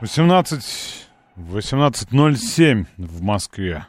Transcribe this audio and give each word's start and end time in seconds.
18... 0.00 1.08
18.07 1.36 2.86
в 2.96 3.22
Москве. 3.22 3.86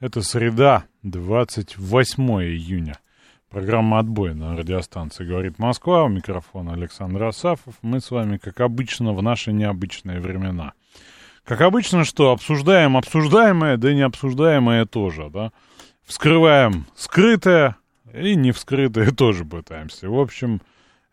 Это 0.00 0.20
среда, 0.22 0.84
28 1.04 2.22
июня. 2.42 2.98
Программа 3.48 4.00
«Отбой» 4.00 4.34
на 4.34 4.56
радиостанции 4.56 5.24
«Говорит 5.24 5.60
Москва». 5.60 6.02
У 6.02 6.08
микрофона 6.08 6.72
Александр 6.72 7.22
Асафов. 7.22 7.74
Мы 7.82 8.00
с 8.00 8.10
вами, 8.10 8.38
как 8.38 8.60
обычно, 8.60 9.12
в 9.12 9.22
наши 9.22 9.52
необычные 9.52 10.18
времена. 10.18 10.72
Как 11.44 11.60
обычно, 11.60 12.04
что 12.04 12.32
обсуждаем 12.32 12.96
обсуждаемое, 12.96 13.76
да 13.76 13.92
и 13.92 13.94
необсуждаемое 13.94 14.84
тоже, 14.84 15.30
да. 15.30 15.52
Вскрываем 16.04 16.86
скрытое 16.96 17.76
и 18.12 18.34
не 18.34 18.50
вскрытое 18.50 19.12
тоже 19.12 19.44
пытаемся. 19.44 20.08
В 20.08 20.18
общем, 20.18 20.60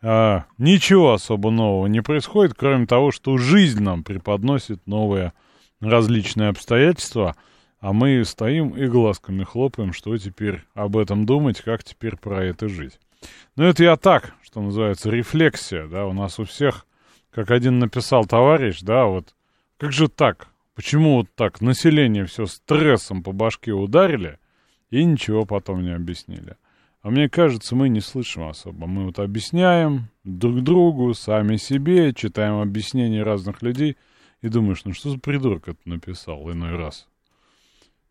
а, 0.06 0.44
ничего 0.58 1.14
особо 1.14 1.50
нового 1.50 1.86
не 1.86 2.02
происходит, 2.02 2.52
кроме 2.54 2.86
того, 2.86 3.10
что 3.10 3.38
жизнь 3.38 3.82
нам 3.82 4.04
преподносит 4.04 4.86
новые 4.86 5.32
различные 5.80 6.50
обстоятельства, 6.50 7.36
а 7.80 7.94
мы 7.94 8.22
стоим 8.26 8.70
и 8.76 8.86
глазками 8.86 9.44
хлопаем, 9.44 9.94
что 9.94 10.16
теперь 10.18 10.62
об 10.74 10.98
этом 10.98 11.24
думать, 11.24 11.62
как 11.62 11.84
теперь 11.84 12.16
про 12.16 12.44
это 12.44 12.68
жить. 12.68 13.00
Но 13.56 13.64
это 13.64 13.82
я 13.82 13.96
так, 13.96 14.34
что 14.42 14.60
называется, 14.60 15.08
рефлексия, 15.08 15.86
да, 15.86 16.04
у 16.04 16.12
нас 16.12 16.38
у 16.38 16.44
всех, 16.44 16.86
как 17.30 17.50
один 17.50 17.78
написал 17.78 18.26
товарищ, 18.26 18.80
да, 18.82 19.06
вот, 19.06 19.34
как 19.78 19.92
же 19.92 20.08
так, 20.08 20.48
почему 20.74 21.16
вот 21.16 21.34
так 21.34 21.62
население 21.62 22.26
все 22.26 22.44
стрессом 22.44 23.22
по 23.22 23.32
башке 23.32 23.72
ударили 23.72 24.38
и 24.90 25.02
ничего 25.02 25.46
потом 25.46 25.82
не 25.82 25.94
объяснили. 25.94 26.56
А 27.04 27.10
мне 27.10 27.28
кажется, 27.28 27.76
мы 27.76 27.90
не 27.90 28.00
слышим 28.00 28.48
особо. 28.48 28.86
Мы 28.86 29.04
вот 29.04 29.18
объясняем 29.18 30.08
друг 30.24 30.62
другу, 30.62 31.12
сами 31.12 31.56
себе, 31.56 32.14
читаем 32.14 32.62
объяснения 32.62 33.22
разных 33.22 33.60
людей 33.60 33.98
и 34.40 34.48
думаешь, 34.48 34.86
ну 34.86 34.94
что 34.94 35.10
за 35.10 35.18
придурок 35.18 35.68
это 35.68 35.78
написал 35.84 36.50
иной 36.50 36.76
раз. 36.76 37.06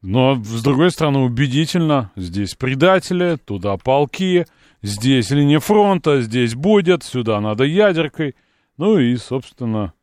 Но, 0.04 0.36
с 0.36 0.62
другой 0.62 0.92
стороны, 0.92 1.22
убедительно. 1.22 2.12
Здесь 2.16 2.54
предатели, 2.54 3.40
туда 3.44 3.78
полки, 3.78 4.46
здесь 4.84 5.32
линия 5.32 5.60
фронта, 5.60 6.22
здесь 6.22 6.54
будет, 6.54 7.02
сюда 7.02 7.42
надо 7.42 7.64
ядеркой. 7.64 8.36
Ну 8.78 9.00
и, 9.00 9.16
собственно, 9.16 9.94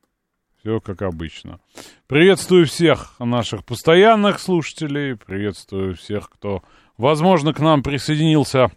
все 0.58 0.80
как 0.80 1.02
обычно. 1.02 1.60
Приветствую 2.08 2.66
всех 2.66 3.14
наших 3.20 3.64
постоянных 3.64 4.40
слушателей, 4.40 5.16
приветствую 5.16 5.94
всех, 5.94 6.28
кто, 6.28 6.64
возможно, 7.00 7.52
к 7.52 7.60
нам 7.60 7.82
присоединился 7.82 8.70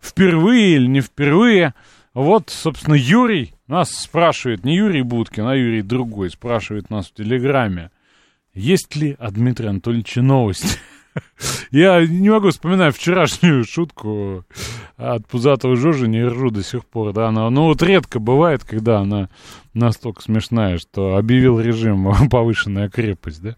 впервые 0.00 0.76
или 0.76 0.86
не 0.86 1.00
впервые. 1.00 1.74
Вот, 2.14 2.50
собственно, 2.50 2.94
Юрий 2.94 3.54
нас 3.66 3.90
спрашивает, 3.90 4.64
не 4.64 4.76
Юрий 4.76 5.02
Будкин, 5.02 5.46
а 5.46 5.56
Юрий 5.56 5.82
другой, 5.82 6.30
спрашивает 6.30 6.90
нас 6.90 7.08
в 7.08 7.14
Телеграме, 7.14 7.90
есть 8.54 8.94
ли 8.96 9.16
от 9.18 9.34
Дмитрия 9.34 9.70
Анатольевича 9.70 10.22
новости? 10.22 10.78
Я 11.70 12.06
не 12.06 12.30
могу 12.30 12.50
вспоминать 12.50 12.96
вчерашнюю 12.96 13.64
шутку 13.64 14.44
от 14.96 15.26
пузатого 15.26 15.76
Жожи, 15.76 16.08
не 16.08 16.24
ржу 16.24 16.50
до 16.50 16.62
сих 16.62 16.84
пор, 16.86 17.12
да, 17.12 17.30
но, 17.30 17.50
ну 17.50 17.64
вот 17.64 17.82
редко 17.82 18.18
бывает, 18.18 18.64
когда 18.64 19.00
она 19.00 19.28
настолько 19.74 20.22
смешная, 20.22 20.78
что 20.78 21.16
объявил 21.16 21.60
режим 21.60 22.10
повышенная 22.30 22.88
крепость, 22.88 23.42
да. 23.42 23.56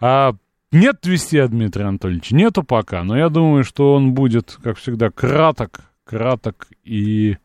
А 0.00 0.34
нет 0.72 1.06
вести 1.06 1.38
от 1.38 1.50
Дмитрия 1.50 1.86
Анатольевича, 1.86 2.34
нету 2.34 2.62
пока, 2.62 3.04
но 3.04 3.16
я 3.16 3.28
думаю, 3.28 3.64
что 3.64 3.94
он 3.94 4.12
будет, 4.12 4.58
как 4.62 4.78
всегда, 4.78 5.10
краток, 5.10 5.82
краток 6.04 6.68
и 6.84 7.36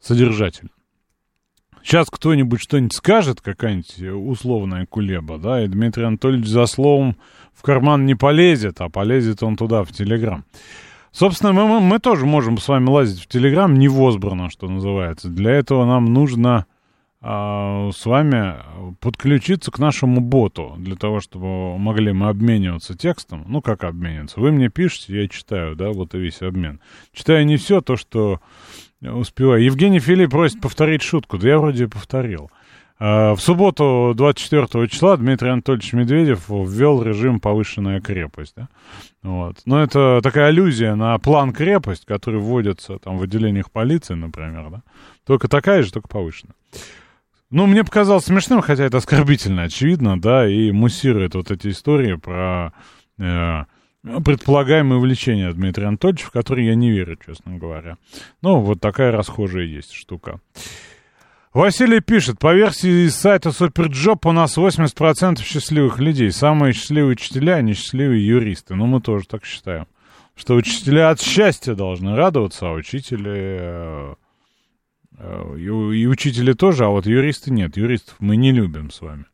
содержательный. 0.00 0.72
Сейчас 1.82 2.08
кто-нибудь 2.10 2.60
что-нибудь 2.60 2.94
скажет, 2.94 3.40
какая-нибудь 3.40 4.02
условная 4.02 4.86
кулеба, 4.86 5.38
да, 5.38 5.62
и 5.62 5.68
Дмитрий 5.68 6.04
Анатольевич 6.04 6.48
за 6.48 6.66
словом 6.66 7.16
в 7.54 7.62
карман 7.62 8.06
не 8.06 8.16
полезет, 8.16 8.80
а 8.80 8.88
полезет 8.88 9.42
он 9.44 9.56
туда, 9.56 9.84
в 9.84 9.92
Телеграм. 9.92 10.44
Собственно, 11.12 11.52
мы, 11.52 11.66
мы, 11.66 11.80
мы 11.80 11.98
тоже 12.00 12.26
можем 12.26 12.58
с 12.58 12.66
вами 12.66 12.88
лазить 12.88 13.22
в 13.22 13.28
Телеграм 13.28 13.72
невозбранно, 13.72 14.50
что 14.50 14.68
называется. 14.68 15.28
Для 15.28 15.52
этого 15.52 15.86
нам 15.86 16.12
нужно 16.12 16.66
с 17.22 18.06
вами 18.06 18.56
подключиться 19.00 19.70
к 19.70 19.78
нашему 19.78 20.20
боту, 20.20 20.74
для 20.78 20.96
того, 20.96 21.20
чтобы 21.20 21.78
могли 21.78 22.12
мы 22.12 22.28
обмениваться 22.28 22.96
текстом. 22.96 23.44
Ну, 23.48 23.62
как 23.62 23.84
обмениваться? 23.84 24.38
Вы 24.38 24.52
мне 24.52 24.68
пишете, 24.68 25.22
я 25.22 25.28
читаю, 25.28 25.76
да, 25.76 25.90
вот 25.90 26.14
и 26.14 26.18
весь 26.18 26.42
обмен. 26.42 26.80
Читаю 27.12 27.46
не 27.46 27.56
все 27.56 27.80
то, 27.80 27.96
что 27.96 28.40
успеваю. 29.00 29.62
Евгений 29.62 30.00
Филипп 30.00 30.30
просит 30.30 30.60
повторить 30.60 31.02
шутку. 31.02 31.38
Да 31.38 31.48
я 31.48 31.58
вроде 31.58 31.88
повторил. 31.88 32.50
А, 32.98 33.34
в 33.34 33.40
субботу 33.40 34.14
24 34.16 34.88
числа 34.88 35.16
Дмитрий 35.16 35.50
Анатольевич 35.50 35.92
Медведев 35.92 36.48
ввел 36.48 37.02
режим 37.02 37.40
повышенная 37.40 38.00
крепость. 38.00 38.54
Да? 38.56 38.68
Вот. 39.22 39.58
Но 39.66 39.82
это 39.82 40.20
такая 40.22 40.48
аллюзия 40.48 40.94
на 40.94 41.18
план 41.18 41.52
крепость, 41.52 42.06
который 42.06 42.40
вводится 42.40 42.98
там, 42.98 43.18
в 43.18 43.22
отделениях 43.22 43.70
полиции, 43.70 44.14
например. 44.14 44.70
Да? 44.70 44.82
Только 45.26 45.48
такая 45.48 45.82
же, 45.82 45.92
только 45.92 46.08
повышенная. 46.08 46.54
Ну, 47.56 47.64
мне 47.64 47.84
показалось 47.84 48.26
смешным, 48.26 48.60
хотя 48.60 48.84
это 48.84 48.98
оскорбительно, 48.98 49.62
очевидно, 49.62 50.20
да, 50.20 50.46
и 50.46 50.72
муссирует 50.72 51.34
вот 51.34 51.50
эти 51.50 51.68
истории 51.68 52.16
про 52.16 52.74
э, 53.18 53.64
предполагаемое 54.02 54.98
увлечение 54.98 55.50
Дмитрия 55.54 55.86
Анатольевича, 55.86 56.26
в 56.26 56.32
которые 56.32 56.66
я 56.66 56.74
не 56.74 56.90
верю, 56.90 57.16
честно 57.24 57.56
говоря. 57.56 57.96
Ну, 58.42 58.60
вот 58.60 58.82
такая 58.82 59.10
расхожая 59.10 59.64
есть 59.64 59.94
штука. 59.94 60.38
Василий 61.54 62.00
пишет, 62.00 62.38
по 62.38 62.52
версии 62.52 63.08
сайта 63.08 63.52
SuperJob 63.52 64.26
у 64.26 64.32
нас 64.32 64.58
80% 64.58 65.42
счастливых 65.42 65.98
людей. 65.98 66.32
Самые 66.32 66.74
счастливые 66.74 67.12
учителя, 67.12 67.54
а 67.54 67.62
не 67.62 67.72
юристы. 67.72 68.74
Ну, 68.74 68.84
мы 68.84 69.00
тоже 69.00 69.26
так 69.26 69.46
считаем. 69.46 69.86
Что 70.34 70.56
учителя 70.56 71.08
от 71.08 71.22
счастья 71.22 71.72
должны 71.72 72.16
радоваться, 72.16 72.68
а 72.68 72.72
учители 72.72 73.56
Э, 73.58 74.14
и, 75.56 75.62
и 75.62 76.06
учители 76.06 76.52
тоже, 76.52 76.84
а 76.84 76.88
вот 76.88 77.06
юристы 77.06 77.50
нет. 77.50 77.76
Юристов 77.76 78.16
мы 78.18 78.36
не 78.36 78.52
любим 78.52 78.90
с 78.90 79.00
вами. 79.00 79.26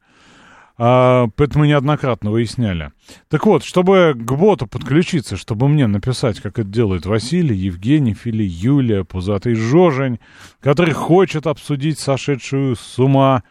А, 0.79 1.29
это 1.37 1.59
неоднократно 1.61 2.31
выясняли. 2.31 2.93
Так 3.29 3.47
вот, 3.47 3.63
чтобы 3.63 4.15
к 4.17 4.33
боту 4.33 4.67
подключиться, 4.67 5.37
чтобы 5.37 5.69
мне 5.69 5.87
написать, 5.87 6.41
как 6.41 6.59
это 6.59 6.69
делает 6.69 7.07
Василий, 7.07 7.57
Евгений, 7.57 8.15
Фили, 8.15 8.45
Юлия, 8.45 9.05
Пузатый 9.05 9.55
Жожень, 9.55 10.19
который 10.61 10.95
хочет 10.95 11.47
обсудить 11.47 11.99
сошедшую 11.99 12.77
с 12.77 12.99
ума 12.99 13.43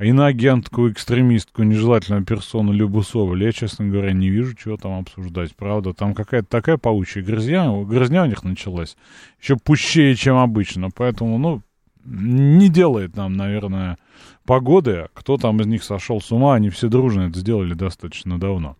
иноагентку, 0.00 0.90
экстремистку, 0.90 1.62
нежелательную 1.62 2.24
персону 2.24 2.72
Любу. 2.72 3.02
Я, 3.36 3.52
честно 3.52 3.86
говоря, 3.86 4.12
не 4.12 4.30
вижу, 4.30 4.56
чего 4.56 4.76
там 4.76 4.98
обсуждать. 4.98 5.54
Правда, 5.54 5.92
там 5.92 6.14
какая-то 6.14 6.48
такая 6.48 6.78
паучья 6.78 7.22
грызня, 7.22 7.70
грызня 7.84 8.22
у 8.22 8.26
них 8.26 8.42
началась. 8.42 8.96
Еще 9.40 9.56
пущее, 9.56 10.16
чем 10.16 10.38
обычно. 10.38 10.88
Поэтому, 10.90 11.38
ну, 11.38 11.62
не 12.04 12.68
делает 12.68 13.16
нам, 13.16 13.34
наверное, 13.34 13.98
погоды. 14.44 15.08
Кто 15.14 15.36
там 15.36 15.60
из 15.60 15.66
них 15.66 15.82
сошел 15.84 16.20
с 16.20 16.32
ума, 16.32 16.54
они 16.54 16.70
все 16.70 16.88
дружно 16.88 17.28
это 17.28 17.38
сделали 17.38 17.74
достаточно 17.74 18.38
давно. 18.38 18.76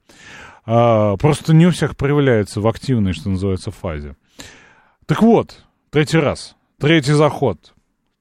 А, 0.67 1.17
просто 1.17 1.55
не 1.55 1.67
у 1.67 1.71
всех 1.71 1.97
проявляется 1.97 2.61
в 2.61 2.69
активной, 2.69 3.13
что 3.13 3.31
называется, 3.31 3.71
фазе. 3.71 4.17
Так 5.07 5.23
вот, 5.23 5.65
третий 5.91 6.19
раз, 6.19 6.57
третий 6.79 7.13
заход. 7.13 7.75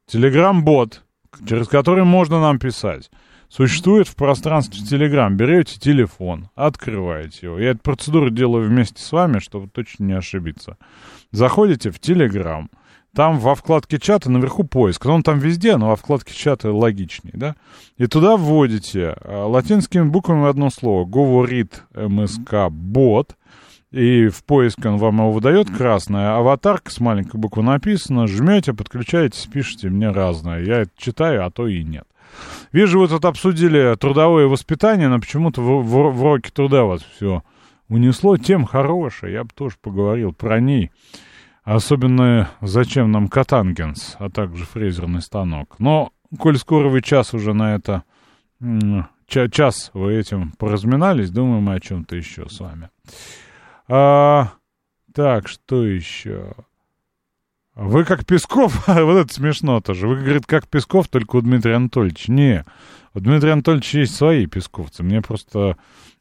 Телеграм-бот, 0.07 1.03
через 1.47 1.67
который 1.67 2.03
можно 2.03 2.41
нам 2.41 2.57
писать, 2.57 3.11
существует 3.49 4.07
в 4.07 4.15
пространстве 4.15 4.83
Телеграм. 4.83 5.35
Берете 5.35 5.79
телефон, 5.79 6.49
открываете 6.55 7.47
его. 7.47 7.59
Я 7.59 7.71
эту 7.71 7.81
процедуру 7.81 8.29
делаю 8.29 8.67
вместе 8.67 9.01
с 9.01 9.11
вами, 9.11 9.39
чтобы 9.39 9.67
точно 9.67 10.05
не 10.05 10.13
ошибиться. 10.13 10.77
Заходите 11.31 11.91
в 11.91 11.99
Телеграм, 11.99 12.69
там 13.13 13.39
во 13.39 13.55
вкладке 13.55 13.99
чата 13.99 14.29
наверху 14.29 14.63
поиск. 14.63 15.05
Он 15.05 15.23
там 15.23 15.39
везде, 15.39 15.77
но 15.77 15.89
во 15.89 15.95
вкладке 15.95 16.33
чата 16.33 16.71
логичнее, 16.71 17.33
да? 17.35 17.55
И 17.97 18.07
туда 18.07 18.37
вводите 18.37 19.15
э, 19.19 19.43
латинскими 19.43 20.03
буквами 20.03 20.47
одно 20.47 20.69
слово. 20.69 21.05
Говорит 21.05 21.83
МСК 21.95 22.69
бот. 22.69 23.35
и 23.91 24.27
в 24.27 24.43
поиске 24.43 24.89
он 24.89 24.97
вам 24.97 25.17
его 25.17 25.31
выдает 25.31 25.69
красная 25.69 26.35
аватарка 26.37 26.91
с 26.91 26.99
маленькой 26.99 27.37
буквы 27.37 27.63
написано, 27.63 28.27
жмете, 28.27 28.73
подключаетесь, 28.73 29.47
пишите 29.51 29.89
мне 29.89 30.11
разное. 30.11 30.63
Я 30.63 30.81
это 30.81 30.91
читаю, 30.95 31.45
а 31.45 31.51
то 31.51 31.67
и 31.67 31.83
нет. 31.83 32.05
Вижу, 32.71 32.99
вы 32.99 33.07
тут 33.07 33.25
обсудили 33.25 33.95
трудовое 33.95 34.45
воспитание, 34.45 35.07
но 35.07 35.19
почему-то 35.19 35.61
в, 35.61 35.81
в, 35.81 36.11
в 36.11 36.21
уроке 36.21 36.51
труда 36.51 36.83
вас 36.83 37.01
все 37.15 37.43
унесло. 37.87 38.37
Тем 38.37 38.65
хорошая, 38.65 39.31
я 39.31 39.43
бы 39.43 39.49
тоже 39.53 39.75
поговорил 39.81 40.31
про 40.31 40.59
ней. 40.59 40.91
Особенно, 41.63 42.49
зачем 42.61 43.11
нам 43.11 43.27
катангенс, 43.27 44.15
а 44.19 44.29
также 44.29 44.65
фрезерный 44.65 45.21
станок. 45.21 45.75
Но, 45.79 46.11
коль 46.37 46.57
скоро 46.57 46.89
вы 46.89 47.01
час 47.01 47.33
уже 47.33 47.53
на 47.53 47.75
это, 47.75 48.03
час 49.27 49.91
вы 49.93 50.15
этим 50.15 50.51
поразминались, 50.53 51.29
думаю, 51.29 51.61
мы 51.61 51.75
о 51.75 51.79
чем-то 51.79 52.15
еще 52.15 52.49
с 52.49 52.59
вами. 52.59 52.89
А, 53.87 54.53
так, 55.13 55.47
что 55.47 55.85
еще? 55.85 56.53
Вы 57.75 58.03
как 58.03 58.25
Песков, 58.25 58.87
вот 58.87 59.17
это 59.17 59.33
смешно 59.33 59.79
тоже. 59.81 60.07
Вы, 60.07 60.17
говорит, 60.17 60.45
как 60.45 60.67
Песков, 60.67 61.07
только 61.07 61.37
у 61.37 61.41
Дмитрия 61.41 61.75
Анатольевича. 61.75 62.31
Не, 62.31 62.65
у 63.13 63.19
Дмитрия 63.19 63.53
Анатольевича 63.53 63.99
есть 63.99 64.15
свои 64.15 64.47
песковцы. 64.47 65.01
Мне 65.01 65.21
просто 65.21 65.77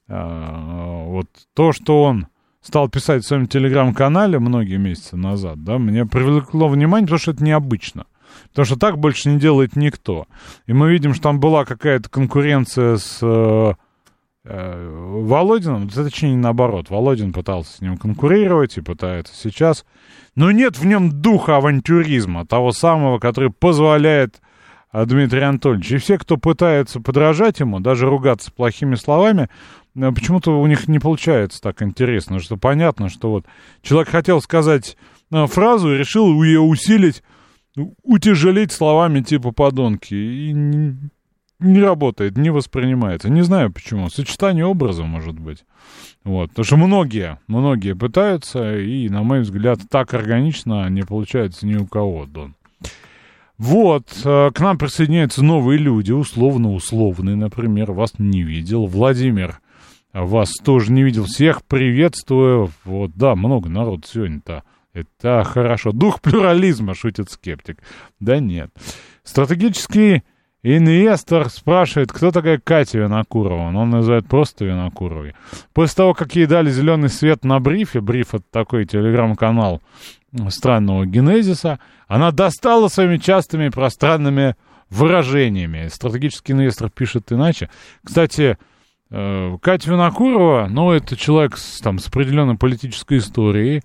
а, 0.09 1.05
вот 1.05 1.29
то, 1.55 1.73
что 1.73 2.05
он 2.05 2.29
стал 2.61 2.89
писать 2.89 3.25
в 3.25 3.27
своем 3.27 3.47
телеграм-канале 3.47 4.39
многие 4.39 4.77
месяцы 4.77 5.17
назад, 5.17 5.63
да, 5.65 5.79
мне 5.79 6.07
привлекло 6.07 6.69
внимание, 6.69 7.07
потому 7.07 7.19
что 7.19 7.31
это 7.33 7.45
необычно. 7.45 8.07
Потому 8.51 8.67
что 8.67 8.79
так 8.79 8.99
больше 8.99 9.29
не 9.31 9.39
делает 9.39 9.77
никто. 9.77 10.27
И 10.67 10.73
мы 10.73 10.91
видим, 10.91 11.15
что 11.15 11.25
там 11.25 11.41
была 11.41 11.65
какая-то 11.65 12.09
конкуренция 12.09 12.97
с 12.97 13.19
э, 13.23 13.73
э, 14.45 15.21
Володиным, 15.23 15.89
точнее, 15.89 16.37
наоборот. 16.37 16.91
Володин 16.91 17.33
пытался 17.33 17.77
с 17.77 17.81
ним 17.81 17.97
конкурировать 17.97 18.77
и 18.77 18.83
пытается 18.83 19.35
сейчас. 19.35 19.85
Но 20.35 20.51
нет 20.51 20.79
в 20.79 20.85
нем 20.85 21.11
духа 21.11 21.57
авантюризма, 21.57 22.47
того 22.47 22.73
самого, 22.73 23.19
который 23.19 23.51
позволяет 23.51 24.41
э, 24.93 25.05
Дмитрию 25.07 25.49
Анатольевичу. 25.49 25.97
И 25.97 25.99
все, 25.99 26.19
кто 26.19 26.37
пытается 26.37 27.01
подражать 27.01 27.61
ему, 27.61 27.81
даже 27.81 28.07
ругаться 28.07 28.53
плохими 28.53 28.95
словами, 28.95 29.49
э, 29.97 30.13
почему-то 30.13 30.61
у 30.61 30.67
них 30.67 30.89
не 30.89 30.99
получается 30.99 31.61
так 31.61 31.83
интересно, 31.83 32.41
что 32.41 32.57
понятно, 32.57 33.09
что 33.09 33.31
вот 33.31 33.47
человек 33.83 34.09
хотел 34.09 34.41
сказать 34.41 34.97
э, 35.33 35.47
фразу 35.47 35.95
и 35.95 35.99
решил 35.99 36.43
ее 36.43 36.61
усилить, 36.61 37.23
утяжелить 38.03 38.73
словами 38.73 39.21
типа 39.21 39.53
подонки. 39.53 40.15
И 40.15 40.53
не 41.61 41.81
работает, 41.81 42.37
не 42.37 42.51
воспринимается. 42.51 43.29
Не 43.31 43.43
знаю 43.43 43.73
почему. 43.73 44.09
Сочетание 44.11 44.65
образа, 44.65 45.03
может 45.03 45.39
быть. 45.39 45.65
Вот. 46.25 46.51
Потому 46.51 46.65
что 46.65 46.77
многие, 46.77 47.41
многие 47.49 47.95
пытаются, 47.95 48.79
и, 48.79 49.09
на 49.09 49.23
мой 49.23 49.41
взгляд, 49.41 49.81
так 49.91 50.15
органично 50.15 50.89
не 50.89 51.03
получается 51.03 51.67
ни 51.67 51.75
у 51.75 51.87
кого, 51.87 52.27
Дон. 52.27 52.55
Вот, 53.59 54.07
к 54.23 54.55
нам 54.61 54.79
присоединяются 54.79 55.45
новые 55.45 55.79
люди, 55.79 56.13
условно-условные, 56.13 57.35
например, 57.35 57.91
вас 57.93 58.15
не 58.19 58.43
видел. 58.43 58.87
Владимир 58.87 59.59
вас 60.13 60.53
тоже 60.65 60.93
не 60.93 61.03
видел. 61.03 61.25
Всех 61.25 61.65
приветствую. 61.65 62.71
Вот, 62.85 63.11
да, 63.17 63.35
много 63.35 63.69
народ 63.69 64.07
сегодня-то. 64.07 64.63
Это 64.95 65.45
хорошо. 65.45 65.93
Дух 65.93 66.21
плюрализма, 66.21 66.95
шутит 66.95 67.31
скептик. 67.31 67.79
Да 68.21 68.41
нет. 68.41 68.71
Стратегический 69.23 70.23
инвестор 70.63 71.51
спрашивает, 71.51 72.11
кто 72.11 72.31
такая 72.33 72.59
Катя 72.59 72.99
Винокурова. 73.01 73.77
Он 73.77 73.91
называет 73.91 74.27
просто 74.27 74.65
Винокуровой. 74.65 75.35
После 75.73 75.97
того, 75.97 76.15
как 76.15 76.35
ей 76.35 76.47
дали 76.47 76.71
зеленый 76.71 77.11
свет 77.11 77.45
на 77.45 77.61
брифе, 77.61 78.01
бриф 78.01 78.35
это 78.35 78.45
такой 78.51 78.87
телеграм-канал 78.87 79.83
странного 80.51 81.07
генезиса, 81.07 81.79
она 82.07 82.31
достала 82.31 82.89
своими 82.89 83.17
частыми 83.17 83.69
пространными 83.69 84.57
выражениями. 84.91 85.89
Стратегический 85.89 86.53
инвестор 86.53 86.91
пишет 86.91 87.33
иначе. 87.33 87.71
Кстати, 88.03 88.57
Э, 89.11 89.57
Катя 89.63 89.91
Винокурова, 89.91 90.69
ну, 90.71 90.93
это 90.93 91.17
человек 91.17 91.57
с, 91.57 91.81
там, 91.81 91.99
с 91.99 92.09
определенной 92.09 92.57
политической 92.57 93.19
историей. 93.19 93.83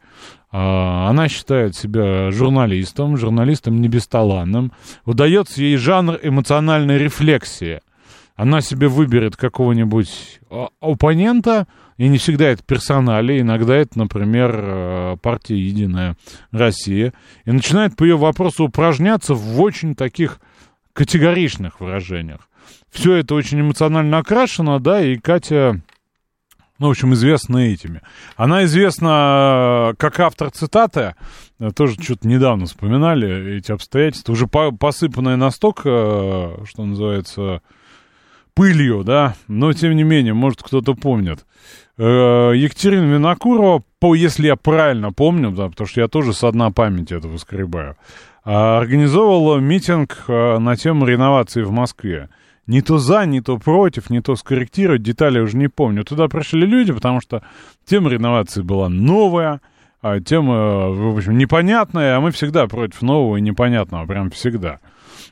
А, 0.52 1.10
она 1.10 1.30
считает 1.30 1.76
себя 1.76 2.30
журналистом, 2.32 3.18
журналистом 3.18 3.80
не 3.82 3.88
бесталанным. 3.88 4.74
Удается 5.06 5.62
ей 5.62 5.78
жанр 5.78 6.20
эмоциональной 6.22 6.98
рефлексии. 6.98 7.80
Она 8.36 8.62
себе 8.62 8.88
выберет 8.88 9.38
какого-нибудь 9.38 10.42
оппонента, 10.80 11.68
и 12.04 12.10
не 12.10 12.18
всегда 12.18 12.50
это 12.50 12.62
персонали, 12.62 13.40
иногда 13.40 13.78
это, 13.78 13.98
например, 13.98 14.52
э, 14.54 15.18
партия 15.22 15.58
«Единая 15.58 16.18
Россия», 16.52 17.14
и 17.46 17.52
начинает 17.54 17.96
по 17.96 18.04
ее 18.04 18.18
вопросу 18.18 18.66
упражняться 18.66 19.34
в 19.34 19.62
очень 19.62 19.96
таких 19.96 20.42
категоричных 20.92 21.80
выражениях. 21.80 22.50
Все 22.92 23.16
это 23.16 23.36
очень 23.36 23.62
эмоционально 23.62 24.18
окрашено, 24.18 24.82
да, 24.82 25.00
и 25.00 25.16
Катя, 25.16 25.80
ну, 26.78 26.88
в 26.88 26.90
общем, 26.90 27.14
известна 27.14 27.60
этими. 27.60 28.02
Она 28.36 28.66
известна 28.66 29.92
э, 29.92 29.96
как 29.98 30.20
автор 30.20 30.52
цитаты, 30.52 31.16
э, 31.60 31.72
тоже 31.72 31.94
что-то 31.94 32.28
недавно 32.28 32.66
вспоминали 32.66 33.60
эти 33.60 33.72
обстоятельства, 33.72 34.34
уже 34.34 34.48
по 34.48 34.74
посыпанная 34.74 35.38
настолько, 35.38 36.60
что 36.66 36.84
называется, 36.84 37.62
пылью, 38.54 39.04
да, 39.06 39.36
но 39.48 39.72
тем 39.74 39.96
не 39.96 40.04
менее, 40.04 40.34
может, 40.34 40.62
кто-то 40.62 40.96
помнит. 40.96 41.46
Екатерина 41.98 43.06
Винокурова, 43.14 43.84
по, 44.00 44.16
если 44.16 44.48
я 44.48 44.56
правильно 44.56 45.12
помню, 45.14 45.52
да, 45.52 45.70
потому 45.70 45.88
что 45.88 46.02
я 46.02 46.08
тоже 46.08 46.34
со 46.34 46.52
дна 46.52 46.72
памяти 46.72 47.14
это 47.14 47.28
воскребаю, 47.28 47.98
организовывала 48.44 49.60
митинг 49.60 50.26
на 50.28 50.76
тему 50.76 51.06
реновации 51.06 51.62
в 51.62 51.72
Москве 51.72 52.30
не 52.68 52.82
то 52.82 52.98
за, 52.98 53.26
не 53.26 53.42
то 53.42 53.58
против, 53.58 54.10
не 54.10 54.22
то 54.22 54.36
скорректировать, 54.36 55.04
детали 55.04 55.40
уже 55.40 55.58
не 55.58 55.68
помню. 55.68 56.04
Туда 56.04 56.28
пришли 56.28 56.66
люди, 56.66 56.94
потому 56.94 57.22
что 57.22 57.44
тема 57.86 58.10
реновации 58.10 58.62
была 58.62 58.90
новая, 58.90 59.62
а 60.02 60.20
тема, 60.20 60.90
в 60.90 61.18
общем, 61.18 61.38
непонятная, 61.38 62.18
а 62.18 62.22
мы 62.22 62.32
всегда 62.32 62.68
против 62.68 63.02
нового 63.02 63.38
и 63.38 63.42
непонятного, 63.42 64.06
прям 64.06 64.30
всегда. 64.32 64.80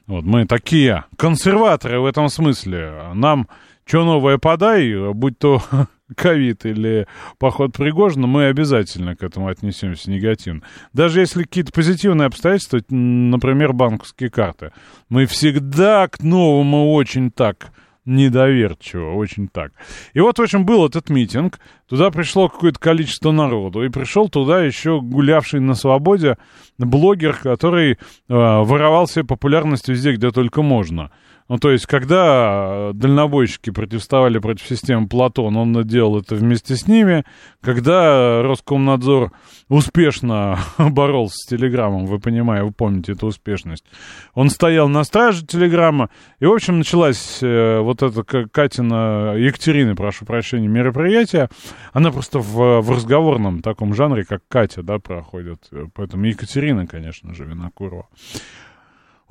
Вот 0.07 0.23
мы 0.23 0.45
такие 0.45 1.05
консерваторы 1.17 1.99
в 1.99 2.05
этом 2.05 2.29
смысле. 2.29 3.11
Нам 3.13 3.47
что 3.85 4.05
новое 4.05 4.37
подай, 4.37 4.93
будь 5.13 5.37
то 5.37 5.61
ковид 6.15 6.65
или 6.65 7.07
поход 7.37 7.73
Пригожина, 7.73 8.27
мы 8.27 8.45
обязательно 8.45 9.15
к 9.15 9.23
этому 9.23 9.47
отнесемся 9.47 10.09
негативно. 10.11 10.61
Даже 10.93 11.19
если 11.19 11.43
какие-то 11.43 11.71
позитивные 11.71 12.27
обстоятельства, 12.27 12.81
например, 12.89 13.73
банковские 13.73 14.29
карты, 14.29 14.71
мы 15.09 15.25
всегда 15.25 16.07
к 16.07 16.21
новому 16.21 16.93
очень 16.93 17.31
так 17.31 17.71
недоверчиво, 18.05 19.13
очень 19.13 19.47
так. 19.47 19.71
И 20.13 20.19
вот, 20.19 20.39
в 20.39 20.41
общем, 20.41 20.65
был 20.65 20.85
этот 20.85 21.09
митинг, 21.09 21.59
туда 21.87 22.09
пришло 22.09 22.49
какое-то 22.49 22.79
количество 22.79 23.31
народу, 23.31 23.83
и 23.83 23.89
пришел 23.89 24.27
туда 24.27 24.63
еще 24.63 25.01
гулявший 25.01 25.59
на 25.59 25.75
свободе 25.75 26.37
блогер, 26.77 27.35
который 27.35 27.91
э, 27.91 27.97
воровал 28.27 29.07
себе 29.07 29.25
популярность 29.25 29.87
везде, 29.87 30.13
где 30.13 30.31
только 30.31 30.61
можно. 30.61 31.11
Ну, 31.47 31.57
то 31.57 31.71
есть, 31.71 31.85
когда 31.85 32.91
дальнобойщики 32.93 33.71
протестовали 33.71 34.39
против 34.39 34.67
системы 34.67 35.07
Платон, 35.07 35.57
он 35.57 35.83
делал 35.85 36.19
это 36.19 36.35
вместе 36.35 36.75
с 36.75 36.87
ними. 36.87 37.25
Когда 37.61 38.41
Роскомнадзор 38.41 39.31
успешно 39.67 40.59
боролся 40.77 41.35
с 41.35 41.47
Телеграмом, 41.47 42.05
вы 42.05 42.19
понимаете, 42.19 42.65
вы 42.65 42.71
помните 42.71 43.13
эту 43.13 43.27
успешность, 43.27 43.85
он 44.33 44.49
стоял 44.49 44.87
на 44.87 45.03
страже 45.03 45.45
Телеграма. 45.45 46.09
И, 46.39 46.45
в 46.45 46.51
общем, 46.51 46.79
началась 46.79 47.39
э, 47.41 47.79
вот 47.79 48.01
эта 48.01 48.23
Катина, 48.23 49.35
Екатерины, 49.35 49.95
прошу 49.95 50.25
прощения, 50.25 50.67
мероприятие. 50.67 51.49
Она 51.93 52.11
просто 52.11 52.39
в, 52.39 52.81
в 52.81 52.91
разговорном 52.91 53.61
таком 53.61 53.93
жанре, 53.93 54.23
как 54.23 54.41
Катя, 54.47 54.83
да, 54.83 54.99
проходит. 54.99 55.69
Поэтому 55.95 56.25
Екатерина, 56.25 56.87
конечно 56.87 57.33
же, 57.33 57.45
Винокурова. 57.45 58.07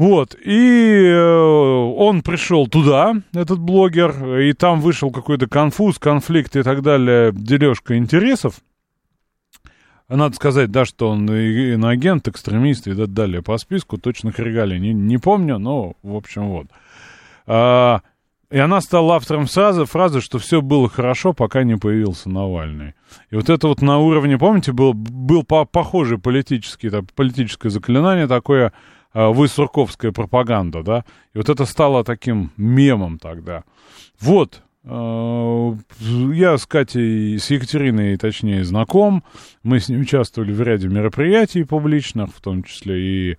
Вот, 0.01 0.35
и 0.35 1.05
э, 1.05 1.19
он 1.19 2.23
пришел 2.23 2.67
туда, 2.67 3.17
этот 3.35 3.59
блогер, 3.59 4.39
и 4.39 4.55
там 4.55 4.81
вышел 4.81 5.11
какой-то 5.11 5.47
конфуз, 5.47 5.99
конфликт 5.99 6.57
и 6.57 6.63
так 6.63 6.81
далее, 6.81 7.33
дележка 7.35 7.99
интересов. 7.99 8.55
Надо 10.09 10.35
сказать, 10.37 10.71
да, 10.71 10.87
что 10.87 11.11
он 11.11 11.31
иноагент, 11.31 12.29
экстремист 12.29 12.89
и 12.89 12.95
так 12.95 13.13
далее 13.13 13.43
по 13.43 13.59
списку, 13.59 13.99
точных 13.99 14.39
регалий 14.39 14.79
не, 14.79 14.95
не 14.95 15.19
помню, 15.19 15.59
но, 15.59 15.93
в 16.03 16.17
общем, 16.17 16.49
вот. 16.49 16.69
А, 17.47 18.01
и 18.51 18.59
она 18.59 18.81
стала 18.81 19.17
автором 19.17 19.45
фразы, 19.45 19.85
фразы, 19.85 20.23
что 20.23 20.39
все 20.39 20.63
было 20.63 20.89
хорошо, 20.89 21.35
пока 21.35 21.63
не 21.63 21.77
появился 21.77 22.31
Навальный. 22.31 22.95
И 23.29 23.37
вот 23.37 23.51
это 23.51 23.69
вот 23.69 23.83
на 23.83 23.99
уровне, 23.99 24.39
помните, 24.39 24.73
был, 24.73 24.95
был 24.95 25.45
по 25.45 25.67
похожий 25.67 26.17
политический, 26.17 26.89
так, 26.89 27.05
политическое 27.15 27.69
заклинание 27.69 28.27
такое, 28.27 28.73
Э, 29.13 29.29
высурковская 29.29 30.13
пропаганда, 30.13 30.83
да, 30.83 31.05
и 31.35 31.39
вот 31.39 31.49
это 31.49 31.65
стало 31.65 32.05
таким 32.05 32.53
мемом 32.57 33.19
тогда. 33.19 33.65
Вот, 34.21 34.63
Э, 34.85 35.75
я 36.33 36.57
с 36.57 36.67
Катей, 36.67 37.39
с 37.39 37.51
Екатериной, 37.51 38.17
точнее, 38.17 38.65
знаком. 38.65 39.25
Мы 39.63 39.81
с 39.81 39.89
ней 39.89 40.01
участвовали 40.01 40.53
в 40.53 40.63
ряде 40.63 40.89
мероприятий 40.89 41.65
публичных, 41.65 42.31
в 42.35 42.41
том 42.41 42.63
числе 42.63 43.01
и 43.01 43.37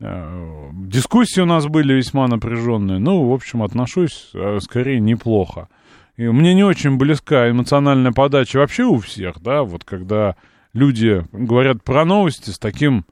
э, 0.00 0.70
дискуссии 0.72 1.40
у 1.40 1.46
нас 1.46 1.66
были 1.66 1.94
весьма 1.94 2.28
напряженные. 2.28 2.98
Ну, 2.98 3.28
в 3.28 3.32
общем, 3.32 3.62
отношусь 3.62 4.32
скорее 4.60 5.00
неплохо. 5.00 5.68
И 6.16 6.26
мне 6.28 6.54
не 6.54 6.64
очень 6.64 6.96
близка 6.96 7.50
эмоциональная 7.50 8.12
подача 8.12 8.58
вообще 8.58 8.84
у 8.84 8.98
всех, 8.98 9.42
да, 9.42 9.64
вот 9.64 9.84
когда 9.84 10.36
люди 10.72 11.26
говорят 11.32 11.82
про 11.82 12.06
новости 12.06 12.50
с 12.50 12.58
таким, 12.58 13.04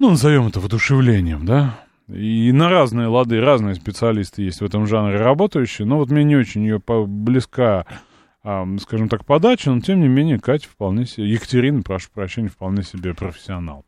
ну, 0.00 0.10
назовем 0.10 0.48
это 0.48 0.58
воодушевлением, 0.58 1.46
да, 1.46 1.78
и 2.08 2.50
на 2.52 2.68
разные 2.68 3.06
лады, 3.06 3.40
разные 3.40 3.76
специалисты 3.76 4.42
есть 4.42 4.60
в 4.60 4.64
этом 4.64 4.86
жанре 4.86 5.16
работающие, 5.16 5.86
но 5.86 5.98
вот 5.98 6.10
мне 6.10 6.24
не 6.24 6.34
очень 6.34 6.62
ее 6.64 6.82
близка, 6.86 7.86
скажем 8.42 9.08
так, 9.08 9.24
подача, 9.24 9.70
но 9.70 9.80
тем 9.80 10.00
не 10.00 10.08
менее 10.08 10.40
Катя 10.40 10.68
вполне 10.68 11.06
себе, 11.06 11.30
Екатерина, 11.30 11.82
прошу 11.82 12.08
прощения, 12.12 12.48
вполне 12.48 12.82
себе 12.82 13.14
профессионал. 13.14 13.84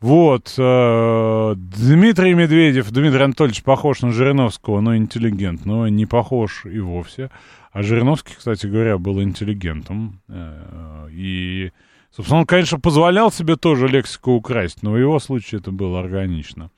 Вот, 0.00 0.54
э, 0.58 1.54
Дмитрий 1.56 2.34
Медведев, 2.34 2.90
Дмитрий 2.90 3.22
Анатольевич 3.22 3.62
похож 3.62 4.02
на 4.02 4.12
Жириновского, 4.12 4.82
но 4.82 4.94
интеллигент, 4.96 5.64
но 5.64 5.88
не 5.88 6.04
похож 6.04 6.66
и 6.66 6.78
вовсе. 6.78 7.30
А 7.72 7.82
Жириновский, 7.82 8.34
кстати 8.36 8.66
говоря, 8.66 8.98
был 8.98 9.22
интеллигентом. 9.22 10.20
Э, 10.28 11.08
и, 11.10 11.72
собственно, 12.14 12.40
он, 12.40 12.46
конечно, 12.46 12.78
позволял 12.78 13.32
себе 13.32 13.56
тоже 13.56 13.88
лексику 13.88 14.32
украсть, 14.32 14.82
но 14.82 14.92
в 14.92 14.96
его 14.96 15.18
случае 15.18 15.60
это 15.60 15.70
было 15.70 16.00
органично. 16.00 16.70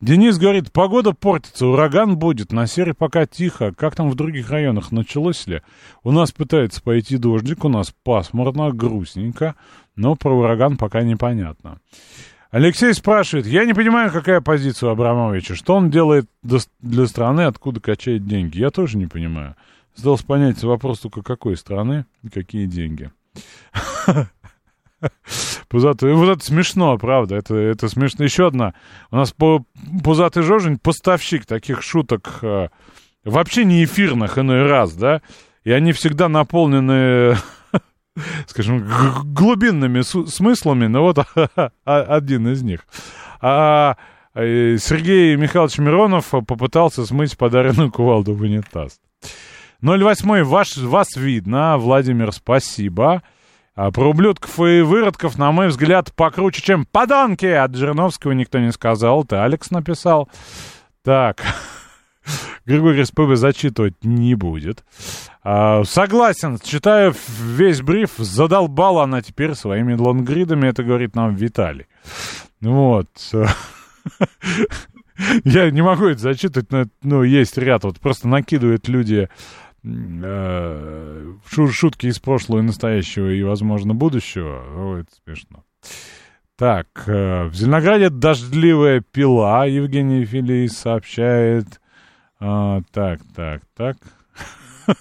Денис 0.00 0.38
говорит, 0.38 0.72
погода 0.72 1.12
портится, 1.12 1.66
ураган 1.66 2.16
будет, 2.16 2.52
на 2.52 2.66
сере 2.66 2.94
пока 2.94 3.26
тихо. 3.26 3.72
Как 3.72 3.94
там 3.94 4.10
в 4.10 4.14
других 4.14 4.50
районах, 4.50 4.90
началось 4.90 5.46
ли? 5.46 5.62
У 6.02 6.10
нас 6.10 6.32
пытается 6.32 6.82
пойти 6.82 7.16
дождик, 7.16 7.64
у 7.64 7.68
нас 7.68 7.94
пасмурно, 8.02 8.72
грустненько, 8.72 9.54
но 9.94 10.16
про 10.16 10.36
ураган 10.36 10.76
пока 10.76 11.02
непонятно. 11.02 11.78
Алексей 12.50 12.92
спрашивает, 12.92 13.46
я 13.46 13.64
не 13.64 13.72
понимаю, 13.72 14.12
какая 14.12 14.42
позиция 14.42 14.90
у 14.90 14.92
Абрамовича, 14.92 15.54
что 15.54 15.74
он 15.74 15.90
делает 15.90 16.28
для 16.42 17.06
страны, 17.06 17.42
откуда 17.42 17.80
качает 17.80 18.26
деньги. 18.26 18.58
Я 18.58 18.70
тоже 18.70 18.98
не 18.98 19.06
понимаю. 19.06 19.56
Сдался 19.94 20.26
понять 20.26 20.62
вопрос 20.62 21.00
только 21.00 21.22
какой 21.22 21.56
страны 21.56 22.04
и 22.22 22.28
какие 22.28 22.66
деньги. 22.66 23.10
Пузатый, 25.68 26.12
вот 26.14 26.28
это 26.28 26.44
смешно, 26.44 26.96
правда, 26.98 27.36
это, 27.36 27.54
это 27.54 27.88
смешно. 27.88 28.24
Еще 28.24 28.46
одна. 28.46 28.74
У 29.10 29.16
нас 29.16 29.32
по, 29.32 29.64
Пузатый 30.04 30.42
Жожень 30.42 30.78
поставщик 30.78 31.46
таких 31.46 31.82
шуток 31.82 32.38
э, 32.42 32.68
вообще 33.24 33.64
не 33.64 33.84
эфирных 33.84 34.38
иной 34.38 34.66
раз, 34.66 34.94
да, 34.94 35.22
и 35.64 35.72
они 35.72 35.92
всегда 35.92 36.28
наполнены 36.28 37.36
скажем, 38.46 38.86
глубинными 39.24 40.02
смыслами, 40.02 40.86
но 40.86 41.02
вот 41.02 41.18
один 41.84 42.48
из 42.48 42.62
них. 42.62 42.86
А 43.40 43.96
э, 44.34 44.76
Сергей 44.78 45.36
Михайлович 45.36 45.78
Миронов 45.78 46.30
попытался 46.30 47.06
смыть 47.06 47.36
подаренную 47.36 47.90
кувалду 47.90 48.34
в 48.34 48.42
унитаз. 48.42 49.00
08 49.80 50.44
ваш, 50.44 50.76
вас 50.76 51.16
видно, 51.16 51.76
Владимир, 51.76 52.32
спасибо. 52.32 53.14
А 53.14 53.22
про 53.74 54.10
ублюдков 54.10 54.60
и 54.60 54.82
выродков, 54.82 55.38
на 55.38 55.50
мой 55.52 55.68
взгляд, 55.68 56.12
покруче, 56.14 56.62
чем 56.62 56.84
подонки. 56.84 57.46
От 57.46 57.74
Жириновского 57.74 58.32
никто 58.32 58.58
не 58.58 58.72
сказал, 58.72 59.24
это 59.24 59.44
Алекс 59.44 59.70
написал. 59.70 60.28
Так, 61.02 61.42
Григорий 62.66 63.04
СПБ 63.04 63.36
зачитывать 63.36 64.04
не 64.04 64.34
будет. 64.34 64.84
А, 65.42 65.84
согласен, 65.84 66.58
читаю 66.62 67.14
весь 67.40 67.80
бриф, 67.82 68.10
задолбала 68.18 69.04
она 69.04 69.22
теперь 69.22 69.54
своими 69.54 69.94
лонгридами, 69.94 70.68
это 70.68 70.84
говорит 70.84 71.16
нам 71.16 71.34
Виталий. 71.34 71.86
Вот. 72.60 73.08
Я 75.44 75.70
не 75.70 75.82
могу 75.82 76.06
это 76.06 76.20
зачитывать, 76.20 76.70
но 76.70 76.84
ну, 77.02 77.22
есть 77.22 77.58
ряд, 77.58 77.84
вот 77.84 78.00
просто 78.00 78.28
накидывают 78.28 78.88
люди 78.88 79.28
шутки 81.44 82.06
из 82.06 82.18
прошлого 82.18 82.60
и 82.60 82.62
настоящего 82.62 83.28
и, 83.30 83.42
возможно, 83.42 83.94
будущего. 83.94 84.62
О, 84.76 84.96
это 84.98 85.10
смешно. 85.24 85.64
Так, 86.56 86.86
э, 87.06 87.46
в 87.46 87.54
Зеленограде 87.54 88.08
дождливая 88.08 89.00
пила, 89.00 89.64
Евгений 89.66 90.24
Филий 90.24 90.68
сообщает. 90.68 91.80
А, 92.38 92.82
так, 92.92 93.20
так, 93.34 93.62
так. 93.76 93.96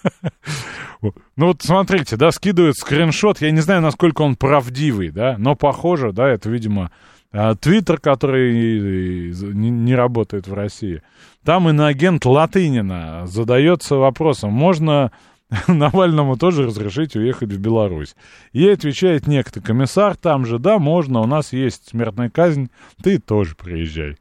Ну 1.02 1.48
вот 1.48 1.64
смотрите, 1.64 2.16
да, 2.16 2.32
скидывает 2.32 2.78
скриншот, 2.78 3.42
я 3.42 3.50
не 3.50 3.62
знаю, 3.62 3.82
насколько 3.82 4.22
он 4.22 4.36
правдивый, 4.36 5.10
да, 5.10 5.36
но 5.40 5.56
похоже, 5.56 6.12
да, 6.12 6.30
это, 6.30 6.48
видимо, 6.48 6.92
Твиттер, 7.32 8.00
который 8.00 9.32
не 9.34 9.96
работает 9.96 10.48
в 10.48 10.54
России. 10.54 11.02
Там 11.44 11.70
иноагент 11.70 12.26
Латынина 12.26 13.26
задается 13.26 13.96
вопросом, 13.96 14.52
можно 14.52 15.12
Навальному 15.68 16.38
тоже 16.38 16.66
разрешить 16.66 17.16
уехать 17.16 17.52
в 17.52 17.60
Беларусь. 17.60 18.16
Ей 18.54 18.74
отвечает 18.74 19.28
некто 19.28 19.62
комиссар 19.62 20.16
там 20.16 20.46
же, 20.46 20.60
да, 20.60 20.80
можно, 20.80 21.20
у 21.20 21.26
нас 21.26 21.54
есть 21.54 21.90
смертная 21.90 22.30
казнь, 22.30 22.70
ты 23.04 23.20
тоже 23.20 23.56
приезжай. 23.56 24.18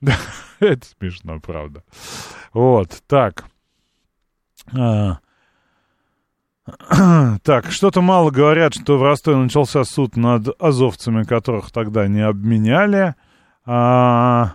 Это 0.60 0.86
смешно, 0.98 1.40
правда. 1.40 1.82
Вот, 2.52 3.02
так. 3.06 3.44
А. 4.72 5.18
Так, 7.42 7.70
что-то 7.70 8.00
мало 8.00 8.30
говорят, 8.30 8.74
что 8.74 8.98
в 8.98 9.02
Ростове 9.02 9.36
начался 9.36 9.84
суд 9.84 10.16
над 10.16 10.48
азовцами, 10.60 11.24
которых 11.24 11.70
тогда 11.70 12.06
не 12.06 12.20
обменяли. 12.20 13.14
А, 13.64 14.54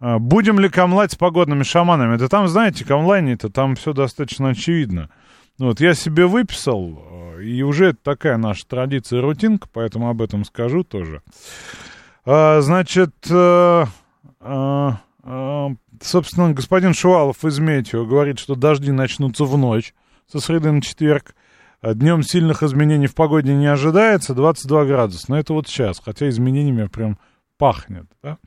а, 0.00 0.18
будем 0.18 0.58
ли 0.60 0.68
камлать 0.68 1.12
с 1.12 1.16
погодными 1.16 1.62
шаманами? 1.62 2.16
Да 2.16 2.28
там, 2.28 2.48
знаете, 2.48 2.84
камлайни-то 2.84 3.50
там 3.50 3.76
все 3.76 3.92
достаточно 3.92 4.50
очевидно. 4.50 5.10
Вот, 5.58 5.80
я 5.80 5.94
себе 5.94 6.26
выписал, 6.26 7.02
и 7.42 7.62
уже 7.62 7.92
такая 7.92 8.36
наша 8.36 8.66
традиция, 8.66 9.20
рутинка, 9.20 9.68
поэтому 9.72 10.08
об 10.08 10.22
этом 10.22 10.44
скажу 10.44 10.84
тоже. 10.84 11.22
А, 12.24 12.60
значит, 12.60 13.14
а, 13.30 13.86
а, 14.40 15.00
а, 15.24 15.70
собственно, 16.00 16.52
господин 16.52 16.94
Шувалов 16.94 17.44
из 17.44 17.58
Метео 17.58 18.04
говорит, 18.04 18.38
что 18.38 18.54
дожди 18.54 18.92
начнутся 18.92 19.44
в 19.44 19.58
ночь 19.58 19.94
со 20.30 20.40
среды 20.40 20.70
на 20.70 20.82
четверг. 20.82 21.34
А 21.80 21.94
днем 21.94 22.22
сильных 22.22 22.62
изменений 22.62 23.06
в 23.06 23.14
погоде 23.14 23.54
не 23.54 23.66
ожидается, 23.66 24.34
22 24.34 24.84
градуса. 24.84 25.26
Но 25.28 25.38
это 25.38 25.52
вот 25.52 25.68
сейчас, 25.68 26.00
хотя 26.04 26.28
изменениями 26.28 26.88
прям 26.88 27.18
пахнет 27.56 28.06
да, 28.22 28.38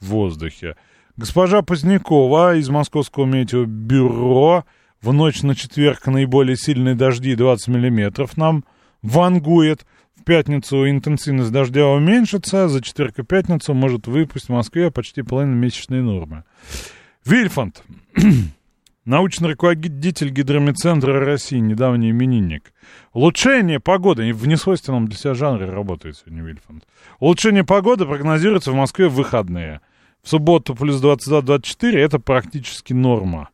в 0.00 0.06
воздухе. 0.06 0.76
Госпожа 1.16 1.62
Позднякова 1.62 2.56
из 2.56 2.68
Московского 2.68 3.26
метеобюро 3.26 4.64
в 5.02 5.12
ночь 5.12 5.42
на 5.42 5.54
четверг 5.54 6.06
наиболее 6.06 6.56
сильные 6.56 6.94
дожди 6.94 7.34
20 7.34 7.68
миллиметров 7.68 8.36
нам 8.36 8.64
вангует. 9.02 9.86
В 10.16 10.24
пятницу 10.24 10.88
интенсивность 10.88 11.52
дождя 11.52 11.86
уменьшится, 11.86 12.68
за 12.68 12.82
четверг 12.82 13.18
и 13.18 13.22
пятницу 13.22 13.74
может 13.74 14.06
выпустить 14.06 14.48
в 14.48 14.52
Москве 14.52 14.90
почти 14.90 15.22
половину 15.22 15.54
месячной 15.56 16.02
нормы. 16.02 16.44
Вильфанд, 17.24 17.82
научный 19.08 19.50
руководитель 19.50 20.30
гидромедцентра 20.30 21.24
России, 21.24 21.58
недавний 21.58 22.10
именинник. 22.10 22.72
Улучшение 23.12 23.80
погоды, 23.80 24.32
в 24.32 24.46
несвойственном 24.46 25.08
для 25.08 25.16
себя 25.16 25.34
жанре 25.34 25.66
работает 25.66 26.18
сегодня 26.18 26.42
Вильфанд. 26.42 26.84
Улучшение 27.18 27.64
погоды 27.64 28.04
прогнозируется 28.04 28.70
в 28.70 28.74
Москве 28.74 29.08
в 29.08 29.14
выходные. 29.14 29.80
В 30.22 30.28
субботу 30.28 30.74
плюс 30.74 31.02
22-24, 31.02 31.96
это 31.96 32.18
практически 32.18 32.92
норма. 32.92 33.48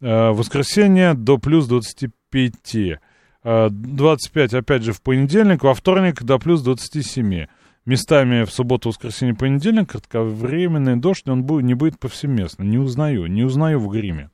Э, 0.00 0.30
воскресенье 0.30 1.14
до 1.14 1.38
плюс 1.38 1.66
25. 1.68 2.98
25, 3.44 4.52
э, 4.52 4.58
опять 4.58 4.82
же, 4.82 4.92
в 4.92 5.00
понедельник, 5.00 5.62
во 5.62 5.74
вторник 5.74 6.22
до 6.22 6.38
плюс 6.38 6.60
27. 6.62 7.46
Местами 7.88 8.44
в 8.44 8.50
субботу, 8.50 8.90
воскресенье, 8.90 9.34
понедельник 9.34 9.92
кратковременный 9.92 10.96
дождь, 10.96 11.26
он 11.26 11.44
будет, 11.44 11.64
не 11.64 11.72
будет 11.72 11.98
повсеместно. 11.98 12.62
Не 12.62 12.76
узнаю, 12.76 13.26
не 13.28 13.44
узнаю 13.44 13.80
в 13.80 13.88
гриме. 13.88 14.28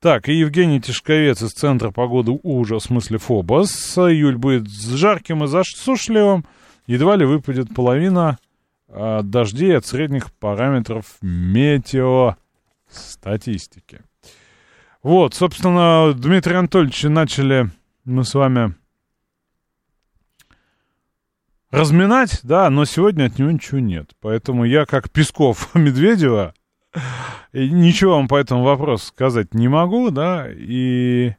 Так, 0.00 0.28
и 0.28 0.32
Евгений 0.32 0.80
Тишковец 0.80 1.42
из 1.42 1.52
Центра 1.52 1.90
погоды 1.90 2.38
ужас, 2.44 2.84
в 2.84 2.86
смысле 2.86 3.18
Фобос. 3.18 3.98
Июль 3.98 4.36
будет 4.36 4.68
с 4.68 4.94
жарким 4.94 5.42
и 5.42 5.48
засушливым. 5.48 6.46
Едва 6.86 7.16
ли 7.16 7.26
выпадет 7.26 7.74
половина 7.74 8.38
а, 8.88 9.22
дождей 9.22 9.76
от 9.76 9.84
средних 9.84 10.32
параметров 10.34 11.16
метеостатистики. 11.20 14.02
Вот, 15.02 15.34
собственно, 15.34 16.12
Дмитрий 16.14 16.54
Анатольевич, 16.54 17.02
начали 17.02 17.68
мы 18.04 18.22
с 18.22 18.34
вами 18.34 18.76
разминать, 21.72 22.38
да, 22.44 22.70
но 22.70 22.84
сегодня 22.84 23.24
от 23.24 23.40
него 23.40 23.50
ничего 23.50 23.80
нет. 23.80 24.12
Поэтому 24.20 24.64
я, 24.64 24.86
как 24.86 25.10
Песков 25.10 25.70
Медведева, 25.74 26.54
ничего 27.52 28.16
вам 28.16 28.28
по 28.28 28.36
этому 28.36 28.62
вопросу 28.62 29.06
сказать 29.06 29.54
не 29.54 29.68
могу, 29.68 30.10
да, 30.10 30.46
и 30.50 31.32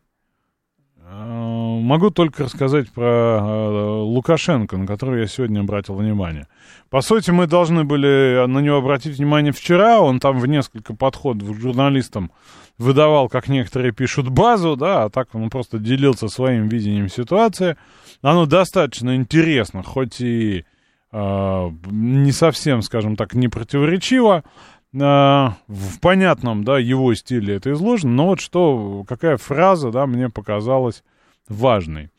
э, 0.98 1.80
могу 1.82 2.10
только 2.10 2.44
рассказать 2.44 2.92
про 2.92 3.40
э, 3.42 4.02
Лукашенко, 4.02 4.78
на 4.78 4.88
который 4.88 5.22
я 5.22 5.28
сегодня 5.28 5.62
обратил 5.62 5.96
внимание. 5.96 6.48
По 6.90 7.02
сути, 7.02 7.32
мы 7.32 7.48
должны 7.48 7.84
были 7.84 8.46
на 8.48 8.60
него 8.60 8.78
обратить 8.78 9.18
внимание 9.18 9.54
вчера, 9.54 10.00
он 10.00 10.20
там 10.20 10.40
в 10.40 10.48
несколько 10.48 10.96
подходов 10.96 11.58
журналистам 11.58 12.32
выдавал, 12.80 13.30
как 13.30 13.50
некоторые 13.50 13.92
пишут, 13.92 14.30
базу, 14.30 14.76
да, 14.76 15.04
а 15.04 15.10
так 15.10 15.36
он 15.36 15.50
просто 15.50 15.78
делился 15.78 16.30
своим 16.30 16.68
видением 16.68 17.10
ситуации. 17.10 17.76
Оно 18.22 18.46
достаточно 18.46 19.16
интересно, 19.16 19.84
хоть 19.84 20.22
и 20.22 20.66
э, 21.12 21.70
не 21.92 22.32
совсем, 22.32 22.82
скажем 22.82 23.16
так, 23.16 23.34
не 23.34 23.50
противоречиво, 23.50 24.38
а, 24.38 24.44
в 24.92 26.00
понятном, 26.02 26.64
да, 26.64 26.80
его 26.80 27.14
стиле 27.14 27.56
это 27.56 27.72
изложено, 27.72 28.12
но 28.12 28.28
вот 28.28 28.40
что, 28.40 29.06
какая 29.08 29.38
фраза, 29.38 29.92
да, 29.92 30.08
мне 30.08 30.30
показалась 30.30 31.04
важной. 31.48 32.10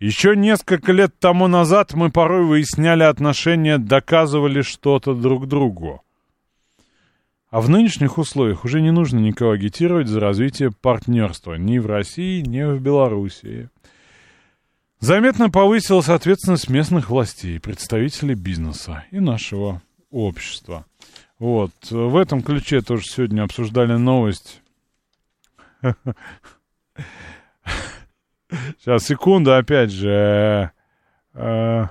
Еще 0.00 0.34
несколько 0.36 0.92
лет 0.92 1.18
тому 1.18 1.46
назад 1.48 1.94
мы 1.94 2.10
порой 2.10 2.44
выясняли 2.44 3.02
отношения, 3.02 3.78
доказывали 3.78 4.62
что-то 4.62 5.14
друг 5.14 5.46
другу. 5.46 6.02
А 7.50 7.60
в 7.60 7.70
нынешних 7.70 8.18
условиях 8.18 8.64
уже 8.64 8.80
не 8.80 8.90
нужно 8.90 9.18
никого 9.18 9.52
агитировать 9.52 10.08
за 10.08 10.18
развитие 10.18 10.72
партнерства 10.72 11.54
ни 11.54 11.78
в 11.78 11.86
России, 11.86 12.40
ни 12.40 12.62
в 12.64 12.80
Белоруссии. 12.80 13.68
Заметно 14.98 15.50
повысилась 15.50 16.08
ответственность 16.08 16.68
местных 16.68 17.10
властей, 17.10 17.60
представителей 17.60 18.34
бизнеса 18.34 19.04
и 19.12 19.20
нашего 19.20 19.82
общества. 20.10 20.84
Вот. 21.44 21.72
В 21.90 22.16
этом 22.16 22.40
ключе 22.40 22.80
тоже 22.80 23.04
сегодня 23.04 23.42
обсуждали 23.42 23.96
новость. 23.96 24.62
Сейчас, 28.78 29.04
секунду, 29.04 29.54
опять 29.54 29.90
же. 29.90 30.70
Э, 31.34 31.84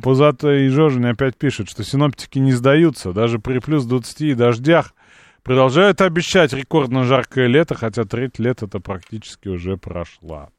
Пузатый 0.00 0.66
и 0.66 0.68
Жожин 0.68 1.06
опять 1.06 1.36
пишет, 1.36 1.68
что 1.68 1.82
синоптики 1.82 2.38
не 2.38 2.52
сдаются. 2.52 3.12
Даже 3.12 3.40
при 3.40 3.58
плюс 3.58 3.84
20 3.84 4.20
и 4.20 4.34
дождях 4.34 4.94
продолжают 5.42 6.00
обещать 6.00 6.52
рекордно 6.52 7.02
жаркое 7.02 7.48
лето, 7.48 7.74
хотя 7.74 8.04
треть 8.04 8.38
лет 8.38 8.62
это 8.62 8.78
практически 8.78 9.48
уже 9.48 9.76
прошла. 9.76 10.50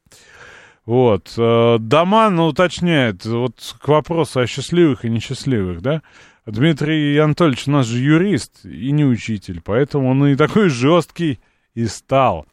Вот. 0.84 1.32
Э, 1.38 1.78
Доман 1.80 2.38
уточняет, 2.38 3.24
вот 3.24 3.76
к 3.80 3.88
вопросу 3.88 4.40
о 4.40 4.46
счастливых 4.46 5.06
и 5.06 5.08
несчастливых, 5.08 5.80
да? 5.80 6.02
Дмитрий 6.46 7.16
Анатольевич 7.16 7.66
у 7.68 7.70
нас 7.70 7.86
же 7.86 7.98
юрист 7.98 8.64
и 8.64 8.90
не 8.90 9.04
учитель, 9.04 9.62
поэтому 9.64 10.10
он 10.10 10.26
и 10.26 10.36
такой 10.36 10.68
жесткий 10.68 11.40
и 11.74 11.86
стал. 11.86 12.46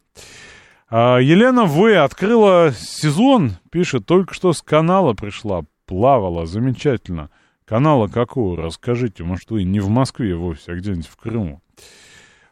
А 0.88 1.18
Елена 1.18 1.64
В. 1.64 2.02
открыла 2.02 2.72
сезон, 2.76 3.52
пишет, 3.70 4.06
только 4.06 4.32
что 4.34 4.52
с 4.52 4.62
канала 4.62 5.12
пришла, 5.12 5.62
плавала, 5.86 6.46
замечательно. 6.46 7.30
Канала 7.66 8.08
какого, 8.08 8.56
расскажите, 8.56 9.24
может, 9.24 9.50
вы 9.50 9.64
не 9.64 9.80
в 9.80 9.88
Москве 9.88 10.34
вовсе, 10.34 10.72
а 10.72 10.74
где-нибудь 10.74 11.06
в 11.06 11.16
Крыму. 11.16 11.62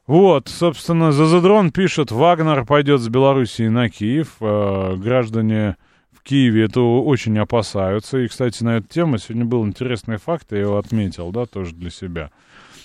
Вот, 0.07 0.49
собственно, 0.49 1.13
Зазадрон 1.13 1.71
пишет, 1.71 2.11
Вагнер 2.11 2.65
пойдет 2.65 3.01
с 3.01 3.09
Белоруссии 3.09 3.69
на 3.69 3.89
Киев, 3.89 4.37
э, 4.41 4.97
граждане 4.97 5.77
Киеве 6.23 6.65
этого 6.65 7.03
очень 7.03 7.39
опасаются. 7.39 8.19
И, 8.19 8.29
кстати, 8.29 8.63
на 8.63 8.79
эту 8.79 8.89
тему 8.89 9.19
сегодня 9.19 9.45
был 9.45 9.67
интересный 9.67 10.19
факт, 10.19 10.47
я 10.51 10.61
его 10.61 10.79
отметил, 10.79 11.31
да, 11.31 11.47
тоже 11.47 11.75
для 11.75 11.91
себя. 11.91 12.31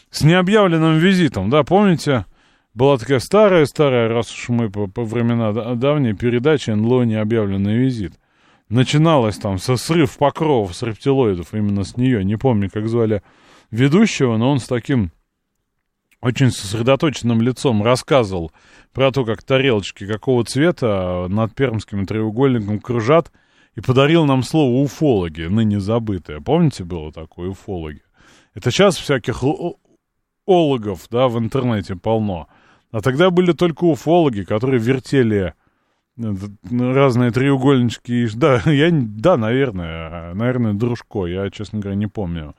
С 0.09 0.21
необъявленным 0.21 0.97
визитом, 0.97 1.49
да, 1.49 1.63
помните, 1.63 2.25
была 2.73 2.97
такая 2.97 3.19
старая-старая, 3.19 4.09
раз 4.09 4.31
уж 4.31 4.49
мы 4.49 4.69
по, 4.69 4.87
по 4.87 5.03
времена 5.03 5.51
давней 5.75 6.13
передачи 6.13 6.71
НЛО 6.71 7.03
«Необъявленный 7.03 7.77
визит». 7.77 8.13
Начиналось 8.67 9.37
там 9.37 9.59
со 9.59 9.77
срыв 9.77 10.17
покровов 10.17 10.75
с 10.75 10.81
рептилоидов, 10.81 11.53
именно 11.53 11.83
с 11.83 11.97
нее. 11.97 12.23
Не 12.23 12.35
помню, 12.35 12.69
как 12.71 12.87
звали 12.87 13.21
ведущего, 13.71 14.37
но 14.37 14.51
он 14.51 14.59
с 14.59 14.67
таким 14.67 15.11
очень 16.21 16.51
сосредоточенным 16.51 17.41
лицом 17.41 17.83
рассказывал 17.83 18.51
про 18.93 19.11
то, 19.11 19.25
как 19.25 19.43
тарелочки 19.43 20.07
какого 20.07 20.43
цвета 20.45 21.27
над 21.29 21.53
пермским 21.53 22.05
треугольником 22.05 22.79
кружат, 22.79 23.31
и 23.75 23.81
подарил 23.81 24.25
нам 24.25 24.41
слово 24.41 24.81
«уфологи», 24.81 25.43
ныне 25.43 25.79
забытое. 25.79 26.39
Помните, 26.39 26.83
было 26.83 27.11
такое 27.11 27.49
«уфологи»? 27.49 28.01
Это 28.53 28.71
сейчас 28.71 28.95
всяких 28.95 29.43
ологов, 30.47 31.07
да, 31.09 31.27
в 31.27 31.37
интернете 31.37 31.95
полно. 31.95 32.47
А 32.91 33.01
тогда 33.01 33.29
были 33.29 33.51
только 33.51 33.83
уфологи, 33.83 34.43
которые 34.43 34.79
вертели 34.79 35.53
э, 36.17 36.33
разные 36.71 37.31
треугольнички. 37.31 38.29
Да, 38.33 38.61
я, 38.71 38.89
да, 38.91 39.35
наверное, 39.35 40.33
наверное, 40.33 40.73
Дружко, 40.73 41.25
я, 41.25 41.49
честно 41.49 41.79
говоря, 41.79 41.97
не 41.97 42.07
помню 42.07 42.55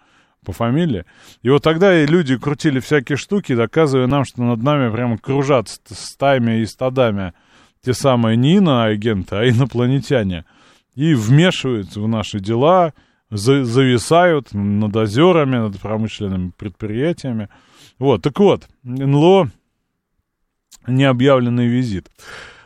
по 0.46 0.52
фамилии. 0.52 1.04
И 1.42 1.50
вот 1.50 1.62
тогда 1.62 2.02
и 2.02 2.06
люди 2.06 2.38
крутили 2.38 2.78
всякие 2.78 3.18
штуки, 3.18 3.54
доказывая 3.54 4.06
нам, 4.06 4.24
что 4.24 4.42
над 4.42 4.62
нами 4.62 4.90
прямо 4.90 5.18
кружат 5.18 5.68
стаями 5.90 6.60
и 6.60 6.66
стадами 6.66 7.34
те 7.84 7.92
самые 7.92 8.36
не 8.36 8.56
иноагенты, 8.56 9.36
а 9.36 9.48
инопланетяне. 9.48 10.44
И 10.94 11.14
вмешиваются 11.14 12.00
в 12.00 12.08
наши 12.08 12.38
дела, 12.40 12.94
за, 13.28 13.64
зависают 13.64 14.54
над 14.54 14.96
озерами, 14.96 15.56
над 15.56 15.80
промышленными 15.80 16.52
предприятиями. 16.56 17.48
Вот, 17.98 18.22
так 18.22 18.38
вот, 18.38 18.68
НЛО 18.84 19.50
необъявленный 20.86 21.66
визит. 21.66 22.08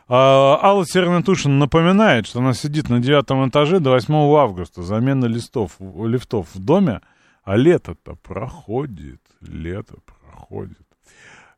А, 0.06 0.58
Алла 0.62 0.84
Сернатушин 0.86 1.58
напоминает, 1.58 2.26
что 2.26 2.40
она 2.40 2.52
сидит 2.52 2.90
на 2.90 3.00
девятом 3.00 3.48
этаже 3.48 3.80
до 3.80 3.90
8 3.90 4.14
августа. 4.36 4.82
Замена 4.82 5.24
листов, 5.24 5.72
лифтов 5.80 6.46
в 6.54 6.62
доме– 6.62 7.00
а 7.50 7.56
лето-то 7.56 8.14
проходит, 8.14 9.20
лето 9.40 9.96
проходит. 10.06 10.86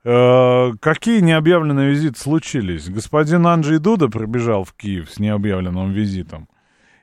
Э, 0.04 0.72
какие 0.80 1.20
необъявленные 1.20 1.90
визиты 1.90 2.18
случились? 2.18 2.88
Господин 2.88 3.46
Анджей 3.46 3.78
Дуда 3.78 4.08
пробежал 4.08 4.64
в 4.64 4.72
Киев 4.72 5.10
с 5.10 5.18
необъявленным 5.18 5.92
визитом. 5.92 6.48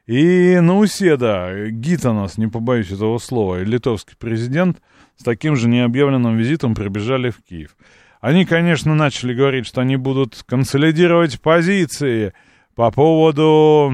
И 0.07 0.57
Науседа, 0.59 1.69
Гитанас, 1.69 2.39
не 2.39 2.47
побоюсь 2.47 2.89
этого 2.89 3.19
слова, 3.19 3.61
и 3.61 3.65
литовский 3.65 4.15
президент 4.17 4.81
с 5.17 5.23
таким 5.23 5.55
же 5.55 5.69
необъявленным 5.69 6.35
визитом 6.35 6.73
прибежали 6.73 7.29
в 7.29 7.43
Киев. 7.43 7.77
Они, 8.21 8.43
конечно, 8.43 8.95
начали 8.95 9.35
говорить, 9.35 9.67
что 9.67 9.81
они 9.81 9.97
будут 9.97 10.43
консолидировать 10.47 11.39
позиции 11.41 12.33
по 12.73 12.89
поводу 12.89 13.91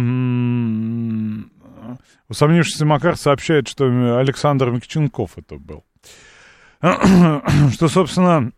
Усомнившийся 2.28 2.86
Макар 2.86 3.18
сообщает, 3.18 3.68
что 3.68 3.86
Александр 4.20 4.72
Микченков 4.72 5.32
это 5.38 5.58
был. 5.58 5.84
Что, 7.74 7.88
собственно, 7.88 8.52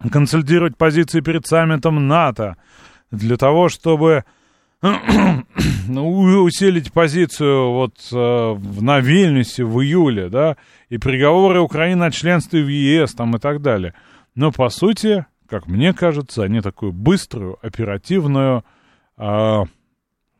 консолидировать 0.12 0.76
позиции 0.76 1.20
перед 1.20 1.46
саммитом 1.46 2.06
НАТО 2.06 2.56
для 3.10 3.36
того, 3.36 3.68
чтобы 3.68 4.24
усилить 5.88 6.92
позицию 6.92 7.72
вот 7.72 7.94
э, 8.12 8.56
на 8.80 9.00
Вильнюсе 9.00 9.64
в 9.64 9.80
июле, 9.80 10.28
да, 10.28 10.56
и 10.88 10.98
приговоры 10.98 11.60
Украины 11.60 12.04
о 12.04 12.10
членстве 12.10 12.62
в 12.62 12.68
ЕС 12.68 13.14
там 13.14 13.34
и 13.36 13.38
так 13.38 13.62
далее. 13.62 13.94
Но, 14.34 14.52
по 14.52 14.68
сути, 14.68 15.26
как 15.48 15.66
мне 15.66 15.92
кажется, 15.92 16.44
они 16.44 16.60
такую 16.60 16.92
быструю, 16.92 17.58
оперативную 17.62 18.64
э, 19.16 19.62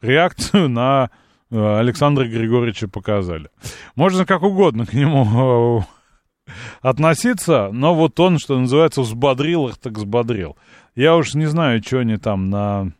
реакцию 0.03 0.69
на 0.69 1.11
Э, 1.11 1.15
Александра 1.51 2.27
Григорьевича 2.27 2.89
показали. 2.89 3.51
Можно 3.95 4.27
как 4.27 4.43
угодно 4.43 4.87
к 4.87 4.93
нему 4.93 5.85
э, 6.47 6.53
относиться, 6.83 7.71
но 7.73 7.95
вот 7.95 8.19
он, 8.21 8.39
что 8.39 8.59
называется, 8.59 9.01
взбодрил 9.01 9.69
их, 9.69 9.79
так 9.79 9.95
взбодрил. 9.95 10.57
Я 10.95 11.17
уж 11.17 11.35
не 11.35 11.47
знаю, 11.47 11.83
что 11.83 12.01
они 12.01 12.17
там 12.17 12.51
на... 12.51 12.93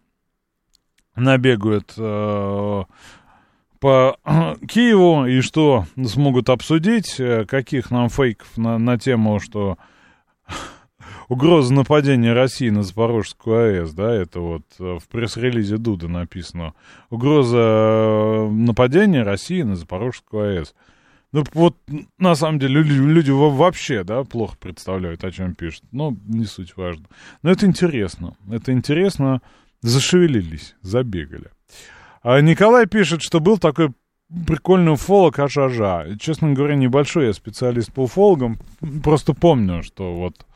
набегают 1.15 1.93
э, 1.97 2.85
по 3.81 4.17
Киеву 4.69 5.27
и 5.27 5.41
что 5.41 5.85
смогут 6.07 6.49
обсудить, 6.49 7.21
э, 7.21 7.45
каких 7.45 7.91
нам 7.91 8.09
фейков 8.09 8.57
на, 8.57 8.79
на 8.79 8.99
тему, 8.99 9.41
что 9.41 9.77
угроза 11.29 11.73
нападения 11.73 12.33
России 12.33 12.71
на 12.71 12.83
Запорожскую 12.83 13.83
АЭС, 13.83 13.93
да, 13.93 14.15
это 14.15 14.41
вот 14.41 14.65
э, 14.79 14.99
в 15.01 15.09
пресс-релизе 15.09 15.77
Дуда 15.77 16.09
написано. 16.09 16.75
Угроза 17.11 17.59
э, 17.59 18.49
нападения 18.51 19.23
России 19.23 19.63
на 19.63 19.77
Запорожскую 19.77 20.59
АЭС. 20.59 20.75
Ну, 21.33 21.45
вот, 21.53 21.77
на 22.19 22.35
самом 22.35 22.59
деле, 22.59 22.83
люди, 22.83 23.31
вообще, 23.31 24.03
да, 24.03 24.25
плохо 24.25 24.57
представляют, 24.59 25.25
о 25.25 25.31
чем 25.31 25.55
пишут. 25.55 25.85
Но 25.93 26.17
не 26.27 26.47
суть 26.47 26.75
важно. 26.77 27.05
Но 27.43 27.51
это 27.51 27.67
интересно. 27.67 28.35
Это 28.51 28.73
интересно. 28.73 29.43
Зашевелились, 29.83 30.75
забегали. 30.81 31.51
А 32.23 32.41
Николай 32.41 32.87
пишет, 32.87 33.23
что 33.23 33.41
был 33.41 33.59
такой 33.59 33.93
прикольный 34.47 34.93
уфолог 34.93 35.39
Ажажа. 35.39 36.17
Честно 36.19 36.53
говоря, 36.53 36.77
небольшой 36.77 37.27
я 37.27 37.33
специалист 37.33 37.93
по 37.93 38.05
уфологам. 38.05 38.59
Просто 39.05 39.35
помню, 39.35 39.83
что 39.83 40.15
вот 40.15 40.47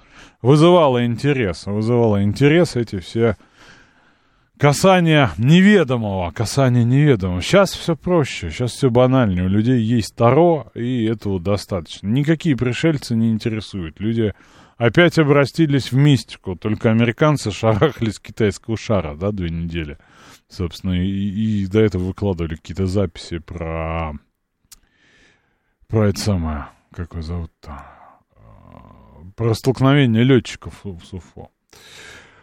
вызывало 0.43 1.07
интерес. 1.07 1.67
Вызывало 1.67 2.23
интерес 2.23 2.77
эти 2.77 2.99
все 2.99 3.37
касания 4.59 5.31
неведомого, 5.39 6.31
касания 6.33 6.85
неведомого. 6.85 7.41
Сейчас 7.41 7.73
все 7.73 7.97
проще, 7.97 8.51
сейчас 8.51 8.73
все 8.73 8.91
банальнее. 8.91 9.45
У 9.45 9.49
людей 9.49 9.81
есть 9.81 10.15
Таро, 10.15 10.71
и 10.75 11.05
этого 11.05 11.41
достаточно. 11.41 12.09
Никакие 12.09 12.57
пришельцы 12.57 13.17
не 13.17 13.31
интересуют. 13.31 13.99
Люди 13.99 14.35
опять 14.77 15.19
обратились 15.19 15.93
в 15.93 15.97
мистику. 15.97 16.57
Только 16.57 16.91
американцы 16.91 17.51
шарахались 17.51 18.21
китайского 18.21 18.77
шара, 18.77 19.15
да, 19.17 19.33
две 19.33 19.51
недели. 19.51 19.99
Собственно, 20.49 20.93
и, 20.93 21.63
и 21.63 21.67
до 21.67 21.81
этого 21.81 22.05
выкладывали 22.05 22.57
какие-то 22.57 22.87
записи 22.87 23.39
про... 23.39 24.13
Про 25.89 26.09
это 26.09 26.21
самое... 26.21 26.67
Как 26.93 27.13
его 27.13 27.23
зовут-то? 27.23 28.02
Про 29.37 29.55
столкновение 29.55 30.25
летчиков 30.25 30.81
в 30.83 31.15
Уфо. 31.15 31.51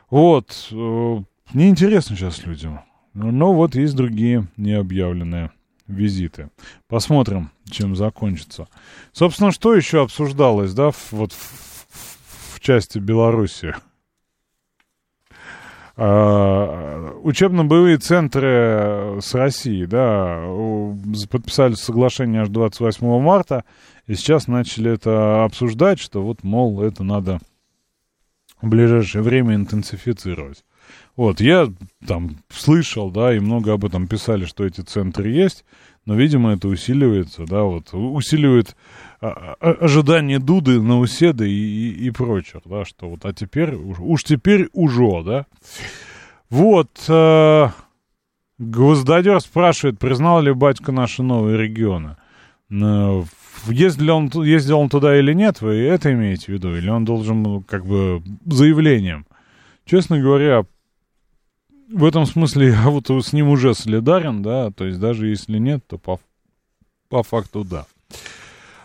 Вот. 0.10 0.70
Э, 0.72 1.18
неинтересно 1.54 2.16
сейчас 2.16 2.46
людям. 2.46 2.82
Но 3.14 3.54
вот 3.54 3.76
есть 3.76 3.96
другие 3.96 4.48
необъявленные 4.58 5.52
визиты. 5.88 6.50
Посмотрим, 6.88 7.52
чем 7.70 7.96
закончится. 7.96 8.68
Собственно, 9.12 9.52
что 9.52 9.76
еще 9.76 10.04
обсуждалось, 10.04 10.74
да, 10.74 10.92
вот 11.12 11.34
в, 11.34 12.56
в 12.56 12.60
части 12.60 13.00
Беларуси? 13.00 13.74
А, 16.02 17.12
учебно-боевые 17.24 17.98
центры 17.98 19.20
с 19.22 19.34
Россией, 19.34 19.86
да, 19.86 20.42
подписали 21.30 21.74
соглашение 21.74 22.44
аж 22.44 22.48
28 22.48 23.20
марта, 23.20 23.66
и 24.10 24.16
сейчас 24.16 24.48
начали 24.48 24.92
это 24.92 25.44
обсуждать, 25.44 26.00
что 26.00 26.24
вот, 26.24 26.44
мол, 26.44 26.82
это 26.82 27.04
надо 27.04 27.38
в 28.60 28.68
ближайшее 28.68 29.22
время 29.22 29.54
интенсифицировать. 29.54 30.66
Вот, 31.16 31.40
я 31.40 31.72
там 32.08 32.38
слышал, 32.50 33.12
да, 33.12 33.36
и 33.36 33.40
много 33.40 33.74
об 33.74 33.86
этом 33.86 34.08
писали, 34.08 34.46
что 34.46 34.66
эти 34.66 34.82
центры 34.82 35.30
есть, 35.30 35.64
но, 36.08 36.16
видимо, 36.16 36.54
это 36.54 36.70
усиливается, 36.70 37.46
да, 37.46 37.62
вот, 37.62 37.94
усиливает 37.94 38.76
а, 39.22 39.56
а, 39.60 39.72
ожидание 39.74 40.40
Дуды, 40.40 40.82
Науседы 40.82 41.48
и, 41.48 41.92
и, 41.92 42.08
и 42.08 42.10
прочих, 42.10 42.62
да, 42.66 42.86
что 42.86 43.12
вот, 43.12 43.26
а 43.26 43.32
теперь, 43.32 43.76
уж, 43.76 44.24
теперь 44.24 44.70
уже, 44.74 45.24
да. 45.24 45.46
Вот, 46.50 46.90
э, 47.08 47.68
Гвоздодер 48.58 49.40
спрашивает, 49.40 50.00
признал 50.00 50.42
ли 50.42 50.52
батька 50.52 50.92
наши 50.92 51.22
новые 51.22 51.60
регионы. 51.60 52.18
Э, 52.72 53.24
ездил 53.68 54.16
он, 54.16 54.30
ездил 54.44 54.80
он 54.80 54.90
туда 54.90 55.18
или 55.18 55.34
нет, 55.34 55.62
вы 55.62 55.76
это 55.76 56.12
имеете 56.14 56.46
в 56.46 56.50
виду? 56.50 56.76
Или 56.76 56.90
он 56.90 57.06
должен, 57.06 57.64
как 57.64 57.86
бы, 57.86 58.22
заявлением? 58.46 59.26
Честно 59.86 60.20
говоря, 60.20 60.66
в 61.92 62.06
этом 62.06 62.26
смысле 62.26 62.70
я 62.70 62.90
вот 62.90 63.10
с 63.10 63.34
ним 63.34 63.50
уже 63.50 63.74
солидарен, 63.74 64.42
да, 64.42 64.72
то 64.72 64.86
есть 64.86 65.00
даже 65.00 65.28
если 65.28 65.58
нет, 65.58 65.84
то 65.88 65.98
по, 65.98 66.20
по 67.10 67.24
факту 67.24 67.64
да. 67.64 67.86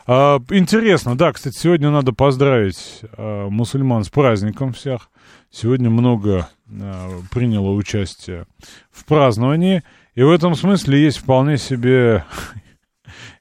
А, 0.07 0.39
интересно, 0.51 1.17
да, 1.17 1.33
кстати, 1.33 1.57
сегодня 1.59 1.91
надо 1.91 2.13
поздравить 2.13 3.01
а, 3.17 3.49
мусульман 3.49 4.05
с 4.05 4.11
праздником 4.11 4.73
всех. 4.73 5.11
Сегодня 5.51 5.89
много 5.89 6.49
а, 6.69 7.21
приняло 7.31 7.71
участие 7.71 8.47
в 8.91 9.05
праздновании, 9.05 9.83
и 10.15 10.23
в 10.23 10.31
этом 10.31 10.55
смысле 10.55 11.03
есть 11.03 11.19
вполне 11.19 11.57
себе 11.57 12.25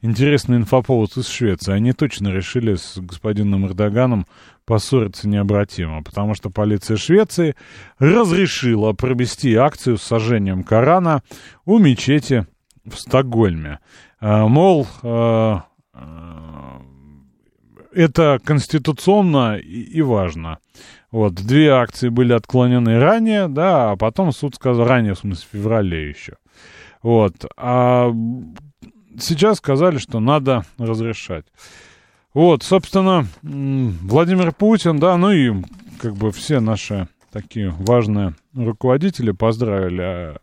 интересный 0.03 0.57
инфоповод 0.57 1.17
из 1.17 1.27
Швеции. 1.27 1.73
Они 1.73 1.93
точно 1.93 2.27
решили 2.27 2.75
с 2.75 2.97
господином 2.97 3.65
Эрдоганом 3.65 4.27
поссориться 4.65 5.27
необратимо, 5.27 6.03
потому 6.03 6.35
что 6.35 6.49
полиция 6.49 6.97
Швеции 6.97 7.55
разрешила 7.97 8.91
провести 8.93 9.55
акцию 9.55 9.97
с 9.97 10.03
сожжением 10.03 10.63
Корана 10.63 11.23
у 11.65 11.79
мечети 11.79 12.45
в 12.85 12.95
Стокгольме. 12.95 13.79
А, 14.19 14.47
мол, 14.47 14.87
а, 15.03 15.65
а, 15.93 16.81
это 17.93 18.39
конституционно 18.43 19.55
и, 19.55 20.01
важно. 20.01 20.59
Вот, 21.11 21.35
две 21.35 21.71
акции 21.71 22.09
были 22.09 22.33
отклонены 22.33 22.99
ранее, 22.99 23.47
да, 23.47 23.91
а 23.91 23.95
потом 23.95 24.33
суд 24.33 24.55
сказал, 24.55 24.85
ранее, 24.85 25.13
в 25.13 25.19
смысле, 25.19 25.47
в 25.49 25.55
феврале 25.55 26.09
еще. 26.09 26.37
Вот, 27.03 27.45
а 27.55 28.11
сейчас 29.19 29.57
сказали, 29.57 29.97
что 29.97 30.19
надо 30.19 30.65
разрешать. 30.77 31.45
Вот, 32.33 32.63
собственно, 32.63 33.27
Владимир 33.41 34.53
Путин, 34.53 34.99
да, 34.99 35.17
ну 35.17 35.31
и 35.31 35.53
как 35.99 36.15
бы 36.15 36.31
все 36.31 36.59
наши 36.59 37.07
такие 37.31 37.69
важные 37.69 38.35
руководители 38.55 39.31
поздравили, 39.31 40.39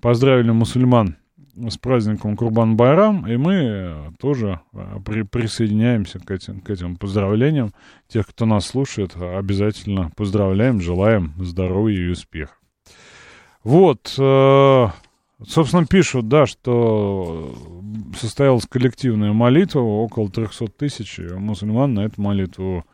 поздравили 0.00 0.50
мусульман 0.50 1.16
с 1.56 1.78
праздником 1.78 2.36
Курбан-Байрам, 2.36 3.26
и 3.30 3.36
мы 3.36 4.12
тоже 4.18 4.60
а, 4.72 4.98
при, 5.00 5.22
присоединяемся 5.22 6.18
к 6.18 6.30
этим, 6.30 6.60
к 6.60 6.68
этим 6.68 6.96
поздравлениям. 6.96 7.72
Тех, 8.08 8.26
кто 8.26 8.44
нас 8.44 8.66
слушает, 8.66 9.14
обязательно 9.16 10.10
поздравляем, 10.16 10.80
желаем 10.80 11.32
здоровья 11.38 12.06
и 12.06 12.10
успеха. 12.10 12.54
Вот, 13.62 14.14
э, 14.18 14.88
Собственно, 15.46 15.86
пишут, 15.86 16.28
да, 16.28 16.46
что 16.46 17.54
состоялась 18.18 18.66
коллективная 18.66 19.32
молитва, 19.32 19.80
около 19.80 20.30
300 20.30 20.68
тысяч 20.68 21.18
мусульман 21.18 21.94
на 21.94 22.00
эту 22.06 22.20
молитву 22.20 22.84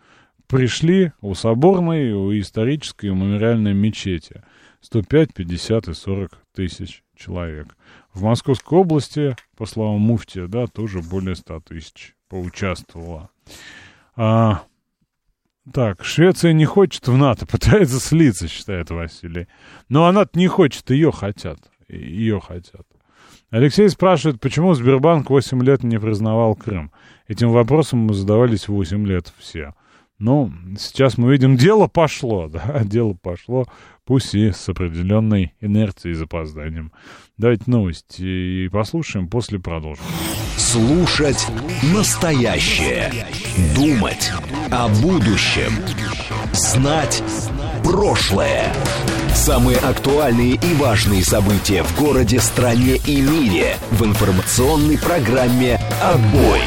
пришли 0.46 1.12
у 1.20 1.34
соборной, 1.34 2.12
у 2.12 2.38
исторической, 2.38 3.08
у 3.08 3.14
мемориальной 3.14 3.72
мечети. 3.72 4.42
105, 4.80 5.34
50 5.34 5.88
и 5.88 5.94
40 5.94 6.38
тысяч 6.54 7.02
человек. 7.14 7.76
В 8.12 8.22
Московской 8.22 8.78
области, 8.78 9.36
по 9.56 9.66
словам 9.66 10.00
Муфтия, 10.00 10.46
да, 10.46 10.66
тоже 10.66 11.00
более 11.02 11.36
100 11.36 11.60
тысяч 11.60 12.14
поучаствовало. 12.28 13.30
А, 14.16 14.62
так, 15.72 16.02
Швеция 16.02 16.52
не 16.52 16.64
хочет 16.64 17.06
в 17.06 17.16
НАТО, 17.16 17.46
пытается 17.50 18.00
слиться, 18.00 18.48
считает 18.48 18.90
Василий. 18.90 19.46
Но 19.88 20.06
она 20.06 20.26
не 20.34 20.48
хочет, 20.48 20.90
ее 20.90 21.12
хотят 21.12 21.69
ее 21.96 22.40
хотят. 22.40 22.86
Алексей 23.50 23.88
спрашивает, 23.88 24.40
почему 24.40 24.74
Сбербанк 24.74 25.28
8 25.28 25.62
лет 25.64 25.82
не 25.82 25.98
признавал 25.98 26.54
Крым. 26.54 26.92
Этим 27.26 27.50
вопросом 27.50 28.00
мы 28.00 28.14
задавались 28.14 28.68
8 28.68 29.06
лет 29.06 29.32
все. 29.38 29.74
Ну, 30.20 30.52
сейчас 30.78 31.16
мы 31.16 31.32
видим, 31.32 31.56
дело 31.56 31.86
пошло, 31.86 32.48
да, 32.52 32.82
дело 32.84 33.16
пошло, 33.20 33.66
пусть 34.04 34.34
и 34.34 34.52
с 34.52 34.68
определенной 34.68 35.54
инерцией 35.60 36.12
и 36.12 36.16
запозданием. 36.16 36.92
Давайте 37.38 37.64
новости 37.66 38.22
и 38.22 38.68
послушаем, 38.68 39.28
после 39.28 39.58
продолжим. 39.58 40.04
Слушать 40.56 41.46
настоящее. 41.94 43.10
Думать 43.74 44.30
о 44.70 44.88
будущем. 45.02 45.72
Знать 46.52 47.22
прошлое. 47.82 48.72
Самые 49.34 49.78
актуальные 49.78 50.54
и 50.54 50.74
важные 50.74 51.24
события 51.24 51.82
в 51.82 51.98
городе, 51.98 52.40
стране 52.40 52.96
и 53.06 53.20
мире 53.20 53.76
в 53.90 54.04
информационной 54.04 54.98
программе 54.98 55.78
«Отбой». 56.02 56.60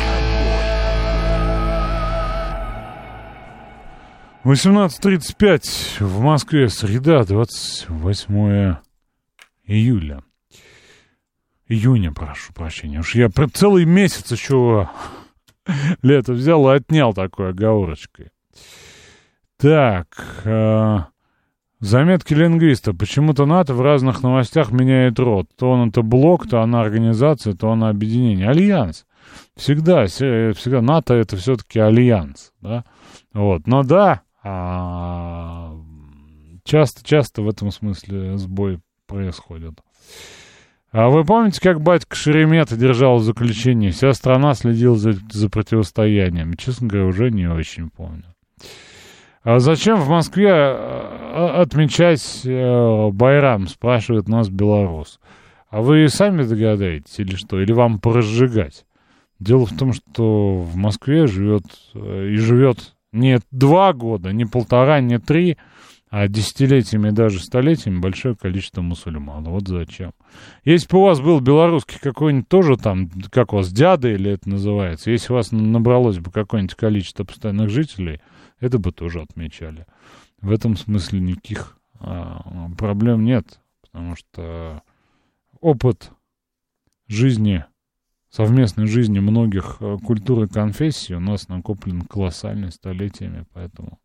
18.35 4.44 6.04
в 6.04 6.20
Москве, 6.20 6.68
среда, 6.68 7.24
28 7.24 8.76
июля. 9.66 10.22
Июня, 11.70 12.12
прошу 12.12 12.52
прощения. 12.52 13.00
Уж 13.00 13.16
я 13.16 13.30
целый 13.54 13.86
месяц 13.86 14.32
еще 14.32 14.90
лето 16.02 16.34
взял 16.34 16.70
и 16.70 16.76
отнял 16.76 17.14
такой 17.14 17.52
оговорочкой. 17.52 18.32
Так, 19.58 20.08
э, 20.44 21.00
заметки 21.84 22.34
лингвиста. 22.34 22.94
Почему-то 22.94 23.46
НАТО 23.46 23.74
в 23.74 23.82
разных 23.82 24.24
новостях 24.24 24.72
меняет 24.72 25.20
род. 25.20 25.48
То 25.58 25.72
он 25.72 25.90
это 25.90 26.02
блок, 26.02 26.50
то 26.50 26.62
она 26.62 26.82
организация, 26.82 27.54
то 27.54 27.72
она 27.72 27.90
объединение. 27.90 28.50
Альянс. 28.50 29.06
Всегда, 29.56 30.06
всегда 30.06 30.82
НАТО 30.82 31.14
это 31.14 31.38
все-таки 31.38 31.80
альянс, 31.80 32.52
да. 32.62 32.84
Вот, 33.34 33.66
но 33.68 33.84
да, 33.84 34.22
часто-часто 36.64 37.42
в 37.42 37.50
этом 37.50 37.72
смысле 37.72 38.38
сбой 38.38 38.80
происходит. 39.08 39.80
А 40.92 41.10
вы 41.10 41.24
помните, 41.24 41.60
как 41.62 41.82
батька 41.82 42.16
Шеремета 42.16 42.78
держал 42.78 43.18
заключение? 43.20 43.92
Вся 43.92 44.14
страна 44.14 44.54
следила 44.54 44.96
за, 44.96 45.14
за 45.32 45.50
противостоянием. 45.50 46.54
Честно 46.56 46.88
говоря, 46.88 47.08
уже 47.08 47.32
не 47.32 47.48
очень 47.48 47.90
помню. 47.90 48.26
А 49.44 49.60
зачем 49.60 50.00
в 50.00 50.10
Москве 50.10 50.50
э, 50.50 51.62
отмечать 51.62 52.42
э, 52.46 53.10
Байрам, 53.12 53.68
спрашивает 53.68 54.30
нас 54.30 54.50
белорус. 54.50 55.20
А 55.70 55.82
вы 55.82 56.08
сами 56.08 56.44
догадаетесь 56.44 57.20
или 57.20 57.36
что? 57.36 57.60
Или 57.60 57.74
вам 57.74 58.00
поразжигать? 58.00 58.86
Дело 59.40 59.66
в 59.66 59.76
том, 59.76 59.92
что 59.92 60.56
в 60.56 60.78
Москве 60.78 61.28
живет 61.28 61.66
э, 61.94 62.30
и 62.30 62.38
живет 62.38 62.96
Не 63.12 63.40
два 63.52 63.92
года, 63.92 64.32
не 64.32 64.46
полтора, 64.46 65.02
не 65.02 65.20
три, 65.20 65.58
а 66.10 66.30
десятилетиями, 66.30 67.10
даже 67.10 67.40
столетиями 67.40 68.00
большое 68.00 68.36
количество 68.36 68.82
мусульман. 68.82 69.44
Вот 69.46 69.68
зачем. 69.68 70.14
Если 70.64 70.88
бы 70.88 71.00
у 71.00 71.04
вас 71.06 71.20
был 71.20 71.42
белорусский 71.42 72.00
какой-нибудь 72.00 72.48
тоже 72.48 72.78
там, 72.78 73.10
как 73.30 73.52
у 73.52 73.58
вас, 73.58 73.74
дяда 73.74 74.10
или 74.10 74.32
это 74.32 74.48
называется, 74.48 75.12
если 75.12 75.34
у 75.34 75.36
вас 75.36 75.52
набралось 75.52 76.20
бы 76.20 76.32
какое-нибудь 76.32 76.76
количество 76.76 77.26
постоянных 77.26 77.70
жителей, 77.70 78.22
это 78.60 78.80
бы 78.80 78.92
тоже 78.92 79.22
отмечали. 79.22 79.86
В 80.42 80.52
этом 80.52 80.76
смысле 80.76 81.20
никаких 81.20 81.78
а, 82.00 82.70
проблем 82.78 83.24
нет, 83.24 83.60
потому 83.82 84.16
что 84.16 84.84
опыт 85.62 86.12
жизни, 87.08 87.66
совместной 88.30 88.88
жизни 88.88 89.20
многих 89.20 89.78
а, 89.80 89.98
культур 89.98 90.44
и 90.44 90.48
конфессий 90.48 91.16
у 91.16 91.20
нас 91.20 91.48
накоплен 91.48 92.02
колоссальными 92.02 92.70
столетиями, 92.70 93.46
поэтому 93.54 94.00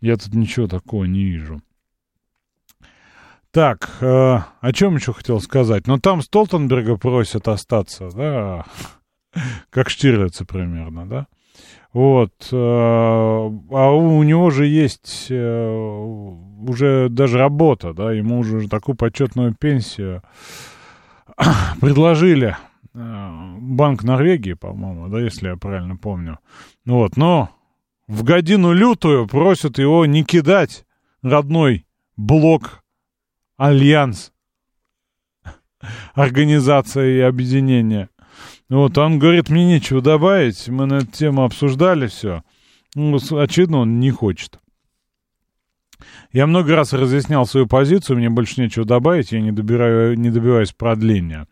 я 0.00 0.16
тут 0.16 0.34
ничего 0.34 0.66
такого 0.66 1.04
не 1.04 1.24
вижу. 1.24 1.60
Так, 3.52 3.98
э, 4.00 4.38
о 4.60 4.72
чем 4.72 4.96
еще 4.96 5.12
хотел 5.12 5.38
сказать? 5.38 5.86
Ну, 5.86 5.98
там 5.98 6.22
Столтенберга 6.22 6.96
просят 6.96 7.48
остаться, 7.48 8.08
да, 8.10 8.64
как 9.70 9.90
Штирлица 9.90 10.46
примерно, 10.46 11.06
да. 11.06 11.26
Вот, 11.92 12.32
э, 12.50 12.56
а 12.56 13.90
у 13.90 14.22
него 14.22 14.50
же 14.50 14.66
есть 14.66 15.26
э, 15.28 15.70
уже 16.66 17.08
даже 17.10 17.36
работа, 17.36 17.92
да, 17.92 18.12
ему 18.12 18.38
уже 18.38 18.66
такую 18.68 18.96
почетную 18.96 19.54
пенсию 19.54 20.22
предложили. 21.80 22.56
Э, 22.94 23.56
Банк 23.58 24.04
Норвегии, 24.04 24.54
по-моему, 24.54 25.08
да, 25.08 25.20
если 25.20 25.48
я 25.48 25.56
правильно 25.56 25.96
помню. 25.96 26.38
Вот, 26.86 27.18
но 27.18 27.50
в 28.08 28.24
годину 28.24 28.72
лютую 28.72 29.26
просят 29.26 29.78
его 29.78 30.06
не 30.06 30.24
кидать 30.24 30.86
родной 31.22 31.86
блок 32.16 32.82
Альянс, 33.58 34.32
организация 36.14 37.18
и 37.18 37.20
объединение. 37.20 38.08
Вот, 38.72 38.96
он 38.96 39.18
говорит, 39.18 39.50
мне 39.50 39.66
нечего 39.66 40.00
добавить, 40.00 40.66
мы 40.68 40.86
на 40.86 40.94
эту 40.94 41.08
тему 41.08 41.44
обсуждали 41.44 42.06
все. 42.06 42.42
Ну, 42.94 43.18
очевидно, 43.32 43.80
он 43.80 44.00
не 44.00 44.10
хочет. 44.10 44.60
Я 46.32 46.46
много 46.46 46.74
раз 46.74 46.94
разъяснял 46.94 47.44
свою 47.44 47.66
позицию, 47.66 48.16
мне 48.16 48.30
больше 48.30 48.62
нечего 48.62 48.86
добавить, 48.86 49.30
я 49.30 49.42
не, 49.42 49.52
добираю, 49.52 50.18
не 50.18 50.30
добиваюсь 50.30 50.72
продления, 50.72 51.46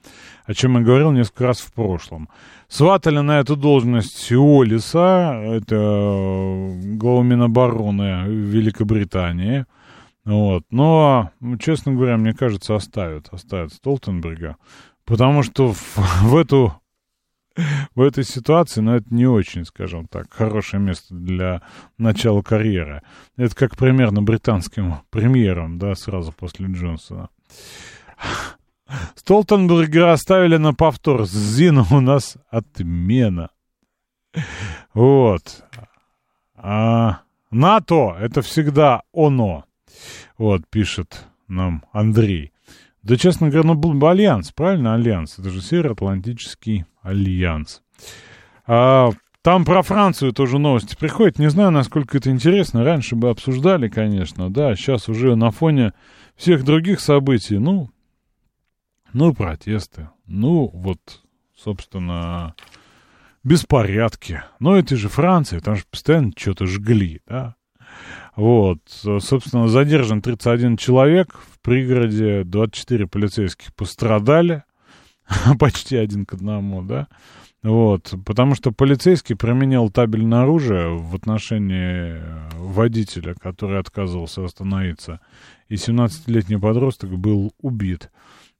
о 0.46 0.54
чем 0.54 0.78
я 0.78 0.82
говорил 0.82 1.12
несколько 1.12 1.48
раз 1.48 1.60
в 1.60 1.70
прошлом. 1.74 2.30
Сватали 2.68 3.18
на 3.18 3.40
эту 3.40 3.54
должность 3.54 4.32
Уоллиса, 4.32 5.42
это 5.44 6.74
глава 6.82 7.22
Минобороны 7.22 8.28
Великобритании, 8.28 9.66
вот. 10.24 10.64
Но, 10.70 11.32
честно 11.60 11.92
говоря, 11.92 12.16
мне 12.16 12.32
кажется, 12.32 12.74
оставят, 12.76 13.28
оставят 13.30 13.74
Столтенберга, 13.74 14.56
потому 15.04 15.42
что 15.42 15.74
в, 15.74 15.96
в 16.22 16.34
эту 16.34 16.80
в 17.94 18.02
этой 18.02 18.24
ситуации, 18.24 18.80
но 18.80 18.96
это 18.96 19.12
не 19.12 19.26
очень, 19.26 19.64
скажем 19.64 20.06
так, 20.06 20.32
хорошее 20.32 20.82
место 20.82 21.14
для 21.14 21.62
начала 21.98 22.42
карьеры. 22.42 23.02
Это 23.36 23.54
как 23.54 23.76
примерно 23.76 24.22
британским 24.22 24.96
премьером, 25.10 25.78
да, 25.78 25.94
сразу 25.94 26.32
после 26.32 26.66
Джонсона. 26.66 27.28
Столтенберга 29.14 30.12
оставили 30.12 30.56
на 30.56 30.74
повтор. 30.74 31.24
Зина 31.26 31.86
у 31.90 32.00
нас 32.00 32.36
отмена. 32.50 33.50
Вот. 34.94 35.64
А 36.56 37.20
НАТО— 37.50 38.16
это 38.20 38.42
всегда 38.42 39.02
оно. 39.14 39.64
Вот, 40.38 40.66
пишет 40.68 41.26
нам 41.46 41.84
Андрей. 41.92 42.52
Да, 43.02 43.16
честно 43.16 43.48
говоря, 43.48 43.68
ну, 43.68 43.74
был 43.74 43.94
бы 43.94 44.10
альянс, 44.10 44.52
правильно, 44.52 44.94
альянс? 44.94 45.38
Это 45.38 45.50
же 45.50 45.62
Североатлантический 45.62 46.84
альянс. 47.02 47.82
А, 48.66 49.10
там 49.42 49.64
про 49.64 49.82
Францию 49.82 50.32
тоже 50.32 50.58
новости 50.58 50.96
приходят. 50.96 51.38
Не 51.38 51.48
знаю, 51.48 51.70
насколько 51.70 52.18
это 52.18 52.30
интересно. 52.30 52.84
Раньше 52.84 53.16
бы 53.16 53.30
обсуждали, 53.30 53.88
конечно, 53.88 54.50
да. 54.50 54.74
Сейчас 54.76 55.08
уже 55.08 55.34
на 55.34 55.50
фоне 55.50 55.92
всех 56.36 56.64
других 56.64 57.00
событий, 57.00 57.58
ну, 57.58 57.90
ну, 59.12 59.34
протесты. 59.34 60.10
Ну, 60.26 60.70
вот, 60.72 60.98
собственно, 61.56 62.54
беспорядки. 63.42 64.42
Но 64.58 64.76
это 64.76 64.96
же 64.96 65.08
Франция, 65.08 65.60
там 65.60 65.76
же 65.76 65.84
постоянно 65.90 66.32
что-то 66.36 66.66
жгли, 66.66 67.20
да. 67.26 67.56
Вот, 68.36 68.78
собственно, 68.88 69.68
задержан 69.68 70.22
31 70.22 70.76
человек, 70.76 71.38
в 71.38 71.60
пригороде 71.60 72.44
24 72.44 73.06
полицейских 73.06 73.74
пострадали, 73.74 74.62
почти 75.58 75.96
один 75.96 76.26
к 76.26 76.34
одному, 76.34 76.82
да. 76.82 77.08
Вот, 77.62 78.14
потому 78.24 78.54
что 78.54 78.72
полицейский 78.72 79.36
применил 79.36 79.90
табельное 79.90 80.42
оружие 80.42 80.96
в 80.96 81.14
отношении 81.14 82.18
водителя, 82.56 83.34
который 83.34 83.78
отказывался 83.78 84.44
остановиться, 84.44 85.20
и 85.68 85.74
17-летний 85.74 86.56
подросток 86.56 87.10
был 87.18 87.52
убит. 87.60 88.10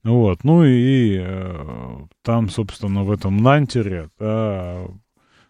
Вот, 0.03 0.43
ну 0.43 0.63
и 0.63 1.17
э, 1.19 1.97
там, 2.23 2.49
собственно, 2.49 3.03
в 3.03 3.11
этом 3.11 3.37
Нантере, 3.37 4.09
да, 4.19 4.85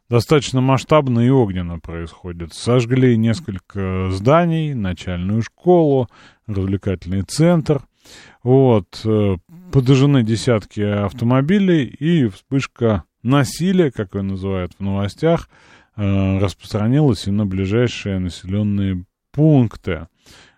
достаточно 0.10 0.60
масштабно 0.60 1.22
и 1.22 1.30
огненно 1.30 1.80
происходит. 1.80 2.54
Сожгли 2.54 3.18
несколько 3.18 4.12
зданий, 4.12 4.74
начальную 4.74 5.42
школу, 5.42 6.10
развлекательный 6.48 7.22
центр. 7.24 7.82
Вот, 8.44 9.02
э, 9.06 9.38
подожжены 9.72 10.24
десятки 10.24 10.82
автомобилей 10.82 11.86
и 11.86 12.28
вспышка 12.28 13.06
насилия, 13.24 13.92
как 13.92 14.16
ее 14.16 14.22
называют 14.22 14.74
в 14.78 14.84
новостях, 14.84 15.50
э, 15.96 16.40
распространилась 16.40 17.28
и 17.28 17.32
на 17.32 17.46
ближайшие 17.46 18.20
населенные 18.20 19.06
пункты. 19.32 20.08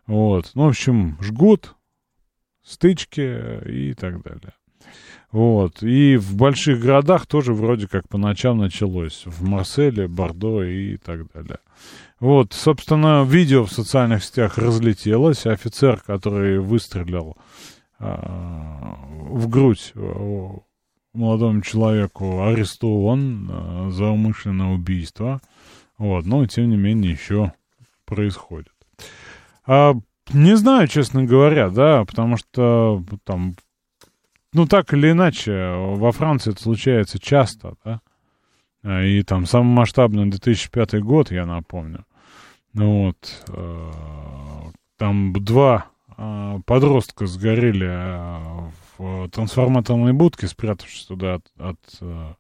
Вот, 0.07 0.51
ну, 0.55 0.65
в 0.65 0.69
общем, 0.69 1.17
жгут, 1.21 1.75
стычки 2.63 3.61
и 3.69 3.93
так 3.93 4.21
далее. 4.23 4.53
Вот. 5.31 5.81
И 5.81 6.15
в 6.15 6.35
больших 6.35 6.79
городах 6.79 7.25
тоже 7.25 7.53
вроде 7.53 7.87
как 7.87 8.07
по 8.07 8.17
ночам 8.19 8.59
началось. 8.59 9.23
В 9.25 9.43
Марселе, 9.43 10.07
Бордо 10.07 10.63
и 10.63 10.97
так 10.97 11.31
далее. 11.31 11.57
Вот, 12.19 12.53
собственно, 12.53 13.23
видео 13.23 13.65
в 13.65 13.71
социальных 13.71 14.23
сетях 14.23 14.59
разлетелось. 14.59 15.47
Офицер, 15.47 16.01
который 16.05 16.59
выстрелил 16.59 17.35
в 18.03 19.47
грудь 19.49 19.93
а, 19.95 20.59
молодому 21.13 21.61
человеку, 21.61 22.43
арестован 22.43 23.49
а, 23.51 23.89
за 23.89 24.05
умышленное 24.05 24.73
убийство. 24.73 25.41
Вот, 25.97 26.25
но, 26.25 26.45
тем 26.45 26.69
не 26.69 26.77
менее, 26.77 27.11
еще 27.11 27.53
происходит. 28.05 28.73
А, 29.65 29.93
не 30.31 30.55
знаю, 30.55 30.87
честно 30.87 31.23
говоря, 31.23 31.69
да, 31.69 32.05
потому 32.05 32.37
что 32.37 33.03
там, 33.23 33.55
ну 34.53 34.65
так 34.67 34.93
или 34.93 35.11
иначе, 35.11 35.73
во 35.75 36.11
Франции 36.11 36.51
это 36.51 36.61
случается 36.61 37.19
часто, 37.19 37.75
да. 37.83 38.01
И 39.05 39.23
там 39.23 39.45
самый 39.45 39.73
масштабный 39.73 40.29
2005 40.29 41.01
год, 41.01 41.31
я 41.31 41.45
напомню. 41.45 42.05
Вот, 42.73 43.43
э, 43.47 43.91
там 44.97 45.31
два 45.33 45.85
э, 45.85 45.92
подростка 46.65 47.25
сгорели 47.25 47.87
э, 47.87 48.69
в 48.97 49.29
трансформаторной 49.29 50.13
будке, 50.13 50.47
спрятавшись 50.47 51.05
туда 51.05 51.35
от, 51.35 51.51
от 51.57 52.37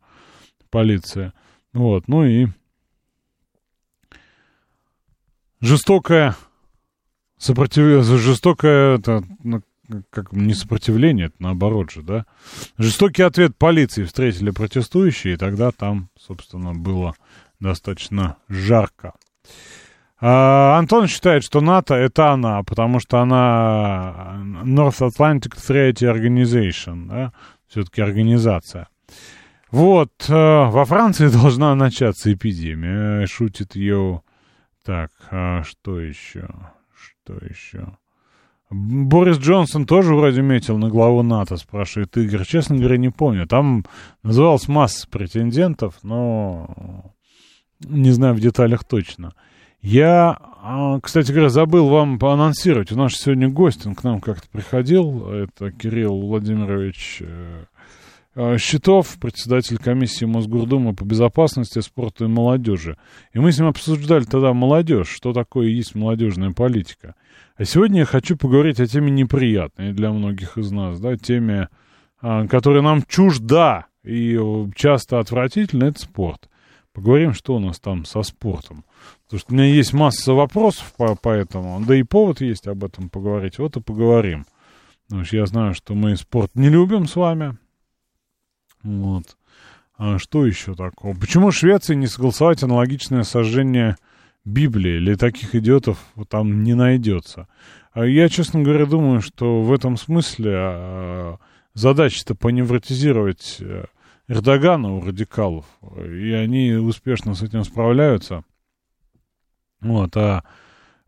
полиции. 0.69 1.33
Вот, 1.73 2.07
ну 2.07 2.25
и 2.25 2.47
жестокая 5.59 6.35
сопротив... 7.43 8.03
жестокое, 8.03 8.97
это, 8.97 9.23
ну, 9.43 9.61
как 10.09 10.31
не 10.31 10.53
сопротивление, 10.53 11.27
это 11.27 11.35
наоборот 11.39 11.91
же, 11.91 12.01
да. 12.01 12.25
Жестокий 12.77 13.23
ответ 13.23 13.57
полиции 13.57 14.05
встретили 14.05 14.51
протестующие, 14.51 15.33
и 15.33 15.37
тогда 15.37 15.71
там, 15.71 16.09
собственно, 16.17 16.73
было 16.73 17.15
достаточно 17.59 18.37
жарко. 18.47 19.13
А, 20.25 20.77
Антон 20.77 21.07
считает, 21.07 21.43
что 21.43 21.59
НАТО 21.59 21.95
это 21.95 22.31
она, 22.31 22.63
потому 22.63 23.01
что 23.01 23.19
она 23.19 24.39
North 24.63 25.05
Atlantic 25.05 25.57
Treaty 25.57 26.09
Organization, 26.09 27.09
да, 27.09 27.33
все-таки 27.67 28.01
организация. 28.01 28.87
Вот, 29.69 30.13
э, 30.29 30.33
во 30.33 30.85
Франции 30.85 31.27
должна 31.41 31.75
начаться 31.75 32.31
эпидемия, 32.31 33.25
шутит 33.27 33.75
ее. 33.75 34.21
Так, 34.85 35.11
а 35.29 35.63
что 35.63 35.99
еще? 35.99 36.47
Что 36.95 37.33
еще? 37.45 37.97
Борис 38.69 39.39
Джонсон 39.39 39.85
тоже 39.85 40.15
вроде 40.15 40.41
метил 40.41 40.77
на 40.77 40.87
главу 40.87 41.21
НАТО, 41.21 41.57
спрашивает 41.57 42.15
Игорь. 42.15 42.45
Честно 42.45 42.77
говоря, 42.77 42.95
не 42.95 43.09
помню. 43.09 43.45
Там 43.45 43.83
называлась 44.23 44.69
масса 44.69 45.05
претендентов, 45.09 45.95
но 46.01 47.13
не 47.81 48.11
знаю 48.11 48.35
в 48.35 48.39
деталях 48.39 48.85
точно. 48.85 49.33
Я, 49.83 50.37
а, 50.61 51.01
кстати 51.01 51.29
говоря, 51.33 51.49
забыл 51.49 51.89
вам 51.89 52.17
поанонсировать. 52.17 52.93
У 52.93 52.95
нас 52.95 53.15
сегодня 53.15 53.49
гость, 53.49 53.85
он 53.85 53.95
к 53.95 54.03
нам 54.05 54.21
как-то 54.21 54.47
приходил. 54.49 55.27
Это 55.27 55.73
Кирилл 55.73 56.21
Владимирович 56.21 57.17
э, 57.19 57.65
э, 58.35 58.57
Щитов, 58.57 59.17
председатель 59.19 59.77
комиссии 59.77 60.23
Мосгордумы 60.23 60.95
по 60.95 61.03
безопасности, 61.03 61.79
спорту 61.79 62.23
и 62.23 62.27
молодежи. 62.29 62.97
И 63.33 63.39
мы 63.39 63.51
с 63.51 63.59
ним 63.59 63.67
обсуждали 63.67 64.23
тогда 64.23 64.53
молодежь, 64.53 65.09
что 65.09 65.33
такое 65.33 65.67
есть 65.67 65.95
молодежная 65.95 66.51
политика. 66.51 67.15
А 67.57 67.65
сегодня 67.65 67.99
я 67.99 68.05
хочу 68.05 68.37
поговорить 68.37 68.79
о 68.79 68.87
теме 68.87 69.11
неприятной 69.11 69.91
для 69.91 70.13
многих 70.13 70.57
из 70.57 70.71
нас, 70.71 70.97
да, 71.01 71.17
теме, 71.17 71.67
а, 72.21 72.47
которая 72.47 72.83
нам 72.83 73.03
чужда 73.05 73.87
и 74.05 74.39
часто 74.77 75.19
отвратительна, 75.19 75.83
это 75.83 75.99
спорт. 75.99 76.47
Поговорим, 76.93 77.33
что 77.33 77.55
у 77.55 77.59
нас 77.59 77.81
там 77.81 78.05
со 78.05 78.21
спортом. 78.21 78.85
Потому 79.33 79.39
что 79.41 79.51
у 79.51 79.55
меня 79.55 79.65
есть 79.65 79.93
масса 79.93 80.33
вопросов 80.33 80.93
по, 80.95 81.15
по 81.15 81.29
этому, 81.29 81.83
да 81.83 81.95
и 81.95 82.03
повод 82.03 82.39
есть 82.39 82.67
об 82.67 82.83
этом 82.83 83.09
поговорить. 83.09 83.57
Вот 83.57 83.75
и 83.75 83.81
поговорим. 83.81 84.45
Потому 85.07 85.25
что 85.25 85.37
я 85.37 85.47
знаю, 85.47 85.73
что 85.73 85.95
мы 85.95 86.15
спорт 86.17 86.51
не 86.53 86.69
любим 86.69 87.07
с 87.07 87.15
вами. 87.15 87.57
Вот. 88.83 89.35
А 89.97 90.19
что 90.19 90.45
еще 90.45 90.75
такого? 90.75 91.15
Почему 91.15 91.51
Швеции 91.51 91.95
не 91.95 92.05
согласовать 92.05 92.61
аналогичное 92.61 93.23
сожжение 93.23 93.95
Библии? 94.45 94.97
Или 94.97 95.15
таких 95.15 95.55
идиотов 95.55 95.97
там 96.29 96.61
не 96.63 96.75
найдется? 96.75 97.47
А 97.91 98.05
я, 98.05 98.29
честно 98.29 98.61
говоря, 98.61 98.85
думаю, 98.85 99.21
что 99.21 99.63
в 99.63 99.73
этом 99.73 99.97
смысле 99.97 100.51
а, 100.55 101.37
задача-то 101.73 102.35
поневротизировать 102.35 103.57
э, 103.61 103.85
Эрдогана 104.27 104.93
у 104.93 105.01
радикалов, 105.01 105.65
и 105.97 106.33
они 106.33 106.73
успешно 106.73 107.33
с 107.33 107.41
этим 107.41 107.63
справляются. 107.63 108.43
Вот, 109.83 110.15
а 110.17 110.43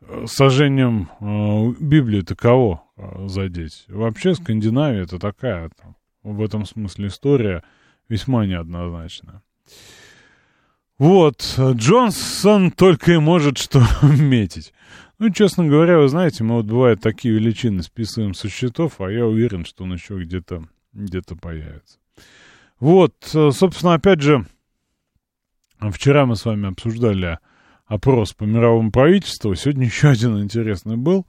э, 0.01 0.25
сожжением 0.27 1.09
э, 1.19 1.73
Библии-то 1.79 2.35
кого 2.35 2.83
э, 2.97 3.27
задеть? 3.27 3.85
Вообще 3.87 4.35
Скандинавия 4.35 5.03
это 5.03 5.17
такая, 5.17 5.69
там, 5.69 5.95
в 6.23 6.43
этом 6.43 6.65
смысле 6.65 7.07
история 7.07 7.63
весьма 8.09 8.45
неоднозначная. 8.45 9.41
Вот, 10.97 11.57
Джонсон 11.57 12.71
только 12.71 13.13
и 13.13 13.17
может 13.17 13.57
что 13.57 13.83
метить. 14.01 14.73
Ну, 15.17 15.29
честно 15.29 15.65
говоря, 15.65 15.97
вы 15.97 16.09
знаете, 16.09 16.43
мы 16.43 16.55
вот 16.55 16.65
бывает 16.65 17.01
такие 17.01 17.33
величины 17.33 17.83
списываем 17.83 18.33
со 18.33 18.49
счетов, 18.49 18.99
а 18.99 19.09
я 19.09 19.25
уверен, 19.25 19.65
что 19.65 19.83
он 19.85 19.93
еще 19.93 20.21
где-то 20.21 20.65
где-то 20.95 21.35
появится. 21.35 21.99
Вот, 22.79 23.13
э, 23.33 23.51
собственно, 23.51 23.93
опять 23.93 24.21
же, 24.21 24.45
вчера 25.79 26.25
мы 26.25 26.35
с 26.35 26.45
вами 26.45 26.69
обсуждали 26.69 27.39
опрос 27.85 28.33
по 28.33 28.43
мировому 28.43 28.91
правительству, 28.91 29.55
сегодня 29.55 29.85
еще 29.85 30.09
один 30.09 30.41
интересный 30.41 30.97
был. 30.97 31.25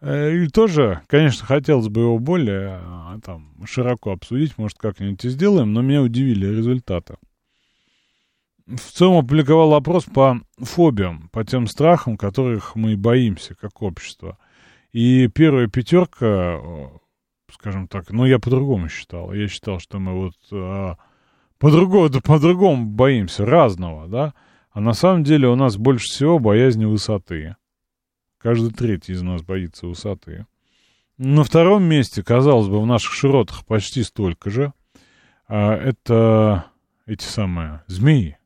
Э, 0.00 0.34
и 0.34 0.48
тоже, 0.48 1.02
конечно, 1.06 1.46
хотелось 1.46 1.88
бы 1.88 2.02
его 2.02 2.18
более 2.18 2.80
а, 2.82 3.18
там, 3.24 3.54
широко 3.64 4.12
обсудить, 4.12 4.58
может, 4.58 4.78
как-нибудь 4.78 5.24
и 5.24 5.28
сделаем, 5.28 5.72
но 5.72 5.82
меня 5.82 6.02
удивили 6.02 6.46
результаты. 6.46 7.16
В 8.66 8.92
целом 8.92 9.18
опубликовал 9.18 9.74
опрос 9.74 10.04
по 10.04 10.40
фобиям, 10.58 11.28
по 11.32 11.44
тем 11.44 11.66
страхам, 11.66 12.16
которых 12.16 12.74
мы 12.74 12.96
боимся 12.96 13.54
как 13.54 13.80
общество. 13.80 14.38
И 14.92 15.28
первая 15.28 15.68
пятерка 15.68 16.60
скажем 17.52 17.88
так. 17.88 18.10
Но 18.10 18.26
я 18.26 18.38
по-другому 18.38 18.88
считал. 18.88 19.32
Я 19.32 19.48
считал, 19.48 19.80
что 19.80 19.98
мы 19.98 20.12
вот 20.12 20.34
а, 20.52 20.96
по-другому, 21.58 22.08
да, 22.08 22.20
по-другому 22.20 22.86
боимся 22.86 23.44
разного, 23.44 24.08
да. 24.08 24.34
А 24.76 24.80
на 24.82 24.92
самом 24.92 25.24
деле 25.24 25.48
у 25.48 25.54
нас 25.54 25.78
больше 25.78 26.04
всего 26.04 26.38
боязнь 26.38 26.84
высоты. 26.84 27.56
Каждый 28.36 28.72
третий 28.74 29.12
из 29.12 29.22
нас 29.22 29.40
боится 29.40 29.86
высоты. 29.86 30.44
На 31.16 31.44
втором 31.44 31.84
месте, 31.84 32.22
казалось 32.22 32.68
бы, 32.68 32.82
в 32.82 32.84
наших 32.84 33.14
широтах 33.14 33.64
почти 33.64 34.02
столько 34.02 34.50
же. 34.50 34.74
А, 35.48 35.74
это 35.74 36.66
эти 37.06 37.24
самые 37.24 37.84
змеи. 37.86 38.36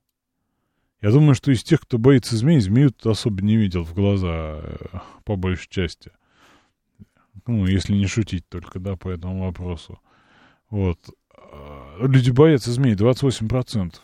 Я 1.03 1.11
думаю, 1.11 1.35
что 1.35 1.51
из 1.51 1.65
тех, 1.65 1.81
кто 1.81 1.99
боится 1.99 2.37
змей, 2.37 2.61
змею 2.61 2.93
особо 3.03 3.43
не 3.43 3.57
видел 3.57 3.83
в 3.83 3.93
глаза, 3.93 4.61
э, 4.63 4.99
по 5.25 5.35
большей 5.35 5.69
части. 5.69 6.13
Ну, 7.45 7.67
если 7.67 7.95
не 7.95 8.07
шутить 8.07 8.49
только, 8.49 8.79
да, 8.79 8.95
по 8.95 9.09
этому 9.09 9.47
вопросу. 9.47 9.99
Вот. 10.69 11.01
А, 11.35 12.07
люди 12.07 12.31
боятся 12.31 12.71
змей, 12.71 12.95
28%. 12.95 14.01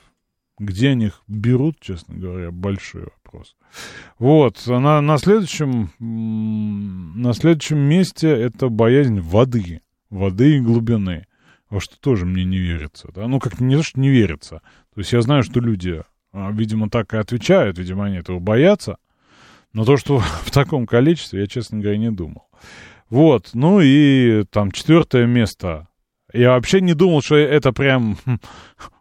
Где 0.59 0.91
они 0.91 1.07
их 1.07 1.23
берут, 1.29 1.79
честно 1.81 2.17
говоря, 2.17 2.51
большой 2.51 3.03
вопрос. 3.03 3.57
Вот, 4.19 4.67
на, 4.67 5.01
на, 5.01 5.19
следующем, 5.19 5.91
на 5.99 7.35
следующем 7.35 7.79
месте 7.79 8.29
это 8.29 8.69
боязнь 8.69 9.21
воды. 9.21 9.83
Воды 10.09 10.57
и 10.57 10.61
глубины. 10.61 11.27
Во 11.69 11.81
что 11.81 11.99
тоже 11.99 12.25
мне 12.25 12.45
не 12.45 12.59
верится. 12.59 13.09
Да? 13.15 13.27
Ну, 13.27 13.41
как 13.41 13.61
не 13.61 13.77
то, 13.77 13.83
что 13.83 14.01
не 14.01 14.09
верится. 14.09 14.63
То 14.95 15.01
есть 15.01 15.13
я 15.13 15.21
знаю, 15.21 15.43
что 15.43 15.61
люди, 15.61 16.03
а, 16.33 16.51
видимо, 16.53 16.89
так 16.89 17.13
и 17.13 17.19
отвечают, 17.19 17.77
видимо, 17.79 18.05
они 18.05 18.17
этого 18.17 18.39
боятся. 18.39 18.97
Но 19.73 19.85
то, 19.85 19.97
что 19.97 20.19
в 20.45 20.51
таком 20.51 20.87
количестве, 20.87 21.41
я, 21.41 21.47
честно 21.47 21.81
говоря, 21.81 21.99
не 21.99 22.11
думал. 22.11 22.49
Вот, 23.11 23.51
ну 23.53 23.81
и 23.81 24.45
там 24.51 24.73
четвертое 24.73 25.27
место. 25.27 25.89
Я 26.37 26.51
вообще 26.51 26.81
не 26.81 26.95
думал, 26.95 27.23
что 27.23 27.37
это 27.37 27.73
прям 27.73 28.17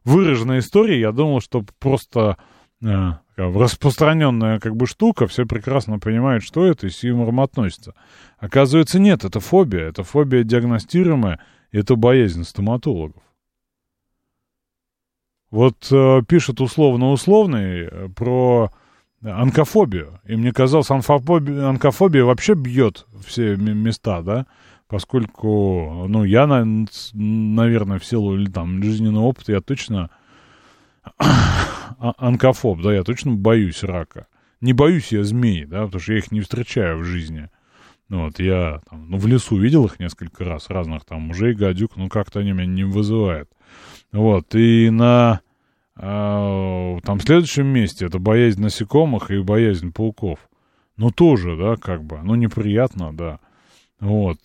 выраженная 0.04 0.60
история. 0.60 1.00
Я 1.00 1.12
думал, 1.12 1.42
что 1.42 1.64
просто 1.80 2.38
э, 2.82 3.12
распространенная 3.36 4.60
как 4.60 4.76
бы 4.76 4.88
штука, 4.88 5.28
все 5.28 5.46
прекрасно 5.46 6.00
понимают, 6.00 6.44
что 6.44 6.66
это, 6.66 6.88
и 6.88 6.90
с 6.90 7.04
юмором 7.04 7.42
относятся. 7.42 7.94
Оказывается, 8.38 9.00
нет, 9.00 9.24
это 9.26 9.40
фобия. 9.40 9.90
Это 9.90 10.04
фобия 10.04 10.44
диагностируемая, 10.44 11.40
и 11.72 11.78
это 11.78 11.96
боязнь 11.96 12.44
стоматологов. 12.44 13.22
Вот 15.52 15.88
э, 15.92 16.22
пишет 16.28 16.60
условно-условный 16.62 17.88
э, 17.90 18.10
про 18.16 18.72
онкофобию. 19.22 20.20
И 20.26 20.36
мне 20.36 20.52
казалось, 20.52 20.92
онкофобия, 20.92 21.68
онкофобия 21.68 22.24
вообще 22.24 22.56
бьет 22.56 23.06
все 23.26 23.56
места, 23.56 24.22
да, 24.22 24.46
поскольку, 24.88 26.06
ну, 26.08 26.24
я, 26.24 26.48
наверное, 26.48 28.00
в 28.00 28.06
силу 28.06 28.36
или 28.36 28.50
там 28.50 28.82
жизненного 28.84 29.26
опыта, 29.26 29.54
я 29.54 29.62
точно 29.62 30.10
онкофоб, 32.00 32.82
да, 32.82 32.94
я 32.94 33.04
точно 33.04 33.34
боюсь 33.34 33.84
рака. 33.84 34.28
Не 34.62 34.74
боюсь 34.74 35.12
я 35.12 35.24
змей, 35.24 35.66
да, 35.66 35.86
потому 35.86 36.02
что 36.02 36.14
я 36.14 36.20
их 36.20 36.32
не 36.32 36.42
встречаю 36.42 37.00
в 37.00 37.04
жизни. 37.04 37.50
Ну, 38.08 38.26
вот 38.26 38.40
я 38.40 38.82
там, 38.90 39.10
ну, 39.10 39.18
в 39.18 39.26
лесу 39.28 39.58
видел 39.58 39.86
их 39.86 40.00
несколько 40.00 40.44
раз, 40.44 40.70
разных 40.70 41.06
там 41.06 41.22
мужей, 41.22 41.56
гадюк, 41.56 41.98
ну, 41.98 42.08
как-то 42.08 42.40
они 42.40 42.52
меня 42.52 42.68
не 42.68 42.84
вызывают. 42.84 43.50
Вот, 44.12 44.54
и 44.54 44.90
на 44.92 45.42
а, 45.96 47.00
там 47.04 47.20
следующем 47.20 47.68
месте 47.68 48.06
это 48.06 48.20
боязнь 48.20 48.62
насекомых 48.62 49.32
и 49.32 49.42
боязнь 49.42 49.92
пауков. 49.92 50.40
Ну, 50.98 51.12
тоже, 51.12 51.58
да, 51.58 51.76
как 51.76 52.04
бы, 52.04 52.20
ну, 52.24 52.36
неприятно, 52.36 53.16
да. 53.16 53.40
Вот. 54.00 54.40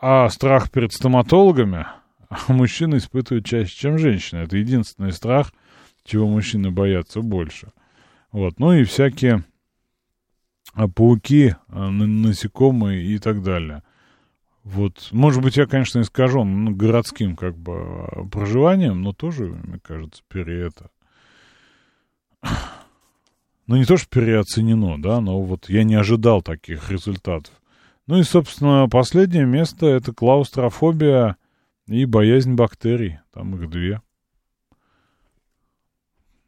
А 0.00 0.28
страх 0.30 0.70
перед 0.70 0.92
стоматологами 0.92 1.86
мужчины 2.48 2.96
испытывают 2.96 3.44
чаще, 3.44 3.76
чем 3.76 3.98
женщины. 3.98 4.40
Это 4.40 4.56
единственный 4.56 5.12
страх, 5.12 5.52
чего 6.04 6.26
мужчины 6.26 6.70
боятся 6.70 7.20
больше. 7.20 7.72
Вот. 8.32 8.58
Ну 8.58 8.72
и 8.72 8.84
всякие 8.84 9.44
а, 10.72 10.88
пауки, 10.88 11.54
а, 11.68 11.90
насекомые 11.90 13.04
и 13.04 13.18
так 13.18 13.42
далее. 13.42 13.82
Вот, 14.62 15.08
может 15.10 15.42
быть, 15.42 15.56
я, 15.56 15.66
конечно, 15.66 16.00
искажен 16.00 16.64
ну, 16.64 16.74
городским 16.74 17.34
как 17.34 17.56
бы 17.56 18.28
проживанием, 18.30 19.02
но 19.02 19.12
тоже, 19.12 19.46
мне 19.46 19.78
кажется, 19.80 20.22
пере 20.28 20.68
это... 20.68 20.90
Ну, 23.66 23.76
не 23.76 23.84
то, 23.84 23.96
что 23.96 24.08
переоценено, 24.08 25.00
да, 25.00 25.20
но 25.20 25.40
вот 25.42 25.68
я 25.68 25.84
не 25.84 25.94
ожидал 25.94 26.42
таких 26.42 26.90
результатов. 26.90 27.54
Ну 28.10 28.18
и, 28.18 28.24
собственно, 28.24 28.88
последнее 28.90 29.46
место— 29.46 29.86
это 29.88 30.12
клаустрофобия 30.12 31.36
и 31.86 32.06
боязнь 32.06 32.56
бактерий. 32.56 33.20
Там 33.32 33.54
их 33.54 33.70
две. 33.70 34.00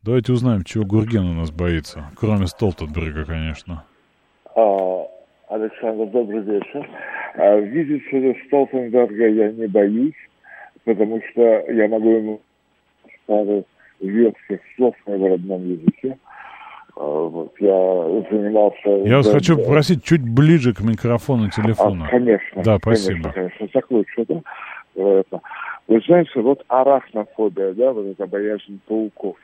Давайте 0.02 0.32
узнаем, 0.32 0.64
чего 0.64 0.84
Гурген 0.84 1.24
у 1.24 1.34
нас 1.34 1.52
боится. 1.52 2.10
Кроме 2.16 2.48
Столтенберга, 2.48 3.24
конечно. 3.24 3.84
А, 4.56 5.06
Александр, 5.50 6.06
добрый 6.06 6.42
вечер. 6.42 6.90
А 7.36 7.56
видеть 7.60 8.02
Столтенберга 8.48 9.28
я 9.28 9.52
не 9.52 9.68
боюсь, 9.68 10.18
потому 10.84 11.20
что 11.30 11.42
я 11.70 11.86
могу 11.86 12.10
ему 12.10 12.40
пару 13.26 13.64
ветских 14.00 14.58
слов 14.74 14.96
на 15.06 15.12
его 15.12 15.28
родном 15.28 15.64
языке. 15.64 16.18
А, 16.96 17.46
я 17.58 18.24
занимался... 18.30 18.88
Я 19.06 19.16
вас 19.18 19.30
хочу 19.30 19.56
попросить 19.56 20.04
чуть 20.04 20.22
ближе 20.22 20.74
к 20.74 20.80
микрофону 20.80 21.50
телефона. 21.50 22.06
А, 22.06 22.10
конечно. 22.10 22.62
Да, 22.62 22.78
спасибо. 22.78 23.30
Конечно, 23.30 23.58
конечно. 23.58 23.68
Так 23.68 23.90
лучше, 23.90 24.24
да? 24.28 24.42
Это. 24.94 25.40
Вы 25.88 26.00
знаете, 26.06 26.40
вот 26.40 26.64
арахнофобия, 26.68 27.72
да, 27.72 27.92
вот 27.92 28.06
это 28.06 28.26
боязнь 28.26 28.80
пауков. 28.86 29.36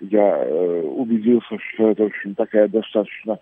я 0.00 0.44
э, 0.44 0.82
убедился, 0.82 1.56
что 1.58 1.90
это, 1.90 2.04
в 2.04 2.06
общем, 2.06 2.34
такая 2.34 2.68
достаточно 2.68 3.38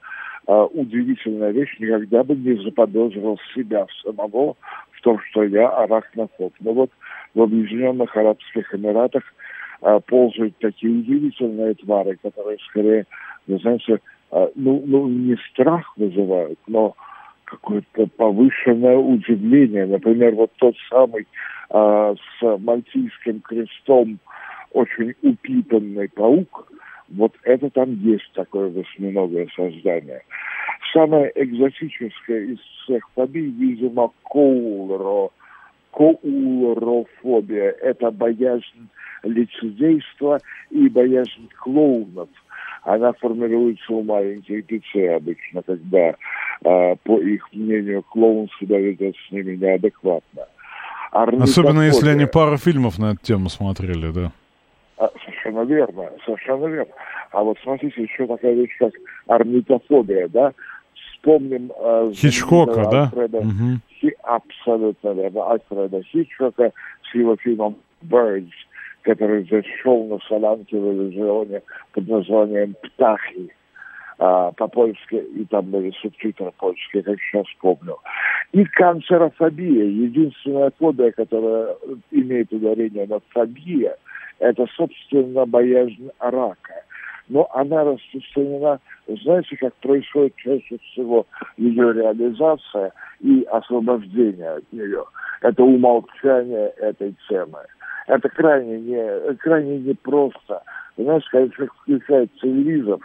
э, 0.47 0.67
удивительная 0.75 1.51
вещь. 1.51 1.77
Никогда 1.79 2.25
бы 2.25 2.35
не 2.35 2.63
заподозрил 2.63 3.39
себя 3.55 3.87
самого 4.03 4.57
в 4.93 5.01
том, 5.03 5.19
что 5.31 5.45
я 5.45 5.69
арахнофоб. 5.69 6.53
Но 6.61 6.73
вот 6.73 6.91
в 7.35 7.43
Объединенных 7.43 8.17
Арабских 8.17 8.75
Эмиратах 8.75 9.23
э, 9.83 10.01
ползают 10.07 10.57
такие 10.59 10.93
удивительные 10.93 11.75
твари, 11.75 12.19
которые 12.23 12.59
скорее, 12.69 13.07
вы 13.47 13.59
знаете, 13.59 14.01
э, 14.33 14.49
ну, 14.55 14.83
ну, 14.87 15.09
не 15.09 15.37
страх 15.51 15.97
вызывают, 15.97 16.59
но 16.67 16.95
какое-то 17.45 18.07
повышенное 18.17 18.97
удивление. 18.97 19.87
Например, 19.87 20.35
вот 20.35 20.51
тот 20.57 20.75
самый 20.91 21.27
э, 21.71 22.15
с 22.41 22.59
мальтийским 22.59 23.41
крестом 23.41 24.19
очень 24.73 25.15
упитанный 25.23 26.09
паук, 26.09 26.71
вот 27.09 27.33
это 27.45 27.71
там 27.71 27.95
есть 27.95 28.31
такое 28.35 28.71
восьминогое 28.71 29.49
создание. 29.55 30.23
Самое 30.93 31.31
экзотическое 31.35 32.41
из 32.41 32.59
всех 32.59 33.09
фобий, 33.15 33.51
видимо, 33.51 34.11
коулро, 34.23 35.31
коулрофобия. 35.93 37.71
Это 37.81 38.11
боязнь 38.11 38.89
лицедейства 39.23 40.41
и 40.71 40.89
боязнь 40.89 41.49
клоунов. 41.61 42.29
Она 42.87 43.13
формируется 43.15 43.93
у 43.93 44.05
маленьких 44.05 44.65
детей 44.69 45.09
обычно, 45.09 45.61
когда, 45.63 46.15
э, 46.65 46.97
по 47.03 47.21
их 47.21 47.53
мнению, 47.53 48.05
клоун 48.05 48.49
себя 48.61 48.79
ведет 48.79 49.17
с 49.17 49.33
ними 49.33 49.57
неадекватно. 49.57 50.47
Особенно 51.11 51.81
если 51.81 52.11
они 52.11 52.27
пару 52.27 52.57
фильмов 52.59 52.99
на 53.01 53.13
эту 53.13 53.25
тему 53.25 53.49
смотрели, 53.49 54.13
да? 54.13 54.31
А, 54.99 55.11
совершенно 55.25 55.63
верно, 55.63 56.11
совершенно 56.25 56.67
верно. 56.67 56.93
А 57.33 57.43
вот 57.43 57.59
смотрите, 57.65 58.03
еще 58.03 58.25
такая 58.29 58.55
вещь, 58.55 58.77
как 58.79 58.93
орнитофобия, 59.27 60.29
да? 60.29 60.53
Вспомним... 60.95 61.73
Э, 61.77 62.13
Хичкока, 62.15 62.89
да? 62.89 63.03
Альфреда, 63.03 63.39
угу. 63.39 63.81
Хи, 64.01 64.15
абсолютно 64.23 65.09
верно. 65.09 65.51
Альфреда 65.51 66.03
Хичкока 66.05 66.71
с 67.11 67.15
его 67.17 67.35
фильмом 67.37 67.79
«Birds», 68.05 68.53
который 69.07 69.49
зашел 69.49 70.05
на 70.09 70.19
Солянке 70.29 70.77
в 70.77 70.93
иллюзионе 70.93 71.63
под 71.93 72.09
названием 72.09 72.75
«Птахи». 72.83 73.53
А, 74.19 74.51
по-польски, 74.53 75.15
и 75.15 75.45
там 75.45 75.67
были 75.67 75.91
субтитры 76.01 76.51
польские, 76.57 77.03
как 77.03 77.19
сейчас 77.21 77.45
помню. 77.61 77.99
И 78.53 78.65
канцерофобия, 78.65 79.85
единственная 79.85 80.73
фобия, 80.79 81.13
которая 81.13 81.77
имеет 82.11 82.51
ударение 82.51 83.07
на 83.07 83.21
фобия, 83.29 83.95
это, 84.39 84.67
собственно, 84.75 85.45
боязнь 85.45 86.11
рака. 86.19 86.83
Но 87.29 87.47
она 87.53 87.85
распространена, 87.85 88.81
знаете, 89.07 89.57
как 89.59 89.75
происходит 89.75 90.35
чаще 90.37 90.79
всего 90.79 91.27
ее 91.59 91.93
реализация 91.93 92.93
и 93.21 93.47
освобождение 93.51 94.53
от 94.53 94.73
нее. 94.73 95.05
Это 95.43 95.63
умолчание 95.63 96.69
этой 96.79 97.15
темы. 97.29 97.59
Это 98.07 98.29
крайне 98.29 98.79
не, 98.81 99.35
крайне 99.37 99.79
непросто. 99.79 100.63
Знаешь, 100.97 101.25
когда 101.31 101.49
человек 101.55 101.75
включает 101.75 102.33
телевизор, 102.41 102.99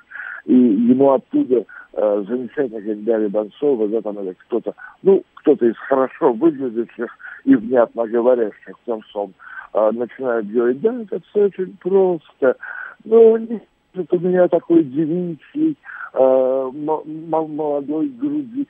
и 0.46 0.54
ему 0.54 1.12
оттуда 1.12 1.66
э, 1.94 2.24
замечательно, 2.28 2.82
как 2.82 3.04
Дарья 3.04 3.30
Бонцова, 3.30 3.88
да, 3.88 4.02
там, 4.02 4.20
или 4.20 4.36
кто-то, 4.48 4.74
ну, 5.02 5.24
кто-то 5.36 5.66
из 5.66 5.78
хорошо 5.78 6.34
выглядящих 6.34 7.16
и 7.46 7.56
внятно 7.56 8.08
говорящих 8.08 8.78
персон, 8.86 9.34
а, 9.74 9.92
начинают 9.92 10.48
говорить, 10.48 10.82
да, 10.82 11.02
это 11.02 11.20
все 11.30 11.46
очень 11.46 11.76
просто. 11.78 12.56
Ну, 13.04 13.34
у 13.34 14.20
меня 14.20 14.48
такой 14.48 14.84
девичий, 14.84 15.78
э, 16.14 16.70
молодой 16.74 18.08
груди. 18.10 18.68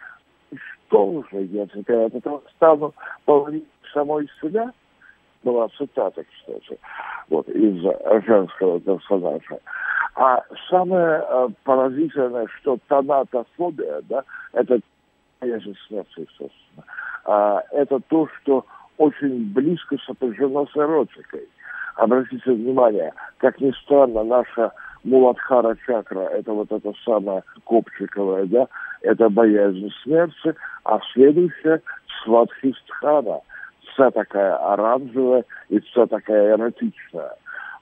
Что 0.88 1.24
же, 1.32 1.44
я 1.44 1.66
потом 2.10 2.42
стану 2.56 2.94
половиной 3.26 3.66
самой 3.94 4.30
себя? 4.42 4.72
Была 5.44 5.68
цитата, 5.70 6.24
кстати, 6.24 6.80
вот, 7.30 7.50
из 7.50 7.82
женского 8.26 8.80
персонажа. 8.80 9.60
А 10.16 10.44
самое 10.70 11.24
э, 11.28 11.48
поразительное, 11.64 12.48
что 12.60 12.78
тонатофобия, 12.88 14.02
да, 14.10 14.24
это, 14.54 14.80
конечно, 15.40 15.74
смерть, 15.88 16.08
естественно, 16.18 16.84
а, 17.26 17.64
это 17.72 18.00
то, 18.10 18.28
что 18.28 18.66
очень 18.98 19.52
близко 19.54 19.98
сопряжено 20.06 20.68
с 20.68 20.78
эротикой. 20.78 21.48
Обратите 21.96 22.52
внимание, 22.52 23.14
как 23.38 23.60
ни 23.60 23.72
странно, 23.84 24.24
наша 24.24 24.72
Муладхара 25.04 25.76
чакра, 25.86 26.22
это 26.22 26.54
вот 26.54 26.72
это 26.72 26.94
самое 27.04 27.44
копчиковое, 27.64 28.46
да, 28.46 28.68
это 29.02 29.30
боязнь 29.30 29.90
смерти, 30.04 30.54
а 30.84 31.00
следующая 31.14 31.82
Сватхистхана, 32.24 33.42
вся 33.94 34.12
такая 34.12 34.56
оранжевая 34.56 35.44
и 35.70 35.80
вся 35.80 36.06
такая 36.08 36.56
эротичная. 36.56 37.36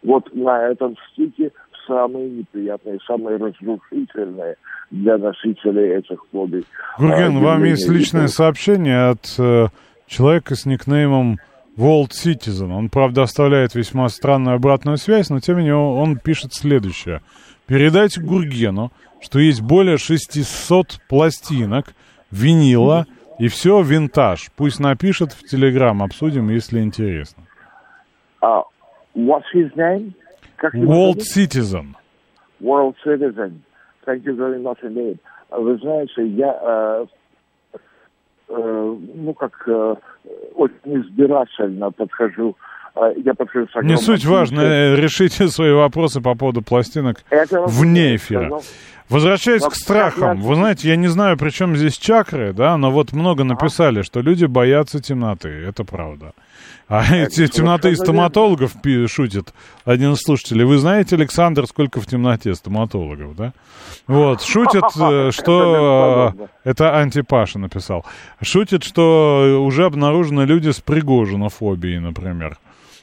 Вот 0.04 0.34
на 0.34 0.68
этом 0.70 0.96
стике 1.12 1.52
самые 1.88 2.30
неприятные, 2.30 3.00
самые 3.06 3.38
разрушительные 3.38 4.56
для 4.92 5.18
носителей 5.18 5.98
этих 5.98 6.20
фобий. 6.32 6.66
Гурген, 6.98 7.38
а, 7.38 7.40
вам 7.40 7.64
есть 7.64 7.90
личное 7.90 8.28
сообщение 8.28 9.10
от 9.10 9.36
э, 9.38 9.68
человека 10.08 10.56
с 10.56 10.66
никнеймом 10.66 11.40
World 11.78 12.12
Citizen. 12.12 12.72
Он, 12.72 12.90
правда, 12.90 13.24
оставляет 13.24 13.76
весьма 13.76 14.10
странную 14.10 14.56
обратную 14.56 14.98
связь, 14.98 15.30
но 15.30 15.40
тем 15.40 15.56
не 15.56 15.62
менее 15.62 15.76
он 15.76 16.18
пишет 16.18 16.54
следующее. 16.54 17.22
Передайте 17.68 18.22
Гургену, 18.22 18.92
что 19.22 19.40
есть 19.40 19.62
более 19.62 19.98
600 19.98 21.00
пластинок, 21.08 21.94
винила 22.32 23.06
и 23.40 23.48
все 23.48 23.82
винтаж. 23.82 24.52
Пусть 24.56 24.80
напишет 24.80 25.32
в 25.32 25.44
Телеграм, 25.44 26.04
обсудим, 26.04 26.50
если 26.50 26.80
интересно. 26.80 27.44
Uh, 28.42 28.64
what's 29.16 29.44
his 29.54 29.74
name? 29.76 30.14
Как 30.58 30.74
World 30.76 31.22
Citizen. 31.22 31.96
World 32.62 32.96
Citizen. 33.04 33.62
Thank 34.06 34.24
you 34.26 34.36
very 34.36 34.62
much 34.62 34.82
indeed. 34.84 35.20
Вы 35.52 35.78
знаете, 35.78 36.26
я 36.28 36.52
uh, 36.52 37.08
Э, 38.50 38.96
ну, 39.16 39.34
как 39.36 39.64
э, 39.68 39.96
очень 40.56 41.02
избирательно 41.02 41.92
подхожу 41.92 42.50
э, 42.50 42.54
я 43.18 43.34
подхожу 43.34 43.68
с 43.68 43.82
Не 43.82 43.98
суть 43.98 44.26
важно, 44.26 44.96
решите 44.96 45.48
свои 45.48 45.72
вопросы 45.72 46.22
по 46.22 46.36
поводу 46.36 46.62
пластинок 46.62 47.24
Это 47.30 47.62
вне 47.62 48.16
эфира. 48.16 48.60
Возвращаясь 49.10 49.64
к 49.64 49.74
страхам, 49.74 50.40
вы 50.40 50.54
знаете, 50.56 50.88
я 50.88 50.96
не 50.96 51.08
знаю, 51.08 51.36
при 51.36 51.50
чем 51.50 51.76
здесь 51.76 51.98
чакры, 51.98 52.54
да, 52.54 52.78
но 52.78 52.92
вот 52.92 53.12
много 53.12 53.44
написали, 53.44 54.04
что 54.04 54.22
люди 54.22 54.46
боятся 54.46 55.02
темноты, 55.02 55.50
это 55.50 55.84
правда. 55.84 56.34
А 56.88 57.04
эти 57.16 57.48
темноты 57.48 57.96
стоматологов 57.96 58.74
шутит 59.08 59.54
один 59.86 60.14
из 60.14 60.20
слушателей. 60.20 60.66
Вы 60.66 60.78
знаете, 60.78 61.16
Александр, 61.16 61.66
сколько 61.68 62.02
в 62.02 62.06
темноте 62.08 62.54
стоматологов, 62.56 63.36
да? 63.36 63.54
Вот, 64.08 64.42
шутит, 64.42 64.84
э, 65.00 65.30
что... 65.32 66.34
Это 66.64 66.98
Антипаша 66.98 67.60
написал. 67.60 68.06
Шутит, 68.42 68.84
что 68.84 69.64
уже 69.64 69.86
обнаружены 69.86 70.42
люди 70.42 70.70
с 70.70 70.82
Пригожинофобией, 70.82 72.00
например. 72.00 72.58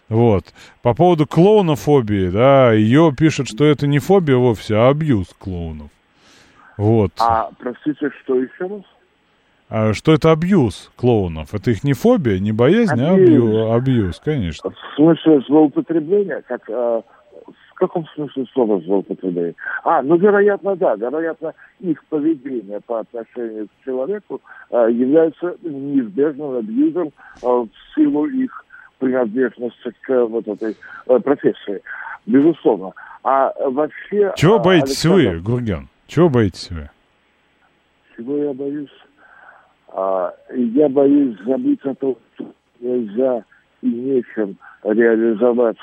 Вот. 0.09 0.44
По 0.82 0.94
поводу 0.94 1.26
клоунофобии, 1.26 2.28
да, 2.28 2.72
ее 2.72 3.12
пишет, 3.16 3.48
что 3.48 3.64
это 3.64 3.86
не 3.86 3.98
фобия 3.98 4.36
вовсе, 4.36 4.76
а 4.76 4.88
абьюз 4.88 5.34
клоунов. 5.38 5.90
Вот. 6.76 7.12
А, 7.18 7.50
простите, 7.59 8.11
что 8.22 8.38
еще 8.38 8.66
раз? 8.66 8.82
А 9.68 9.92
что 9.94 10.12
это 10.12 10.30
абьюз 10.30 10.92
клоунов? 10.96 11.54
Это 11.54 11.72
их 11.72 11.82
не 11.82 11.92
фобия, 11.92 12.38
не 12.38 12.52
боязнь, 12.52 13.02
абьюз. 13.02 13.09
а 13.09 13.14
абью, 13.14 13.72
абьюз, 13.72 14.20
конечно. 14.24 14.70
В 14.70 14.94
смысле 14.94 15.40
злоупотребления? 15.48 16.42
Как, 16.46 16.70
э, 16.70 17.02
в 17.42 17.74
каком 17.74 18.07
смысле 18.14 18.46
слова 18.52 18.80
злоупотребление? 18.82 19.57
А, 19.82 20.02
ну, 20.02 20.16
вероятно, 20.18 20.76
да. 20.76 20.94
Вероятно, 20.94 21.54
их 21.80 22.04
поведение 22.04 22.80
по 22.80 23.00
отношению 23.00 23.66
к 23.66 23.84
человеку 23.84 24.40
э, 24.70 24.88
является 24.92 25.57
неизбежным 25.62 26.59
абьюзом 26.59 27.09
э, 27.42 27.46
в 27.46 27.68
силу 27.96 28.26
их 28.26 28.65
принадлежности 28.99 29.92
к 30.03 30.24
вот 30.26 30.47
этой 30.49 30.76
э, 31.07 31.18
профессии. 31.20 31.80
Безусловно. 32.26 32.92
А 33.22 33.53
вообще... 33.70 34.32
Чего 34.36 34.59
боитесь 34.59 35.05
Александр... 35.05 35.36
вы, 35.36 35.40
Гурген? 35.40 35.88
Чего 36.07 36.28
боитесь 36.28 36.70
вы? 36.70 36.90
Чего 38.16 38.36
я 38.38 38.53
боюсь? 38.53 38.92
А, 39.88 40.34
я 40.55 40.88
боюсь 40.88 41.36
забыть 41.44 41.82
о 41.84 41.94
том, 41.94 42.16
что 42.34 42.53
нельзя 42.80 43.44
и 43.82 43.88
нечем 43.88 44.57
реализовать 44.84 45.78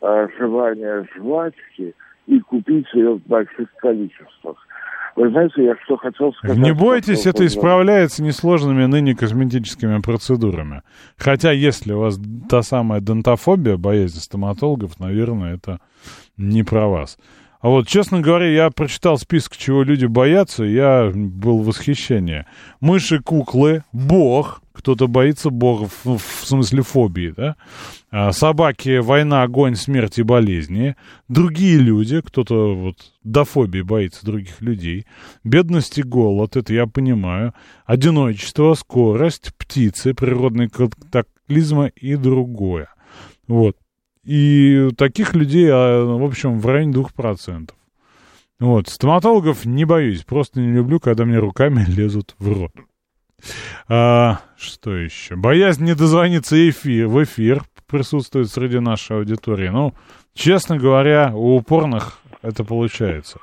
а, 0.00 0.28
желание 0.38 1.06
жвачки 1.14 1.94
и 2.26 2.40
купить 2.40 2.86
ее 2.94 3.14
в 3.14 3.26
больших 3.26 3.72
количествах. 3.76 4.56
Вы 5.20 5.28
знаете, 5.32 5.64
я 5.64 5.74
что 5.84 5.98
хотел 5.98 6.32
сказать... 6.32 6.56
Не 6.56 6.72
бойтесь, 6.72 7.26
это 7.26 7.44
исправляется 7.44 8.22
несложными 8.22 8.86
ныне 8.86 9.14
косметическими 9.14 10.00
процедурами. 10.00 10.80
Хотя, 11.18 11.52
если 11.52 11.92
у 11.92 12.00
вас 12.00 12.18
та 12.48 12.62
самая 12.62 13.02
дентофобия, 13.02 13.76
боязнь 13.76 14.18
стоматологов, 14.18 14.98
наверное, 14.98 15.56
это 15.56 15.78
не 16.38 16.62
про 16.62 16.88
вас. 16.88 17.18
А 17.60 17.68
вот, 17.68 17.86
честно 17.86 18.20
говоря, 18.20 18.46
я 18.46 18.70
прочитал 18.70 19.18
список, 19.18 19.56
чего 19.56 19.82
люди 19.82 20.06
боятся, 20.06 20.64
я 20.64 21.10
был 21.14 21.58
в 21.58 21.66
восхищении. 21.66 22.46
Мыши, 22.80 23.20
куклы, 23.20 23.84
бог, 23.92 24.62
кто-то 24.72 25.08
боится 25.08 25.50
бога, 25.50 25.88
в, 26.04 26.16
в 26.16 26.46
смысле 26.46 26.82
фобии, 26.82 27.34
да? 27.36 27.56
А, 28.10 28.32
собаки, 28.32 28.98
война, 28.98 29.42
огонь, 29.42 29.76
смерть 29.76 30.18
и 30.18 30.22
болезни. 30.22 30.96
Другие 31.28 31.76
люди, 31.76 32.22
кто-то 32.22 32.74
вот 32.74 32.96
до 33.24 33.44
фобии 33.44 33.82
боится 33.82 34.24
других 34.24 34.62
людей. 34.62 35.06
Бедность 35.44 35.98
и 35.98 36.02
голод, 36.02 36.56
это 36.56 36.72
я 36.72 36.86
понимаю. 36.86 37.52
Одиночество, 37.84 38.72
скорость, 38.72 39.54
птицы, 39.58 40.14
природные 40.14 40.70
катаклизмы 40.70 41.92
и 41.94 42.16
другое. 42.16 42.88
Вот. 43.46 43.76
И 44.24 44.90
таких 44.96 45.34
людей, 45.34 45.68
а, 45.70 46.04
в 46.04 46.24
общем, 46.24 46.60
в 46.60 46.66
районе 46.66 46.92
2%. 46.92 47.70
Вот, 48.58 48.88
стоматологов 48.88 49.64
не 49.64 49.86
боюсь, 49.86 50.22
просто 50.24 50.60
не 50.60 50.72
люблю, 50.72 51.00
когда 51.00 51.24
мне 51.24 51.38
руками 51.38 51.84
лезут 51.88 52.34
в 52.38 52.52
рот. 52.52 52.72
А, 53.88 54.40
что 54.58 54.94
еще? 54.94 55.36
Боязнь 55.36 55.84
не 55.84 55.94
дозвониться 55.94 56.56
эфир, 56.68 57.06
в 57.06 57.22
эфир 57.24 57.62
присутствует 57.86 58.50
среди 58.50 58.78
нашей 58.78 59.16
аудитории. 59.16 59.68
Ну, 59.68 59.94
честно 60.34 60.78
говоря, 60.78 61.32
у 61.34 61.56
упорных 61.56 62.18
это 62.42 62.64
получается. 62.64 63.40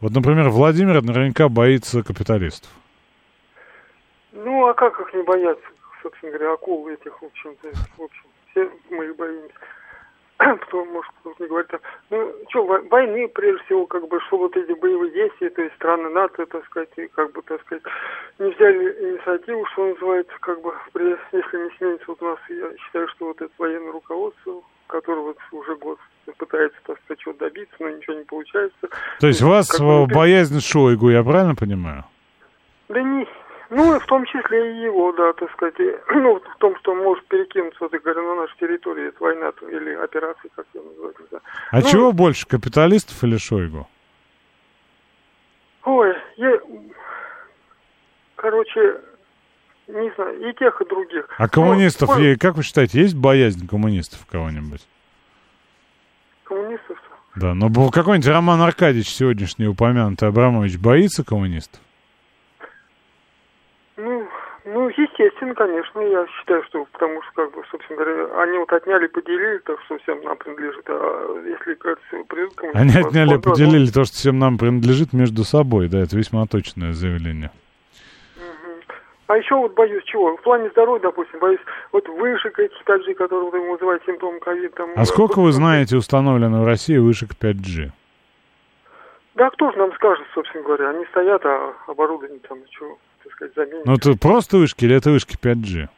Вот, 0.00 0.12
например, 0.12 0.48
Владимир 0.48 1.02
наверняка 1.02 1.48
боится 1.48 2.02
капиталистов. 2.02 2.70
Ну, 4.32 4.66
а 4.66 4.74
как 4.74 5.00
их 5.00 5.12
не 5.14 5.22
бояться, 5.22 5.64
собственно 6.02 6.32
говоря, 6.32 6.52
акул 6.52 6.88
этих, 6.88 7.20
в 7.20 7.24
общем-то, 7.24 7.68
в 7.96 8.02
общем, 8.02 8.24
все 8.50 8.70
мы 8.90 9.12
боимся. 9.14 9.54
кто, 10.60 10.84
может, 10.84 11.10
кто-то 11.20 11.46
говорит, 11.46 11.70
ну, 12.10 12.32
что, 12.48 12.64
войны, 12.64 13.28
прежде 13.28 13.64
всего, 13.64 13.86
как 13.86 14.06
бы, 14.08 14.20
что 14.26 14.38
вот 14.38 14.56
эти 14.56 14.72
боевые 14.78 15.12
действия, 15.12 15.50
то 15.50 15.62
есть 15.62 15.74
страны 15.74 16.08
НАТО, 16.10 16.46
так 16.46 16.64
сказать, 16.66 16.90
и, 16.96 17.08
как 17.08 17.32
бы, 17.32 17.42
так 17.42 17.60
сказать, 17.62 17.82
не 18.38 18.50
взяли 18.50 19.12
инициативу, 19.12 19.66
что 19.72 19.88
называется, 19.88 20.32
как 20.40 20.60
бы, 20.62 20.72
при, 20.92 21.16
если 21.32 21.64
не 21.64 21.70
сменится 21.76 22.04
вот 22.08 22.22
у 22.22 22.24
нас, 22.24 22.38
я 22.48 22.76
считаю, 22.78 23.08
что 23.08 23.26
вот 23.26 23.40
это 23.40 23.52
военное 23.58 23.92
руководство, 23.92 24.62
которое 24.86 25.22
вот 25.22 25.38
уже 25.50 25.74
год 25.76 25.98
пытается, 26.36 26.78
так 26.86 26.98
сказать, 27.04 27.18
чего 27.18 27.34
добиться, 27.34 27.74
но 27.80 27.88
ничего 27.88 28.16
не 28.16 28.24
получается. 28.24 28.88
То 29.18 29.26
есть 29.26 29.42
у 29.42 29.48
вас 29.48 29.68
бы, 29.80 30.06
боязнь 30.06 30.60
Шойгу, 30.60 31.10
я 31.10 31.24
правильно 31.24 31.56
понимаю? 31.56 32.04
Да 32.88 33.02
не, 33.02 33.26
ну, 33.70 33.96
и 33.96 33.98
в 33.98 34.06
том 34.06 34.24
числе 34.24 34.72
и 34.72 34.82
его, 34.84 35.12
да, 35.12 35.32
так 35.34 35.50
сказать. 35.52 35.74
Ну, 36.14 36.40
в 36.40 36.58
том, 36.58 36.76
что 36.78 36.94
может 36.94 37.26
перекинуться, 37.26 37.78
вот, 37.80 37.92
говоря, 37.92 38.22
на 38.22 38.34
нашу 38.36 38.56
территорию, 38.58 39.08
это 39.08 39.22
война 39.22 39.52
или 39.70 39.94
операция, 39.94 40.50
как 40.56 40.66
ее 40.74 40.82
называют. 40.82 41.16
Да. 41.30 41.40
А 41.70 41.80
ну, 41.80 41.86
чего 41.86 42.12
больше, 42.12 42.46
капиталистов 42.46 43.22
или 43.22 43.36
Шойгу? 43.36 43.86
Ой, 45.84 46.14
я... 46.36 46.58
Короче, 48.36 49.00
не 49.88 50.14
знаю, 50.14 50.48
и 50.48 50.54
тех, 50.54 50.80
и 50.80 50.84
других. 50.88 51.26
А 51.36 51.48
коммунистов, 51.48 52.18
ну, 52.18 52.36
как 52.38 52.56
вы 52.56 52.62
считаете, 52.62 53.00
есть 53.00 53.16
боязнь 53.16 53.66
коммунистов 53.66 54.26
кого-нибудь? 54.30 54.86
Коммунистов? 56.44 56.98
Да, 57.36 57.54
но 57.54 57.68
какой-нибудь 57.90 58.28
Роман 58.28 58.60
Аркадьевич 58.62 59.10
сегодняшний 59.10 59.66
упомянутый 59.66 60.28
Абрамович 60.28 60.78
боится 60.78 61.24
коммунистов? 61.24 61.80
Ну, 63.98 64.28
ну, 64.64 64.88
естественно, 64.90 65.54
конечно, 65.56 65.98
я 65.98 66.24
считаю, 66.28 66.62
что 66.68 66.84
потому 66.92 67.20
что, 67.22 67.32
как 67.34 67.52
бы, 67.52 67.64
собственно 67.68 68.00
говоря, 68.00 68.42
они 68.42 68.58
вот 68.58 68.72
отняли, 68.72 69.08
поделили, 69.08 69.58
так 69.58 69.80
что 69.86 69.98
всем 69.98 70.22
нам 70.22 70.36
принадлежит. 70.36 70.84
А 70.88 71.42
если, 71.44 71.74
кажется, 71.74 72.16
придут 72.28 72.54
кому 72.54 72.72
Они 72.74 72.90
отняли, 72.90 73.30
фонда, 73.30 73.50
поделили 73.50 73.86
ну... 73.86 73.92
то, 73.92 74.04
что 74.04 74.14
всем 74.14 74.38
нам 74.38 74.56
принадлежит 74.56 75.12
между 75.12 75.42
собой, 75.42 75.88
да, 75.88 75.98
это 75.98 76.16
весьма 76.16 76.46
точное 76.46 76.92
заявление. 76.92 77.50
А 79.26 79.36
еще 79.36 79.56
вот 79.56 79.74
боюсь 79.74 80.04
чего? 80.04 80.36
В 80.36 80.42
плане 80.42 80.70
здоровья, 80.70 81.02
допустим, 81.02 81.40
боюсь 81.40 81.60
вот 81.90 82.08
вышек 82.08 82.56
этих 82.56 82.80
5G, 82.86 83.14
которые 83.14 83.50
вы 83.50 83.72
вызывают 83.72 84.02
симптомы 84.06 84.38
ковид. 84.38 84.74
Там, 84.74 84.90
а 84.94 85.04
сколько 85.06 85.40
вы 85.40 85.50
знаете 85.50 85.96
установлено 85.96 86.62
в 86.62 86.66
России 86.66 86.96
вышек 86.98 87.30
5G? 87.32 87.90
Да 89.34 89.50
кто 89.50 89.72
же 89.72 89.78
нам 89.78 89.92
скажет, 89.94 90.24
собственно 90.34 90.62
говоря? 90.62 90.90
Они 90.90 91.04
стоят, 91.06 91.44
а 91.44 91.74
оборудование 91.88 92.38
там, 92.48 92.58
чего? 92.70 92.96
Так 93.38 93.50
сказать, 93.50 93.54
заменит. 93.54 93.86
Ну, 93.86 93.94
это 93.94 94.18
просто 94.18 94.58
вышки 94.58 94.84
или 94.84 94.96
это 94.96 95.10
вышки 95.10 95.36
5G? 95.36 95.88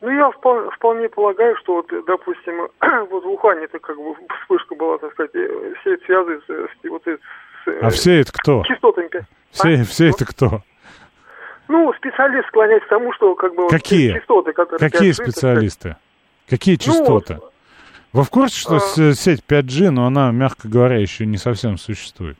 Ну, 0.00 0.10
я 0.10 0.30
вполне, 0.30 0.70
вполне 0.70 1.08
полагаю, 1.08 1.56
что 1.56 1.76
вот, 1.76 1.90
допустим, 2.06 2.68
вот 3.10 3.24
в 3.24 3.28
Ухане 3.28 3.64
это 3.64 3.78
как 3.78 3.96
бы 3.96 4.14
вспышка 4.42 4.74
была, 4.74 4.98
так 4.98 5.12
сказать, 5.12 5.32
все 5.32 5.94
это 5.94 6.04
связывается 6.04 6.52
с, 6.52 6.88
вот, 6.88 7.02
с, 7.04 7.82
А 7.82 7.90
все 7.90 8.20
это 8.20 8.32
кто? 8.32 8.62
Частотами. 8.64 9.08
Все, 9.50 9.80
а? 9.80 9.84
все 9.84 10.08
это 10.08 10.24
кто? 10.24 10.62
Ну, 11.68 11.92
специалист 11.94 12.48
склоняется 12.48 12.86
к 12.86 12.90
тому, 12.90 13.12
что 13.12 13.34
как 13.34 13.54
бы 13.54 13.68
Какие? 13.68 14.12
Вот, 14.12 14.18
частоты, 14.20 14.52
которые... 14.52 14.90
Какие 14.90 15.12
специалисты? 15.12 15.96
Какие 16.48 16.76
ну, 16.76 16.80
частоты? 16.80 17.34
Ну, 17.34 17.50
Вы 18.14 18.22
в 18.22 18.30
курсе, 18.30 18.58
что 18.58 18.76
а... 18.76 18.80
сеть 19.12 19.42
5G, 19.46 19.90
но 19.90 20.06
она, 20.06 20.30
мягко 20.30 20.66
говоря, 20.68 20.96
еще 20.96 21.26
не 21.26 21.36
совсем 21.36 21.76
существует? 21.76 22.38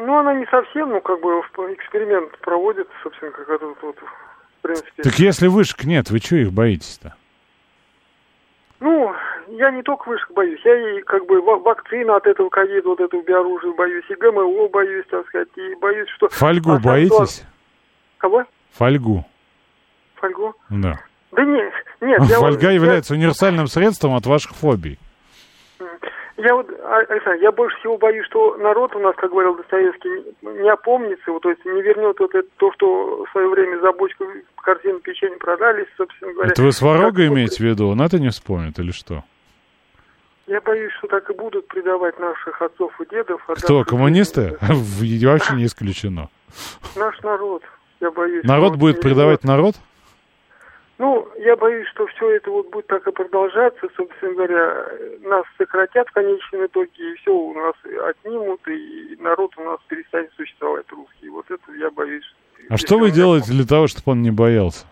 Ну, 0.00 0.18
она 0.18 0.32
не 0.34 0.46
совсем, 0.46 0.90
ну, 0.90 1.00
как 1.02 1.20
бы 1.20 1.28
эксперимент 1.28 2.38
проводится, 2.38 2.92
собственно, 3.02 3.30
как 3.32 3.48
этот 3.48 3.76
вот, 3.82 3.96
в 3.96 4.62
принципе. 4.62 5.02
Так 5.02 5.14
если 5.18 5.46
вышек 5.46 5.84
нет, 5.84 6.10
вы 6.10 6.18
что 6.18 6.36
их 6.36 6.52
боитесь-то? 6.52 7.14
Ну, 8.80 9.14
я 9.48 9.70
не 9.70 9.82
только 9.82 10.08
вышек 10.08 10.30
боюсь, 10.32 10.60
я 10.64 10.98
и 10.98 11.02
как 11.02 11.26
бы 11.26 11.42
вакцина 11.42 12.16
от 12.16 12.26
этого 12.26 12.48
ковида, 12.48 12.88
вот 12.88 13.00
этого 13.00 13.22
биоружия 13.22 13.72
боюсь, 13.74 14.04
и 14.08 14.14
ГМО 14.14 14.68
боюсь, 14.68 15.04
так 15.10 15.26
сказать, 15.28 15.48
и 15.56 15.74
боюсь, 15.74 16.08
что... 16.16 16.28
Фольгу 16.30 16.78
боитесь? 16.78 17.44
Кого? 18.16 18.44
Фольгу. 18.72 19.26
Фольгу? 20.14 20.54
Да. 20.70 20.98
Да 21.32 21.44
нет, 21.44 21.72
нет. 22.00 22.22
Фольга 22.22 22.68
я, 22.68 22.72
является 22.72 23.12
универсальным 23.12 23.66
средством 23.66 24.14
от 24.14 24.24
ваших 24.24 24.52
фобий. 24.52 24.98
Я 26.42 26.54
вот, 26.54 26.70
а, 26.70 26.98
Александр, 27.08 27.42
я 27.42 27.52
больше 27.52 27.76
всего 27.78 27.98
боюсь, 27.98 28.24
что 28.26 28.56
народ 28.56 28.96
у 28.96 28.98
нас, 28.98 29.14
как 29.16 29.30
говорил 29.30 29.56
Достоевский, 29.56 30.34
не 30.42 30.70
опомнится, 30.70 31.30
вот, 31.30 31.42
то 31.42 31.50
есть 31.50 31.62
не 31.66 31.82
вернет 31.82 32.18
вот 32.18 32.34
это, 32.34 32.48
то, 32.56 32.72
что 32.72 33.24
в 33.24 33.30
свое 33.30 33.48
время 33.48 33.78
за 33.80 33.92
бочку 33.92 34.24
картины 34.56 35.00
печенья 35.00 35.36
продались, 35.36 35.86
собственно 35.98 36.32
говоря. 36.32 36.50
Это 36.52 36.62
вы 36.62 36.72
Сварога 36.72 37.26
имеете 37.26 37.56
в 37.56 37.66
виду? 37.66 37.88
Он 37.88 38.00
это 38.00 38.18
не 38.18 38.30
вспомнит 38.30 38.78
или 38.78 38.90
что? 38.90 39.22
Я 40.46 40.60
боюсь, 40.62 40.92
что 40.94 41.08
так 41.08 41.28
и 41.30 41.34
будут 41.34 41.68
предавать 41.68 42.18
наших 42.18 42.60
отцов 42.62 42.98
и 43.00 43.06
дедов. 43.10 43.42
Кто, 43.46 43.84
коммунисты? 43.84 44.56
Вообще 44.60 45.54
не 45.54 45.66
исключено. 45.66 46.28
Наш 46.96 47.20
народ, 47.20 47.62
я 48.00 48.10
боюсь. 48.10 48.44
Народ 48.44 48.76
будет 48.76 49.00
предавать 49.00 49.44
народ? 49.44 49.76
Ну, 51.00 51.26
я 51.38 51.56
боюсь, 51.56 51.88
что 51.94 52.06
все 52.08 52.36
это 52.36 52.50
вот 52.50 52.68
будет 52.68 52.86
так 52.88 53.06
и 53.08 53.10
продолжаться, 53.10 53.88
собственно 53.96 54.34
говоря, 54.34 54.86
нас 55.22 55.44
сократят 55.56 56.06
в 56.08 56.12
конечном 56.12 56.66
итоге, 56.66 56.90
и 56.98 57.14
все 57.14 57.34
у 57.34 57.54
нас 57.54 57.72
отнимут, 58.06 58.60
и 58.68 59.16
народ 59.18 59.50
у 59.56 59.64
нас 59.64 59.78
перестанет 59.88 60.30
существовать 60.36 60.84
русский. 60.90 61.30
Вот 61.30 61.50
это 61.50 61.72
я 61.72 61.90
боюсь. 61.90 62.30
А 62.68 62.76
что 62.76 62.98
вы 62.98 63.10
делаете 63.12 63.50
для 63.52 63.64
того, 63.64 63.86
чтобы 63.86 64.12
он 64.12 64.20
не 64.20 64.30
боялся? 64.30 64.84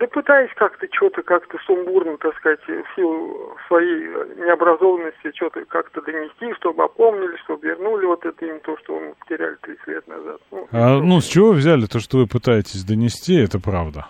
Да 0.00 0.06
пытаюсь 0.08 0.50
как-то 0.56 0.86
что-то 0.92 1.22
как-то 1.22 1.58
сумбурно, 1.66 2.16
так 2.16 2.36
сказать, 2.36 2.60
в 2.66 2.96
силу 2.96 3.54
своей 3.68 4.08
необразованности 4.36 5.32
что-то 5.34 5.64
как-то 5.66 6.00
донести, 6.00 6.52
чтобы 6.54 6.84
опомнили, 6.84 7.36
чтобы 7.44 7.66
вернули 7.68 8.06
вот 8.06 8.24
это 8.24 8.46
им 8.46 8.60
то, 8.60 8.76
что 8.78 8.98
мы 8.98 9.14
потеряли 9.14 9.56
30 9.60 9.86
лет 9.86 10.08
назад. 10.08 10.40
Ну, 10.50 10.68
а, 10.72 10.98
ну, 11.00 11.20
с 11.20 11.26
чего 11.26 11.52
взяли 11.52 11.86
то, 11.86 12.00
что 12.00 12.18
вы 12.18 12.26
пытаетесь 12.26 12.84
донести, 12.84 13.36
это 13.36 13.60
правда? 13.60 14.06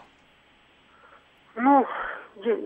Ну, 1.56 1.86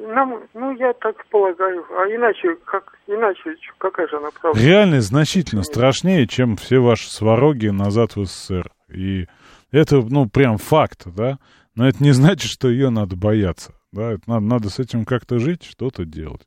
нам, 0.09 0.43
ну, 0.55 0.73
я 0.77 0.93
так 0.93 1.25
полагаю. 1.27 1.85
А 1.99 2.07
иначе, 2.07 2.57
как, 2.65 2.93
иначе, 3.07 3.57
какая 3.79 4.07
же 4.09 4.17
она 4.17 4.29
правда? 4.41 4.61
Реальность 4.61 5.09
значительно 5.09 5.63
страшнее, 5.63 6.27
чем 6.27 6.57
все 6.57 6.79
ваши 6.79 7.11
свороги 7.11 7.69
назад 7.69 8.17
в 8.17 8.25
СССР. 8.25 8.71
И 8.89 9.27
это, 9.73 10.03
ну, 10.03 10.29
прям 10.29 10.59
факт, 10.59 11.03
да? 11.07 11.39
Но 11.75 11.89
это 11.89 12.03
не 12.03 12.13
значит, 12.13 12.51
что 12.51 12.69
ее 12.69 12.91
надо 12.91 13.17
бояться. 13.17 13.75
Да, 13.93 14.13
это 14.13 14.23
надо, 14.27 14.47
надо 14.47 14.71
с 14.71 14.79
этим 14.79 15.05
как-то 15.05 15.41
жить, 15.41 15.65
что-то 15.65 16.05
делать. 16.05 16.43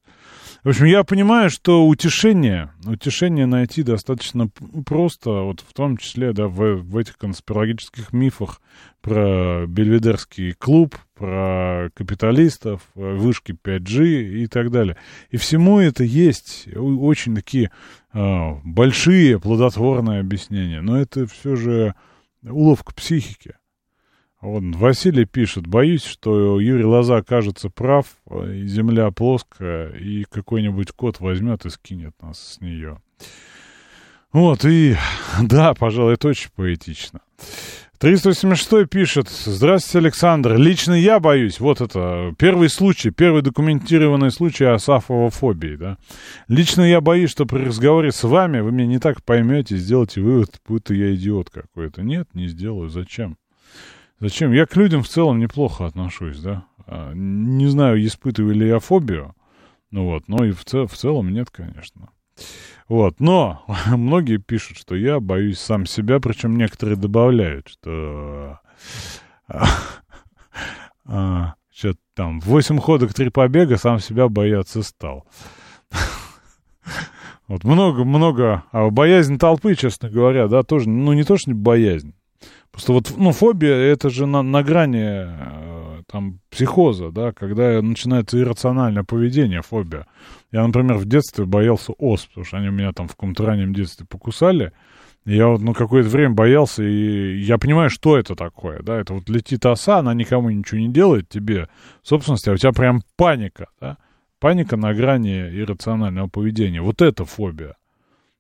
В 0.64 0.70
общем, 0.70 0.86
я 0.86 1.04
понимаю, 1.04 1.50
что 1.50 1.86
утешение, 1.86 2.72
утешение 2.86 3.46
найти 3.46 3.84
достаточно 3.84 4.50
просто, 4.86 5.30
вот 5.30 5.60
в 5.60 5.74
том 5.74 5.98
числе, 5.98 6.32
да, 6.32 6.48
в, 6.48 6.76
в 6.76 6.98
этих 6.98 7.18
конспирологических 7.18 8.14
мифах 8.14 8.62
про 9.02 9.66
Бельведерский 9.68 10.54
клуб, 10.54 10.96
про 11.16 11.90
капиталистов, 11.94 12.82
вышки 12.96 13.52
5G 13.52 14.44
и 14.44 14.48
так 14.48 14.72
далее. 14.72 14.96
И 15.30 15.36
всему 15.36 15.80
это 15.80 16.06
есть 16.06 16.70
очень 16.74 17.36
такие 17.36 17.72
э, 18.14 18.52
большие 18.64 19.38
плодотворные 19.38 20.22
объяснения, 20.22 20.80
но 20.80 20.98
это 20.98 21.28
все 21.28 21.58
же 21.58 21.94
уловка 22.42 22.94
психики. 22.94 23.56
Вот 24.44 24.62
Василий 24.76 25.24
пишет, 25.24 25.68
боюсь, 25.68 26.04
что 26.04 26.60
Юрий 26.60 26.84
Лоза 26.84 27.16
окажется 27.16 27.70
прав, 27.70 28.08
и 28.30 28.68
земля 28.68 29.10
плоская, 29.10 29.92
и 29.92 30.26
какой-нибудь 30.30 30.92
кот 30.92 31.22
возьмет 31.22 31.66
и 31.66 31.70
скинет 31.70 32.14
нас 32.22 32.56
с 32.56 32.60
нее. 32.60 33.00
Вот, 34.34 34.66
и 34.66 34.98
да, 35.42 35.74
пожалуй, 35.74 36.16
это 36.16 36.28
очень 36.28 36.50
поэтично. 36.54 37.22
386 38.00 38.90
пишет, 38.90 39.30
здравствуйте, 39.30 40.00
Александр, 40.00 40.58
лично 40.58 40.92
я 40.92 41.22
боюсь, 41.22 41.62
вот 41.62 41.80
это 41.80 42.36
первый 42.38 42.68
случай, 42.68 43.12
первый 43.12 43.44
документированный 43.44 44.30
случай 44.30 44.66
асафовофобии, 44.66 45.78
да. 45.78 45.98
Лично 46.50 46.82
я 46.82 47.00
боюсь, 47.00 47.32
что 47.32 47.46
при 47.46 47.64
разговоре 47.64 48.12
с 48.12 48.24
вами 48.24 48.60
вы 48.60 48.74
меня 48.74 48.88
не 48.88 49.00
так 49.00 49.24
поймете, 49.24 49.78
сделаете 49.78 50.20
вывод, 50.20 50.60
будто 50.68 50.94
я 50.94 51.16
идиот 51.16 51.50
какой-то. 51.50 52.02
Нет, 52.02 52.28
не 52.34 52.48
сделаю, 52.48 52.90
зачем? 52.90 53.38
Зачем? 54.24 54.54
Я 54.54 54.66
к 54.66 54.78
людям 54.78 55.04
в 55.04 55.10
целом 55.10 55.38
неплохо 55.40 55.86
отношусь, 55.86 56.40
да. 56.40 56.64
А, 56.88 57.12
не 57.14 57.68
знаю, 57.68 58.02
испытываю 58.06 58.56
ли 58.56 58.70
я 58.70 58.80
фобию, 58.80 59.36
ну 59.92 60.06
вот, 60.06 60.30
но 60.30 60.46
и 60.46 60.52
в, 60.52 60.64
цел, 60.64 60.88
в 60.88 60.94
целом 60.94 61.34
нет, 61.34 61.50
конечно. 61.50 62.10
Вот, 62.88 63.20
но 63.20 63.66
многие 63.88 64.38
пишут, 64.38 64.78
что 64.78 64.96
я 64.96 65.20
боюсь 65.20 65.60
сам 65.60 65.86
себя, 65.86 66.22
причем 66.22 66.56
некоторые 66.56 66.96
добавляют, 66.96 67.68
что 67.68 68.62
а, 69.50 69.66
что 71.70 71.94
там, 72.14 72.40
восемь 72.40 72.80
ходок, 72.80 73.14
три 73.14 73.28
побега, 73.28 73.76
сам 73.76 74.00
себя 74.00 74.30
бояться 74.30 74.84
стал. 74.84 75.28
Вот 77.50 77.66
много-много, 77.66 78.64
а 78.72 78.90
боязнь 78.90 79.38
толпы, 79.38 79.76
честно 79.76 80.10
говоря, 80.10 80.48
да, 80.48 80.64
тоже, 80.64 80.88
ну, 80.88 81.12
не 81.12 81.26
то, 81.26 81.36
что 81.36 81.52
боязнь. 81.52 82.16
Просто 82.72 82.94
вот, 82.94 83.14
ну, 83.16 83.32
фобия, 83.32 83.76
это 83.76 84.10
же 84.10 84.26
на, 84.26 84.42
на 84.42 84.64
грани 84.64 85.28
э, 85.28 86.02
там 86.12 86.40
психоза, 86.50 87.12
да, 87.12 87.32
когда 87.32 87.82
начинается 87.82 88.40
иррациональное 88.40 89.04
поведение, 89.04 89.62
фобия. 89.62 90.08
Я, 90.52 90.66
например, 90.66 90.98
в 90.98 91.06
детстве 91.06 91.46
боялся 91.46 91.94
ос, 91.94 92.26
потому 92.26 92.46
что 92.46 92.58
они 92.58 92.70
меня 92.70 92.92
там 92.92 93.08
в 93.08 93.12
каком-то 93.12 93.46
раннем 93.46 93.74
детстве 93.74 94.08
покусали. 94.08 94.72
Я 95.26 95.48
вот, 95.48 95.62
ну, 95.62 95.74
какое-то 95.74 96.10
время 96.10 96.34
боялся, 96.34 96.84
и 96.84 97.38
я 97.40 97.58
понимаю, 97.58 97.90
что 97.90 98.18
это 98.18 98.36
такое, 98.36 98.82
да, 98.82 99.00
это 99.00 99.14
вот 99.14 99.30
летит 99.30 99.66
оса, 99.66 100.00
она 100.00 100.14
никому 100.14 100.50
ничего 100.50 100.80
не 100.82 100.90
делает 100.90 101.30
тебе, 101.30 101.70
в 102.02 102.08
собственности, 102.08 102.50
а 102.50 102.54
у 102.54 102.58
тебя 102.58 102.74
прям 102.74 103.02
паника, 103.16 103.68
да, 103.80 103.98
паника 104.40 104.76
на 104.76 104.94
грани 104.94 105.48
иррационального 105.58 106.28
поведения, 106.28 106.82
вот 106.82 107.02
это 107.02 107.24
фобия, 107.24 107.78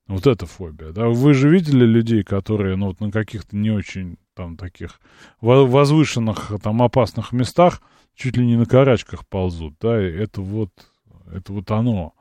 вот 0.07 0.27
это 0.27 0.45
фобия, 0.45 0.91
да, 0.91 1.07
вы 1.07 1.33
же 1.33 1.49
видели 1.49 1.85
людей, 1.85 2.23
которые, 2.23 2.75
ну, 2.75 2.87
вот 2.87 2.99
на 2.99 3.11
каких-то 3.11 3.55
не 3.55 3.71
очень, 3.71 4.17
там, 4.35 4.57
таких 4.57 4.99
возвышенных, 5.41 6.51
там, 6.61 6.81
опасных 6.81 7.31
местах 7.31 7.81
чуть 8.15 8.37
ли 8.37 8.45
не 8.45 8.57
на 8.57 8.65
карачках 8.65 9.27
ползут, 9.27 9.75
да, 9.79 10.01
и 10.01 10.11
это 10.11 10.41
вот 10.41 10.69
это 11.31 11.53
вот 11.53 11.71
оно. 11.71 12.13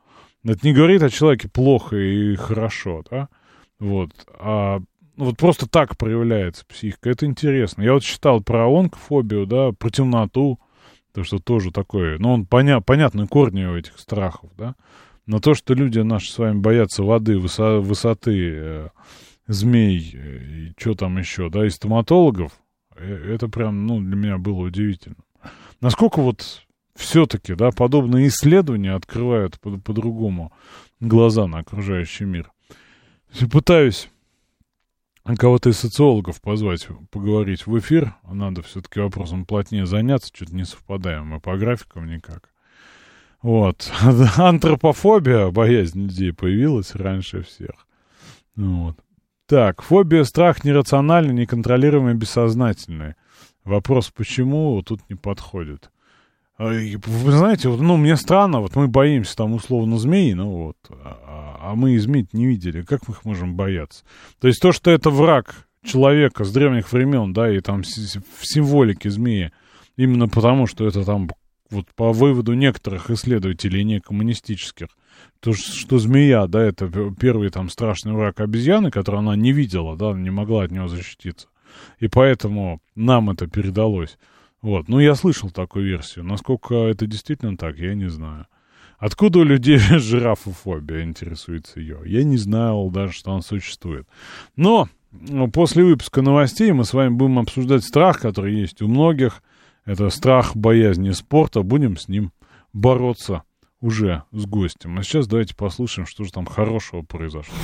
Это 0.45 0.67
не 0.67 0.73
говорит 0.73 1.03
о 1.03 1.11
человеке 1.11 1.49
плохо 1.49 1.97
и 1.97 2.35
хорошо, 2.35 3.05
да? 3.11 3.29
Вот. 3.79 4.11
А 4.39 4.81
ну, 5.17 5.27
вот 5.27 5.37
просто 5.37 5.69
так 5.69 5.97
проявляется 5.97 6.65
психика. 6.67 7.11
Это 7.11 7.27
интересно. 7.27 7.83
Я 7.83 7.93
вот 7.93 8.03
читал 8.03 8.41
про 8.41 8.67
онкофобию, 8.67 9.47
да, 9.47 9.73
про 9.73 9.91
темноту, 9.91 10.59
то, 11.13 11.25
что 11.25 11.39
тоже 11.39 11.71
такое, 11.71 12.19
ну, 12.19 12.33
он 12.33 12.47
поня 12.47 12.81
понятны 12.81 13.27
корни 13.27 13.65
у 13.65 13.77
этих 13.77 13.99
страхов, 13.99 14.51
да. 14.57 14.75
Но 15.27 15.39
то, 15.39 15.55
что 15.55 15.75
люди 15.75 16.01
наши 16.01 16.33
с 16.33 16.39
вами 16.39 16.59
боятся 16.59 17.03
воды, 17.03 17.39
высо 17.39 17.79
высоты, 17.79 18.53
э, 18.55 18.89
змей 19.47 20.11
э, 20.15 20.45
и 20.45 20.73
что 20.77 20.95
там 20.95 21.19
еще, 21.19 21.49
да, 21.49 21.65
и 21.65 21.71
стоматологов, 21.71 22.53
э, 22.97 23.35
это 23.35 23.49
прям, 23.49 23.87
ну, 23.87 24.01
для 24.01 24.17
меня 24.17 24.39
было 24.39 24.63
удивительно. 24.63 25.17
Насколько 25.81 26.21
вот 26.21 26.67
все-таки, 26.95 27.55
да, 27.55 27.71
подобные 27.71 28.29
исследования 28.29 28.95
открывают 28.95 29.61
по- 29.61 29.79
по-другому 29.79 30.53
глаза 31.01 31.47
на 31.47 31.59
окружающий 31.59 32.25
мир. 32.25 32.53
Пытаюсь 33.51 34.11
кого-то 35.39 35.71
из 35.71 35.79
социологов 35.79 36.41
позвать, 36.41 36.87
поговорить 37.11 37.67
в 37.67 37.79
эфир. 37.79 38.15
Надо 38.25 38.63
все-таки 38.63 39.01
вопросом 39.01 39.47
плотнее 39.47 39.87
заняться, 39.87 40.31
что-то 40.35 40.55
не 40.55 40.65
совпадаем 40.65 41.29
мы 41.29 41.41
по 41.41 41.57
графикам 41.57 42.07
никак. 42.07 42.52
Вот. 43.43 43.91
Антропофобия, 44.37 45.51
боязнь 45.51 46.05
людей 46.05 46.33
появилась 46.33 46.95
раньше 46.95 47.43
всех. 47.43 47.87
Вот. 48.57 48.97
Так, 49.47 49.83
фобия, 49.83 50.25
страх 50.25 50.65
нерациональный, 50.65 51.35
неконтролируемый, 51.35 52.15
бессознательный. 52.15 53.15
Вопрос, 53.65 54.11
почему, 54.11 54.81
тут 54.83 55.01
не 55.09 55.17
подходит. 55.17 55.91
А, 56.57 56.69
вы 56.69 57.33
знаете, 57.33 57.69
вот, 57.69 57.81
ну, 57.81 57.97
мне 57.97 58.17
странно, 58.17 58.61
вот 58.61 58.77
мы 58.77 58.87
боимся 58.87 59.37
там 59.37 59.55
условно 59.55 59.99
змеи, 59.99 60.33
ну 60.33 60.49
вот, 60.51 60.77
а, 60.91 61.59
а 61.61 61.75
мы 61.75 61.99
змей 61.99 62.27
не 62.33 62.47
видели, 62.47 62.83
как 62.83 63.09
мы 63.09 63.15
их 63.15 63.25
можем 63.25 63.57
бояться? 63.57 64.05
То 64.41 64.49
есть 64.49 64.61
то, 64.61 64.73
что 64.73 64.91
это 64.91 65.11
враг 65.11 65.69
человека 65.85 66.45
с 66.45 66.53
древних 66.53 66.93
времен, 66.93 67.33
да, 67.33 67.51
и 67.51 67.61
там 67.61 67.83
в 67.83 68.47
символике 68.47 69.11
змеи, 69.11 69.51
именно 69.97 70.29
потому, 70.29 70.67
что 70.67 70.87
это 70.87 71.05
там, 71.05 71.29
вот 71.73 71.87
по 71.97 72.13
выводу 72.13 72.53
некоторых 72.55 73.11
исследователей 73.11 73.83
не 73.83 74.01
коммунистических, 74.01 74.89
то, 75.41 75.53
что 75.53 75.99
змея, 75.99 76.47
да, 76.47 76.63
это 76.63 76.89
первый 77.19 77.51
там 77.51 77.69
страшный 77.69 78.13
враг 78.13 78.41
обезьяны, 78.41 78.91
который 78.91 79.21
она 79.21 79.35
не 79.35 79.53
видела, 79.53 79.97
да, 79.97 80.13
не 80.13 80.31
могла 80.31 80.65
от 80.65 80.71
него 80.71 80.89
защититься. 80.89 81.49
И 81.99 82.09
поэтому 82.09 82.81
нам 82.95 83.31
это 83.31 83.47
передалось. 83.47 84.19
Вот, 84.61 84.89
ну 84.89 85.01
я 85.01 85.15
слышал 85.15 85.51
такую 85.51 85.87
версию. 85.87 86.25
Насколько 86.25 86.75
это 86.87 87.07
действительно 87.07 87.57
так, 87.57 87.79
я 87.79 87.95
не 87.95 88.09
знаю. 88.09 88.47
Откуда 88.99 89.41
у 89.41 89.45
людей 89.45 89.79
жирафофобия, 89.99 91.03
интересуется 91.03 91.81
ее? 91.81 91.99
Я 92.05 92.23
не 92.23 92.37
знал 92.37 92.89
даже, 92.91 93.13
что 93.13 93.33
она 93.33 93.43
существует. 93.43 94.07
Но 94.55 94.89
ну, 95.11 95.51
после 95.51 95.85
выпуска 95.85 96.23
новостей 96.23 96.71
мы 96.73 96.85
с 96.85 96.93
вами 96.95 97.11
будем 97.11 97.41
обсуждать 97.41 97.85
страх, 97.85 98.21
который 98.21 98.55
есть 98.55 98.81
у 98.81 98.89
многих. 98.89 99.43
Это 99.85 100.11
страх 100.11 100.55
боязни 100.55 101.11
спорта. 101.11 101.63
Будем 101.63 101.97
с 101.97 102.09
ним 102.09 102.33
бороться 102.73 103.43
уже 103.81 104.23
с 104.31 104.47
гостем. 104.47 104.99
А 104.99 105.03
сейчас 105.03 105.27
давайте 105.27 105.57
послушаем, 105.57 106.07
что 106.07 106.25
же 106.25 106.33
там 106.33 106.47
хорошего 106.47 107.03
произошло. 107.03 107.55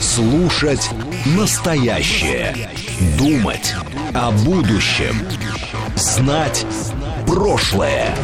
Слушать 0.00 0.90
настоящее. 1.36 2.54
Думать 3.16 3.74
о 4.12 4.32
будущем. 4.44 5.14
Знать 5.94 6.66
прошлое. 7.26 8.14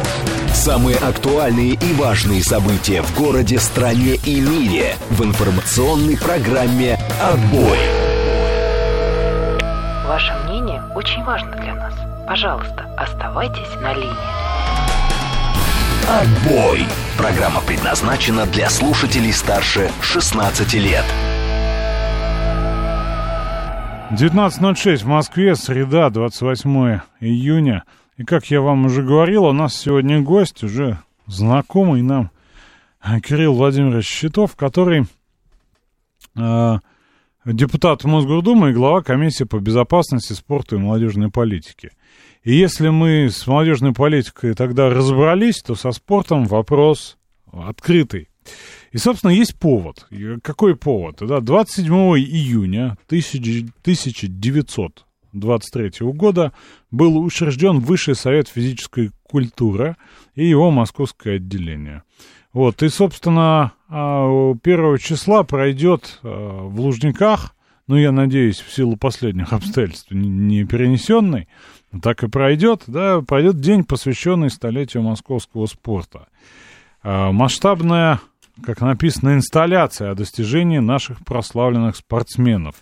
Самые 0.53 0.97
актуальные 0.97 1.73
и 1.73 1.93
важные 1.93 2.43
события 2.43 3.01
в 3.01 3.17
городе, 3.17 3.59
стране 3.59 4.15
и 4.25 4.41
мире 4.41 4.95
в 5.09 5.23
информационной 5.23 6.17
программе 6.17 6.97
«Отбой». 7.21 7.77
Ваше 10.07 10.33
мнение 10.45 10.81
очень 10.95 11.23
важно 11.23 11.51
для 11.51 11.75
нас. 11.75 11.94
Пожалуйста, 12.27 12.91
оставайтесь 12.97 13.75
на 13.81 13.93
линии. 13.93 14.09
Отбой. 16.09 16.85
Программа 17.17 17.61
предназначена 17.61 18.47
для 18.47 18.69
слушателей 18.69 19.31
старше 19.31 19.91
16 20.01 20.73
лет. 20.73 21.05
19.06 24.11 24.97
в 24.97 25.07
Москве, 25.07 25.55
среда, 25.55 26.09
28 26.09 26.99
июня. 27.19 27.83
И 28.17 28.23
как 28.23 28.45
я 28.45 28.61
вам 28.61 28.85
уже 28.85 29.03
говорил, 29.03 29.45
у 29.45 29.51
нас 29.51 29.75
сегодня 29.75 30.21
гость, 30.21 30.63
уже 30.63 30.97
знакомый 31.27 32.01
нам 32.01 32.31
Кирилл 33.23 33.53
Владимирович 33.53 34.07
Щитов, 34.07 34.55
который 34.55 35.05
э, 36.35 36.79
депутат 37.45 38.03
Мосгордумы 38.03 38.71
и 38.71 38.73
глава 38.73 39.03
комиссии 39.03 39.43
по 39.43 39.59
безопасности, 39.59 40.33
спорту 40.33 40.75
и 40.75 40.79
молодежной 40.79 41.29
политике. 41.29 41.91
И 42.43 42.55
если 42.55 42.89
мы 42.89 43.29
с 43.29 43.45
молодежной 43.47 43.93
политикой 43.93 44.55
тогда 44.55 44.89
разобрались, 44.89 45.61
то 45.61 45.75
со 45.75 45.91
спортом 45.91 46.45
вопрос 46.45 47.17
открытый. 47.51 48.29
И, 48.91 48.97
собственно, 48.97 49.31
есть 49.31 49.57
повод. 49.57 50.07
Какой 50.41 50.75
повод? 50.75 51.19
Да, 51.21 51.39
27 51.39 51.93
июня 52.17 52.97
1923 53.07 55.91
года 56.13 56.51
был 56.91 57.17
учрежден 57.19 57.79
Высший 57.79 58.15
совет 58.15 58.47
физической 58.47 59.11
культуры 59.23 59.97
и 60.35 60.45
его 60.45 60.69
московское 60.71 61.35
отделение. 61.37 62.03
Вот, 62.53 62.83
и, 62.83 62.89
собственно, 62.89 63.73
1 63.95 64.95
а, 64.95 64.97
числа 64.97 65.43
пройдет 65.43 66.19
а, 66.21 66.67
в 66.67 66.79
Лужниках, 66.81 67.55
ну, 67.87 67.95
я 67.95 68.11
надеюсь, 68.11 68.59
в 68.59 68.73
силу 68.73 68.97
последних 68.97 69.53
обстоятельств 69.53 70.11
не 70.11 70.65
перенесенный, 70.65 71.47
так 72.01 72.23
и 72.23 72.27
пройдет, 72.27 72.83
да, 72.87 73.21
пройдет 73.21 73.61
день, 73.61 73.85
посвященный 73.85 74.49
столетию 74.49 75.03
московского 75.03 75.65
спорта. 75.67 76.27
А, 77.03 77.31
масштабная, 77.31 78.19
как 78.65 78.81
написано, 78.81 79.35
инсталляция 79.35 80.11
о 80.11 80.15
достижении 80.15 80.79
наших 80.79 81.23
прославленных 81.23 81.95
спортсменов. 81.95 82.75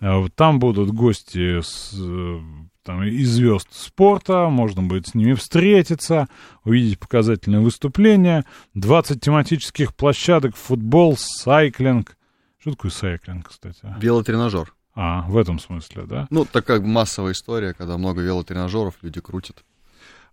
Э, 0.00 0.24
Там 0.36 0.58
будут 0.58 0.90
гости 0.90 1.60
с, 1.60 1.94
э, 1.98 2.40
там, 2.84 3.02
из 3.02 3.30
звезд 3.30 3.68
спорта, 3.72 4.48
можно 4.48 4.82
будет 4.82 5.08
с 5.08 5.14
ними 5.14 5.32
встретиться, 5.32 6.28
увидеть 6.64 6.98
показательные 6.98 7.60
выступления. 7.60 8.44
20 8.74 9.20
тематических 9.20 9.94
площадок, 9.94 10.54
футбол, 10.54 11.16
сайклинг. 11.16 12.16
Что 12.60 12.72
такое 12.72 12.90
сайклинг, 12.90 13.48
кстати? 13.48 13.80
Велотренажер. 13.98 14.74
А, 14.94 15.22
в 15.22 15.36
этом 15.36 15.58
смысле, 15.58 16.04
да? 16.04 16.26
Ну, 16.30 16.44
такая 16.44 16.80
массовая 16.80 17.32
история, 17.32 17.74
когда 17.74 17.98
много 17.98 18.22
велотренажеров, 18.22 18.94
люди 19.02 19.20
крутят. 19.20 19.64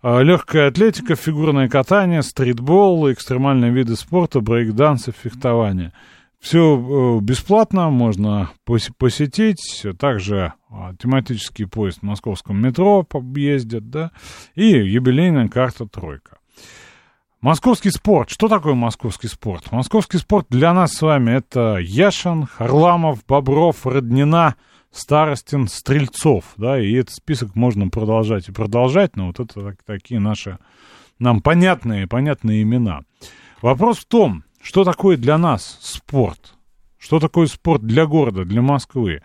Легкая 0.04 0.70
атлетика, 0.70 1.16
фигурное 1.16 1.70
катание, 1.70 2.24
стритбол, 2.24 3.12
экстремальные 3.12 3.72
виды 3.72 3.95
спорта, 3.95 4.41
брейкданс 4.41 5.08
и 5.08 5.12
фехтование. 5.12 5.93
Все 6.42 7.20
бесплатно, 7.22 7.92
можно 7.92 8.50
пос- 8.68 8.92
посетить. 8.98 9.86
Также 10.00 10.54
а, 10.72 10.96
тематический 10.96 11.68
поезд 11.68 12.00
в 12.00 12.04
московском 12.04 12.60
метро 12.60 13.08
ездит, 13.36 13.92
да, 13.92 14.12
и 14.56 14.66
юбилейная 14.66 15.48
карта 15.50 15.86
«Тройка». 15.86 16.39
Московский 17.42 17.92
спорт. 17.92 18.30
Что 18.30 18.48
такое 18.48 18.74
московский 18.74 19.28
спорт? 19.28 19.72
Московский 19.72 20.18
спорт 20.18 20.48
для 20.50 20.74
нас 20.74 20.94
с 20.94 21.02
вами 21.02 21.32
это 21.32 21.78
Яшин, 21.80 22.46
Харламов, 22.46 23.24
Бобров, 23.26 23.86
Роднина, 23.86 24.56
Старостин, 24.92 25.68
Стрельцов, 25.68 26.54
да, 26.58 26.80
и 26.80 26.92
этот 26.94 27.16
список 27.16 27.56
можно 27.56 27.88
продолжать 27.89 28.50
и 28.50 28.52
продолжать, 28.52 29.16
но 29.16 29.28
вот 29.28 29.39
это 29.39 29.62
так- 29.62 29.84
такие 29.84 30.20
наши 30.20 30.58
нам 31.20 31.42
понятные, 31.42 32.08
понятные 32.08 32.64
имена. 32.64 33.02
Вопрос 33.62 34.00
в 34.00 34.06
том, 34.06 34.44
что 34.64 34.84
такое 34.84 35.18
для 35.18 35.38
нас 35.38 35.78
спорт? 35.82 36.53
Что 36.97 37.20
такое 37.20 37.47
спорт 37.47 37.82
для 37.82 38.05
города, 38.05 38.45
для 38.45 38.62
Москвы? 38.62 39.22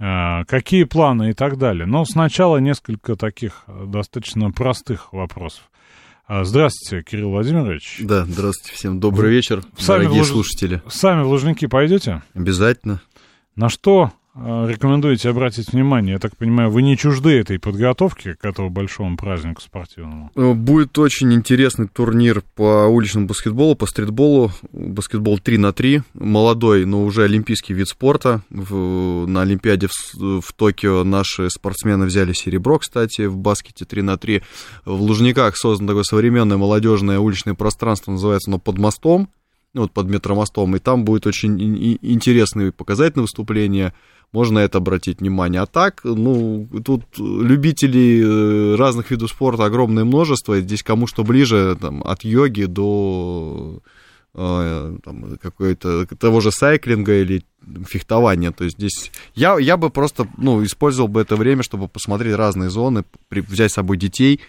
Э, 0.00 0.44
какие 0.46 0.82
планы 0.84 1.30
и 1.30 1.32
так 1.32 1.58
далее? 1.58 1.86
Но 1.86 2.04
сначала 2.04 2.56
несколько 2.56 3.14
таких 3.14 3.62
э, 3.68 3.84
достаточно 3.86 4.50
простых 4.50 5.12
вопросов. 5.12 5.70
А, 6.26 6.44
Здравствуйте, 6.44 7.04
Кирилл 7.08 7.30
Владимирович. 7.30 7.98
Да, 8.00 8.24
здравствуйте 8.24 8.76
всем, 8.76 8.98
добрый 9.00 9.30
вечер, 9.30 9.62
сами 9.78 10.02
дорогие 10.02 10.20
Луж- 10.22 10.28
слушатели. 10.30 10.82
Сами 10.88 11.22
в 11.22 11.28
Лужники 11.28 11.66
пойдете? 11.66 12.22
Обязательно. 12.34 13.00
На 13.56 13.68
что 13.68 14.12
рекомендуете 14.36 15.28
обратить 15.28 15.72
внимание? 15.72 16.12
Я 16.14 16.18
так 16.18 16.36
понимаю, 16.36 16.70
вы 16.70 16.82
не 16.82 16.96
чужды 16.96 17.30
этой 17.38 17.58
подготовки 17.58 18.34
к 18.34 18.44
этому 18.44 18.70
большому 18.70 19.16
празднику 19.16 19.60
спортивному? 19.60 20.30
Э, 20.36 20.52
Будет 20.52 20.96
очень 20.98 21.32
интересный 21.34 21.88
турнир 21.88 22.42
по 22.54 22.86
уличному 22.86 23.26
баскетболу, 23.26 23.74
по 23.74 23.86
стритболу. 23.86 24.52
Баскетбол 24.72 25.38
3 25.40 25.58
на 25.58 25.72
3. 25.72 26.02
Молодой, 26.14 26.84
но 26.86 27.04
уже 27.04 27.24
олимпийский 27.24 27.74
вид 27.74 27.88
спорта. 27.88 28.42
В- 28.50 29.26
на 29.26 29.42
Олимпиаде 29.42 29.88
в, 29.88 30.40
в 30.40 30.52
Токио 30.52 31.02
наши 31.04 31.50
спортсмены 31.50 32.06
взяли 32.06 32.32
серебро, 32.32 32.78
кстати, 32.78 33.26
в 33.26 33.36
баскете 33.36 33.84
3 33.84 34.02
на 34.02 34.16
3. 34.16 34.42
В 34.84 35.02
Лужниках 35.02 35.56
создано 35.56 35.88
такое 35.88 36.04
современное 36.04 36.56
молодежное 36.56 37.18
уличное 37.18 37.54
пространство, 37.54 38.12
называется 38.12 38.50
оно 38.50 38.58
«Под 38.58 38.78
мостом». 38.78 39.28
вот 39.72 39.92
под 39.92 40.08
метромостом, 40.08 40.74
и 40.74 40.80
там 40.80 41.04
будет 41.04 41.28
очень 41.28 41.56
интересные 42.02 42.72
показательные 42.72 43.22
выступления, 43.22 43.92
можно 44.32 44.60
это 44.60 44.78
обратить 44.78 45.20
внимание. 45.20 45.60
А 45.60 45.66
так, 45.66 46.00
ну, 46.04 46.68
тут 46.84 47.02
любителей 47.18 48.22
э, 48.22 48.76
разных 48.76 49.10
видов 49.10 49.30
спорта 49.30 49.64
огромное 49.64 50.04
множество, 50.04 50.58
и 50.58 50.62
здесь 50.62 50.82
кому 50.82 51.06
что 51.06 51.24
ближе, 51.24 51.76
там, 51.80 52.02
от 52.04 52.24
йоги 52.24 52.64
до 52.64 53.80
э, 54.34 54.96
там, 55.04 55.36
какой-то 55.40 56.06
того 56.06 56.40
же 56.40 56.52
сайклинга 56.52 57.20
или 57.20 57.42
фехтования. 57.88 58.52
То 58.52 58.64
есть 58.64 58.76
здесь 58.78 59.10
я, 59.34 59.58
я 59.58 59.76
бы 59.76 59.90
просто 59.90 60.28
ну, 60.36 60.64
использовал 60.64 61.08
бы 61.08 61.20
это 61.20 61.36
время, 61.36 61.62
чтобы 61.62 61.88
посмотреть 61.88 62.34
разные 62.34 62.70
зоны, 62.70 63.04
при, 63.28 63.40
взять 63.40 63.72
с 63.72 63.74
собой 63.74 63.96
детей, 63.96 64.40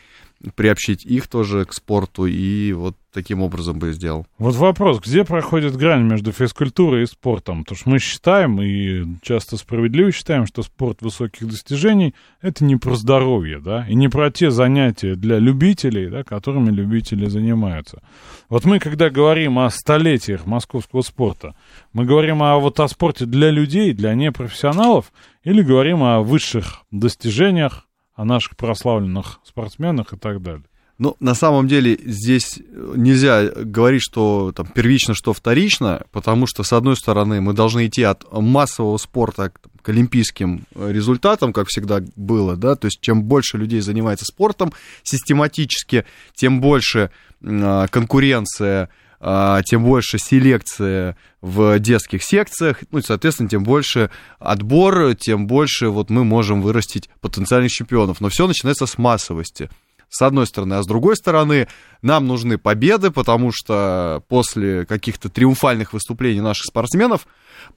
приобщить 0.55 1.05
их 1.05 1.27
тоже 1.27 1.65
к 1.65 1.73
спорту, 1.73 2.25
и 2.25 2.73
вот 2.73 2.95
таким 3.13 3.41
образом 3.41 3.77
бы 3.77 3.91
сделал. 3.91 4.25
Вот 4.37 4.55
вопрос, 4.55 4.99
где 4.99 5.23
проходит 5.23 5.75
грань 5.75 6.03
между 6.03 6.31
физкультурой 6.31 7.03
и 7.03 7.05
спортом? 7.05 7.63
Потому 7.63 7.77
что 7.77 7.89
мы 7.89 7.99
считаем, 7.99 8.61
и 8.61 9.05
часто 9.21 9.57
справедливо 9.57 10.11
считаем, 10.11 10.45
что 10.45 10.63
спорт 10.63 11.01
высоких 11.01 11.47
достижений— 11.47 12.15
это 12.41 12.63
не 12.63 12.77
про 12.77 12.95
здоровье, 12.95 13.59
да, 13.59 13.85
и 13.87 13.95
не 13.95 14.07
про 14.07 14.31
те 14.31 14.49
занятия 14.49 15.15
для 15.15 15.39
любителей, 15.39 16.09
да, 16.09 16.23
которыми 16.23 16.71
любители 16.71 17.25
занимаются. 17.27 18.01
Вот 18.49 18.65
мы, 18.65 18.79
когда 18.79 19.09
говорим 19.09 19.59
о 19.59 19.69
столетиях 19.69 20.45
московского 20.45 21.01
спорта, 21.01 21.55
мы 21.93 22.05
говорим 22.05 22.41
о, 22.41 22.57
вот 22.59 22.79
о 22.79 22.87
спорте 22.87 23.25
для 23.25 23.51
людей, 23.51 23.93
для 23.93 24.13
непрофессионалов, 24.13 25.11
или 25.43 25.61
говорим 25.61 26.03
о 26.03 26.21
высших 26.21 26.83
достижениях, 26.91 27.87
о 28.15 28.25
наших 28.25 28.55
прославленных 28.57 29.39
спортсменах 29.43 30.13
и 30.13 30.17
так 30.17 30.41
далее? 30.41 30.63
Ну, 31.01 31.15
на 31.19 31.33
самом 31.33 31.67
деле, 31.67 31.97
здесь 31.99 32.59
нельзя 32.95 33.45
говорить, 33.45 34.03
что 34.03 34.51
там 34.55 34.67
первично, 34.67 35.15
что 35.15 35.33
вторично, 35.33 36.03
потому 36.11 36.45
что, 36.45 36.61
с 36.61 36.71
одной 36.73 36.95
стороны, 36.95 37.41
мы 37.41 37.53
должны 37.53 37.87
идти 37.87 38.03
от 38.03 38.23
массового 38.31 38.97
спорта 38.97 39.49
к, 39.49 39.59
к 39.81 39.89
олимпийским 39.89 40.65
результатам, 40.75 41.53
как 41.53 41.69
всегда 41.69 42.03
было, 42.15 42.55
да, 42.55 42.75
то 42.75 42.85
есть 42.85 43.01
чем 43.01 43.23
больше 43.23 43.57
людей 43.57 43.81
занимается 43.81 44.25
спортом 44.25 44.73
систематически, 45.01 46.05
тем 46.35 46.61
больше 46.61 47.09
э, 47.41 47.87
конкуренция, 47.89 48.83
э, 48.83 48.87
тем 49.21 49.83
больше 49.83 50.17
селекция 50.17 51.15
в 51.41 51.77
детских 51.79 52.23
секциях, 52.23 52.79
ну 52.91 52.99
и, 52.99 53.03
соответственно, 53.03 53.49
тем 53.49 53.63
больше 53.63 54.09
отбор, 54.39 55.13
тем 55.15 55.45
больше 55.45 55.89
вот 55.89 56.09
мы 56.09 56.23
можем 56.23 56.61
вырастить 56.61 57.09
потенциальных 57.19 57.71
чемпионов. 57.71 58.19
Но 58.19 58.29
все 58.29 58.47
начинается 58.47 58.87
с 58.87 58.97
массовости 58.97 59.69
с 60.11 60.21
одной 60.21 60.45
стороны, 60.45 60.73
а 60.73 60.83
с 60.83 60.85
другой 60.85 61.15
стороны, 61.15 61.67
нам 62.01 62.27
нужны 62.27 62.57
победы, 62.57 63.11
потому 63.11 63.51
что 63.53 64.21
после 64.27 64.85
каких-то 64.85 65.29
триумфальных 65.29 65.93
выступлений 65.93 66.41
наших 66.41 66.65
спортсменов 66.65 67.25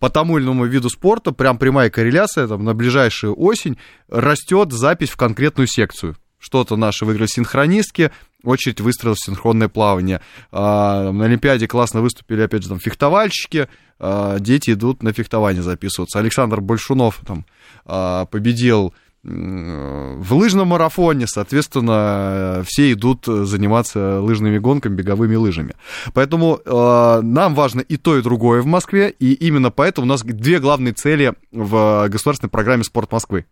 по 0.00 0.10
тому 0.10 0.36
или 0.36 0.44
иному 0.44 0.66
виду 0.66 0.90
спорта 0.90 1.30
прям 1.30 1.58
прямая 1.58 1.90
корреляция 1.90 2.48
там, 2.48 2.64
на 2.64 2.74
ближайшую 2.74 3.40
осень 3.40 3.78
растет 4.08 4.72
запись 4.72 5.10
в 5.10 5.16
конкретную 5.16 5.68
секцию. 5.68 6.16
Что-то 6.40 6.76
наши 6.76 7.04
выиграли 7.04 7.28
синхронистки, 7.28 8.10
очередь 8.50 8.80
выстроилась 8.80 9.20
в 9.20 9.26
синхронное 9.26 9.68
плавание. 9.68 10.20
А, 10.52 11.10
на 11.12 11.24
Олимпиаде 11.24 11.66
классно 11.68 12.00
выступили, 12.00 12.42
опять 12.42 12.62
же, 12.62 12.68
там, 12.68 12.78
фехтовальщики, 12.78 13.68
а, 13.98 14.38
дети 14.38 14.72
идут 14.72 15.02
на 15.02 15.12
фехтование 15.12 15.62
записываться. 15.62 16.18
Александр 16.18 16.60
Большунов 16.60 17.20
там 17.26 17.46
а, 17.84 18.26
победил 18.26 18.94
в 19.26 20.34
лыжном 20.34 20.68
марафоне, 20.68 21.26
соответственно, 21.26 22.62
все 22.66 22.92
идут 22.92 23.24
заниматься 23.24 24.20
лыжными 24.20 24.58
гонками, 24.58 24.96
беговыми 24.96 25.34
лыжами. 25.34 25.74
Поэтому 26.12 26.60
э, 26.62 27.20
нам 27.22 27.54
важно 27.54 27.80
и 27.80 27.96
то, 27.96 28.18
и 28.18 28.22
другое 28.22 28.60
в 28.60 28.66
Москве, 28.66 29.08
и 29.18 29.32
именно 29.32 29.70
поэтому 29.70 30.06
у 30.06 30.10
нас 30.10 30.22
две 30.22 30.58
главные 30.58 30.92
цели 30.92 31.32
в 31.52 32.06
государственной 32.10 32.50
программе 32.50 32.84
«Спорт 32.84 33.10
Москвы». 33.12 33.46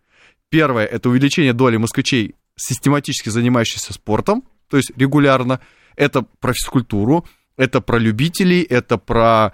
Первое– 0.49 0.85
это 0.91 1.09
увеличение 1.09 1.53
доли 1.53 1.77
москвичей, 1.77 2.35
систематически 2.55 3.29
занимающихся 3.29 3.93
спортом, 3.93 4.43
то 4.73 4.77
есть 4.77 4.91
регулярно. 4.97 5.59
Это 5.95 6.25
про 6.39 6.53
физкультуру, 6.53 7.27
это 7.57 7.79
про 7.79 7.99
любителей, 7.99 8.63
это 8.63 8.97
про 8.97 9.53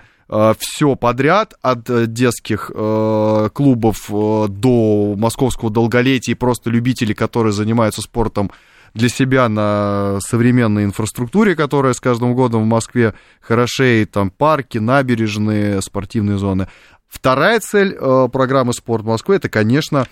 все 0.60 0.96
подряд, 0.96 1.56
от 1.62 2.14
детских 2.14 2.72
э, 2.74 3.50
клубов 3.52 4.10
э, 4.10 4.46
до 4.48 5.16
московского 5.18 5.72
долголетия, 5.72 6.34
и 6.34 6.38
просто 6.38 6.70
любителей, 6.70 7.16
которые 7.16 7.52
занимаются 7.52 8.02
спортом 8.02 8.52
для 8.94 9.10
себя 9.10 9.50
на 9.50 10.20
современной 10.22 10.86
инфраструктуре, 10.86 11.56
которая 11.56 11.94
с 11.94 12.00
каждым 12.00 12.36
годом 12.36 12.62
в 12.62 12.68
Москве 12.68 13.16
хорошеет, 13.42 14.12
там 14.12 14.30
парки, 14.30 14.78
набережные, 14.78 15.82
спортивные 15.82 16.38
зоны. 16.38 16.68
Вторая 17.10 17.60
цель 17.60 17.98
э, 18.00 18.30
программы 18.32 18.72
«Спорт 18.74 19.04
Москвы» 19.04 19.36
это, 19.36 19.50
конечно, 19.50 20.08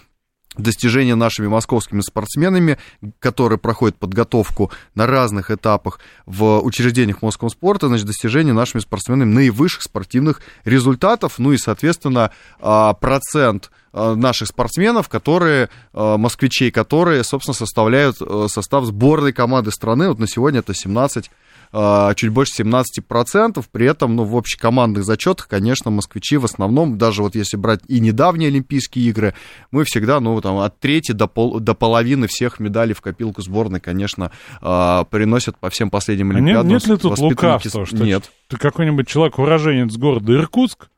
достижения 0.58 1.16
нашими 1.16 1.48
московскими 1.48 2.02
спортсменами, 2.02 2.78
которые 3.20 3.60
проходят 3.60 3.98
подготовку 3.98 4.72
на 4.96 5.06
разных 5.08 5.52
этапах 5.52 6.00
в 6.26 6.60
учреждениях 6.60 7.22
московского 7.22 7.50
спорта, 7.50 7.88
значит, 7.88 8.06
достижения 8.06 8.54
нашими 8.54 8.82
спортсменами 8.82 9.32
наивысших 9.32 9.84
спортивных 9.84 10.42
результатов, 10.66 11.36
ну 11.38 11.54
и, 11.54 11.58
соответственно, 11.58 12.32
процент 12.60 13.72
наших 13.94 14.50
спортсменов, 14.50 15.10
которые, 15.10 15.70
москвичей, 15.94 16.72
которые, 16.72 17.24
собственно, 17.24 17.56
составляют 17.56 18.18
состав 18.48 18.86
сборной 18.86 19.34
команды 19.34 19.72
страны. 19.72 20.10
Вот 20.10 20.20
на 20.20 20.28
сегодня 20.28 20.60
это 20.60 20.74
17 20.74 21.32
чуть 21.72 22.30
больше 22.30 22.64
17%, 22.64 23.64
при 23.72 23.88
этом, 23.88 24.16
ну, 24.16 24.24
в 24.24 24.36
общекомандных 24.36 25.04
зачетах, 25.04 25.48
конечно, 25.48 25.92
москвичи 25.92 26.38
в 26.38 26.46
основном, 26.46 26.98
даже 26.98 27.22
вот 27.22 27.36
если 27.36 27.58
брать 27.58 27.82
и 27.88 28.00
недавние 28.00 28.50
Олимпийские 28.50 29.06
игры, 29.10 29.34
мы 29.72 29.84
всегда, 29.84 30.20
ну, 30.20 30.40
там, 30.42 30.58
от 30.60 30.80
трети 30.80 31.12
до, 31.12 31.28
пол, 31.28 31.60
до 31.60 31.74
половины 31.74 32.28
всех 32.28 32.60
медалей 32.60 32.94
в 32.94 33.02
копилку 33.02 33.42
сборной, 33.42 33.80
конечно, 33.80 34.32
приносят 34.60 35.58
по 35.58 35.70
всем 35.70 35.90
последним 35.90 36.32
Олимпиадам. 36.32 36.68
А 36.68 36.70
нет, 36.70 36.82
нет 36.82 36.88
ли 36.88 36.98
тут 36.98 37.18
лукавства, 37.20 37.86
что 37.86 37.98
нет. 37.98 38.32
какой-нибудь 38.50 39.08
человек-уроженец 39.08 39.96
города 39.96 40.34
Иркутск, 40.34 40.90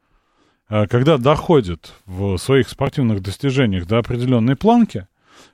э, 0.70 0.88
когда 0.88 1.18
доходит 1.18 1.94
в 2.06 2.38
своих 2.38 2.70
спортивных 2.70 3.22
достижениях 3.22 3.88
до 3.88 4.00
определенной 4.00 4.56
планки, 4.56 5.08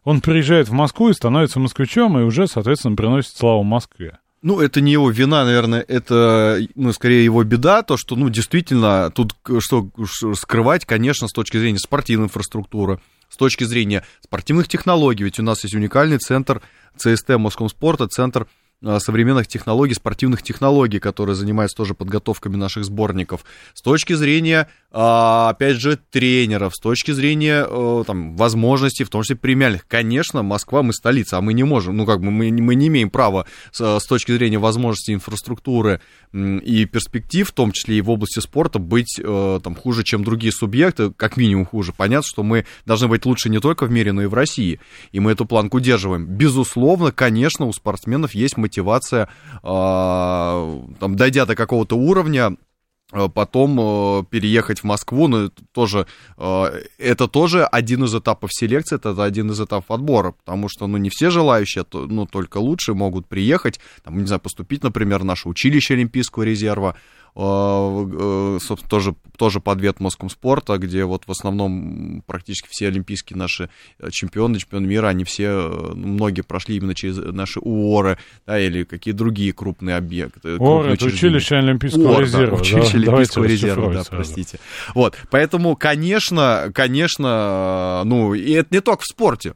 он 0.03 0.22
приезжает 0.22 0.70
в 0.70 0.74
Москву 0.74 1.09
и 1.09 1.13
становится 1.13 1.59
москвичом, 1.59 2.18
и 2.20 2.24
уже, 2.24 2.47
соответственно, 2.47 2.95
приносит 2.95 3.36
славу 3.36 3.63
Москве. 3.63 4.20
Ну, 4.46 4.60
это 4.60 4.80
не 4.80 4.91
его 4.91 5.10
вина, 5.10 5.43
наверное, 5.43 5.84
это, 5.88 6.60
ну, 6.76 6.93
скорее 6.93 7.26
его 7.26 7.43
беда, 7.43 7.82
то, 7.82 7.98
что, 7.98 8.16
ну, 8.16 8.30
действительно, 8.30 9.10
тут 9.10 9.34
что 9.58 9.89
скрывать, 10.36 10.86
конечно, 10.86 11.28
с 11.28 11.32
точки 11.32 11.58
зрения 11.58 11.80
спортивной 11.80 12.28
инфраструктуры, 12.28 13.00
с 13.28 13.38
точки 13.38 13.64
зрения 13.64 14.06
спортивных 14.22 14.68
технологий, 14.68 15.24
ведь 15.24 15.39
у 15.39 15.43
нас 15.43 15.64
есть 15.64 15.74
уникальный 15.74 16.20
центр 16.20 16.62
ЦСТ 16.96 17.30
Москомспорта, 17.39 18.08
центр 18.08 18.46
Э, 18.46 18.64
современных 19.00 19.48
технологий, 19.48 19.94
спортивных 19.94 20.44
технологий, 20.44 21.00
которые 21.00 21.36
занимаются 21.36 21.78
тоже 21.78 21.94
подготовками 21.94 22.56
наших 22.56 22.86
сборников, 22.86 23.46
с 23.74 23.82
точки 23.82 24.14
зрения, 24.14 24.70
а, 24.92 25.50
опять 25.50 25.78
же, 25.78 25.98
тренеров, 25.98 26.74
с 26.76 26.80
точки 26.80 27.12
зрения 27.12 27.66
э, 27.68 28.04
там, 28.06 28.36
возможностей, 28.36 29.04
в 29.04 29.10
том 29.10 29.24
числе 29.24 29.36
премиальных. 29.36 29.88
Конечно, 29.88 30.44
Москва, 30.44 30.84
мы 30.84 30.94
столица, 30.94 31.38
а 31.38 31.42
мы 31.42 31.54
не 31.54 31.64
можем, 31.64 31.98
ну, 31.98 32.06
как 32.06 32.22
бы 32.22 32.32
мы, 32.32 32.52
мы 32.52 32.76
не 32.76 32.88
имеем 32.88 33.10
права 33.10 33.46
с, 33.72 34.00
с 34.00 34.06
точки 34.06 34.32
зрения 34.32 34.58
возможностей 34.58 35.14
инфраструктуры 35.14 36.00
и 36.34 36.86
перспектив, 36.86 37.48
в 37.50 37.54
том 37.54 37.72
числе 37.72 37.98
и 37.98 38.02
в 38.02 38.10
области 38.10 38.40
спорта, 38.40 38.80
быть 38.80 39.20
э, 39.22 39.60
там 39.64 39.76
хуже, 39.76 40.04
чем 40.04 40.24
другие 40.24 40.52
субъекты, 40.52 41.12
как 41.12 41.38
минимум 41.38 41.66
хуже. 41.66 41.94
Понятно, 41.96 42.28
что 42.28 42.44
мы 42.44 42.66
должны 42.86 43.08
быть 43.08 43.26
лучше 43.26 43.50
не 43.50 43.60
только 43.60 43.86
в 43.86 43.92
мире, 43.92 44.12
но 44.12 44.24
и 44.24 44.28
в 44.28 44.34
России, 44.34 44.80
и 45.12 45.20
мы 45.20 45.32
эту 45.32 45.46
планку 45.46 45.78
удерживаем. 45.78 46.26
Безусловно, 46.26 47.12
конечно, 47.12 47.66
у 47.66 47.74
спортсменов 47.74 48.34
есть 48.34 48.58
мотивация, 48.66 49.30
а, 49.63 50.82
там, 50.99 51.16
дойдя 51.16 51.45
до 51.45 51.55
какого-то 51.55 51.95
уровня, 51.95 52.57
а, 53.11 53.30
потом 53.30 53.80
э, 53.80 54.24
переехать 54.30 54.80
в 54.80 54.84
Москву, 54.84 55.28
но 55.28 55.45
это 55.45 55.63
тоже, 55.72 56.07
это 56.97 57.28
тоже 57.28 57.66
один 57.66 58.03
из 58.03 58.16
этапов 58.16 58.49
селекции, 58.53 58.95
это 58.95 59.24
один 59.24 59.51
из 59.51 59.61
этапов 59.61 59.91
отбора, 59.91 60.32
потому 60.32 60.68
что, 60.70 60.88
ну, 60.88 60.97
не 60.97 61.09
все 61.09 61.30
желающие, 61.30 61.86
ну, 61.93 62.26
только 62.26 62.57
лучшие 62.57 62.95
могут 62.95 63.28
приехать, 63.28 63.80
там, 64.03 64.18
не 64.18 64.26
знаю, 64.26 64.41
поступить, 64.41 64.84
например, 64.84 65.20
в 65.20 65.26
наше 65.26 65.47
училище 65.47 65.93
Олимпийского 65.93 66.43
резерва, 66.43 66.95
собственно, 67.36 68.90
тоже, 68.90 69.16
тоже 69.38 69.60
подвет 69.60 69.98
спорта, 70.30 70.78
где 70.78 71.04
вот 71.04 71.24
в 71.28 71.32
основном 71.32 72.24
практически 72.26 72.68
все 72.70 72.88
олимпийские 72.88 73.38
наши 73.38 73.70
чемпионы, 74.12 74.58
чемпионы 74.58 74.88
мира, 74.88 75.08
они 75.08 75.26
все, 75.26 75.48
э, 75.48 75.94
ну, 75.96 76.08
многие 76.08 76.42
прошли 76.42 76.78
именно 76.78 76.96
через 76.96 77.18
наши 77.18 77.60
УОРы, 77.60 78.18
да, 78.48 78.58
или 78.60 78.84
какие 78.84 79.14
другие 79.14 79.52
крупные 79.52 79.98
объекты. 79.98 80.56
УОР— 80.58 80.88
это 80.92 81.06
училище 81.06 81.56
Олимпийского 81.58 82.14
УОР, 82.14 82.22
резерва. 82.22 82.58
Да, 82.58 82.62
училище 82.62 82.92
да, 82.92 82.98
Олимпийского 82.98 83.44
резерва, 83.44 83.94
да, 83.94 84.04
простите. 84.10 84.60
Вот, 84.94 85.18
поэтому, 85.30 85.76
конечно, 85.76 86.72
конечно, 86.74 88.04
ну, 88.06 88.34
и 88.34 88.52
это 88.52 88.70
не 88.72 88.80
только 88.80 89.02
в 89.02 89.06
спорте 89.06 89.56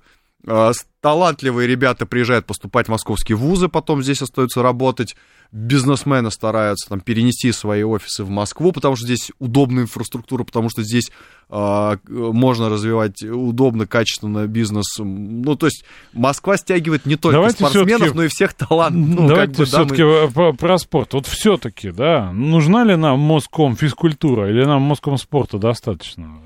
талантливые 1.02 1.68
ребята 1.68 2.06
приезжают 2.06 2.46
поступать 2.46 2.88
в 2.88 2.92
московские 2.92 3.36
вузы, 3.36 3.68
потом 3.68 4.04
здесь 4.04 4.22
остаются 4.22 4.62
работать. 4.62 5.16
Бизнесмены 5.52 6.30
стараются 6.30 6.90
там, 6.90 7.00
перенести 7.00 7.52
свои 7.52 7.82
офисы 7.82 8.24
в 8.24 8.30
Москву, 8.30 8.72
потому 8.72 8.96
что 8.96 9.06
здесь 9.06 9.32
удобная 9.40 9.84
инфраструктура, 9.84 10.44
потому 10.44 10.70
что 10.70 10.84
здесь 10.84 11.10
э, 11.50 11.98
можно 12.08 12.70
развивать 12.70 13.24
удобно, 13.24 13.88
качественно 13.88 14.46
бизнес. 14.46 14.86
Ну, 15.00 15.56
то 15.56 15.66
есть 15.66 15.84
Москва 16.14 16.56
стягивает 16.56 17.08
не 17.08 17.16
только 17.16 17.38
Давайте 17.38 17.58
спортсменов, 17.58 18.14
но 18.14 18.24
и 18.26 18.28
всех 18.28 18.54
талантов. 18.54 19.02
Ну, 19.02 19.28
Давайте 19.28 19.54
как 19.54 19.58
бы, 19.58 19.66
все-таки 19.66 20.04
да, 20.04 20.30
мы... 20.36 20.54
про 20.54 20.78
спорт. 20.78 21.14
Вот 21.14 21.26
все-таки, 21.26 21.90
да, 21.90 22.32
нужна 22.32 22.84
ли 22.84 22.96
нам 22.96 23.20
Моском 23.20 23.76
физкультура 23.76 24.52
или 24.52 24.64
нам 24.66 24.84
Моском 24.84 25.18
спорта 25.18 25.58
достаточно? 25.58 26.40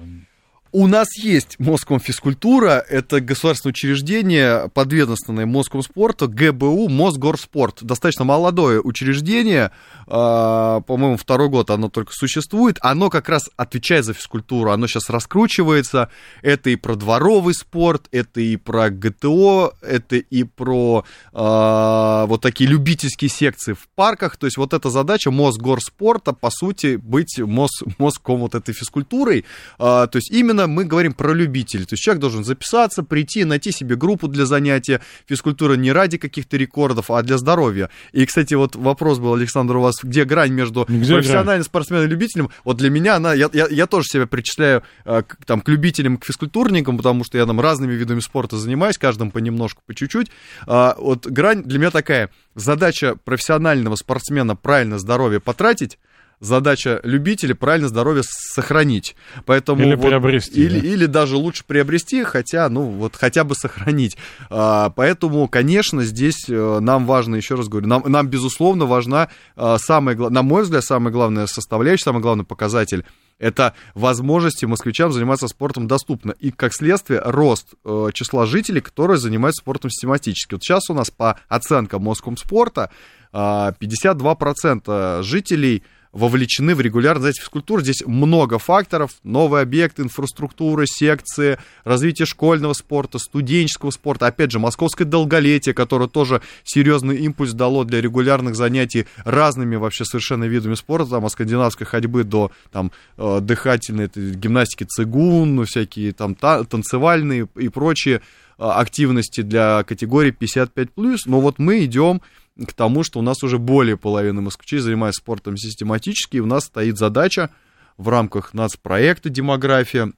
У 0.76 0.88
нас 0.88 1.16
есть 1.16 1.60
Москомфизкультура, 1.60 2.84
это 2.90 3.22
государственное 3.22 3.74
учреждение, 3.74 4.72
подведомственное 4.74 5.46
Москомспорту, 5.46 6.28
ГБУ, 6.28 6.90
Мосгорспорт. 6.90 7.84
Достаточно 7.84 8.26
молодое 8.26 8.82
учреждение, 8.82 9.70
а, 10.08 10.82
по-моему, 10.82 11.18
второй 11.18 11.50
год 11.50 11.70
оно 11.70 11.90
только 11.90 12.12
существует. 12.14 12.80
Оно 12.82 13.12
как 13.12 13.30
раз 13.30 13.52
отвечает 13.56 14.06
за 14.06 14.14
физкультуру, 14.14 14.72
оно 14.72 14.88
сейчас 14.88 15.12
раскручивается. 15.12 16.10
Это 16.42 16.72
и 16.72 16.76
про 16.76 16.96
дворовый 16.96 17.54
спорт, 17.54 18.08
это 18.12 18.42
и 18.42 18.56
про 18.58 18.90
ГТО, 18.90 19.76
это 19.84 20.16
и 20.16 20.44
про 20.44 21.06
э, 21.34 22.26
вот 22.28 22.42
такие 22.42 22.68
любительские 22.68 23.30
секции 23.30 23.74
в 23.74 23.88
парках. 23.94 24.38
То 24.38 24.48
есть 24.48 24.58
вот 24.58 24.74
эта 24.74 24.90
задача 24.90 25.30
Мосгорспорта, 25.30 26.34
по 26.34 26.50
сути, 26.50 26.96
быть 26.96 27.38
мос, 27.38 27.84
Моском 28.00 28.40
вот 28.40 28.56
этой 28.56 28.74
физкультурой. 28.74 29.46
Э, 29.78 30.08
то 30.12 30.16
есть 30.16 30.32
именно 30.32 30.63
мы 30.68 30.86
говорим 30.86 31.14
про 31.14 31.34
любителей. 31.34 31.86
То 31.86 31.94
есть 31.94 32.04
человек 32.04 32.22
должен 32.22 32.44
записаться, 32.44 33.04
прийти, 33.04 33.44
найти 33.46 33.72
себе 33.72 33.96
группу 33.96 34.28
для 34.28 34.46
занятия. 34.46 35.02
Физкультура 35.28 35.74
не 35.74 35.92
ради 35.92 36.18
каких-то 36.18 36.58
рекордов, 36.58 37.12
а 37.12 37.22
для 37.22 37.38
здоровья. 37.38 37.90
И, 38.12 38.26
кстати, 38.26 38.54
вот 38.54 38.76
вопрос 38.76 39.20
был, 39.20 39.34
Александр, 39.34 39.78
у 39.78 39.82
вас, 39.82 39.96
где 40.04 40.26
грань 40.26 40.52
между 40.52 40.86
где 40.88 41.14
профессиональным 41.14 41.46
грань? 41.46 41.64
спортсменом 41.64 42.06
и 42.06 42.08
любителем? 42.08 42.50
Вот 42.64 42.78
для 42.78 42.90
меня 42.90 43.16
она, 43.16 43.34
я, 43.34 43.50
я, 43.54 43.68
я 43.70 43.88
тоже 43.88 44.08
себя 44.08 44.28
причисляю 44.28 44.84
э, 45.06 45.24
к, 45.24 45.46
там, 45.46 45.62
к 45.62 45.70
любителям, 45.70 46.18
к 46.18 46.26
физкультурникам, 46.26 46.98
потому 46.98 47.24
что 47.24 47.38
я 47.38 47.46
там 47.46 47.60
разными 47.60 47.94
видами 47.94 48.20
спорта 48.20 48.58
занимаюсь, 48.58 48.98
каждым 48.98 49.32
понемножку, 49.32 49.82
по 49.86 49.94
чуть-чуть. 49.94 50.32
А, 50.68 50.96
вот 50.98 51.26
грань 51.28 51.64
для 51.64 51.80
меня 51.80 51.92
такая. 51.92 52.30
Задача 52.56 53.16
профессионального 53.16 53.96
спортсмена 53.96 54.56
правильно 54.56 55.00
здоровье 55.00 55.40
потратить, 55.40 55.98
задача 56.44 57.00
любителя 57.04 57.56
правильно 57.56 57.88
здоровье 57.88 58.24
сохранить. 58.26 59.16
Поэтому 59.46 59.82
или 59.84 59.96
вот, 59.96 60.08
приобрести. 60.08 60.62
Или, 60.62 60.80
да? 60.80 60.88
или 60.88 61.06
даже 61.06 61.38
лучше 61.38 61.64
приобрести, 61.66 62.24
хотя, 62.24 62.70
ну, 62.70 62.84
вот 62.84 63.16
хотя 63.16 63.44
бы 63.44 63.56
сохранить. 63.56 64.18
А, 64.50 64.90
поэтому, 64.90 65.48
конечно, 65.48 66.04
здесь 66.04 66.46
э, 66.50 66.80
нам 66.80 67.06
важно, 67.06 67.36
еще 67.36 67.56
раз 67.56 67.68
говорю, 67.68 67.88
нам, 67.88 68.04
нам 68.06 68.28
безусловно, 68.28 68.86
важна 68.86 69.30
а, 69.56 69.78
самая, 69.78 70.16
на 70.16 70.44
мой 70.44 70.64
взгляд, 70.64 70.84
самая 70.84 71.14
главная 71.14 71.48
составляющая, 71.48 72.04
самый 72.04 72.22
главный 72.22 72.46
показатель 72.46 73.06
это 73.40 73.74
возможности 73.94 74.66
москвичам 74.66 75.12
заниматься 75.12 75.48
спортом 75.48 75.88
доступно. 75.88 76.32
И, 76.40 76.52
как 76.52 76.74
следствие, 76.74 77.22
рост 77.24 77.74
э, 77.84 78.10
числа 78.14 78.46
жителей, 78.46 78.80
которые 78.80 79.18
занимаются 79.18 79.62
спортом 79.62 79.90
систематически. 79.90 80.54
Вот 80.54 80.64
сейчас 80.64 80.90
у 80.90 80.94
нас 80.94 81.10
по 81.12 81.40
оценкам 81.50 82.04
Москомспорта 82.04 82.90
э, 83.34 83.38
52% 83.38 85.24
жителей 85.24 85.84
вовлечены 86.14 86.76
в 86.76 86.82
регулярную 86.82 87.24
занятие 87.24 87.42
физкультуры. 87.42 87.82
Здесь 87.82 88.04
много 88.06 88.60
факторов. 88.60 89.12
Новый 89.24 89.62
объект, 89.62 90.00
инфраструктура, 90.00 90.86
секции, 90.86 91.58
развитие 91.84 92.28
школьного 92.28 92.74
спорта, 92.74 93.18
студенческого 93.18 93.90
спорта. 93.90 94.28
Опять 94.28 94.52
же, 94.52 94.60
московское 94.60 95.06
долголетие, 95.06 95.74
которое 95.74 96.08
тоже 96.08 96.42
серьезный 96.64 97.18
импульс 97.18 97.54
дало 97.54 97.84
для 97.84 98.00
регулярных 98.00 98.56
занятий 98.56 99.08
разными 99.26 99.76
вообще 99.76 100.06
совершенно 100.06 100.44
видами 100.46 100.76
спорта. 100.76 101.10
Там, 101.10 101.26
от 101.26 101.32
скандинавской 101.32 101.88
ходьбы 101.88 102.24
до 102.24 102.52
там, 102.72 102.92
э, 103.18 103.40
дыхательной 103.42 104.10
гимнастики 104.14 104.84
цигун, 104.84 105.66
всякие 105.66 106.14
там 106.14 106.36
танцевальные 106.36 107.48
и 107.58 107.70
прочие 107.70 108.18
э, 108.18 108.20
активности 108.64 109.42
для 109.42 109.84
категории 109.84 110.32
55+. 110.32 111.18
Но 111.26 111.42
вот 111.42 111.58
мы 111.58 111.84
идем 111.86 112.22
к 112.58 112.74
тому, 112.74 113.04
что 113.04 113.20
у 113.20 113.22
нас 113.22 113.44
уже 113.44 113.58
более 113.58 113.98
половины 113.98 114.42
москвичей 114.42 114.80
занимаются 114.80 115.22
спортом 115.22 115.58
систематически, 115.58 116.38
и 116.38 116.42
у 116.42 116.46
нас 116.46 116.66
стоит 116.66 116.98
задача 116.98 117.50
в 117.98 118.10
рамках 118.10 118.54
нацпроекта 118.54 119.30
«Демография», 119.30 120.14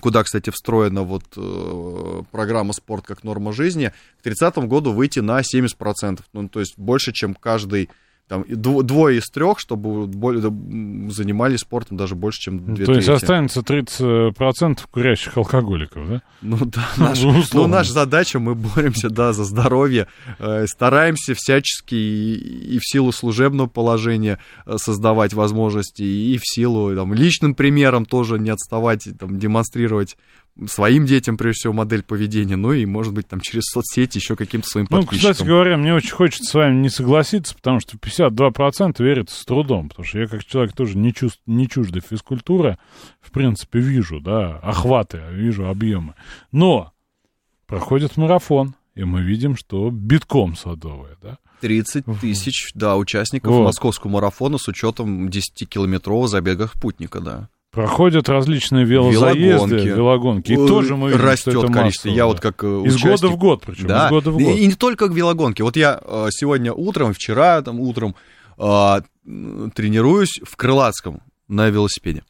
куда, 0.00 0.22
кстати, 0.22 0.50
встроена 0.50 1.02
вот 1.02 1.24
э, 1.36 2.22
программа 2.30 2.72
«Спорт 2.72 3.06
как 3.06 3.24
норма 3.24 3.52
жизни», 3.52 3.92
к 4.18 4.22
30 4.22 4.58
году 4.68 4.92
выйти 4.92 5.20
на 5.20 5.40
70%, 5.40 6.20
ну, 6.32 6.48
то 6.48 6.60
есть 6.60 6.78
больше, 6.78 7.12
чем 7.12 7.34
каждый 7.34 7.90
там, 8.28 8.44
двое 8.46 9.18
из 9.18 9.28
трех, 9.30 9.58
чтобы 9.58 10.06
более, 10.06 10.42
занимались 11.10 11.60
спортом 11.60 11.96
даже 11.96 12.14
больше, 12.14 12.42
чем 12.42 12.74
две 12.74 12.84
То 12.84 12.92
есть 12.92 13.08
останется 13.08 13.60
30% 13.60 14.80
курящих 14.90 15.36
алкоголиков, 15.36 16.08
да? 16.08 16.22
Ну 16.42 16.58
да, 16.66 16.86
наш, 16.98 17.22
ну, 17.22 17.42
ну, 17.54 17.66
наша 17.66 17.92
задача, 17.92 18.38
мы 18.38 18.54
боремся, 18.54 19.08
да, 19.08 19.32
за 19.32 19.44
здоровье, 19.44 20.08
э, 20.38 20.66
стараемся 20.66 21.34
всячески 21.34 21.94
и, 21.94 22.76
и 22.76 22.78
в 22.78 22.82
силу 22.84 23.12
служебного 23.12 23.66
положения 23.66 24.38
э, 24.66 24.76
создавать 24.76 25.32
возможности, 25.32 26.02
и 26.02 26.36
в 26.36 26.42
силу 26.44 26.94
там, 26.94 27.14
личным 27.14 27.54
примером 27.54 28.04
тоже 28.04 28.38
не 28.38 28.50
отставать, 28.50 29.08
там, 29.18 29.38
демонстрировать 29.38 30.16
своим 30.66 31.06
детям, 31.06 31.36
прежде 31.36 31.60
всего, 31.60 31.72
модель 31.72 32.02
поведения, 32.02 32.56
ну 32.56 32.72
и, 32.72 32.84
может 32.86 33.14
быть, 33.14 33.28
там 33.28 33.40
через 33.40 33.64
соцсети 33.64 34.18
еще 34.18 34.36
каким-то 34.36 34.68
своим 34.68 34.86
ну, 34.90 34.98
подписчикам. 34.98 35.28
Ну, 35.28 35.32
кстати 35.32 35.46
говоря, 35.46 35.76
мне 35.76 35.94
очень 35.94 36.10
хочется 36.10 36.50
с 36.50 36.54
вами 36.54 36.80
не 36.80 36.88
согласиться, 36.88 37.54
потому 37.54 37.80
что 37.80 37.96
52% 37.96 39.02
верят 39.02 39.30
с 39.30 39.44
трудом, 39.44 39.88
потому 39.88 40.06
что 40.06 40.18
я 40.18 40.26
как 40.26 40.44
человек 40.44 40.74
тоже 40.74 40.98
не, 40.98 41.14
чувств, 41.14 41.40
не 41.46 41.68
чуждый 41.68 42.02
физкультуры, 42.02 42.78
в 43.20 43.30
принципе, 43.30 43.78
вижу, 43.78 44.20
да, 44.20 44.56
охваты, 44.58 45.22
вижу 45.30 45.68
объемы. 45.68 46.14
Но 46.50 46.92
проходит 47.66 48.16
марафон, 48.16 48.74
и 48.94 49.04
мы 49.04 49.22
видим, 49.22 49.56
что 49.56 49.90
битком 49.90 50.56
садовая, 50.56 51.16
да. 51.22 51.38
30 51.60 52.04
тысяч, 52.20 52.70
да, 52.74 52.96
участников 52.96 53.52
вот. 53.52 53.64
московского 53.64 54.12
марафона 54.12 54.58
с 54.58 54.68
учетом 54.68 55.28
10-километрового 55.28 56.28
забега 56.28 56.68
спутника, 56.68 57.20
да. 57.20 57.48
Проходят 57.86 58.28
различные 58.28 58.84
велозаезды, 58.84 59.76
велогонки, 59.76 59.86
велогонки. 59.88 60.52
и 60.52 60.56
тоже 60.56 60.96
мы 60.96 61.10
видим, 61.10 61.24
растет 61.24 61.52
что 61.54 61.64
это 61.64 61.72
количество. 61.72 62.08
массово, 62.08 62.16
Я 62.16 62.22
да. 62.22 62.26
вот 62.26 62.40
как 62.40 62.64
э, 62.64 62.66
из 62.86 62.94
участник- 62.96 63.20
года 63.20 63.28
в 63.28 63.36
год, 63.38 63.62
причем 63.66 63.86
Да, 63.86 64.06
из 64.06 64.10
года 64.10 64.30
в 64.30 64.38
год. 64.38 64.56
И, 64.56 64.66
не 64.66 64.74
только 64.74 65.06
велогонки. 65.06 65.62
Вот 65.62 65.76
я 65.76 66.00
э, 66.02 66.26
сегодня 66.30 66.72
утром, 66.72 67.12
вчера 67.14 67.62
там 67.62 67.78
утром 67.80 68.14
э, 68.58 69.00
тренируюсь 69.74 70.40
в 70.44 70.56
Крылатском 70.56 71.20
на 71.48 71.68
велосипеде. 71.68 72.22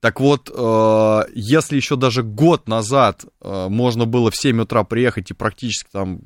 Так 0.00 0.18
вот, 0.20 0.50
э, 0.54 1.20
если 1.34 1.76
еще 1.76 1.96
даже 1.96 2.22
год 2.22 2.68
назад 2.68 3.24
э, 3.42 3.66
можно 3.68 4.06
было 4.06 4.30
в 4.30 4.36
7 4.36 4.62
утра 4.62 4.82
приехать 4.84 5.30
и 5.30 5.34
практически 5.34 5.88
там 5.92 6.20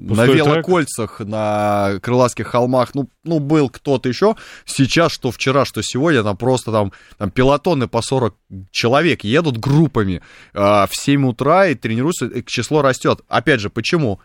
на 0.00 0.08
Пустой 0.08 0.26
трек? 0.28 0.46
велокольцах, 0.46 1.20
на 1.20 1.98
Крылатских 2.02 2.46
холмах, 2.46 2.94
ну, 2.94 3.08
ну, 3.22 3.38
был 3.38 3.68
кто-то 3.68 4.08
еще, 4.08 4.36
сейчас, 4.64 5.12
что 5.12 5.30
вчера, 5.30 5.64
что 5.64 5.82
сегодня, 5.82 6.22
там 6.22 6.36
просто 6.36 6.72
там, 6.72 6.92
там 7.18 7.30
пилотоны 7.30 7.86
по 7.86 8.00
40 8.00 8.34
человек 8.70 9.24
едут 9.24 9.58
группами 9.58 10.22
э, 10.54 10.58
в 10.58 10.90
7 10.92 11.26
утра 11.26 11.66
и 11.66 11.74
тренируются, 11.74 12.26
и 12.26 12.44
число 12.44 12.82
растет. 12.82 13.20
Опять 13.28 13.60
же, 13.60 13.68
почему? 13.68 14.20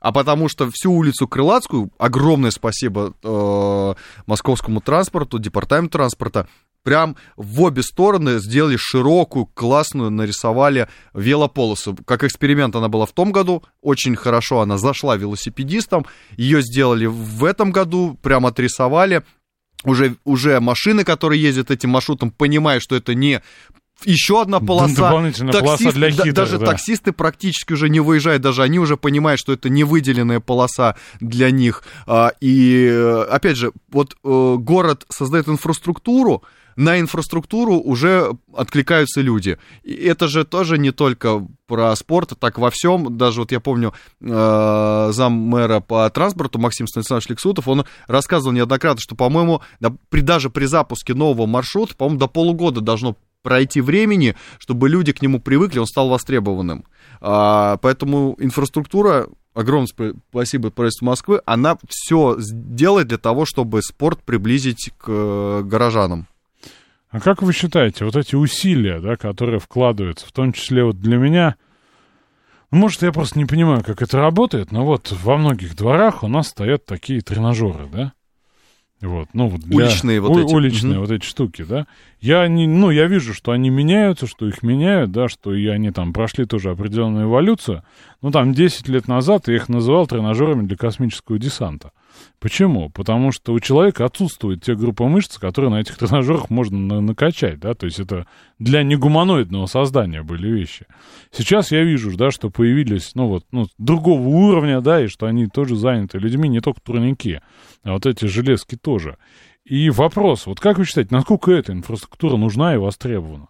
А 0.00 0.12
потому 0.12 0.48
что 0.48 0.70
всю 0.72 0.92
улицу 0.92 1.28
Крылатскую, 1.28 1.90
огромное 1.98 2.50
спасибо 2.50 3.12
э, 3.22 3.94
московскому 4.26 4.80
транспорту, 4.80 5.38
департаменту 5.38 5.98
транспорта, 5.98 6.48
прям 6.82 7.16
в 7.36 7.62
обе 7.62 7.82
стороны 7.82 8.38
сделали 8.38 8.76
широкую, 8.78 9.46
классную, 9.46 10.10
нарисовали 10.10 10.88
велополосу. 11.14 11.96
Как 12.06 12.24
эксперимент 12.24 12.76
она 12.76 12.88
была 12.88 13.06
в 13.06 13.12
том 13.12 13.32
году, 13.32 13.62
очень 13.80 14.16
хорошо 14.16 14.60
она 14.60 14.78
зашла 14.78 15.16
велосипедистам, 15.16 16.06
ее 16.36 16.62
сделали 16.62 17.06
в 17.06 17.44
этом 17.44 17.72
году, 17.72 18.18
прям 18.22 18.46
отрисовали. 18.46 19.22
Уже, 19.82 20.16
уже 20.24 20.60
машины, 20.60 21.04
которые 21.04 21.40
ездят 21.40 21.70
этим 21.70 21.90
маршрутом, 21.90 22.30
понимают, 22.30 22.82
что 22.82 22.96
это 22.96 23.14
не 23.14 23.42
еще 24.04 24.42
одна 24.42 24.60
полоса. 24.60 24.94
дополнительная 24.94 25.52
полоса 25.52 25.92
для 25.92 26.10
хитрых, 26.10 26.34
даже 26.34 26.58
да. 26.58 26.66
таксисты 26.66 27.12
практически 27.12 27.72
уже 27.72 27.88
не 27.88 28.00
выезжают, 28.00 28.42
даже 28.42 28.62
они 28.62 28.78
уже 28.78 28.96
понимают, 28.96 29.40
что 29.40 29.52
это 29.52 29.68
не 29.68 29.84
выделенная 29.84 30.40
полоса 30.40 30.96
для 31.20 31.50
них. 31.50 31.82
А, 32.06 32.32
И 32.40 32.86
э, 32.86 33.22
опять 33.30 33.56
же, 33.56 33.72
вот 33.90 34.16
э, 34.24 34.54
город 34.58 35.04
создает 35.08 35.48
инфраструктуру, 35.48 36.42
на 36.76 36.98
инфраструктуру 36.98 37.74
уже 37.74 38.32
откликаются 38.54 39.20
люди. 39.20 39.58
И 39.82 39.92
это 39.92 40.28
же 40.28 40.44
тоже 40.44 40.78
не 40.78 40.92
только 40.92 41.46
про 41.66 41.94
спорт, 41.94 42.32
а 42.32 42.34
так 42.36 42.58
во 42.58 42.70
всем. 42.70 43.18
Даже 43.18 43.40
вот 43.40 43.52
я 43.52 43.60
помню 43.60 43.92
э, 44.20 45.10
зам 45.12 45.32
мэра 45.32 45.80
по 45.80 46.08
транспорту 46.08 46.58
Максим 46.58 46.86
Станиславович 46.86 47.28
Лексутов, 47.28 47.68
он 47.68 47.84
рассказывал 48.06 48.52
неоднократно, 48.52 49.00
что, 49.00 49.14
по-моему, 49.14 49.60
да, 49.80 49.92
при, 50.08 50.20
даже 50.20 50.48
при 50.48 50.64
запуске 50.64 51.12
нового 51.12 51.46
маршрута, 51.46 51.94
по-моему, 51.94 52.18
до 52.18 52.28
полугода 52.28 52.80
должно 52.80 53.16
пройти 53.42 53.80
времени, 53.80 54.34
чтобы 54.58 54.88
люди 54.88 55.12
к 55.12 55.22
нему 55.22 55.40
привыкли, 55.40 55.78
он 55.78 55.86
стал 55.86 56.08
востребованным. 56.08 56.84
А, 57.20 57.76
поэтому 57.78 58.36
инфраструктура, 58.38 59.28
огромное 59.54 59.88
спа- 59.88 60.16
спасибо 60.30 60.70
правительству 60.70 61.06
Москвы, 61.06 61.40
она 61.44 61.76
все 61.88 62.36
делает 62.38 63.08
для 63.08 63.18
того, 63.18 63.44
чтобы 63.44 63.82
спорт 63.82 64.22
приблизить 64.22 64.92
к 64.98 65.04
э, 65.08 65.62
горожанам. 65.64 66.26
А 67.10 67.20
как 67.20 67.42
вы 67.42 67.52
считаете, 67.52 68.04
вот 68.04 68.14
эти 68.14 68.36
усилия, 68.36 69.00
да, 69.00 69.16
которые 69.16 69.58
вкладываются, 69.58 70.26
в 70.26 70.32
том 70.32 70.52
числе 70.52 70.84
вот 70.84 71.00
для 71.00 71.16
меня, 71.16 71.56
ну, 72.70 72.78
может, 72.78 73.02
я 73.02 73.10
просто 73.10 73.36
не 73.36 73.46
понимаю, 73.46 73.82
как 73.82 74.00
это 74.00 74.18
работает, 74.18 74.70
но 74.70 74.84
вот 74.84 75.10
во 75.10 75.36
многих 75.36 75.74
дворах 75.74 76.22
у 76.22 76.28
нас 76.28 76.48
стоят 76.48 76.86
такие 76.86 77.20
тренажеры, 77.20 77.88
да? 77.92 78.12
Вот, 79.00 79.28
ну, 79.32 79.48
вот 79.48 79.62
для- 79.62 79.76
Уличные 79.86 80.20
вот 80.20 80.30
у- 80.36 80.44
эти. 80.44 80.54
Уличные 80.54 80.92
Мгм. 80.94 81.00
вот 81.00 81.10
эти 81.10 81.24
штуки, 81.24 81.64
да? 81.66 81.86
Я 82.20 82.46
не, 82.48 82.66
ну, 82.66 82.90
я 82.90 83.06
вижу, 83.06 83.32
что 83.32 83.52
они 83.52 83.70
меняются, 83.70 84.26
что 84.26 84.46
их 84.46 84.62
меняют, 84.62 85.10
да, 85.10 85.28
что 85.28 85.54
и 85.54 85.66
они 85.68 85.90
там 85.90 86.12
прошли 86.12 86.44
тоже 86.44 86.70
определенную 86.70 87.24
эволюцию. 87.26 87.82
Ну, 88.20 88.30
там 88.30 88.52
10 88.52 88.88
лет 88.88 89.08
назад 89.08 89.48
я 89.48 89.54
их 89.56 89.70
называл 89.70 90.06
тренажерами 90.06 90.66
для 90.66 90.76
космического 90.76 91.38
десанта. 91.38 91.92
Почему? 92.40 92.90
Потому 92.90 93.32
что 93.32 93.54
у 93.54 93.60
человека 93.60 94.04
отсутствует 94.04 94.62
те 94.62 94.74
группы 94.74 95.04
мышц, 95.04 95.38
которые 95.38 95.70
на 95.70 95.80
этих 95.80 95.96
тренажерах 95.96 96.50
можно 96.50 96.76
на- 96.78 97.00
накачать, 97.00 97.58
да, 97.60 97.72
то 97.72 97.86
есть 97.86 97.98
это 98.00 98.26
для 98.58 98.82
негуманоидного 98.82 99.64
создания 99.66 100.22
были 100.22 100.48
вещи. 100.50 100.84
Сейчас 101.30 101.70
я 101.70 101.82
вижу, 101.84 102.14
да, 102.18 102.30
что 102.30 102.50
появились, 102.50 103.12
ну 103.14 103.28
вот, 103.28 103.44
ну, 103.52 103.66
другого 103.78 104.26
уровня, 104.28 104.82
да, 104.82 105.02
и 105.02 105.06
что 105.06 105.24
они 105.26 105.46
тоже 105.46 105.76
заняты 105.76 106.18
людьми, 106.18 106.48
не 106.50 106.60
только 106.60 106.80
турники, 106.82 107.40
а 107.82 107.92
вот 107.92 108.06
эти 108.06 108.26
железки 108.26 108.76
тоже. 108.76 109.16
И 109.64 109.90
вопрос, 109.90 110.46
вот 110.46 110.60
как 110.60 110.78
вы 110.78 110.84
считаете, 110.84 111.14
насколько 111.14 111.52
эта 111.52 111.72
инфраструктура 111.72 112.36
нужна 112.36 112.74
и 112.74 112.78
востребована? 112.78 113.48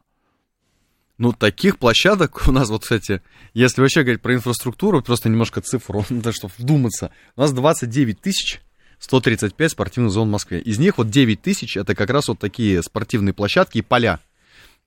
Ну, 1.18 1.32
таких 1.32 1.78
площадок 1.78 2.48
у 2.48 2.52
нас, 2.52 2.70
вот, 2.70 2.82
кстати, 2.82 3.20
если 3.52 3.82
вообще 3.82 4.02
говорить 4.02 4.22
про 4.22 4.34
инфраструктуру, 4.34 5.02
просто 5.02 5.28
немножко 5.28 5.60
цифру, 5.60 6.04
да, 6.10 6.32
чтобы 6.32 6.52
вдуматься. 6.56 7.12
У 7.36 7.40
нас 7.42 7.52
29 7.52 8.20
тысяч 8.20 8.60
135 8.98 9.72
спортивных 9.72 10.12
зон 10.12 10.28
в 10.28 10.32
Москве. 10.32 10.60
Из 10.60 10.78
них 10.78 10.98
вот 10.98 11.10
9 11.10 11.42
тысяч 11.42 11.76
это 11.76 11.94
как 11.94 12.10
раз 12.10 12.28
вот 12.28 12.38
такие 12.38 12.82
спортивные 12.82 13.34
площадки 13.34 13.78
и 13.78 13.82
поля. 13.82 14.20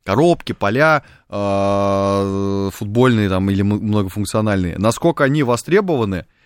Коробки, 0.03 0.51
поля, 0.53 1.03
э, 1.29 2.69
футбольные 2.73 3.29
там 3.29 3.49
или 3.49 3.61
многофункциональные. 3.61 4.77
Насколько 4.77 5.23
они 5.23 5.43
востребованы, 5.43 6.15
а, 6.15 6.42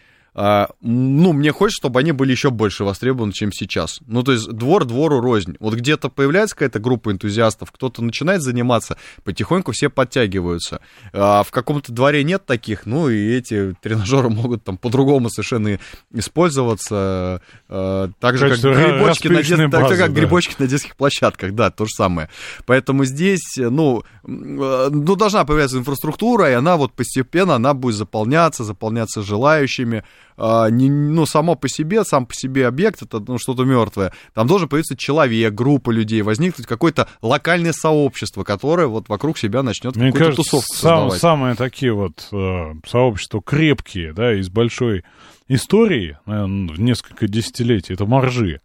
ну, 0.81 1.33
мне 1.33 1.51
хочется, 1.51 1.81
чтобы 1.81 1.99
они 1.99 2.11
были 2.11 2.31
еще 2.31 2.51
больше 2.51 2.83
востребованы, 2.83 3.33
чем 3.33 3.51
сейчас. 3.51 3.99
Ну, 4.05 4.21
то 4.21 4.33
есть 4.33 4.47
двор 4.47 4.85
двору 4.85 5.19
рознь. 5.19 5.55
Вот 5.59 5.73
где-то 5.73 6.09
появляется 6.09 6.55
какая-то 6.55 6.77
группа 6.79 7.11
энтузиастов, 7.11 7.71
кто-то 7.71 8.03
начинает 8.03 8.43
заниматься, 8.43 8.97
потихоньку 9.23 9.71
все 9.71 9.89
подтягиваются. 9.89 10.81
А 11.11 11.41
в 11.41 11.49
каком-то 11.49 11.91
дворе 11.91 12.23
нет 12.23 12.45
таких, 12.45 12.85
ну, 12.85 13.09
и 13.09 13.33
эти 13.33 13.75
тренажеры 13.81 14.29
могут 14.29 14.63
там 14.63 14.77
по-другому 14.77 15.31
совершенно 15.31 15.79
использоваться. 16.13 17.41
а, 17.67 18.09
Так 18.19 18.38
же, 18.38 18.49
как 18.49 18.59
грибочки, 18.59 19.27
на, 19.27 19.31
дет- 19.33 19.39
распределенной 19.39 19.71
так 19.71 19.81
же, 19.81 19.88
базы, 19.89 19.97
как 19.97 20.13
да. 20.13 20.19
грибочки 20.19 20.55
на 20.59 20.67
детских 20.67 20.95
площадках, 20.95 21.53
да, 21.53 21.71
то 21.71 21.85
же 21.85 21.91
самое. 21.95 22.29
Поэтому 22.67 23.05
здесь, 23.05 23.55
ну, 23.57 24.03
э, 24.23 24.89
ну, 24.91 25.15
должна 25.15 25.45
появляться 25.45 25.77
инфраструктура, 25.77 26.49
и 26.51 26.53
она 26.53 26.77
вот 26.77 26.93
постепенно, 26.93 27.55
она 27.55 27.73
будет 27.73 27.95
заполняться, 27.95 28.63
заполняться 28.63 29.23
желающими. 29.23 30.03
А, 30.38 30.69
не, 30.69 30.89
ну, 30.89 31.25
само 31.25 31.55
по 31.55 31.67
себе, 31.67 32.03
сам 32.03 32.25
по 32.27 32.33
себе 32.35 32.67
объект, 32.67 33.01
это 33.01 33.23
ну, 33.27 33.38
что-то 33.39 33.63
мертвое. 33.63 34.13
Там 34.35 34.45
должен 34.47 34.69
появиться 34.69 34.95
человек, 34.95 35.53
группа 35.53 35.89
людей, 35.89 36.21
возникнуть 36.21 36.67
какое-то 36.67 37.07
локальное 37.23 37.73
сообщество, 37.73 38.43
которое 38.43 38.85
вот 38.88 39.09
вокруг 39.09 39.38
себя 39.39 39.63
начнет 39.63 39.95
Мне 39.95 40.11
какую-то 40.11 40.35
кажется, 40.35 40.43
тусовку 40.51 40.73
сам- 40.75 40.81
создавать. 41.09 41.19
самые 41.21 41.55
такие 41.55 41.91
вот 41.93 42.27
э, 42.31 42.73
сообщества 42.85 43.41
крепкие, 43.41 44.13
да, 44.13 44.33
из 44.39 44.49
большой 44.49 45.03
истории, 45.47 46.17
наверное, 46.25 46.73
в 46.75 46.79
несколько 46.79 47.27
десятилетий, 47.27 47.93
это 47.93 48.05
моржи. 48.05 48.61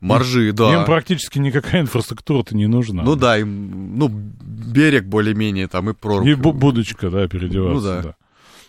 Моржи, 0.00 0.52
да. 0.52 0.74
Им 0.80 0.84
практически 0.84 1.38
никакая 1.38 1.80
инфраструктура-то 1.80 2.54
не 2.54 2.66
нужна. 2.66 3.02
Ну 3.02 3.16
да, 3.16 3.38
им, 3.38 3.96
ну, 3.96 4.08
берег 4.08 5.04
более-менее 5.06 5.68
там 5.68 5.88
и 5.88 5.94
прорубь. 5.94 6.26
И 6.28 6.32
бу- 6.34 6.52
будочка, 6.52 7.08
да, 7.08 7.26
переодеваться. 7.26 7.74
Ну 7.74 7.80
да. 7.80 8.02
да. 8.02 8.14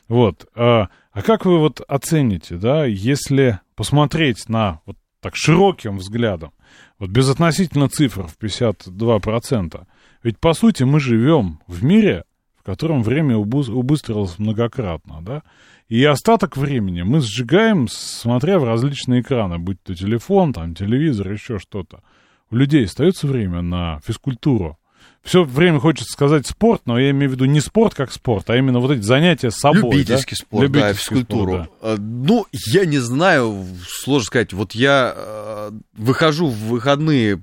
Вот. 0.08 0.46
А, 0.56 0.88
а 1.16 1.22
как 1.22 1.46
вы 1.46 1.60
вот 1.60 1.80
оцените, 1.88 2.58
да, 2.58 2.84
если 2.84 3.62
посмотреть 3.76 4.50
на 4.50 4.82
вот 4.86 4.98
так 5.22 5.38
широким 5.38 5.98
взглядом, 5.98 6.52
вот 7.00 7.10
безотносительно 7.10 7.88
цифр 7.88 8.28
в 8.28 8.38
52%, 8.38 9.88
ведь 10.24 10.40
по 10.40 10.54
сути 10.54 10.84
мы 10.84 11.00
живем 11.00 11.62
в 11.68 11.86
мире, 11.86 12.26
в 12.58 12.64
котором 12.64 13.02
время 13.02 13.38
убыс- 13.38 13.72
убыстрилось 13.72 14.38
многократно, 14.40 15.22
да, 15.22 15.44
и 15.88 16.04
остаток 16.04 16.58
времени 16.58 17.04
мы 17.04 17.22
сжигаем, 17.22 17.88
смотря 17.88 18.60
в 18.60 18.66
различные 18.66 19.22
экраны, 19.22 19.58
будь 19.58 19.82
то 19.84 19.96
телефон, 19.96 20.52
там, 20.52 20.76
телевизор, 20.76 21.32
еще 21.32 21.60
что-то. 21.60 22.04
У 22.52 22.58
людей 22.58 22.84
остается 22.84 23.26
время 23.26 23.62
на 23.62 24.02
физкультуру. 24.06 24.78
Все 25.24 25.44
время 25.44 25.80
хочется 25.80 26.12
сказать 26.12 26.46
спорт, 26.46 26.84
но 26.86 27.00
я 27.00 27.10
имею 27.10 27.32
в 27.32 27.34
виду 27.34 27.46
не 27.46 27.60
спорт 27.60 27.96
как 27.96 28.12
спорт, 28.12 28.50
а 28.52 28.58
именно 28.58 28.80
вот 28.80 28.92
эти 28.92 29.02
занятия 29.02 29.50
с 29.50 29.56
собой. 29.56 29.82
Любительский 29.82 30.36
да? 30.36 30.46
спорт, 30.46 30.72
да, 30.72 30.80
Любительский 30.80 31.00
физкультуру. 31.00 31.52
спорт, 31.54 31.72
да. 31.82 31.94
А, 31.94 31.98
Ну, 31.98 32.46
я 32.52 32.86
не 32.86 33.00
знаю, 33.00 33.66
сложно 33.88 34.26
сказать. 34.26 34.54
Вот 34.54 34.74
я 34.74 35.14
э, 35.16 35.72
выхожу 35.94 36.48
в 36.48 36.58
выходные 36.68 37.42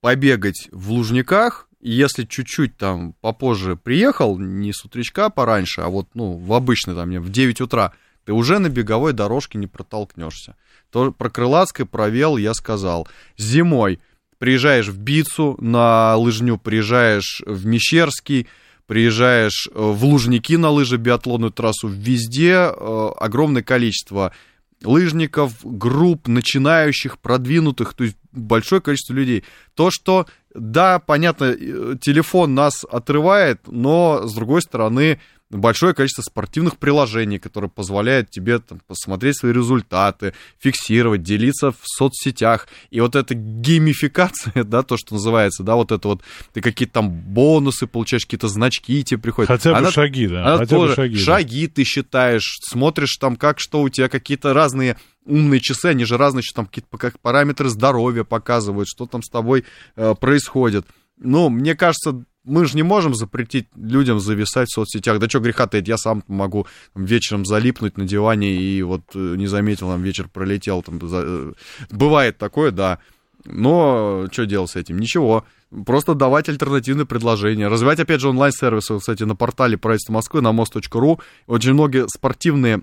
побегать 0.00 0.68
в 0.72 0.90
Лужниках, 0.90 1.68
если 1.80 2.24
чуть-чуть 2.24 2.76
там 2.76 3.14
попозже 3.20 3.76
приехал, 3.76 4.38
не 4.38 4.72
с 4.72 4.84
утречка 4.84 5.30
пораньше, 5.30 5.80
а 5.80 5.88
вот, 5.88 6.08
ну, 6.14 6.32
в 6.32 6.52
обычный 6.52 6.94
там, 6.94 7.10
в 7.10 7.30
9 7.30 7.60
утра, 7.60 7.92
ты 8.24 8.32
уже 8.32 8.58
на 8.58 8.68
беговой 8.68 9.12
дорожке 9.12 9.58
не 9.58 9.66
протолкнешься. 9.66 10.56
То 10.90 11.12
про 11.12 11.30
Крылатское 11.30 11.86
провел, 11.86 12.36
я 12.36 12.54
сказал. 12.54 13.08
Зимой 13.36 14.00
приезжаешь 14.42 14.88
в 14.88 14.98
Бицу 14.98 15.56
на 15.60 16.16
лыжню, 16.16 16.58
приезжаешь 16.58 17.44
в 17.46 17.64
Мещерский, 17.64 18.48
приезжаешь 18.88 19.68
э, 19.68 19.70
в 19.72 20.04
Лужники 20.04 20.56
на 20.56 20.70
лыжи, 20.70 20.96
биатлонную 20.96 21.52
трассу, 21.52 21.86
везде 21.86 22.54
э, 22.54 23.08
огромное 23.20 23.62
количество 23.62 24.32
лыжников, 24.82 25.52
групп, 25.62 26.26
начинающих, 26.26 27.20
продвинутых, 27.20 27.94
то 27.94 28.02
есть 28.02 28.16
большое 28.32 28.82
количество 28.82 29.14
людей. 29.14 29.44
То, 29.76 29.92
что, 29.92 30.26
да, 30.52 30.98
понятно, 30.98 31.44
э, 31.44 31.94
телефон 32.00 32.56
нас 32.56 32.82
отрывает, 32.82 33.60
но, 33.68 34.26
с 34.26 34.34
другой 34.34 34.62
стороны, 34.62 35.20
большое 35.58 35.94
количество 35.94 36.22
спортивных 36.22 36.78
приложений, 36.78 37.38
которые 37.38 37.70
позволяют 37.70 38.30
тебе 38.30 38.58
там, 38.58 38.80
посмотреть 38.86 39.38
свои 39.38 39.52
результаты, 39.52 40.34
фиксировать, 40.58 41.22
делиться 41.22 41.72
в 41.72 41.78
соцсетях. 41.82 42.68
И 42.90 43.00
вот 43.00 43.14
эта 43.16 43.34
геймификация, 43.34 44.64
да, 44.64 44.82
то, 44.82 44.96
что 44.96 45.14
называется, 45.14 45.62
да, 45.62 45.74
вот 45.74 45.92
это 45.92 46.08
вот, 46.08 46.22
ты 46.52 46.60
какие-то 46.60 46.94
там 46.94 47.10
бонусы 47.10 47.86
получаешь, 47.86 48.24
какие-то 48.24 48.48
значки 48.48 49.04
тебе 49.04 49.20
приходят. 49.20 49.48
Хотя 49.48 49.72
бы 49.72 49.78
она, 49.78 49.90
шаги, 49.90 50.26
да. 50.26 50.46
она 50.46 50.58
хотя 50.58 50.76
тоже, 50.76 50.90
бы 50.90 50.96
шаги, 50.96 51.16
да. 51.16 51.22
шаги 51.22 51.66
ты 51.68 51.84
считаешь, 51.84 52.58
смотришь 52.62 53.16
там, 53.16 53.36
как 53.36 53.60
что 53.60 53.82
у 53.82 53.88
тебя, 53.88 54.08
какие-то 54.08 54.54
разные 54.54 54.96
умные 55.24 55.60
часы, 55.60 55.86
они 55.86 56.04
же 56.04 56.16
разные, 56.16 56.40
еще 56.40 56.54
там 56.54 56.66
какие-то 56.66 56.96
как 56.98 57.20
параметры 57.20 57.68
здоровья 57.68 58.24
показывают, 58.24 58.88
что 58.88 59.06
там 59.06 59.22
с 59.22 59.30
тобой 59.30 59.64
э, 59.96 60.14
происходит. 60.20 60.86
Ну, 61.18 61.48
мне 61.48 61.76
кажется, 61.76 62.24
мы 62.44 62.64
же 62.66 62.76
не 62.76 62.82
можем 62.82 63.14
запретить 63.14 63.68
людям 63.76 64.20
зависать 64.20 64.68
в 64.68 64.74
соцсетях. 64.74 65.18
Да 65.18 65.28
что 65.28 65.40
греха 65.40 65.66
таить, 65.66 65.88
я 65.88 65.96
сам 65.96 66.24
могу 66.26 66.66
вечером 66.94 67.44
залипнуть 67.44 67.96
на 67.96 68.04
диване 68.04 68.52
и 68.54 68.82
вот 68.82 69.02
э, 69.14 69.34
не 69.36 69.46
заметил, 69.46 69.88
там 69.88 70.02
вечер 70.02 70.28
пролетел. 70.28 70.82
Там, 70.82 71.00
за... 71.08 71.22
э, 71.24 71.52
Бывает 71.90 72.38
такое, 72.38 72.70
да. 72.70 72.98
Но 73.44 74.28
что 74.30 74.46
делать 74.46 74.70
с 74.70 74.76
этим? 74.76 74.98
Ничего. 74.98 75.44
Просто 75.86 76.14
давать 76.14 76.48
альтернативные 76.48 77.06
предложения. 77.06 77.68
Развивать, 77.68 77.98
опять 77.98 78.20
же, 78.20 78.28
онлайн-сервисы. 78.28 78.98
Кстати, 78.98 79.22
на 79.24 79.34
портале 79.34 79.78
правительства 79.78 80.12
Москвы 80.12 80.42
на 80.42 80.52
мост.ру 80.52 81.20
очень 81.46 81.72
многие 81.72 82.06
спортивные 82.08 82.82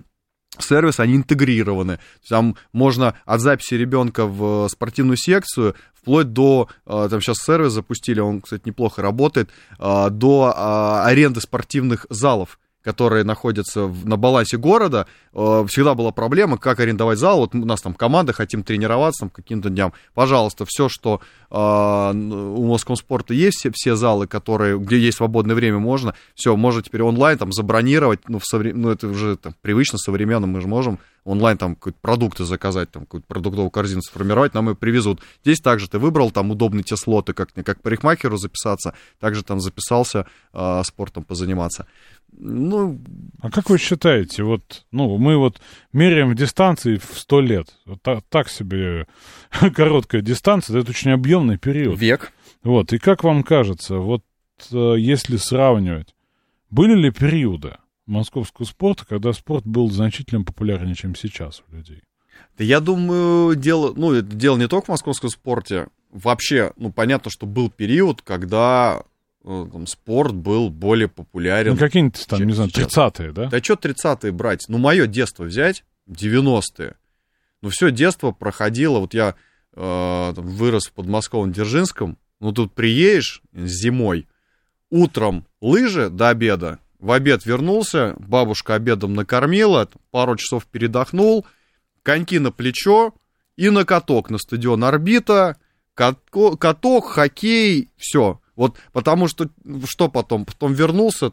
сервисы, 0.58 1.00
они 1.00 1.16
интегрированы. 1.16 1.98
Там 2.28 2.56
можно 2.72 3.14
от 3.24 3.40
записи 3.40 3.74
ребенка 3.74 4.26
в 4.26 4.68
спортивную 4.68 5.16
секцию 5.16 5.74
вплоть 5.94 6.32
до, 6.32 6.68
э, 6.86 7.08
там 7.10 7.20
сейчас 7.20 7.38
сервис 7.38 7.72
запустили, 7.72 8.20
он, 8.20 8.40
кстати, 8.40 8.62
неплохо 8.64 9.02
работает, 9.02 9.50
э, 9.78 10.10
до 10.10 10.52
э, 10.54 11.08
аренды 11.08 11.40
спортивных 11.40 12.06
залов 12.08 12.58
которые 12.82 13.24
находятся 13.24 13.84
в, 13.84 14.06
на 14.06 14.16
балансе 14.16 14.56
города, 14.56 15.06
э, 15.32 15.64
всегда 15.68 15.94
была 15.94 16.12
проблема, 16.12 16.58
как 16.58 16.80
арендовать 16.80 17.18
зал. 17.18 17.38
Вот 17.40 17.54
у 17.54 17.64
нас 17.64 17.80
там 17.82 17.94
команда, 17.94 18.32
хотим 18.32 18.62
тренироваться 18.62 19.20
там 19.20 19.30
каким-то 19.30 19.70
дням. 19.70 19.92
Пожалуйста, 20.14 20.64
все, 20.66 20.88
что 20.88 21.20
э, 21.50 21.54
у 21.54 22.66
Москвы 22.66 22.96
спорта 22.96 23.34
есть, 23.34 23.58
все, 23.58 23.70
все 23.72 23.96
залы, 23.96 24.26
которые, 24.26 24.78
где 24.78 24.98
есть 24.98 25.18
свободное 25.18 25.54
время, 25.54 25.78
можно, 25.78 26.14
все, 26.34 26.56
можно 26.56 26.82
теперь 26.82 27.02
онлайн 27.02 27.38
там 27.38 27.52
забронировать, 27.52 28.28
ну, 28.28 28.38
в 28.38 28.44
совре... 28.44 28.72
ну 28.72 28.90
это 28.90 29.08
уже 29.08 29.36
там, 29.36 29.54
привычно, 29.60 29.98
современно, 29.98 30.46
мы 30.46 30.60
же 30.60 30.68
можем 30.68 30.98
онлайн 31.24 31.58
там 31.58 31.76
какие-то 31.76 31.98
продукты 32.00 32.44
заказать, 32.44 32.90
там 32.90 33.02
какую-то 33.02 33.26
продуктовую 33.26 33.70
корзину 33.70 34.02
сформировать, 34.02 34.54
нам 34.54 34.70
и 34.70 34.74
привезут. 34.74 35.20
Здесь 35.42 35.60
также 35.60 35.88
ты 35.88 35.98
выбрал 35.98 36.30
там 36.30 36.50
удобные 36.50 36.82
те 36.82 36.96
слоты, 36.96 37.32
как, 37.32 37.52
как 37.52 37.82
парикмахеру 37.82 38.36
записаться, 38.36 38.94
также 39.18 39.44
там 39.44 39.60
записался 39.60 40.26
э, 40.52 40.82
спортом 40.84 41.24
позаниматься. 41.24 41.86
Ну, 42.32 42.98
А 43.40 43.50
как 43.50 43.68
вы 43.70 43.78
считаете, 43.78 44.42
вот, 44.42 44.84
ну, 44.90 45.18
мы 45.18 45.36
вот 45.36 45.60
меряем 45.92 46.30
в 46.30 46.34
дистанции 46.34 46.96
в 46.96 47.18
100 47.18 47.40
лет. 47.40 47.74
Та- 48.02 48.22
так, 48.28 48.48
себе 48.48 49.06
короткая 49.74 50.22
дистанция, 50.22 50.80
это 50.80 50.90
очень 50.90 51.10
объемный 51.10 51.58
период. 51.58 51.98
век. 51.98 52.32
Вот, 52.62 52.92
и 52.92 52.98
как 52.98 53.24
вам 53.24 53.42
кажется, 53.42 53.96
вот 53.96 54.22
э, 54.72 54.94
если 54.98 55.36
сравнивать, 55.36 56.14
были 56.70 56.94
ли 56.94 57.10
периоды 57.10 57.76
московского 58.06 58.64
спорта, 58.66 59.04
когда 59.06 59.32
спорт 59.32 59.66
был 59.66 59.90
значительно 59.90 60.42
популярнее, 60.44 60.94
чем 60.94 61.14
сейчас 61.14 61.62
у 61.70 61.76
людей? 61.76 62.02
Да 62.58 62.64
я 62.64 62.80
думаю, 62.80 63.54
дело, 63.56 63.92
ну, 63.96 64.12
это 64.12 64.34
дело 64.34 64.56
не 64.56 64.68
только 64.68 64.86
в 64.86 64.88
московском 64.90 65.30
спорте. 65.30 65.88
Вообще, 66.10 66.72
ну, 66.76 66.90
понятно, 66.92 67.30
что 67.30 67.46
был 67.46 67.70
период, 67.70 68.22
когда 68.22 69.02
там, 69.44 69.86
спорт 69.86 70.34
был 70.34 70.70
более 70.70 71.08
популярен. 71.08 71.72
Ну, 71.72 71.78
какие-нибудь 71.78 72.26
там, 72.26 72.42
не 72.46 72.52
знаю, 72.52 72.70
сейчас. 72.70 72.92
30-е, 72.94 73.32
да? 73.32 73.46
Да 73.48 73.62
что 73.62 73.74
30-е 73.74 74.32
брать? 74.32 74.64
Ну, 74.68 74.78
мое 74.78 75.06
детство 75.06 75.44
взять, 75.44 75.84
90-е. 76.08 76.96
Ну, 77.62 77.68
все 77.70 77.90
детство 77.90 78.32
проходило, 78.32 78.98
вот 78.98 79.14
я 79.14 79.34
э, 79.74 80.32
там, 80.34 80.46
вырос 80.46 80.86
в 80.86 80.92
подмосковном 80.92 81.52
Дзержинском, 81.52 82.18
ну, 82.40 82.52
тут 82.52 82.74
приедешь 82.74 83.42
зимой, 83.52 84.26
утром 84.90 85.46
лыжи 85.60 86.08
до 86.08 86.30
обеда, 86.30 86.78
в 86.98 87.12
обед 87.12 87.46
вернулся, 87.46 88.14
бабушка 88.18 88.74
обедом 88.74 89.14
накормила, 89.14 89.88
пару 90.10 90.36
часов 90.36 90.66
передохнул, 90.66 91.46
коньки 92.02 92.38
на 92.38 92.50
плечо 92.50 93.14
и 93.56 93.70
на 93.70 93.84
каток 93.84 94.30
на 94.30 94.38
стадион 94.38 94.84
«Орбита», 94.84 95.56
катко- 95.94 96.56
каток, 96.56 97.10
хоккей, 97.10 97.90
все. 97.96 98.40
Вот 98.56 98.76
потому 98.92 99.28
что, 99.28 99.48
что 99.86 100.08
потом? 100.08 100.44
Потом 100.44 100.72
вернулся, 100.72 101.32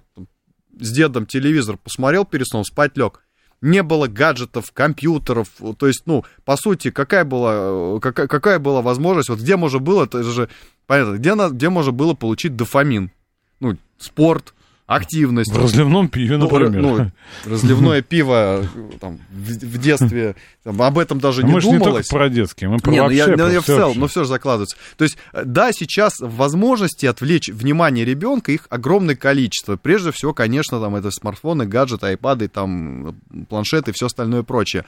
с 0.80 0.92
дедом 0.92 1.26
телевизор 1.26 1.78
посмотрел 1.78 2.26
перед 2.26 2.48
сном, 2.48 2.64
спать 2.64 2.98
лег. 2.98 3.22
Не 3.60 3.82
было 3.82 4.08
гаджетов, 4.08 4.72
компьютеров, 4.72 5.50
то 5.80 5.88
есть, 5.88 6.04
ну, 6.06 6.24
по 6.46 6.58
сути, 6.58 6.92
какая 6.92 7.26
была, 7.26 8.00
какая, 8.00 8.28
какая 8.28 8.60
была 8.60 8.84
возможность, 8.84 9.30
вот 9.30 9.40
где 9.40 9.56
можно 9.56 9.80
было, 9.80 10.04
это 10.04 10.22
же, 10.22 10.48
понятно, 10.86 11.16
где, 11.16 11.34
где 11.50 11.70
можно 11.70 11.92
было 11.92 12.14
получить 12.14 12.56
дофамин? 12.56 13.12
Ну, 13.60 13.78
спорт, 13.98 14.54
активность. 14.88 15.52
В 15.52 15.62
разливном 15.62 16.08
пиве, 16.08 16.38
Ну, 16.38 16.46
например. 16.50 16.82
ну, 16.82 17.12
разливное 17.52 18.02
пиво 18.02 18.66
там, 19.02 19.20
в, 19.30 19.50
в 19.52 19.78
детстве, 19.78 20.36
там, 20.64 20.82
об 20.82 20.98
этом 20.98 21.20
даже 21.20 21.42
А 21.42 21.46
не 21.46 21.52
мы 21.52 21.60
же 21.62 21.68
не 21.68 21.74
только 21.74 21.86
думалось. 21.86 22.08
про 22.08 22.30
детские, 22.30 22.70
мы 22.70 22.78
про 22.80 22.92
Не, 22.92 22.98
ну 22.98 23.04
вообще, 23.04 23.18
я, 23.18 23.28
ну, 23.28 23.36
про 23.36 23.52
я 23.52 23.60
в 23.60 23.64
всё 23.64 23.74
целом, 23.76 23.86
вообще. 23.88 24.00
но 24.00 24.08
все 24.08 24.24
же 24.24 24.30
закладывается. 24.30 24.78
То 24.96 25.04
есть, 25.04 25.18
э, 25.34 25.44
да, 25.46 25.72
сейчас 25.74 26.14
возможности 26.22 27.06
отвлечь 27.06 27.50
внимание 27.50 28.06
ребенка, 28.06 28.54
их 28.54 28.66
огромное 28.70 29.16
количество. 29.18 29.76
Прежде 29.76 30.12
всего, 30.14 30.34
конечно, 30.34 30.80
там 30.80 30.96
это 30.96 31.12
смартфоны, 31.12 31.66
гаджеты, 31.66 32.08
айпады, 32.08 32.48
там, 32.48 33.18
планшеты 33.50 33.92
и 33.92 33.94
все 33.94 34.06
остальное 34.06 34.44
прочее. 34.44 34.86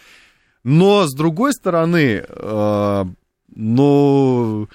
Но, 0.63 1.07
с 1.07 1.13
другой 1.13 1.51
стороны, 1.53 2.23
э, 2.27 3.05
ну, 3.55 4.69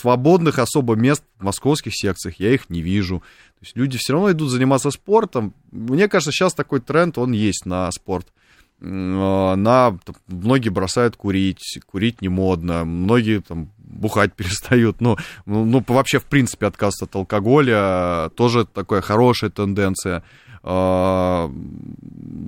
свободных 0.00 0.58
особо 0.58 0.94
мест 0.94 1.22
в 1.38 1.44
московских 1.44 1.92
секциях 1.94 2.36
я 2.38 2.52
их 2.54 2.70
не 2.70 2.80
вижу. 2.82 3.22
То 3.60 3.66
есть 3.66 3.76
люди 3.76 3.98
все 3.98 4.14
равно 4.14 4.30
идут 4.32 4.50
заниматься 4.50 4.90
спортом. 4.90 5.52
Мне 5.70 6.08
кажется, 6.08 6.32
сейчас 6.32 6.54
такой 6.54 6.80
тренд, 6.80 7.18
он 7.18 7.32
есть 7.32 7.66
на 7.66 7.90
спорт. 7.92 8.26
Э, 8.80 9.54
На, 9.54 9.98
там, 10.04 10.16
многие 10.28 10.70
бросают 10.70 11.16
курить, 11.16 11.78
курить 11.84 12.22
не 12.22 12.30
модно, 12.30 12.86
многие 12.86 13.42
там 13.42 13.70
бухать 13.78 14.32
перестают, 14.36 15.02
ну, 15.02 15.18
ну, 15.44 15.66
ну, 15.66 15.84
вообще, 15.86 16.18
в 16.18 16.24
принципе, 16.24 16.66
отказ 16.66 17.02
от 17.02 17.14
алкоголя, 17.14 18.30
тоже 18.34 18.64
такая 18.64 19.02
хорошая 19.02 19.50
тенденция. 19.50 20.22
А, 20.62 21.50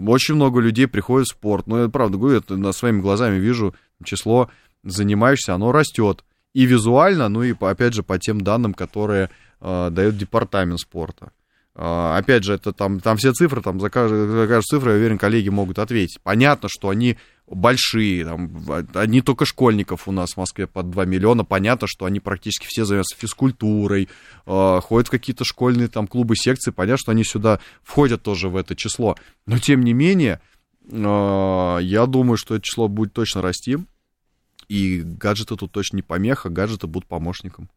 Очень 0.07 0.37
много 0.37 0.61
людей 0.61 0.87
приходит 0.87 1.29
в 1.29 1.33
спорт, 1.33 1.67
ну, 1.67 1.83
я 1.83 1.89
правда 1.91 2.17
говорю, 2.17 2.39
это 2.39 2.57
на 2.57 2.73
своими 2.73 3.03
глазами 3.03 3.39
вижу, 3.39 3.75
число 4.03 4.49
занимающихся, 4.83 5.55
оно 5.55 5.73
растет. 5.73 6.25
И 6.55 6.65
визуально, 6.65 7.29
ну 7.29 7.43
и, 7.43 7.55
опять 7.61 7.95
же, 7.95 8.03
по 8.03 8.19
тем 8.19 8.41
данным, 8.41 8.75
которые 8.75 9.31
дает 9.63 10.17
департамент 10.17 10.81
спорта. 10.81 11.33
А, 11.75 12.19
Опять 12.19 12.45
же, 12.45 12.55
это 12.55 12.73
там, 12.73 13.01
там 13.01 13.17
все 13.17 13.33
цифры, 13.33 13.63
там 13.63 13.81
за 13.81 13.89
каждую, 13.89 14.31
за 14.31 14.47
каждую 14.47 14.63
цифру, 14.63 14.91
я 14.91 14.97
уверен, 14.97 15.19
коллеги 15.19 15.49
могут 15.49 15.79
ответить. 15.79 16.21
Понятно, 16.23 16.69
что 16.71 16.91
они 16.91 17.17
большие, 17.47 18.25
там, 18.25 18.53
одни 18.95 19.23
только 19.23 19.47
школьников 19.47 20.07
у 20.07 20.13
нас 20.13 20.35
в 20.35 20.37
Москве 20.37 20.67
под 20.67 20.91
2 20.91 21.05
миллиона, 21.07 21.45
понятно, 21.45 21.87
что 21.89 22.05
они 22.05 22.21
практически 22.21 22.67
все 22.69 22.85
занимаются 22.85 23.17
физкультурой, 23.17 24.09
э, 24.47 24.81
ходят 24.83 25.09
в 25.09 25.11
какие-то 25.11 25.45
школьные 25.45 25.89
там 25.89 26.07
клубы, 26.07 26.37
секции, 26.37 26.71
понятно, 26.71 26.99
что 26.99 27.13
они 27.13 27.25
сюда 27.25 27.59
входят 27.83 28.23
тоже 28.23 28.49
в 28.49 28.57
это 28.57 28.77
число. 28.77 29.17
Но, 29.47 29.59
тем 29.59 29.81
не 29.81 29.95
менее, 29.95 30.41
э, 30.91 31.79
я 31.83 32.07
думаю, 32.07 32.37
что 32.37 32.55
это 32.55 32.65
число 32.65 32.89
будет 32.89 33.15
точно 33.15 33.41
расти, 33.41 33.79
и 34.69 35.01
гаджеты 35.01 35.57
тут 35.57 35.73
точно 35.73 35.97
не 35.97 36.03
помеха, 36.03 36.51
гаджеты 36.51 36.87
будут 36.87 37.09
помощником. 37.09 37.71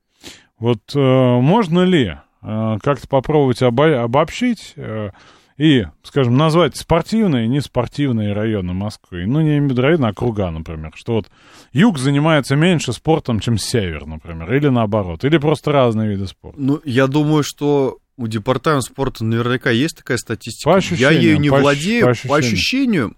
Вот 0.60 0.80
э, 0.96 1.00
можно 1.00 1.84
ли 1.84 2.18
э, 2.42 2.78
как-то 2.82 3.08
попробовать 3.08 3.62
обо- 3.62 4.04
обобщить 4.04 4.74
э, 4.78 5.10
и, 5.58 5.86
скажем, 6.04 6.38
назвать 6.38 6.76
спортивные 6.76 7.46
и 7.46 7.50
неспортивные 7.50 8.34
районы 8.34 8.74
Москвы? 8.74 9.26
Ну, 9.26 9.42
не 9.42 9.74
районы, 9.74 10.06
а 10.06 10.10
округа, 10.10 10.50
например. 10.52 10.92
Что 10.96 11.14
вот 11.14 11.30
юг 11.74 11.98
занимается 11.98 12.56
меньше 12.56 12.94
спортом, 12.94 13.40
чем 13.40 13.58
север, 13.58 14.06
например, 14.06 14.54
или 14.54 14.68
наоборот, 14.68 15.24
или 15.24 15.38
просто 15.38 15.72
разные 15.72 16.10
виды 16.12 16.28
спорта. 16.28 16.60
Ну, 16.60 16.82
я 16.86 17.08
думаю, 17.08 17.44
что 17.44 18.00
у 18.18 18.28
департамента 18.28 18.86
спорта 18.86 19.26
наверняка 19.26 19.72
есть 19.72 19.98
такая 19.98 20.18
статистика. 20.18 20.70
По 20.70 20.74
я 20.74 20.78
ощущениям, 20.78 21.22
ею 21.22 21.40
не 21.40 21.50
по 21.50 21.58
владею. 21.58 22.06
по 22.06 22.28
По 22.28 22.38
ощущению, 22.38 23.16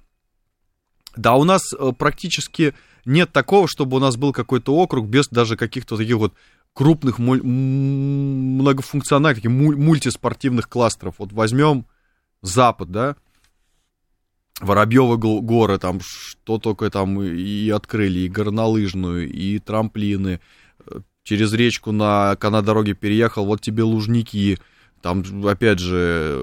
да, 1.16 1.36
у 1.36 1.44
нас 1.44 1.74
э, 1.74 1.92
практически 1.98 2.74
нет 3.06 3.32
такого, 3.32 3.68
чтобы 3.68 3.98
у 3.98 4.00
нас 4.00 4.18
был 4.18 4.34
какой-то 4.34 4.76
округ 4.76 5.08
без 5.08 5.28
даже 5.28 5.56
каких-то 5.56 5.98
таких 5.98 6.18
вот 6.18 6.34
крупных 6.78 7.18
многофункциональных, 7.18 9.38
таких 9.38 9.50
муль- 9.50 9.78
мультиспортивных 9.78 10.70
кластеров. 10.70 11.16
Вот 11.18 11.34
возьмем 11.34 11.88
Запад, 12.44 12.92
да, 12.92 13.16
Воробьевы 14.62 15.18
го- 15.18 15.42
горы, 15.42 15.80
там 15.80 16.02
что 16.02 16.60
только 16.60 16.92
там 16.92 17.20
и 17.24 17.68
открыли, 17.72 18.20
и 18.20 18.30
горнолыжную, 18.30 19.28
и 19.28 19.58
трамплины. 19.58 20.40
Через 21.24 21.52
речку 21.54 21.92
на 21.92 22.36
канадороге 22.36 22.94
переехал, 22.94 23.48
вот 23.48 23.62
тебе 23.62 23.82
Лужники. 23.82 24.60
Там, 25.02 25.24
опять 25.48 25.80
же, 25.80 26.40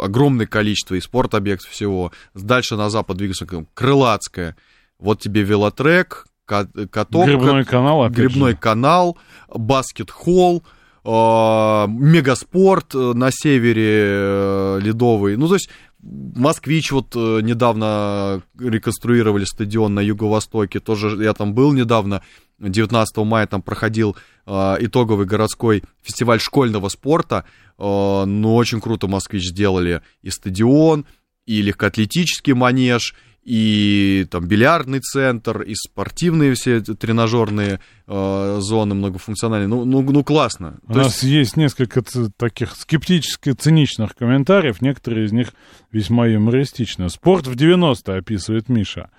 огромное 0.00 0.46
количество 0.46 0.94
и 0.94 1.00
спортобъектов 1.00 1.70
всего. 1.70 2.10
Дальше 2.32 2.76
на 2.76 2.88
запад 2.88 3.18
двигался 3.18 3.44
как 3.44 3.66
Крылатская. 3.74 4.56
Вот 4.98 5.20
тебе 5.20 5.42
велотрек, 5.42 6.26
каток. 6.46 7.26
Грибной 7.26 7.64
канал, 7.64 8.02
опять 8.02 8.18
грибной 8.18 8.52
же. 8.52 8.56
канал, 8.58 9.18
баскет-холл, 9.48 10.62
э, 11.04 11.08
мегаспорт 11.08 12.94
э, 12.94 13.12
на 13.14 13.30
севере 13.30 14.02
э, 14.04 14.78
ледовый. 14.80 15.36
Ну, 15.36 15.48
то 15.48 15.54
есть 15.54 15.68
Москвич 16.02 16.90
вот 16.90 17.14
э, 17.14 17.40
недавно 17.42 18.42
реконструировали 18.58 19.44
стадион 19.44 19.94
на 19.94 20.00
юго-востоке, 20.00 20.80
тоже 20.80 21.22
я 21.22 21.32
там 21.32 21.54
был 21.54 21.72
недавно, 21.72 22.22
19 22.58 23.16
мая 23.18 23.46
там 23.46 23.62
проходил 23.62 24.16
э, 24.46 24.76
итоговый 24.80 25.26
городской 25.26 25.84
фестиваль 26.02 26.40
школьного 26.40 26.88
спорта, 26.88 27.44
э, 27.78 27.82
ну, 27.82 28.54
очень 28.56 28.80
круто 28.80 29.06
Москвич 29.06 29.48
сделали 29.48 30.02
и 30.22 30.30
стадион, 30.30 31.06
и 31.46 31.62
легкоатлетический 31.62 32.54
манеж, 32.54 33.14
и 33.44 34.26
там 34.30 34.46
бильярдный 34.46 35.00
центр, 35.00 35.62
и 35.62 35.74
спортивные 35.74 36.54
все 36.54 36.80
тренажерные 36.80 37.80
э, 38.06 38.58
зоны 38.60 38.94
многофункциональные. 38.94 39.68
Ну, 39.68 39.84
ну, 39.84 40.02
ну 40.02 40.22
классно. 40.24 40.78
У 40.86 40.92
То 40.92 40.98
нас 41.00 41.22
есть- 41.22 41.34
есть 41.34 41.56
несколько 41.56 42.02
таких 42.36 42.76
скептически 42.76 43.52
циничных 43.52 44.14
комментариев, 44.14 44.80
некоторые 44.80 45.26
из 45.26 45.32
них 45.32 45.48
весьма 45.90 46.26
юмористичны. 46.26 47.08
Спорт 47.10 47.46
в 47.46 47.56
90-е 47.56 48.18
описывает 48.18 48.68
Миша. 48.68 49.10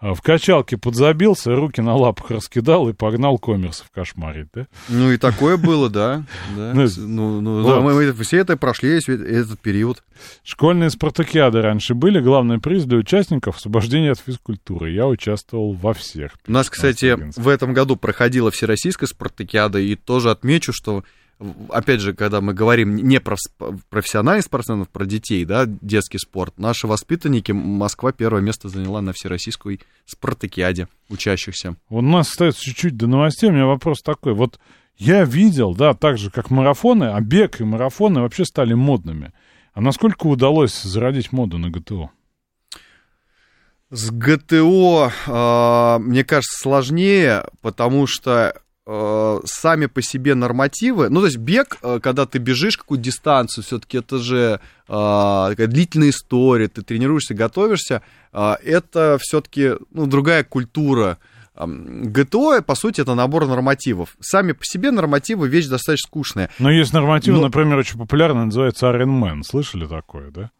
А, 0.00 0.14
В 0.14 0.22
качалке 0.22 0.76
подзабился, 0.76 1.54
руки 1.54 1.80
на 1.80 1.96
лапах 1.96 2.30
раскидал 2.30 2.88
и 2.88 2.92
погнал 2.92 3.36
коммерсов 3.38 3.90
кошмарить, 3.92 4.46
да? 4.54 4.66
Ну 4.88 5.10
и 5.10 5.16
такое 5.16 5.56
было, 5.56 5.90
да. 5.90 6.24
Ну, 6.54 6.86
Ну, 6.96 7.40
ну, 7.40 7.80
мы, 7.80 8.12
все 8.22 8.38
это 8.38 8.56
прошли, 8.56 8.90
весь 8.90 9.08
этот 9.08 9.58
период. 9.58 10.04
Школьные 10.44 10.90
спартакиады 10.90 11.62
раньше 11.62 11.94
были. 11.94 12.20
Главный 12.20 12.60
приз 12.60 12.84
для 12.84 12.98
участников— 12.98 13.56
освобождение 13.58 14.12
от 14.12 14.20
физкультуры. 14.20 14.90
Я 14.92 15.06
участвовал 15.08 15.72
во 15.72 15.94
всех. 15.94 16.32
У 16.46 16.52
нас, 16.52 16.70
кстати, 16.70 17.18
в 17.36 17.48
этом 17.48 17.74
году 17.74 17.96
проходила 17.96 18.50
всероссийская 18.50 19.08
спартакиада, 19.08 19.80
и 19.80 19.96
тоже 19.96 20.30
отмечу, 20.30 20.72
что, 20.72 21.02
опять 21.70 22.00
же, 22.00 22.14
когда 22.14 22.40
мы 22.40 22.52
говорим 22.52 22.96
не 22.96 23.20
про 23.20 23.36
профессиональных 23.90 24.44
спортсменов, 24.44 24.88
про 24.88 25.06
детей, 25.06 25.44
да, 25.44 25.64
детский 25.66 26.18
спорт, 26.18 26.58
наши 26.58 26.86
воспитанники, 26.86 27.52
Москва 27.52 28.12
первое 28.12 28.40
место 28.40 28.68
заняла 28.68 29.00
на 29.00 29.12
всероссийской 29.12 29.80
спартакиаде 30.04 30.88
учащихся. 31.08 31.76
Вот 31.88 32.00
у 32.00 32.02
нас 32.02 32.30
остается 32.30 32.62
чуть-чуть 32.62 32.96
до 32.96 33.06
новостей. 33.06 33.50
У 33.50 33.52
меня 33.52 33.66
вопрос 33.66 34.02
такой. 34.02 34.34
Вот 34.34 34.58
я 34.96 35.24
видел, 35.24 35.74
да, 35.74 35.94
так 35.94 36.18
же, 36.18 36.30
как 36.30 36.50
марафоны, 36.50 37.04
а 37.04 37.20
бег 37.20 37.60
и 37.60 37.64
марафоны 37.64 38.20
вообще 38.20 38.44
стали 38.44 38.74
модными. 38.74 39.32
А 39.72 39.80
насколько 39.80 40.26
удалось 40.26 40.82
зародить 40.82 41.30
моду 41.30 41.58
на 41.58 41.70
ГТО? 41.70 42.10
С 43.90 44.10
ГТО, 44.10 45.12
э, 45.26 45.98
мне 46.00 46.24
кажется, 46.24 46.58
сложнее, 46.60 47.44
потому 47.62 48.06
что 48.06 48.60
сами 49.44 49.86
по 49.86 50.00
себе 50.00 50.34
нормативы, 50.34 51.10
ну, 51.10 51.20
то 51.20 51.26
есть 51.26 51.36
бег, 51.38 51.76
э, 51.82 52.00
когда 52.02 52.24
ты 52.24 52.38
бежишь 52.38 52.78
какую-то 52.78 53.04
дистанцию, 53.04 53.62
все-таки 53.64 53.98
это 53.98 54.18
же 54.18 54.60
э, 54.88 55.48
такая 55.50 55.66
длительная 55.66 56.10
история, 56.10 56.68
ты 56.68 56.82
тренируешься, 56.82 57.34
готовишься, 57.34 58.00
э, 58.32 58.52
это 58.64 59.18
все-таки, 59.20 59.72
ну, 59.92 60.06
другая 60.06 60.42
культура. 60.44 61.18
ГТО, 61.60 62.62
по 62.62 62.74
сути, 62.76 63.00
это 63.00 63.14
набор 63.16 63.46
нормативов. 63.48 64.16
Сами 64.20 64.52
по 64.52 64.64
себе 64.64 64.90
нормативы 64.92 65.48
вещь 65.48 65.66
достаточно 65.66 66.06
скучная. 66.06 66.50
Но 66.60 66.70
есть 66.70 66.92
нормативы, 66.92 67.38
Ну- 67.38 67.42
например, 67.46 67.78
очень 67.78 67.98
популярный, 67.98 68.44
называется 68.44 68.86
Iron 68.86 69.20
Man. 69.20 69.42
Слышали 69.42 69.86
такое, 69.86 70.30
да? 70.30 70.50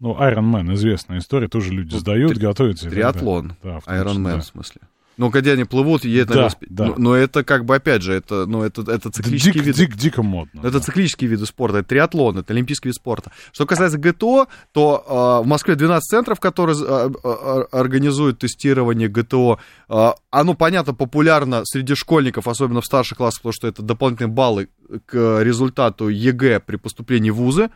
Ну, 0.00 0.16
Iron 0.20 0.50
Man, 0.52 0.74
известная 0.74 1.18
история, 1.18 1.46
тоже 1.46 1.70
люди 1.72 1.94
Ну, 1.94 2.00
сдают, 2.00 2.32
три- 2.32 2.40
готовятся. 2.42 2.90
Триатлон, 2.90 3.54
Да, 3.62 3.78
Iron 3.86 4.16
Man, 4.16 4.32
да. 4.34 4.40
в 4.40 4.44
смысле. 4.44 4.80
Ну, 5.18 5.30
когда 5.30 5.52
они 5.52 5.64
плывут, 5.64 6.04
едут 6.04 6.30
на 6.30 6.34
Да, 6.34 6.40
велосипеде. 6.42 6.74
да. 6.74 6.86
Но, 6.86 6.94
но 6.96 7.14
это 7.14 7.44
как 7.44 7.64
бы, 7.66 7.74
опять 7.76 8.00
же, 8.02 8.14
это, 8.14 8.46
ну, 8.46 8.62
это, 8.62 8.80
это 8.90 9.10
циклический 9.10 9.60
дик- 9.60 9.64
вид. 9.64 9.76
дик- 9.76 9.96
дико 9.96 10.22
модно. 10.22 10.60
Это 10.60 10.72
да. 10.72 10.80
циклические 10.80 11.28
виды 11.28 11.44
спорта, 11.44 11.78
это 11.78 11.88
триатлон, 11.88 12.38
это 12.38 12.52
олимпийский 12.54 12.88
вид 12.88 12.94
спорта. 12.96 13.30
Что 13.52 13.66
касается 13.66 13.98
ГТО, 13.98 14.46
то 14.72 15.40
э, 15.42 15.44
в 15.44 15.46
Москве 15.46 15.74
12 15.74 16.02
центров, 16.08 16.40
которые 16.40 16.76
э, 16.80 17.10
э, 17.22 17.64
организуют 17.72 18.38
тестирование 18.38 19.08
ГТО. 19.08 19.58
Э, 19.90 20.12
оно, 20.30 20.54
понятно, 20.54 20.94
популярно 20.94 21.62
среди 21.64 21.94
школьников, 21.94 22.48
особенно 22.48 22.80
в 22.80 22.86
старших 22.86 23.18
классах, 23.18 23.42
потому 23.42 23.52
что 23.52 23.68
это 23.68 23.82
дополнительные 23.82 24.32
баллы 24.32 24.68
к 25.06 25.40
результату 25.42 26.08
ЕГЭ 26.08 26.60
при 26.60 26.76
поступлении 26.76 27.30
в 27.30 27.36
вузы. 27.36 27.68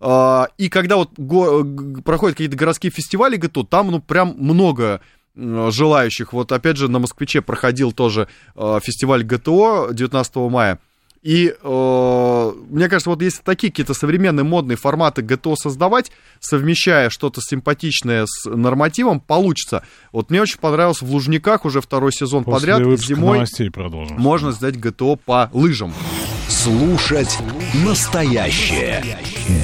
Э, 0.00 0.42
и 0.58 0.68
когда 0.68 0.96
вот 0.96 1.10
го- 1.16 1.64
проходят 2.04 2.36
какие-то 2.36 2.56
городские 2.56 2.90
фестивали 2.90 3.36
ГТО, 3.36 3.62
там, 3.64 3.90
ну, 3.92 4.00
прям 4.00 4.34
много 4.38 5.00
желающих. 5.70 6.32
Вот 6.32 6.52
опять 6.52 6.76
же 6.76 6.88
на 6.88 6.98
Москвиче 6.98 7.40
проходил 7.42 7.92
тоже 7.92 8.28
э, 8.56 8.78
фестиваль 8.82 9.24
ГТО 9.24 9.88
19 9.92 10.36
мая. 10.36 10.78
И 11.22 11.54
э, 11.62 12.52
мне 12.70 12.88
кажется, 12.88 13.10
вот 13.10 13.20
если 13.20 13.42
такие 13.42 13.70
какие-то 13.70 13.92
современные 13.92 14.44
модные 14.44 14.76
форматы 14.76 15.20
ГТО 15.20 15.54
создавать, 15.54 16.10
совмещая 16.38 17.10
что-то 17.10 17.42
симпатичное 17.42 18.24
с 18.26 18.48
нормативом, 18.48 19.20
получится. 19.20 19.84
Вот 20.12 20.30
мне 20.30 20.40
очень 20.40 20.58
понравилось 20.58 21.02
в 21.02 21.10
Лужниках 21.10 21.66
уже 21.66 21.82
второй 21.82 22.12
сезон 22.12 22.44
После 22.44 22.74
подряд 22.74 23.00
зимой 23.00 23.44
продолжим. 23.72 24.16
можно 24.18 24.52
сдать 24.52 24.80
ГТО 24.80 25.16
по 25.16 25.50
лыжам. 25.52 25.92
Слушать 26.48 27.38
настоящее. 27.84 29.04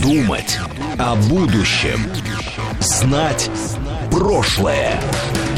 Думать 0.02 0.58
о 0.98 1.16
будущем. 1.16 2.00
Знать 2.80 3.50
прошлое. 4.10 5.00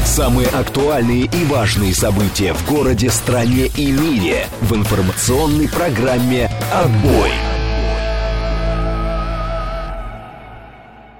Самые 0.05 0.47
актуальные 0.47 1.25
и 1.25 1.45
важные 1.45 1.93
события 1.93 2.53
в 2.53 2.67
городе, 2.69 3.09
стране 3.09 3.67
и 3.77 3.91
мире 3.91 4.47
в 4.61 4.75
информационной 4.75 5.69
программе 5.69 6.49
«Отбой». 6.73 7.31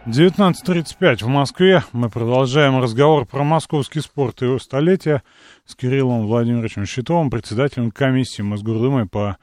19.35 0.10 1.24
в 1.24 1.28
Москве. 1.28 1.84
Мы 1.92 2.10
продолжаем 2.10 2.82
разговор 2.82 3.28
про 3.28 3.44
московский 3.44 4.00
спорт 4.00 4.42
и 4.42 4.46
его 4.46 4.58
столетие 4.58 5.22
с 5.66 5.76
Кириллом 5.76 6.26
Владимировичем 6.26 6.88
Щитовым, 6.88 7.30
председателем 7.30 7.92
комиссии 7.92 8.42
Мосгордумы 8.42 9.08
по 9.08 9.38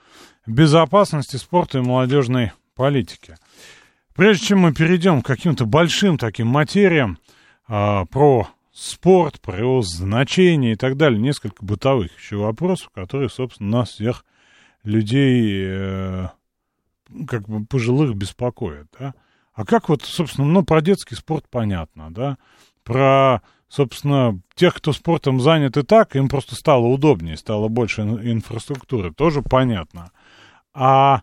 безопасности 0.45 1.37
спорта 1.37 1.79
и 1.79 1.83
молодежной 1.83 2.51
политике. 2.75 3.37
Прежде 4.17 4.47
чем 4.47 4.61
мы 4.61 4.75
перейдем 4.75 5.23
к 5.23 5.27
каким-то 5.27 5.67
большим 5.67 6.19
таким 6.19 6.49
материям 6.49 7.19
а, 7.69 8.05
про 8.07 8.49
спорт, 8.77 9.41
про 9.41 9.59
его 9.59 9.81
значение 9.81 10.73
и 10.73 10.77
так 10.77 10.99
далее, 10.99 11.19
несколько 11.19 11.65
бытовых 11.65 12.15
еще 12.19 12.37
вопросов, 12.37 12.91
которые, 12.91 13.31
собственно, 13.31 13.79
нас 13.79 13.91
всех 13.93 14.25
людей, 14.83 15.65
э, 15.67 16.29
как 17.27 17.49
бы 17.49 17.65
пожилых, 17.65 18.15
беспокоят, 18.15 18.89
да? 18.99 19.15
А 19.55 19.65
как 19.65 19.89
вот, 19.89 20.03
собственно, 20.03 20.47
ну, 20.47 20.63
про 20.63 20.83
детский 20.83 21.15
спорт 21.15 21.47
понятно, 21.51 22.13
да? 22.13 22.37
Про, 22.85 23.41
собственно, 23.67 24.39
тех, 24.55 24.75
кто 24.75 24.93
спортом 24.93 25.41
занят 25.41 25.79
и 25.79 25.83
так, 25.83 26.15
им 26.15 26.29
просто 26.29 26.55
стало 26.55 26.85
удобнее, 26.85 27.39
стало 27.39 27.69
больше 27.69 28.03
ин- 28.03 28.21
инфраструктуры, 28.31 29.11
тоже 29.11 29.41
понятно. 29.41 30.11
А 30.75 31.23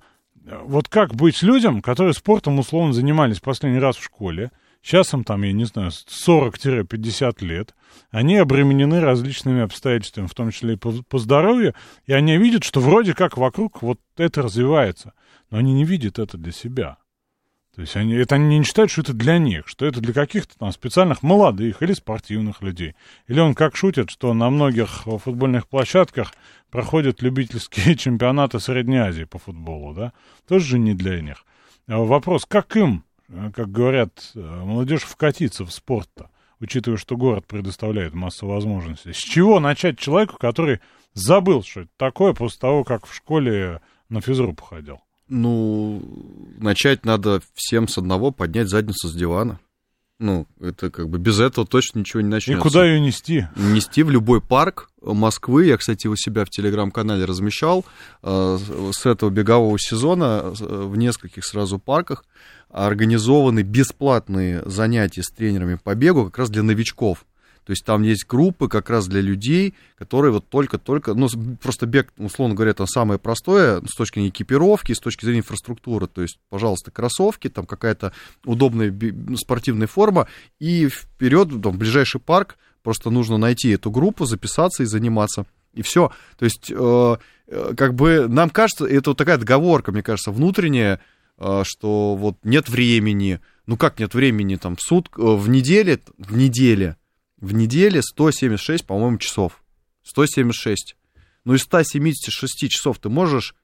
вот 0.63 0.89
как 0.89 1.13
быть 1.13 1.43
людям, 1.43 1.83
которые 1.83 2.15
спортом 2.15 2.57
условно 2.57 2.93
занимались 2.93 3.39
последний 3.39 3.79
раз 3.79 3.95
в 3.97 4.03
школе, 4.03 4.51
сейчас 4.83 5.13
им 5.13 5.23
там, 5.23 5.41
я 5.43 5.53
не 5.53 5.65
знаю, 5.65 5.89
40-50 5.89 7.43
лет, 7.43 7.73
они 8.11 8.37
обременены 8.37 8.99
различными 8.99 9.61
обстоятельствами, 9.61 10.27
в 10.27 10.35
том 10.35 10.51
числе 10.51 10.73
и 10.73 10.77
по, 10.77 10.91
по 11.03 11.17
здоровью, 11.17 11.73
и 12.05 12.13
они 12.13 12.37
видят, 12.37 12.63
что 12.63 12.79
вроде 12.79 13.13
как 13.13 13.37
вокруг 13.37 13.81
вот 13.81 13.99
это 14.17 14.43
развивается, 14.43 15.13
но 15.49 15.57
они 15.57 15.73
не 15.73 15.85
видят 15.85 16.19
это 16.19 16.37
для 16.37 16.51
себя. 16.51 16.97
То 17.75 17.81
есть 17.81 17.95
они, 17.95 18.13
это 18.13 18.35
они 18.35 18.59
не 18.59 18.63
считают, 18.63 18.91
что 18.91 19.01
это 19.01 19.13
для 19.13 19.39
них, 19.39 19.67
что 19.67 19.87
это 19.87 19.99
для 19.99 20.13
каких-то 20.13 20.55
там 20.59 20.71
специальных 20.71 21.23
молодых 21.23 21.81
или 21.81 21.93
спортивных 21.93 22.61
людей. 22.61 22.93
Или 23.27 23.39
он 23.39 23.55
как 23.55 23.75
шутит, 23.75 24.11
что 24.11 24.35
на 24.35 24.51
многих 24.51 25.05
футбольных 25.05 25.67
площадках 25.67 26.33
проходят 26.69 27.23
любительские 27.23 27.95
чемпионаты 27.97 28.59
Средней 28.59 28.97
Азии 28.97 29.23
по 29.23 29.39
футболу, 29.39 29.95
да? 29.95 30.13
Тоже 30.47 30.65
же 30.65 30.79
не 30.79 30.93
для 30.93 31.19
них. 31.19 31.45
А 31.87 31.97
Вопрос, 31.97 32.45
как 32.45 32.75
им, 32.77 33.03
как 33.55 33.71
говорят, 33.71 34.31
э, 34.35 34.39
молодежь 34.39 35.03
вкатиться 35.03 35.65
в 35.65 35.71
спорт-то, 35.71 36.29
учитывая, 36.59 36.97
что 36.97 37.17
город 37.17 37.45
предоставляет 37.47 38.13
массу 38.13 38.47
возможностей. 38.47 39.13
С 39.13 39.17
чего 39.17 39.59
начать 39.59 39.97
человеку, 39.99 40.37
который 40.37 40.79
забыл, 41.13 41.63
что 41.63 41.81
это 41.81 41.91
такое, 41.97 42.33
после 42.33 42.59
того, 42.59 42.83
как 42.83 43.05
в 43.05 43.13
школе 43.13 43.81
на 44.09 44.21
физру 44.21 44.53
походил? 44.53 44.99
Ну, 45.27 46.01
начать 46.57 47.05
надо 47.05 47.41
всем 47.53 47.87
с 47.87 47.97
одного, 47.97 48.31
поднять 48.31 48.69
задницу 48.69 49.07
с 49.07 49.15
дивана. 49.15 49.59
Ну, 50.19 50.47
это 50.61 50.89
как 50.89 51.09
бы 51.09 51.17
без 51.17 51.39
этого 51.39 51.65
точно 51.65 51.99
ничего 51.99 52.21
не 52.21 52.27
И 52.27 52.31
начнется. 52.31 52.61
куда 52.61 52.85
ее 52.85 52.99
нести? 52.99 53.47
Нести 53.55 54.03
в 54.03 54.09
любой 54.09 54.41
парк 54.41 54.89
Москвы. 55.01 55.65
Я, 55.65 55.77
кстати, 55.77 56.07
у 56.07 56.15
себя 56.15 56.45
в 56.45 56.49
телеграм-канале 56.49 57.25
размещал 57.25 57.83
э, 58.21 58.57
с 58.93 59.05
этого 59.05 59.31
бегового 59.31 59.77
сезона 59.79 60.43
э, 60.45 60.51
в 60.85 60.95
нескольких 60.95 61.43
сразу 61.45 61.79
парках 61.79 62.23
организованы 62.73 63.61
бесплатные 63.61 64.63
занятия 64.65 65.21
с 65.21 65.29
тренерами 65.29 65.75
по 65.81 65.93
бегу 65.93 66.25
как 66.25 66.39
раз 66.39 66.49
для 66.49 66.63
новичков. 66.63 67.25
То 67.65 67.71
есть 67.71 67.85
там 67.85 68.01
есть 68.01 68.27
группы 68.27 68.67
как 68.67 68.89
раз 68.89 69.07
для 69.07 69.21
людей, 69.21 69.73
которые 69.95 70.33
вот 70.33 70.49
только-только, 70.49 71.13
ну, 71.13 71.29
просто 71.61 71.85
бег, 71.85 72.11
условно 72.17 72.55
говоря, 72.55 72.71
это 72.71 72.85
самое 72.85 73.19
простое 73.19 73.81
с 73.85 73.95
точки 73.95 74.15
зрения 74.15 74.29
экипировки, 74.29 74.91
с 74.91 74.99
точки 74.99 75.23
зрения 75.23 75.39
инфраструктуры. 75.39 76.07
То 76.07 76.23
есть, 76.23 76.39
пожалуйста, 76.49 76.91
кроссовки, 76.91 77.47
там 77.47 77.65
какая-то 77.65 78.11
удобная 78.43 78.93
спортивная 79.37 79.87
форма, 79.87 80.27
и 80.59 80.89
вперед, 80.89 81.49
там, 81.61 81.73
в 81.73 81.77
ближайший 81.77 82.19
парк, 82.19 82.57
просто 82.81 83.11
нужно 83.11 83.37
найти 83.37 83.69
эту 83.69 83.91
группу, 83.91 84.25
записаться 84.25 84.83
и 84.83 84.87
заниматься. 84.87 85.45
И 85.73 85.83
все. 85.83 86.11
То 86.37 86.45
есть, 86.45 86.69
э, 86.69 87.17
э, 87.47 87.73
как 87.77 87.93
бы 87.93 88.27
нам 88.27 88.49
кажется, 88.49 88.85
это 88.85 89.11
вот 89.11 89.17
такая 89.17 89.37
договорка, 89.37 89.91
мне 89.91 90.03
кажется, 90.03 90.31
внутренняя, 90.31 90.99
что 91.37 92.15
вот 92.15 92.37
нет 92.43 92.69
времени. 92.69 93.39
Ну 93.65 93.77
как 93.77 93.99
нет 93.99 94.13
времени? 94.13 94.55
Там 94.55 94.75
в 94.75 94.81
суд, 94.81 95.09
э, 95.17 95.21
в 95.21 95.49
неделе, 95.49 95.99
в 96.17 96.35
неделе, 96.35 96.97
в 97.37 97.53
неделе 97.53 98.01
176, 98.01 98.85
по-моему, 98.85 99.17
часов. 99.17 99.63
176. 100.03 100.95
Ну 101.45 101.55
из 101.55 101.61
176 101.61 102.69
часов 102.69 102.99
ты 102.99 103.09
можешь 103.09 103.55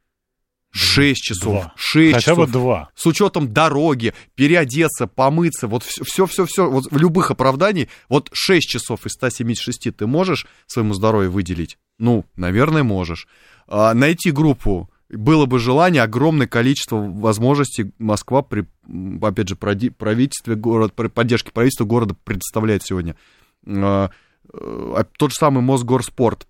6 0.71 1.21
часов, 1.21 1.53
Два. 1.63 1.73
6 1.75 2.13
Хотя 2.13 2.21
часов 2.21 2.37
бы 2.37 2.47
два. 2.47 2.89
с 2.93 3.05
учетом 3.07 3.51
дороги, 3.51 4.13
переодеться, 4.35 5.07
помыться, 5.07 5.67
вот 5.67 5.83
все, 5.83 6.27
все, 6.27 6.45
все, 6.45 6.69
вот 6.69 6.91
в 6.91 6.97
любых 6.97 7.31
оправданий, 7.31 7.89
вот 8.07 8.29
6 8.33 8.69
часов 8.69 9.05
из 9.05 9.13
176 9.13 9.95
ты 9.95 10.05
можешь 10.07 10.45
своему 10.67 10.93
здоровью 10.93 11.31
выделить? 11.31 11.77
Ну, 11.97 12.23
наверное, 12.35 12.83
можешь. 12.83 13.27
А, 13.67 13.93
найти 13.93 14.31
группу, 14.31 14.89
было 15.09 15.45
бы 15.45 15.59
желание, 15.59 16.03
огромное 16.03 16.47
количество 16.47 16.97
возможностей 16.97 17.91
Москва 17.97 18.41
при, 18.41 18.65
опять 19.21 19.49
же, 19.49 19.55
правительстве 19.55 20.55
город, 20.55 20.93
при 20.93 21.07
поддержке 21.07 21.51
правительства 21.51 21.85
города 21.85 22.15
предоставляет 22.23 22.83
сегодня. 22.83 23.15
А, 23.65 24.11
э, 24.53 25.03
тот 25.17 25.31
же 25.31 25.37
самый 25.37 25.61
Мосгорспорт, 25.61 26.47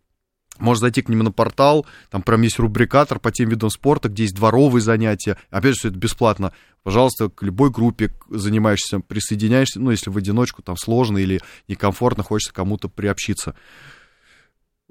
можно 0.57 0.81
зайти 0.81 1.01
к 1.01 1.09
ним 1.09 1.19
на 1.19 1.31
портал, 1.31 1.85
там 2.11 2.21
прям 2.21 2.41
есть 2.41 2.59
рубрикатор 2.59 3.17
по 3.17 3.31
тем 3.31 3.49
видам 3.49 3.69
спорта, 3.69 4.09
где 4.09 4.23
есть 4.23 4.35
дворовые 4.35 4.81
занятия. 4.81 5.37
Опять 5.49 5.75
же, 5.75 5.79
все 5.79 5.87
это 5.87 5.97
бесплатно. 5.97 6.53
Пожалуйста, 6.83 7.29
к 7.29 7.43
любой 7.43 7.69
группе 7.71 8.13
занимаешься, 8.29 8.99
присоединяешься, 8.99 9.79
ну, 9.79 9.91
если 9.91 10.09
в 10.09 10.17
одиночку 10.17 10.61
там 10.61 10.75
сложно 10.75 11.17
или 11.17 11.39
некомфортно, 11.69 12.23
хочется 12.23 12.53
кому-то 12.53 12.89
приобщиться. 12.89 13.55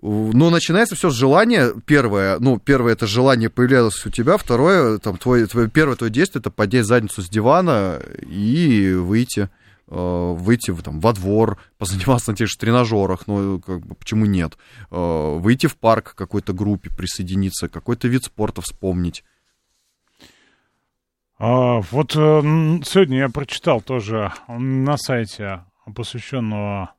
Но 0.00 0.50
начинается 0.50 0.94
все 0.94 1.10
с 1.10 1.14
желания. 1.14 1.72
Первое, 1.84 2.38
ну, 2.38 2.58
первое 2.58 2.92
это 2.92 3.06
желание 3.06 3.50
появлялось 3.50 4.06
у 4.06 4.10
тебя, 4.10 4.36
второе, 4.36 4.98
там, 4.98 5.16
твое, 5.16 5.46
твое, 5.46 5.68
первое 5.68 5.96
твое 5.96 6.12
действие 6.12 6.40
это 6.40 6.50
поднять 6.50 6.86
задницу 6.86 7.20
с 7.20 7.28
дивана 7.28 8.00
и 8.20 8.92
выйти, 8.92 9.48
э, 9.88 10.34
выйти 10.36 10.72
там, 10.82 11.00
во 11.00 11.12
двор, 11.14 11.58
позаниматься 11.78 12.30
на 12.30 12.36
тех 12.36 12.48
же 12.48 12.56
тренажерах, 12.56 13.26
ну, 13.26 13.58
как 13.58 13.84
бы, 13.84 13.96
почему 13.96 14.26
нет? 14.26 14.56
Э, 14.92 15.36
выйти 15.38 15.66
в 15.66 15.76
парк 15.76 16.14
какой-то 16.14 16.52
группе, 16.52 16.90
присоединиться, 16.90 17.68
какой-то 17.68 18.06
вид 18.06 18.22
спорта 18.24 18.60
вспомнить. 18.60 19.24
А, 21.40 21.80
вот 21.90 22.14
э, 22.14 22.40
сегодня 22.84 23.18
я 23.18 23.28
прочитал 23.30 23.80
тоже 23.80 24.32
на 24.46 24.96
сайте, 24.96 25.64
посвященного 25.92 26.94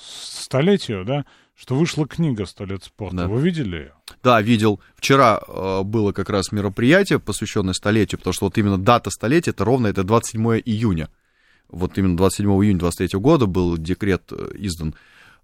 столетию, 0.00 1.04
да, 1.04 1.26
что 1.60 1.74
вышла 1.74 2.06
книга 2.06 2.46
«Сто 2.46 2.64
лет 2.64 2.84
спорта». 2.84 3.16
Да. 3.16 3.28
Вы 3.28 3.42
видели 3.42 3.76
ее? 3.76 3.92
Да, 4.22 4.40
видел. 4.40 4.80
Вчера 4.96 5.38
э, 5.46 5.82
было 5.82 6.12
как 6.12 6.30
раз 6.30 6.52
мероприятие, 6.52 7.18
посвященное 7.18 7.74
столетию, 7.74 8.18
потому 8.18 8.32
что 8.32 8.46
вот 8.46 8.56
именно 8.56 8.78
дата 8.78 9.10
столетия, 9.10 9.50
это 9.50 9.66
ровно 9.66 9.88
это 9.88 10.02
27 10.02 10.62
июня. 10.64 11.10
Вот 11.68 11.98
именно 11.98 12.16
27 12.16 12.46
июня 12.64 12.78
23 12.78 13.20
года 13.20 13.44
был 13.44 13.76
декрет 13.76 14.22
э, 14.32 14.52
издан. 14.54 14.94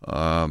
А, 0.01 0.49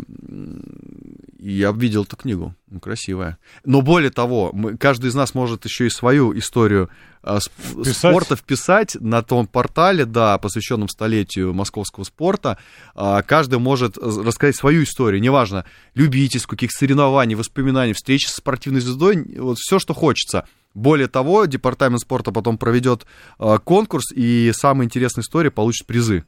и 1.45 1.51
я 1.51 1.71
видел 1.71 2.05
эту 2.05 2.17
книгу. 2.17 2.55
Ну, 2.71 2.79
красивая. 2.79 3.37
Но 3.63 3.83
более 3.83 4.09
того, 4.09 4.49
мы, 4.51 4.77
каждый 4.77 5.11
из 5.11 5.13
нас 5.13 5.35
может 5.35 5.63
еще 5.63 5.85
и 5.85 5.91
свою 5.91 6.35
историю 6.35 6.89
а, 7.21 7.37
сп- 7.37 7.83
Писать? 7.83 7.97
спорта 7.97 8.35
вписать 8.35 8.97
на 8.99 9.21
том 9.21 9.45
портале, 9.45 10.05
да, 10.05 10.39
посвященном 10.39 10.89
столетию 10.89 11.53
московского 11.53 12.03
спорта. 12.03 12.57
А, 12.95 13.21
Каждый 13.21 13.59
может 13.59 13.95
э, 13.95 14.01
рассказать 14.01 14.55
свою 14.55 14.81
историю, 14.85 15.21
неважно, 15.21 15.65
любительскую, 15.93 16.57
каких 16.57 16.71
соревнований, 16.71 17.35
воспоминаний, 17.35 17.93
встречи 17.93 18.25
с 18.25 18.31
спортивной 18.33 18.81
звездой, 18.81 19.23
вот 19.37 19.59
все, 19.59 19.77
что 19.77 19.93
хочется. 19.93 20.47
Более 20.73 21.07
того, 21.07 21.45
департамент 21.45 22.01
спорта 22.01 22.31
потом 22.31 22.57
проведет 22.57 23.05
э, 23.37 23.59
конкурс, 23.63 24.11
и 24.15 24.51
самые 24.51 24.85
интересные 24.85 25.21
истории 25.21 25.49
получат 25.49 25.85
призы. 25.85 26.25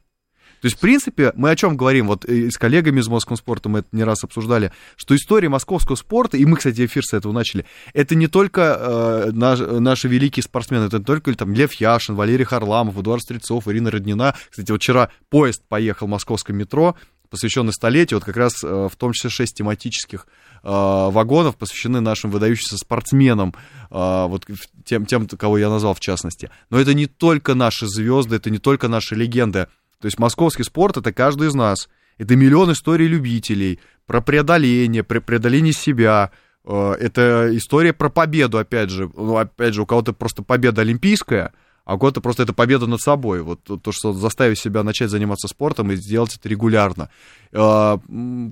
То 0.60 0.66
есть, 0.66 0.76
в 0.76 0.80
принципе, 0.80 1.32
мы 1.36 1.50
о 1.50 1.56
чем 1.56 1.76
говорим? 1.76 2.08
Вот 2.08 2.24
э, 2.24 2.50
с 2.50 2.58
коллегами 2.58 3.00
из 3.00 3.08
Московского 3.08 3.36
спорта 3.36 3.68
мы 3.68 3.80
это 3.80 3.88
не 3.92 4.04
раз 4.04 4.24
обсуждали, 4.24 4.72
что 4.96 5.14
история 5.14 5.48
московского 5.48 5.96
спорта, 5.96 6.36
и 6.36 6.44
мы, 6.44 6.56
кстати, 6.56 6.84
эфир 6.84 7.04
с 7.04 7.12
этого 7.12 7.32
начали, 7.32 7.64
это 7.92 8.14
не 8.14 8.26
только 8.26 8.76
э, 8.78 9.30
наш- 9.32 9.60
наши 9.60 10.08
великие 10.08 10.42
спортсмены, 10.42 10.84
это 10.84 10.98
не 10.98 11.04
только 11.04 11.32
там 11.34 11.52
Лев 11.52 11.72
Яшин, 11.74 12.16
Валерий 12.16 12.44
Харламов, 12.44 12.98
Эдуард 12.98 13.22
Стрельцов, 13.22 13.68
Ирина 13.68 13.90
Роднина. 13.90 14.34
Кстати, 14.50 14.70
вот 14.70 14.80
вчера 14.80 15.10
поезд 15.30 15.62
поехал 15.68 16.06
в 16.06 16.10
московском 16.10 16.56
метро, 16.56 16.96
посвященный 17.30 17.72
столетию, 17.72 18.18
вот 18.18 18.24
как 18.24 18.36
раз 18.36 18.64
э, 18.64 18.88
в 18.90 18.96
том 18.96 19.12
числе 19.12 19.30
шесть 19.30 19.56
тематических 19.56 20.26
э, 20.62 20.68
вагонов 20.68 21.56
посвящены 21.56 22.00
нашим 22.00 22.30
выдающимся 22.30 22.76
спортсменам, 22.76 23.54
вот 23.90 24.46
тем, 24.84 25.06
тем, 25.06 25.26
кого 25.26 25.56
я 25.56 25.70
назвал 25.70 25.94
в 25.94 26.00
частности. 26.00 26.50
Но 26.68 26.78
это 26.78 26.92
не 26.92 27.06
только 27.06 27.54
наши 27.54 27.86
звезды, 27.86 28.36
это 28.36 28.50
не 28.50 28.58
только 28.58 28.88
наши 28.88 29.14
легенды. 29.14 29.68
То 30.00 30.06
есть 30.06 30.18
московский 30.18 30.62
спорт 30.62 30.96
это 30.96 31.12
каждый 31.12 31.48
из 31.48 31.54
нас. 31.54 31.88
Это 32.18 32.36
миллион 32.36 32.72
историй 32.72 33.06
любителей 33.06 33.80
про 34.06 34.20
преодоление, 34.20 35.02
про 35.04 35.20
преодоление 35.20 35.72
себя. 35.72 36.30
Э, 36.64 36.94
Это 36.98 37.48
история 37.56 37.92
про 37.92 38.08
победу, 38.08 38.58
опять 38.58 38.90
же. 38.90 39.10
Ну, 39.16 39.36
опять 39.36 39.74
же, 39.74 39.82
у 39.82 39.86
кого-то 39.86 40.12
просто 40.12 40.42
победа 40.42 40.82
олимпийская, 40.82 41.52
а 41.84 41.94
у 41.94 41.98
кого-то 41.98 42.20
просто 42.20 42.42
это 42.42 42.52
победа 42.52 42.86
над 42.86 43.00
собой. 43.00 43.42
Вот 43.42 43.62
то, 43.62 43.76
то, 43.76 43.92
что 43.92 44.12
заставить 44.12 44.58
себя 44.58 44.82
начать 44.82 45.10
заниматься 45.10 45.48
спортом 45.48 45.90
и 45.92 45.96
сделать 45.96 46.36
это 46.36 46.48
регулярно. 46.48 47.10
Э, 47.52 47.98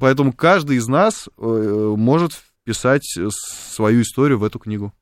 Поэтому 0.01 0.33
каждый 0.33 0.77
из 0.77 0.87
нас 0.87 1.29
э, 1.37 1.95
может 1.97 2.33
вписать 2.33 3.17
э, 3.19 3.29
свою 3.31 4.03
историю 4.03 4.39
в 4.39 4.45
эту 4.45 4.59
книгу. 4.59 4.93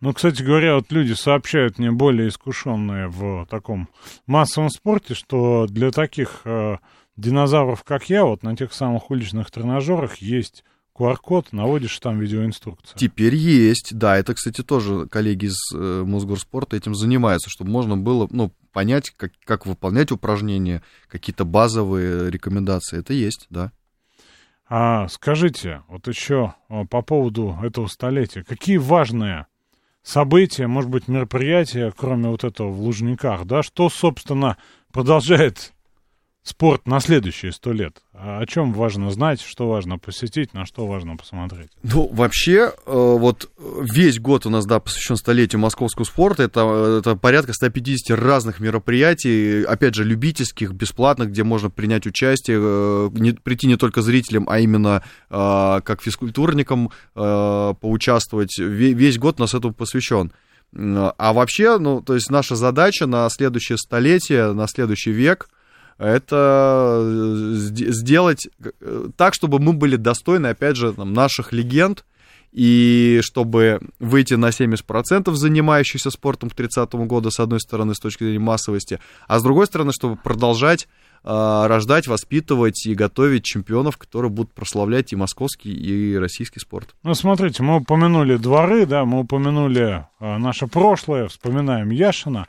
Ну, 0.00 0.12
кстати 0.12 0.42
говоря, 0.42 0.74
вот 0.74 0.92
люди 0.92 1.12
сообщают 1.12 1.78
мне 1.78 1.90
более 1.90 2.28
искушенные 2.28 3.08
в 3.08 3.46
таком 3.46 3.88
массовом 4.26 4.68
спорте, 4.68 5.14
что 5.14 5.66
для 5.66 5.90
таких 5.92 6.42
э, 6.44 6.76
динозавров, 7.16 7.84
как 7.84 8.10
я, 8.10 8.24
вот 8.24 8.42
на 8.42 8.56
тех 8.56 8.72
самых 8.72 9.10
уличных 9.10 9.50
тренажерах 9.50 10.16
есть 10.16 10.64
QR-код, 10.96 11.52
наводишь 11.52 11.98
там 11.98 12.20
видеоинструкцию. 12.20 12.96
Теперь 12.98 13.34
есть, 13.34 13.96
да, 13.96 14.16
это, 14.16 14.34
кстати, 14.34 14.62
тоже 14.62 15.06
коллеги 15.06 15.46
из 15.46 15.56
э, 15.74 16.04
Мосгорспорта 16.06 16.76
этим 16.76 16.94
занимаются, 16.94 17.50
чтобы 17.50 17.70
можно 17.70 17.96
было, 17.96 18.28
ну, 18.30 18.52
понять, 18.72 19.10
как, 19.10 19.32
как 19.44 19.66
выполнять 19.66 20.12
упражнения, 20.12 20.82
какие-то 21.08 21.44
базовые 21.44 22.30
рекомендации, 22.30 22.98
это 22.98 23.12
есть, 23.12 23.46
да. 23.50 23.72
А 24.68 25.08
скажите, 25.08 25.82
вот 25.88 26.06
еще 26.06 26.54
э, 26.68 26.84
по 26.86 27.02
поводу 27.02 27.58
этого 27.62 27.86
столетия, 27.88 28.44
какие 28.44 28.76
важные 28.76 29.46
события, 30.04 30.68
может 30.68 30.90
быть, 30.90 31.08
мероприятия, 31.08 31.92
кроме 31.96 32.28
вот 32.28 32.44
этого 32.44 32.70
в 32.70 32.80
Лужниках, 32.80 33.46
да, 33.46 33.62
что, 33.62 33.88
собственно, 33.88 34.56
продолжает 34.92 35.72
спорт 36.44 36.86
на 36.86 37.00
следующие 37.00 37.52
сто 37.52 37.72
лет? 37.72 38.02
А 38.12 38.38
О 38.40 38.46
чем 38.46 38.74
важно 38.74 39.10
знать, 39.10 39.40
что 39.40 39.66
важно 39.68 39.98
посетить, 39.98 40.52
на 40.52 40.66
что 40.66 40.86
важно 40.86 41.16
посмотреть? 41.16 41.70
Ну, 41.82 42.06
вообще, 42.12 42.70
э, 42.86 42.92
вот 42.92 43.50
весь 43.80 44.20
год 44.20 44.44
у 44.44 44.50
нас, 44.50 44.66
да, 44.66 44.78
посвящен 44.78 45.16
столетию 45.16 45.58
московского 45.60 46.04
спорта. 46.04 46.42
Это, 46.42 46.98
это 47.00 47.16
порядка 47.16 47.54
150 47.54 48.16
разных 48.18 48.60
мероприятий, 48.60 49.64
опять 49.64 49.94
же, 49.94 50.04
любительских, 50.04 50.72
бесплатных, 50.72 51.30
где 51.30 51.44
можно 51.44 51.70
принять 51.70 52.06
участие, 52.06 52.58
э, 52.60 53.08
не- 53.14 53.32
прийти 53.32 53.66
не 53.66 53.76
только 53.76 54.02
зрителям, 54.02 54.46
а 54.48 54.58
именно 54.60 55.02
э, 55.30 55.80
как 55.82 56.02
физкультурникам 56.02 56.90
поучаствовать. 57.80 58.58
Ве- 58.60 58.92
Весь 58.92 59.18
год 59.18 59.36
у 59.38 59.42
нас 59.42 59.54
этому 59.54 59.72
посвящен. 59.74 60.32
А 60.76 61.32
вообще, 61.32 61.78
ну, 61.78 62.00
то 62.02 62.14
есть 62.14 62.30
наша 62.30 62.56
задача 62.56 63.06
на 63.06 63.28
следующее 63.30 63.78
столетие, 63.78 64.52
на 64.52 64.66
следующий 64.66 65.12
век— 65.12 65.48
это 65.98 67.00
э, 67.00 67.54
сде- 67.56 67.92
сделать 67.92 68.48
э, 68.80 69.08
так, 69.16 69.34
чтобы 69.34 69.58
мы 69.58 69.72
были 69.72 69.96
достойны, 69.96 70.48
опять 70.48 70.76
же, 70.76 70.92
там, 70.92 71.12
наших 71.12 71.52
легенд 71.52 72.04
и 72.52 73.20
чтобы 73.22 73.80
выйти 73.98 74.34
на 74.34 74.50
70% 74.50 75.32
занимающихся 75.34 76.10
спортом 76.10 76.50
к 76.50 76.54
30 76.54 76.94
году, 76.94 77.30
с 77.30 77.40
одной 77.40 77.60
стороны, 77.60 77.94
с 77.94 77.98
точки 77.98 78.22
зрения 78.22 78.38
массовости, 78.38 79.00
а 79.26 79.40
с 79.40 79.42
другой 79.42 79.66
стороны, 79.66 79.92
чтобы 79.92 80.16
продолжать 80.16 80.86
э, 81.24 81.66
рождать, 81.66 82.06
воспитывать 82.06 82.86
и 82.86 82.94
готовить 82.94 83.44
чемпионов, 83.44 83.96
которые 83.96 84.30
будут 84.30 84.52
прославлять 84.52 85.12
и 85.12 85.16
московский, 85.16 85.72
и 85.72 86.16
российский 86.16 86.60
спорт. 86.60 86.94
Ну, 87.02 87.14
смотрите, 87.14 87.64
мы 87.64 87.78
упомянули 87.78 88.36
дворы, 88.36 88.86
да, 88.86 89.04
мы 89.04 89.20
упомянули 89.20 90.06
э, 90.20 90.38
наше 90.38 90.68
прошлое, 90.68 91.26
вспоминаем 91.26 91.90
Яшина. 91.90 92.46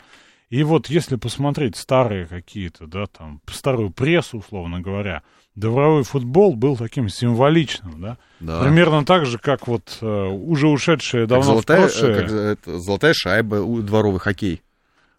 И 0.50 0.64
вот 0.64 0.88
если 0.88 1.16
посмотреть 1.16 1.76
старые 1.76 2.28
какие-то, 2.28 2.86
да, 2.86 3.08
там, 3.08 3.42
старую 3.52 3.90
прессу, 3.90 4.38
условно 4.38 4.80
говоря, 4.80 5.24
дворовой 5.56 6.04
футбол 6.04 6.56
был 6.56 6.78
таким 6.78 7.10
символичным, 7.10 8.00
да? 8.02 8.18
Да. 8.40 8.62
Примерно 8.62 9.06
так 9.06 9.26
же, 9.26 9.40
как 9.40 9.68
вот 9.68 9.98
э, 10.02 10.06
уже 10.06 10.68
ушедшие 10.68 11.26
давно 11.26 11.44
золотая, 11.44 11.88
в 11.88 11.92
прошлое. 11.92 12.16
как 12.16 12.32
это, 12.32 12.80
золотая 12.80 13.14
шайба, 13.14 13.82
дворовый 13.82 14.20
хоккей. 14.20 14.62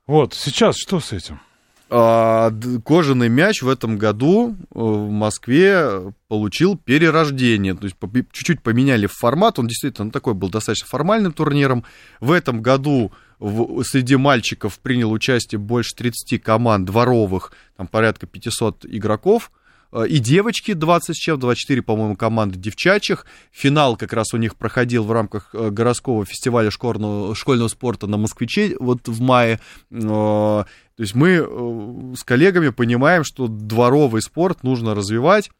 Вот, 0.06 0.34
сейчас 0.34 0.76
что 0.76 1.00
с 1.00 1.12
этим? 1.12 1.40
А, 1.88 2.52
кожаный 2.84 3.28
мяч 3.28 3.62
в 3.62 3.68
этом 3.68 3.96
году 3.96 4.50
э, 4.50 4.54
в 4.74 5.10
Москве 5.10 6.12
получил 6.26 6.76
перерождение. 6.76 7.74
То 7.74 7.84
есть 7.84 7.96
чуть-чуть 8.32 8.60
поменяли 8.60 9.06
формат. 9.06 9.60
Он 9.60 9.68
действительно 9.68 10.10
такой 10.10 10.34
был 10.34 10.48
достаточно 10.48 10.88
формальным 10.88 11.32
турниром. 11.32 11.84
В 12.20 12.32
этом 12.32 12.60
году 12.60 13.12
в- 13.38 13.82
среди 13.84 14.16
мальчиков 14.16 14.78
принял 14.78 15.12
участие 15.12 15.58
больше 15.58 15.94
30 15.94 16.38
команд 16.38 16.86
дворовых, 16.86 17.52
там 17.76 17.86
порядка 17.86 18.26
500 18.26 18.84
игроков. 18.86 19.50
Э, 19.92 20.04
И 20.08 20.18
девочки 20.18 20.72
20 20.72 21.14
с 21.14 21.18
чем, 21.18 21.38
24, 21.38 21.80
по-моему, 21.82 22.16
команды 22.16 22.58
девчачьих. 22.58 23.24
Финал 23.52 23.96
как 23.96 24.12
раз 24.12 24.34
у 24.34 24.36
них 24.36 24.56
проходил 24.56 25.04
в 25.04 25.12
рамках 25.12 25.50
э, 25.54 25.70
городского 25.70 26.24
фестиваля 26.24 26.70
школьного, 26.70 27.34
школьного 27.34 27.68
спорта 27.68 28.06
на 28.06 28.16
Москвиче 28.16 28.76
вот 28.80 29.06
в 29.08 29.20
мае. 29.20 29.60
Э, 29.90 29.98
То 29.98 30.66
есть 30.98 31.14
мы 31.14 32.14
с 32.16 32.24
коллегами 32.24 32.70
понимаем, 32.70 33.22
что 33.24 33.46
дворовый 33.48 34.22
спорт 34.22 34.62
нужно 34.64 34.94
развивать. 34.94 35.50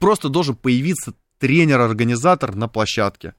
Просто 0.00 0.28
должен 0.28 0.56
появиться 0.56 1.14
тренер-организатор 1.38 2.54
на 2.54 2.68
площадке. 2.68 3.34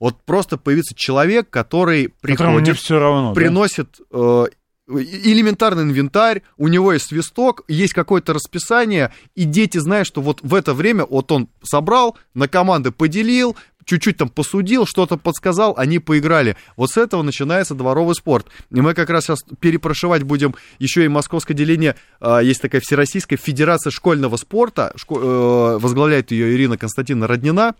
Вот 0.00 0.22
просто 0.24 0.56
появится 0.56 0.94
человек, 0.96 1.50
который 1.50 2.08
приходит, 2.20 2.78
все 2.78 2.98
равно. 2.98 3.28
да? 3.28 3.34
приносит 3.34 4.00
э, 4.10 4.46
элементарный 4.88 5.82
инвентарь, 5.82 6.42
у 6.56 6.68
него 6.68 6.92
есть 6.92 7.06
свисток, 7.06 7.62
есть 7.68 7.92
какое-то 7.92 8.32
расписание, 8.32 9.12
и 9.34 9.44
дети 9.44 9.78
знают, 9.78 10.06
что 10.06 10.20
вот 10.20 10.40
в 10.42 10.54
это 10.54 10.74
время 10.74 11.04
вот 11.04 11.30
он 11.32 11.48
собрал, 11.62 12.16
на 12.34 12.48
команды 12.48 12.90
поделил, 12.90 13.56
чуть-чуть 13.84 14.16
там 14.16 14.28
посудил, 14.28 14.86
что-то 14.86 15.16
подсказал, 15.16 15.74
они 15.76 15.98
поиграли. 15.98 16.56
Вот 16.76 16.90
с 16.90 16.96
этого 16.96 17.22
начинается 17.22 17.74
дворовый 17.74 18.14
спорт. 18.14 18.46
И 18.70 18.80
мы 18.80 18.94
как 18.94 19.10
раз 19.10 19.24
сейчас 19.24 19.40
перепрошивать 19.60 20.22
будем 20.22 20.54
еще 20.78 21.04
и 21.04 21.08
московское 21.08 21.56
деление, 21.56 21.96
а, 22.20 22.40
есть 22.40 22.62
такая 22.62 22.80
Всероссийская 22.80 23.38
Федерация 23.38 23.90
школьного 23.90 24.36
спорта, 24.36 24.94
э, 24.94 25.78
возглавляет 25.80 26.30
ее 26.30 26.54
Ирина 26.54 26.78
Константиновна 26.78 27.26
Роднина, 27.26 27.74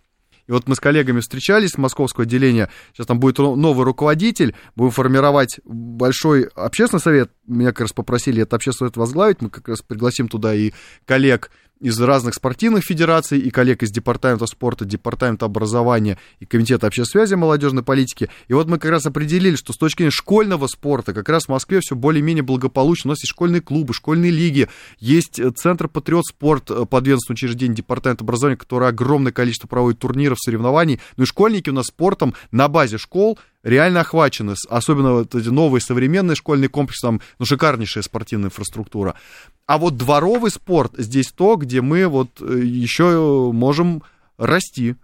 и 0.51 0.53
вот 0.53 0.67
мы 0.67 0.75
с 0.75 0.81
коллегами 0.81 1.21
встречались 1.21 1.71
с 1.71 1.79
московского 1.79 2.25
отделения. 2.25 2.71
Сейчас 2.93 3.07
там 3.07 3.21
будет 3.21 3.39
новый 3.39 3.85
руководитель. 3.85 4.57
Будем 4.75 4.91
формировать 4.91 5.61
большой 5.65 6.49
общественный 6.57 7.01
совет. 7.01 7.31
Меня 7.47 7.69
как 7.69 7.83
раз 7.83 7.93
попросили 7.93 8.43
этот 8.43 8.55
общественный 8.55 8.89
совет 8.89 8.97
возглавить. 8.97 9.43
Мы 9.43 9.49
как 9.49 9.69
раз 9.69 9.81
пригласим 9.81 10.27
туда 10.27 10.53
и 10.53 10.73
коллег 11.07 11.53
из 11.81 11.99
разных 12.01 12.35
спортивных 12.35 12.85
федераций, 12.85 13.39
и 13.39 13.51
коллег 13.51 13.83
из 13.83 13.91
департамента 13.91 14.47
спорта, 14.47 14.85
департамента 14.85 15.47
образования 15.47 16.19
и 16.39 16.47
комитета 16.47 16.87
общественной 16.87 17.27
связи 17.27 17.35
молодежной 17.35 17.83
политики. 17.83 18.31
И 18.49 18.53
вот 18.53 18.69
мы 18.69 18.79
как 18.79 18.91
раз 18.91 19.07
определили, 19.07 19.57
что 19.57 19.73
с 19.73 19.77
точки 19.77 20.03
зрения 20.03 20.11
школьного 20.11 20.67
спорта 20.67 21.15
как 21.15 21.29
раз 21.29 21.45
в 21.45 21.49
Москве 21.49 21.81
все 21.81 21.97
более-менее 21.97 22.43
благополучно. 22.43 23.09
У 23.09 23.13
нас 23.13 23.23
есть 23.23 23.31
школьные 23.31 23.63
клубы, 23.63 23.95
школьные 23.95 24.31
лиги, 24.31 24.69
есть 24.99 25.39
э, 25.39 25.51
Центр 25.51 25.89
Патриот 25.89 26.27
Спорт, 26.27 26.71
э, 26.71 26.85
подведомственное 26.85 27.37
учреждение 27.37 27.77
департамента 27.77 28.25
образования, 28.25 28.57
которое 28.57 28.91
огромное 28.91 29.33
количество 29.33 29.67
проводит 29.67 30.01
турниров, 30.01 30.39
соревнований. 30.41 31.01
Ну 31.17 31.25
и 31.25 31.27
школьники 31.27 31.71
у 31.71 31.73
нас 31.73 31.87
спортом 31.87 32.35
на 32.51 32.69
базе 32.69 32.99
школ 32.99 33.39
реально 33.63 34.01
охвачены, 34.01 34.55
особенно 34.69 35.13
вот 35.13 35.35
эти 35.35 35.49
новые 35.49 35.81
современные 35.81 36.35
школьные 36.35 36.69
комплексы, 36.69 37.07
там, 37.07 37.21
ну, 37.39 37.47
шикарнейшая 37.47 38.03
спортивная 38.03 38.47
инфраструктура. 38.47 39.15
А 39.67 39.79
вот 39.79 39.97
дворовый 39.97 40.51
спорт 40.51 40.95
здесь 40.97 41.33
то, 41.33 41.57
где 41.57 41.81
мы 41.81 42.07
вот 42.07 42.41
э, 42.41 42.61
еще 42.65 43.51
можем 43.53 44.03
расти. 44.39 44.97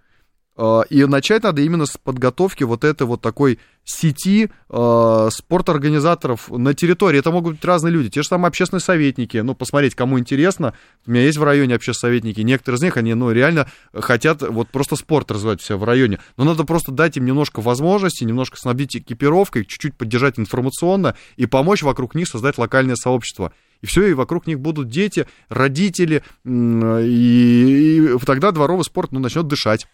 Э, 0.57 0.83
И 0.91 1.05
начать 1.05 1.43
надо 1.43 1.63
именно 1.63 1.87
с 1.87 1.97
подготовки 1.97 2.65
вот 2.65 2.85
этой 2.85 3.07
вот 3.07 3.21
такой 3.21 3.59
сети 3.85 4.51
э, 4.69 5.29
спорторганизаторов 5.31 6.51
на 6.51 6.75
территории. 6.75 7.21
Это 7.21 7.31
могут 7.31 7.55
быть 7.55 7.65
разные 7.65 7.93
люди. 7.93 8.11
Те 8.11 8.23
же 8.23 8.29
самые 8.29 8.49
общественные 8.49 8.81
советники. 8.81 9.37
Ну, 9.39 9.55
посмотреть, 9.55 9.95
кому 9.95 10.19
интересно. 10.19 10.75
У 11.07 11.13
меня 11.13 11.23
есть 11.23 11.39
в 11.39 11.45
районе 11.45 11.77
общественные 11.77 12.11
советники. 12.11 12.41
Некоторые 12.41 12.79
из 12.79 12.83
них, 12.83 12.97
они, 12.97 13.15
ну, 13.15 13.31
реально 13.31 13.69
хотят 13.95 14.43
вот 14.43 14.69
просто 14.71 14.97
спорт 14.97 15.31
развивать 15.31 15.61
все 15.61 15.79
в 15.79 15.85
районе. 15.85 16.19
Но 16.37 16.45
надо 16.45 16.65
просто 16.65 16.91
дать 16.91 17.17
им 17.17 17.27
немножко 17.27 17.61
возможностей, 17.61 18.25
немножко 18.25 18.57
снабдить 18.57 18.97
экипировкой, 18.97 19.65
чуть-чуть 19.65 19.95
поддержать 19.95 20.39
информационно 20.39 21.15
и 21.37 21.47
помочь 21.47 21.83
вокруг 21.83 22.15
них 22.15 22.27
создать 22.27 22.59
локальное 22.59 22.97
сообщество. 22.97 23.53
И 23.83 23.87
все, 23.87 24.07
и 24.07 24.15
вокруг 24.15 24.47
них 24.47 24.59
будут 24.59 24.89
дети, 24.89 25.29
родители, 25.49 26.23
и, 26.45 28.09
и 28.15 28.19
тогда 28.25 28.51
дворовый 28.51 28.85
спорт 28.85 29.13
ну, 29.13 29.21
начнет 29.21 29.47
дышать. 29.47 29.87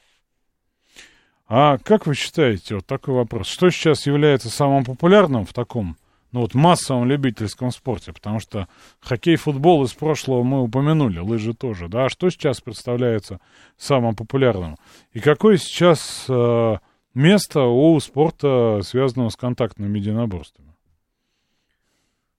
А 1.54 1.76
как 1.76 2.06
вы 2.06 2.14
считаете, 2.14 2.76
вот 2.76 2.86
такой 2.86 3.12
вопрос, 3.12 3.46
что 3.46 3.68
сейчас 3.68 4.06
является 4.06 4.48
самым 4.48 4.86
популярным 4.86 5.44
в 5.44 5.52
таком, 5.52 5.98
ну 6.30 6.40
вот 6.40 6.54
массовом 6.54 7.04
любительском 7.04 7.72
спорте? 7.72 8.14
Потому 8.14 8.40
что 8.40 8.68
хоккей, 9.00 9.36
футбол 9.36 9.84
из 9.84 9.92
прошлого 9.92 10.44
мы 10.44 10.62
упомянули, 10.62 11.18
лыжи 11.18 11.52
тоже, 11.52 11.88
да? 11.88 12.06
А 12.06 12.08
что 12.08 12.30
сейчас 12.30 12.62
представляется 12.62 13.38
самым 13.76 14.16
популярным? 14.16 14.78
И 15.12 15.20
какое 15.20 15.58
сейчас 15.58 16.24
э, 16.26 16.76
место 17.12 17.64
у 17.64 18.00
спорта, 18.00 18.80
связанного 18.82 19.28
с 19.28 19.36
контактными 19.36 19.98
единоборствами? 19.98 20.72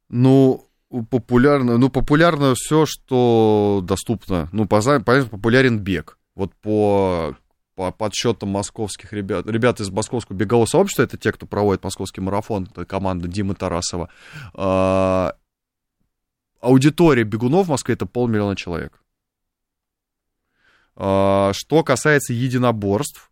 Ну, 0.10 0.66
популярно, 1.12 1.78
ну, 1.78 1.90
популярно 1.90 2.56
все, 2.56 2.88
что 2.88 3.82
доступно. 3.84 4.50
Ну, 4.52 4.66
поза- 4.66 5.02
понятно, 5.02 5.30
популярен 5.30 5.78
бег. 5.78 6.18
Вот 6.34 6.56
по, 6.56 7.36
по 7.76 7.92
подсчетам 7.92 8.50
московских 8.50 9.14
ребят, 9.14 9.48
ребят 9.48 9.80
из 9.80 9.90
московского 9.90 10.36
бегового 10.36 10.66
сообщества, 10.66 11.04
это 11.04 11.18
те, 11.18 11.32
кто 11.32 11.46
проводит 11.46 11.84
московский 11.84 12.22
марафон, 12.22 12.68
это 12.70 12.86
команда 12.86 13.28
Димы 13.28 13.56
Тарасова, 13.56 14.10
а, 14.54 15.36
аудитория 16.62 17.24
бегунов 17.24 17.68
в 17.68 17.70
Москве 17.70 17.96
это 17.96 18.06
полмиллиона 18.06 18.56
человек. 18.56 19.02
А, 20.96 21.52
Что 21.54 21.84
касается 21.84 22.34
единоборств, 22.34 23.32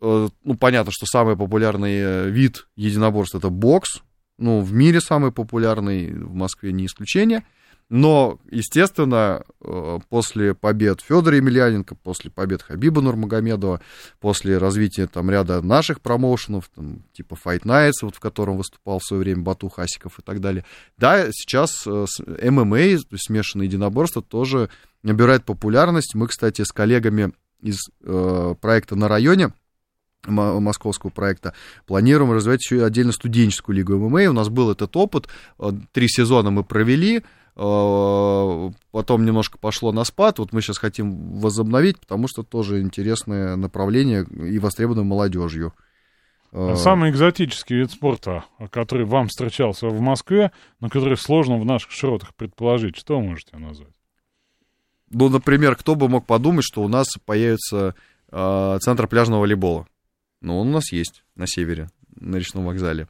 э, 0.00 0.28
ну, 0.44 0.56
понятно, 0.56 0.92
что 0.92 1.06
самый 1.06 1.36
популярный 1.36 1.96
э, 1.96 2.30
вид 2.30 2.68
единоборств 2.76 3.34
это 3.34 3.50
бокс. 3.50 4.02
Ну, 4.38 4.60
в 4.62 4.72
мире 4.72 5.02
самый 5.02 5.32
популярный, 5.32 6.12
в 6.12 6.34
Москве 6.34 6.72
не 6.72 6.86
исключение. 6.86 7.44
Но, 7.90 8.38
естественно, 8.48 9.42
э, 9.60 9.98
после 10.08 10.54
побед 10.54 11.00
Федора 11.00 11.36
Емельяненко, 11.36 11.96
после 11.96 12.30
побед 12.30 12.62
Хабиба 12.62 13.00
Нурмагомедова, 13.02 13.80
после 14.20 14.58
развития 14.58 15.08
там 15.08 15.28
ряда 15.28 15.60
наших 15.60 16.00
промоушенов, 16.00 16.70
там, 16.72 17.02
типа 17.12 17.36
Fight 17.44 17.62
Nights, 17.64 18.02
вот, 18.02 18.14
в 18.14 18.20
котором 18.20 18.58
выступал 18.58 19.00
в 19.00 19.04
свое 19.04 19.24
время 19.24 19.42
Бату 19.42 19.68
Хасиков 19.68 20.20
и 20.20 20.22
так 20.22 20.40
далее, 20.40 20.64
да, 20.98 21.26
сейчас 21.32 21.84
э, 21.84 22.06
ММА, 22.48 22.98
смешанное 23.16 23.66
единоборство, 23.66 24.22
тоже 24.22 24.70
набирает 25.02 25.44
популярность. 25.44 26.14
Мы, 26.14 26.28
кстати, 26.28 26.62
с 26.62 26.70
коллегами 26.70 27.32
из 27.60 27.78
э, 28.04 28.54
проекта 28.60 28.94
«На 28.94 29.08
районе», 29.08 29.52
мо- 30.26 30.60
московского 30.60 31.10
проекта, 31.10 31.54
планируем 31.86 32.30
развивать 32.30 32.62
еще 32.62 32.84
отдельно 32.84 33.10
студенческую 33.10 33.74
лигу 33.74 33.96
ММА. 33.96 34.30
У 34.30 34.32
нас 34.32 34.48
был 34.48 34.70
этот 34.70 34.96
опыт, 34.96 35.26
э, 35.58 35.72
три 35.92 36.08
сезона 36.08 36.52
мы 36.52 36.62
провели, 36.62 37.24
потом 37.60 39.26
немножко 39.26 39.58
пошло 39.58 39.92
на 39.92 40.04
спад, 40.04 40.38
вот 40.38 40.52
мы 40.52 40.62
сейчас 40.62 40.78
хотим 40.78 41.38
возобновить, 41.38 42.00
потому 42.00 42.26
что 42.26 42.42
тоже 42.42 42.80
интересное 42.80 43.56
направление 43.56 44.24
и 44.24 44.58
востребовано 44.58 45.04
молодежью. 45.04 45.74
Э, 46.52 46.74
Самый 46.76 47.10
экзотический 47.10 47.76
вид 47.76 47.90
спорта, 47.90 48.44
который 48.70 49.04
вам 49.04 49.28
встречался 49.28 49.88
в 49.88 50.00
Москве, 50.00 50.52
но 50.80 50.88
который 50.88 51.18
сложно 51.18 51.58
в 51.58 51.66
наших 51.66 51.90
широтах 51.90 52.34
предположить, 52.34 52.96
что 52.96 53.18
вы 53.18 53.26
можете 53.26 53.58
назвать? 53.58 53.92
Ну, 55.10 55.28
например, 55.28 55.76
кто 55.76 55.96
бы 55.96 56.08
мог 56.08 56.24
подумать, 56.24 56.64
что 56.64 56.82
у 56.82 56.88
нас 56.88 57.08
появится 57.26 57.94
э, 58.30 58.78
центр 58.80 59.06
пляжного 59.06 59.40
волейбола. 59.40 59.86
Ну, 60.40 60.58
он 60.58 60.68
у 60.68 60.72
нас 60.72 60.92
есть 60.92 61.24
на 61.34 61.46
севере, 61.46 61.90
на 62.18 62.36
речном 62.36 62.64
вокзале. 62.64 63.06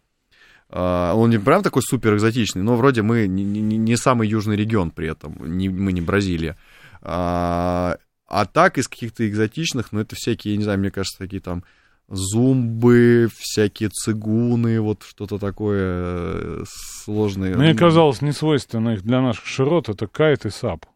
А, 0.72 1.14
он 1.14 1.30
не 1.30 1.38
прям 1.38 1.62
такой 1.62 1.82
супер 1.82 2.14
экзотичный, 2.14 2.62
но 2.62 2.76
вроде 2.76 3.02
мы 3.02 3.26
не, 3.26 3.42
не- 3.44 3.76
не 3.78 3.96
самый 3.96 4.28
южный 4.28 4.56
регион 4.56 4.90
при 4.90 5.08
этом, 5.08 5.36
не, 5.58 5.68
мы 5.68 5.92
не 5.92 6.00
Бразилия. 6.00 6.56
А, 7.02 7.96
А 8.28 8.44
так 8.46 8.78
из 8.78 8.86
каких-то 8.86 9.28
экзотичных, 9.28 9.90
ну, 9.92 10.00
это 10.00 10.14
всякие, 10.16 10.56
не 10.56 10.62
знаю, 10.64 10.78
мне 10.78 10.90
кажется, 10.92 11.18
такие 11.18 11.40
там 11.42 11.64
зумбы, 12.08 13.28
всякие 13.38 13.88
цигуны, 13.88 14.80
вот 14.80 15.02
что-то 15.02 15.38
такое 15.38 15.80
э, 15.82 16.64
сложное. 17.04 17.56
Мне 17.56 17.74
казалось, 17.74 18.22
не 18.22 18.32
свойственно 18.32 18.90
их 18.90 19.02
для 19.02 19.20
наших 19.20 19.46
широт, 19.46 19.88
это 19.88 20.06
кайт 20.06 20.44
и 20.46 20.50
сап. 20.50 20.86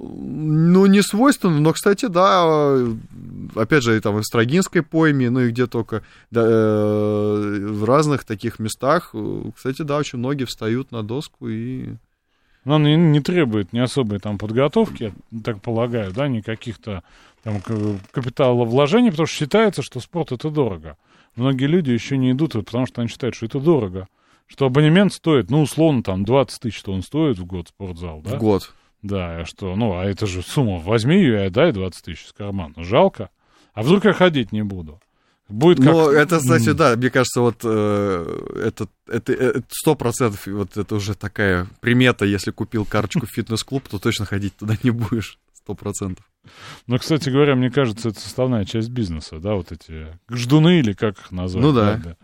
Ну, 0.00 0.86
не 0.86 1.02
свойственно, 1.02 1.58
но, 1.58 1.72
кстати, 1.72 2.06
да, 2.06 2.78
опять 3.56 3.82
же, 3.82 4.00
там 4.00 4.16
в 4.16 4.24
Строгинской 4.24 4.82
пойме, 4.82 5.28
ну 5.28 5.40
и 5.40 5.50
где 5.50 5.66
только, 5.66 6.04
да, 6.30 6.42
э, 6.44 7.66
в 7.68 7.84
разных 7.84 8.24
таких 8.24 8.60
местах, 8.60 9.12
кстати, 9.56 9.82
да, 9.82 9.96
очень 9.96 10.20
многие 10.20 10.44
встают 10.44 10.92
на 10.92 11.02
доску 11.02 11.48
и... 11.48 11.94
Но 12.64 12.78
не, 12.78 12.96
не 12.96 13.20
требует 13.20 13.72
ни 13.72 13.80
особой 13.80 14.20
там 14.20 14.38
подготовки, 14.38 15.12
я 15.32 15.40
так 15.40 15.60
полагаю, 15.62 16.12
да, 16.12 16.28
никаких-то 16.28 17.02
там 17.42 17.60
капиталовложений, 18.12 19.10
потому 19.10 19.26
что 19.26 19.36
считается, 19.36 19.82
что 19.82 19.98
спорт 20.00 20.30
это 20.30 20.50
дорого. 20.50 20.96
Многие 21.34 21.66
люди 21.66 21.90
еще 21.90 22.16
не 22.18 22.32
идут, 22.32 22.52
потому 22.52 22.86
что 22.86 23.00
они 23.00 23.08
считают, 23.08 23.34
что 23.34 23.46
это 23.46 23.58
дорого. 23.58 24.06
Что 24.46 24.66
абонемент 24.66 25.12
стоит, 25.12 25.50
ну, 25.50 25.62
условно, 25.62 26.02
там, 26.02 26.24
20 26.24 26.60
тысяч, 26.60 26.78
что 26.78 26.92
он 26.92 27.02
стоит 27.02 27.38
в 27.38 27.44
год, 27.44 27.68
спортзал, 27.68 28.22
да? 28.22 28.36
В 28.36 28.38
год. 28.38 28.74
Да, 29.02 29.44
что, 29.44 29.76
ну, 29.76 29.98
а 29.98 30.04
это 30.04 30.26
же 30.26 30.42
сумма, 30.42 30.78
возьми 30.78 31.16
ее 31.16 31.44
и 31.44 31.46
отдай 31.46 31.72
20 31.72 32.04
тысяч 32.04 32.26
из 32.26 32.32
кармана. 32.32 32.74
Жалко. 32.78 33.30
А 33.72 33.82
вдруг 33.82 34.04
я 34.04 34.12
ходить 34.12 34.52
не 34.52 34.62
буду? 34.62 35.00
Будет 35.48 35.78
как... 35.78 35.86
Ну, 35.86 36.10
это, 36.10 36.38
кстати, 36.38 36.72
да, 36.72 36.94
мне 36.96 37.08
кажется, 37.08 37.40
вот 37.40 37.60
э, 37.64 38.60
это 38.66 38.86
это 39.06 39.62
сто 39.70 39.94
процентов, 39.94 40.46
вот 40.46 40.76
это 40.76 40.94
уже 40.94 41.14
такая 41.14 41.66
примета, 41.80 42.26
если 42.26 42.50
купил 42.50 42.84
карточку 42.84 43.26
в 43.26 43.30
фитнес-клуб, 43.30 43.88
то 43.88 43.98
точно 43.98 44.26
ходить 44.26 44.54
туда 44.56 44.76
не 44.82 44.90
будешь, 44.90 45.38
сто 45.54 45.74
процентов. 45.74 46.28
Ну, 46.86 46.98
кстати 46.98 47.30
говоря, 47.30 47.54
мне 47.54 47.70
кажется, 47.70 48.10
это 48.10 48.20
составная 48.20 48.66
часть 48.66 48.90
бизнеса, 48.90 49.38
да, 49.38 49.54
вот 49.54 49.72
эти 49.72 50.18
ждуны 50.30 50.80
или 50.80 50.92
как 50.92 51.18
их 51.18 51.30
назвать. 51.30 51.64
Ну 51.64 51.72
да. 51.72 51.94
да, 51.94 52.02
да. 52.04 52.16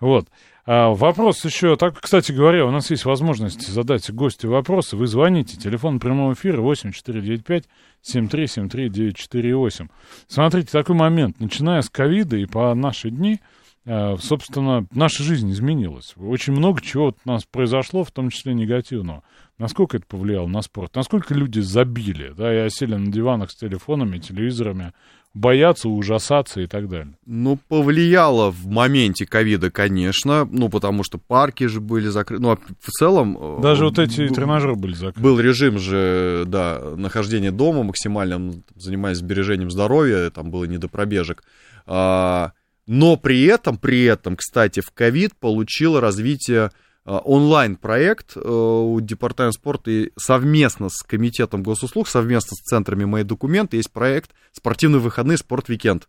Вот. 0.00 0.28
А, 0.68 0.90
вопрос 0.90 1.44
еще, 1.44 1.76
так, 1.76 2.00
кстати 2.00 2.32
говоря, 2.32 2.66
у 2.66 2.72
нас 2.72 2.90
есть 2.90 3.04
возможность 3.04 3.68
задать 3.68 4.10
гостю 4.10 4.50
вопросы. 4.50 4.96
Вы 4.96 5.06
звоните, 5.06 5.56
телефон 5.56 6.00
прямого 6.00 6.32
эфира 6.32 6.60
8495 6.60 7.68
7373 8.02 8.88
948. 8.88 9.88
Смотрите, 10.26 10.68
такой 10.72 10.96
момент. 10.96 11.38
Начиная 11.38 11.82
с 11.82 11.88
ковида 11.88 12.36
и 12.36 12.46
по 12.46 12.74
наши 12.74 13.10
дни, 13.10 13.40
а, 13.84 14.16
собственно, 14.16 14.84
наша 14.90 15.22
жизнь 15.22 15.52
изменилась. 15.52 16.14
Очень 16.16 16.54
много 16.54 16.80
чего 16.80 17.14
у 17.24 17.28
нас 17.30 17.44
произошло, 17.44 18.02
в 18.02 18.10
том 18.10 18.30
числе 18.30 18.52
негативного. 18.52 19.22
Насколько 19.58 19.98
это 19.98 20.06
повлияло 20.08 20.48
на 20.48 20.62
спорт? 20.62 20.96
Насколько 20.96 21.32
люди 21.32 21.60
забили, 21.60 22.34
да, 22.36 22.52
и 22.52 22.58
осели 22.58 22.96
на 22.96 23.12
диванах 23.12 23.52
с 23.52 23.54
телефонами, 23.54 24.18
телевизорами, 24.18 24.92
бояться, 25.36 25.88
ужасаться 25.88 26.60
и 26.60 26.66
так 26.66 26.88
далее? 26.88 27.14
Ну, 27.26 27.58
повлияло 27.68 28.50
в 28.50 28.66
моменте 28.66 29.26
ковида, 29.26 29.70
конечно, 29.70 30.48
ну, 30.50 30.68
потому 30.68 31.04
что 31.04 31.18
парки 31.18 31.64
же 31.64 31.80
были 31.80 32.08
закрыты, 32.08 32.42
ну, 32.42 32.52
а 32.52 32.58
в 32.80 32.90
целом... 32.90 33.36
Э, 33.38 33.62
Даже 33.62 33.84
вот 33.84 33.98
эти 33.98 34.28
тренажеры 34.28 34.74
были 34.74 34.94
закрыты. 34.94 35.20
Был 35.20 35.38
режим 35.38 35.78
же, 35.78 36.44
да, 36.46 36.80
нахождения 36.96 37.50
дома 37.50 37.82
максимально, 37.82 38.54
занимаясь 38.74 39.18
сбережением 39.18 39.70
здоровья, 39.70 40.30
там 40.30 40.50
было 40.50 40.64
не 40.64 40.78
до 40.78 40.88
пробежек. 40.88 41.44
А, 41.86 42.52
но 42.86 43.16
при 43.16 43.44
этом, 43.44 43.76
при 43.76 44.04
этом, 44.04 44.36
кстати, 44.36 44.80
в 44.80 44.90
ковид 44.90 45.34
получило 45.38 46.00
развитие 46.00 46.70
онлайн-проект 47.10 48.36
э, 48.36 48.40
у 48.40 49.00
Департамента 49.00 49.58
спорта 49.58 49.90
и 49.90 50.10
совместно 50.16 50.88
с 50.88 51.02
Комитетом 51.02 51.62
госуслуг, 51.62 52.08
совместно 52.08 52.56
с 52.56 52.60
центрами 52.60 53.04
«Мои 53.04 53.22
документы» 53.22 53.76
есть 53.76 53.92
проект 53.92 54.32
«Спортивные 54.52 55.00
выходные. 55.00 55.38
Спорт-викенд». 55.38 56.08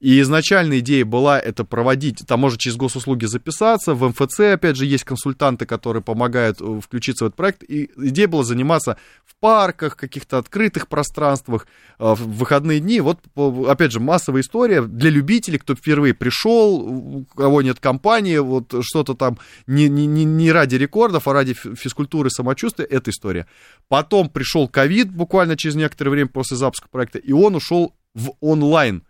И 0.00 0.20
изначальная 0.20 0.80
идея 0.80 1.04
была 1.04 1.38
это 1.38 1.64
проводить, 1.64 2.22
там 2.26 2.40
можно 2.40 2.58
через 2.58 2.76
госуслуги 2.76 3.24
записаться, 3.26 3.94
в 3.94 4.08
МФЦ, 4.08 4.40
опять 4.54 4.76
же, 4.76 4.84
есть 4.84 5.04
консультанты, 5.04 5.64
которые 5.64 6.02
помогают 6.02 6.60
э, 6.60 6.80
включиться 6.82 7.24
в 7.24 7.28
этот 7.28 7.36
проект, 7.36 7.62
и 7.62 7.90
идея 7.96 8.26
была 8.26 8.42
заниматься 8.42 8.96
в 9.24 9.36
парках, 9.36 9.96
каких-то 9.96 10.38
открытых 10.38 10.88
пространствах, 10.88 11.66
э, 11.98 12.14
в 12.14 12.36
выходные 12.36 12.80
дни, 12.80 13.00
вот, 13.00 13.20
опять 13.68 13.92
же, 13.92 14.00
массовая 14.00 14.42
история 14.42 14.82
для 14.82 15.10
любителей, 15.10 15.58
кто 15.58 15.74
впервые 15.74 16.14
пришел, 16.14 16.74
у 16.80 17.24
кого 17.36 17.62
нет 17.62 17.78
компании, 17.78 18.38
вот 18.38 18.74
что-то 18.82 19.14
там 19.14 19.38
не, 19.66 19.88
не, 19.88 20.06
не 20.06 20.52
ради 20.52 20.74
рекордов, 20.74 21.28
а 21.28 21.32
ради 21.32 21.54
физкультуры, 21.54 22.30
самочувствия, 22.30 22.86
эта 22.86 23.10
история. 23.10 23.46
Потом 23.88 24.28
пришел 24.28 24.68
ковид 24.68 25.12
буквально 25.12 25.56
через 25.56 25.76
некоторое 25.76 26.10
время 26.10 26.28
после 26.28 26.56
запуска 26.56 26.88
проекта, 26.90 27.18
и 27.18 27.32
он 27.32 27.54
ушел 27.54 27.94
в 28.14 28.32
онлайн, 28.40 29.04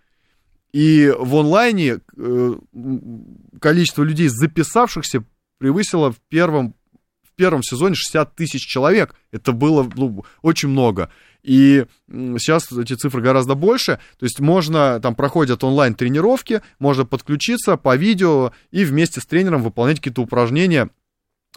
и 0.73 1.13
в 1.19 1.37
онлайне 1.37 2.01
э, 2.17 2.55
количество 3.61 4.03
людей, 4.03 4.29
записавшихся, 4.29 5.25
превысило 5.59 6.13
в 6.13 6.17
первом, 6.29 6.75
в 7.23 7.33
первом 7.37 7.63
сезоне 7.63 7.95
60 7.95 8.35
тысяч 8.35 8.67
человек. 8.67 9.15
Это 9.31 9.53
было 9.53 9.89
ну, 9.95 10.25
очень 10.41 10.71
много. 10.71 11.11
И 11.43 11.87
сейчас 12.09 12.73
эти 12.73 12.95
цифры 12.95 13.21
гораздо 13.21 13.55
больше. 13.55 13.99
То 14.19 14.25
есть 14.25 14.41
можно, 14.41 14.99
там 15.01 15.15
проходят 15.15 15.63
онлайн-тренировки, 15.63 16.63
можно 16.79 17.05
подключиться 17.05 17.77
по 17.77 17.95
видео 17.97 18.53
и 18.71 18.85
вместе 18.85 19.21
с 19.21 19.27
тренером 19.27 19.63
выполнять 19.63 19.99
какие-то 19.99 20.23
упражнения. 20.23 20.91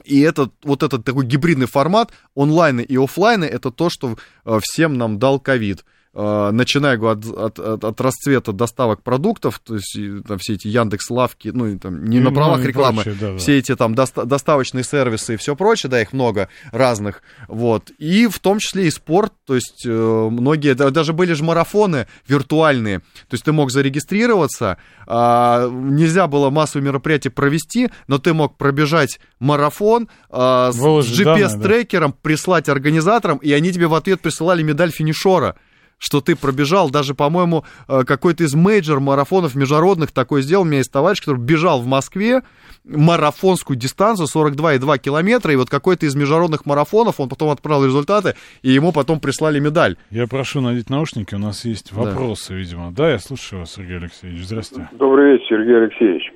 И 0.04 0.20
этот, 0.20 0.54
вот 0.64 0.84
этот 0.84 1.06
такой 1.06 1.26
гибридный 1.26 1.68
формат 1.68 2.12
онлайна 2.36 2.82
и 2.82 2.98
офлайна, 2.98 3.46
это 3.46 3.72
то, 3.72 3.90
что 3.90 4.18
э, 4.44 4.60
всем 4.62 4.98
нам 4.98 5.20
дал 5.20 5.40
ковид. 5.40 5.86
Э, 6.18 6.52
начиная 6.54 6.98
от, 6.98 7.26
от, 7.26 7.60
от, 7.60 7.84
от 7.84 8.02
расцвета 8.02 8.54
доставок 8.54 9.04
продуктов, 9.04 9.60
то 9.60 9.76
есть 9.76 9.98
там 10.26 10.38
все 10.38 10.54
эти 10.54 10.70
Яндекс 10.70 11.10
лавки, 11.10 11.50
ну 11.54 11.68
и 11.68 11.78
там 11.78 12.06
не 12.06 12.18
и, 12.18 12.20
на 12.22 12.32
правах 12.32 12.60
ну, 12.60 12.68
рекламы, 12.68 13.04
прочее, 13.04 13.18
да, 13.20 13.38
все 13.38 13.52
да. 13.52 13.58
эти 13.58 13.76
там 13.76 13.96
доста- 13.96 14.24
доставочные 14.24 14.86
сервисы 14.86 15.34
и 15.34 15.38
все 15.38 15.58
прочее, 15.58 15.90
да, 15.90 16.02
их 16.02 16.14
много 16.14 16.48
разных, 16.72 17.22
вот, 17.50 17.92
и 17.98 18.28
в 18.28 18.40
том 18.40 18.60
числе 18.60 18.88
и 18.88 18.92
спорт, 18.92 19.34
то 19.46 19.56
есть 19.56 19.86
э, 19.86 19.90
многие, 19.92 20.74
даже 20.74 21.12
были 21.12 21.34
же 21.34 21.44
марафоны 21.44 22.08
виртуальные, 22.30 23.00
то 23.00 23.34
есть 23.34 23.44
ты 23.44 23.52
мог 23.52 23.70
зарегистрироваться, 23.70 24.78
э, 25.06 25.70
нельзя 25.70 26.28
было 26.28 26.50
массовые 26.50 26.86
мероприятия 26.86 27.30
провести, 27.30 27.90
но 28.08 28.20
ты 28.20 28.34
мог 28.34 28.56
пробежать 28.56 29.20
марафон 29.40 30.08
э, 30.30 30.70
с 30.72 30.80
GPS-трекером, 30.80 32.12
да. 32.12 32.18
прислать 32.22 32.70
организаторам, 32.70 33.38
и 33.40 33.52
они 33.52 33.74
тебе 33.74 33.88
в 33.88 33.94
ответ 33.96 34.22
присылали 34.22 34.64
медаль 34.64 34.92
финишора 34.92 35.58
что 35.98 36.22
ты 36.22 36.36
пробежал, 36.36 36.90
даже, 36.90 37.14
по-моему, 37.14 37.64
э, 37.88 38.04
какой-то 38.06 38.44
из 38.44 38.56
мейджор-марафонов 38.56 39.56
международных 39.56 40.12
такой 40.12 40.42
сделал. 40.42 40.64
У 40.64 40.66
меня 40.66 40.78
есть 40.78 40.92
товарищ, 40.92 41.20
который 41.20 41.40
бежал 41.40 41.82
в 41.82 41.88
Москве 41.88 42.42
марафонскую 42.84 43.78
дистанцию 43.78 44.28
42,2 44.28 44.98
километра, 45.00 45.54
и 45.54 45.56
вот 45.56 45.70
какой-то 45.70 46.06
из 46.06 46.16
международных 46.16 46.66
марафонов, 46.66 47.20
он 47.20 47.30
потом 47.30 47.50
отправил 47.50 47.86
результаты, 47.86 48.36
и 48.62 48.70
ему 48.70 48.92
потом 48.92 49.20
прислали 49.20 49.60
медаль. 49.60 49.96
Я 50.12 50.28
прошу 50.28 50.62
надеть 50.62 50.90
наушники, 50.90 51.36
у 51.36 51.40
нас 51.40 51.66
есть 51.66 51.92
вопросы, 51.92 52.54
да. 52.54 52.56
видимо. 52.56 52.92
Да, 52.92 53.10
я 53.10 53.20
слушаю 53.20 53.62
вас, 53.62 53.74
Сергей 53.74 53.98
Алексеевич, 53.98 54.44
здравствуйте. 54.44 54.90
Добрый 54.94 55.34
вечер, 55.34 55.46
Сергей 55.50 55.78
Алексеевич. 55.78 56.32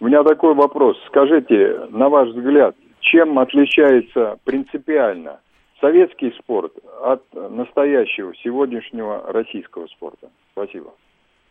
У 0.00 0.06
меня 0.06 0.22
такой 0.22 0.54
вопрос. 0.54 0.96
Скажите, 1.08 1.86
на 1.90 2.08
ваш 2.08 2.28
взгляд, 2.28 2.76
чем 3.00 3.38
отличается 3.38 4.36
принципиально 4.44 5.40
советский 5.84 6.32
спорт 6.38 6.72
от 7.02 7.22
настоящего 7.34 8.32
сегодняшнего 8.42 9.30
российского 9.30 9.86
спорта? 9.88 10.30
Спасибо. 10.52 10.94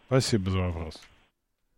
Спасибо 0.08 0.50
за 0.50 0.60
вопрос. 0.60 1.02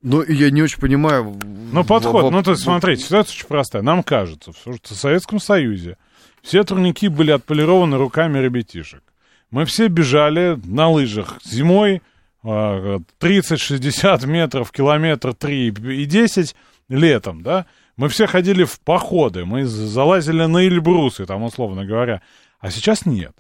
Ну, 0.02 0.24
я 0.24 0.52
не 0.52 0.62
очень 0.62 0.80
понимаю... 0.80 1.36
Ну, 1.44 1.84
подход, 1.84 2.32
ну, 2.32 2.44
то 2.44 2.52
есть, 2.52 2.64
смотрите, 2.64 3.04
ситуация 3.04 3.34
очень 3.34 3.48
простая. 3.48 3.82
Нам 3.82 4.04
кажется, 4.04 4.54
что 4.54 4.72
в 4.72 4.98
Советском 4.98 5.40
Союзе 5.40 5.98
все 6.42 6.64
турники 6.64 7.10
были 7.10 7.32
отполированы 7.32 7.98
руками 7.98 8.40
ребятишек. 8.40 9.04
Мы 9.52 9.66
все 9.66 9.88
бежали 9.88 10.58
на 10.66 10.90
лыжах 10.90 11.40
зимой 11.44 12.02
30-60 12.44 14.04
а, 14.04 14.28
метров, 14.28 14.72
километр 14.72 15.34
3 15.34 15.68
и 15.68 16.06
10 16.06 16.56
летом, 16.88 17.42
да? 17.42 17.66
Мы 17.98 18.10
все 18.10 18.28
ходили 18.28 18.66
в 18.66 18.80
походы, 18.82 19.46
мы 19.46 19.66
залазили 19.66 20.46
на 20.46 20.66
Эльбрусы, 20.68 21.26
там, 21.26 21.44
условно 21.44 21.86
говоря. 21.86 22.22
А 22.66 22.72
сейчас 22.72 23.06
нет. 23.06 23.34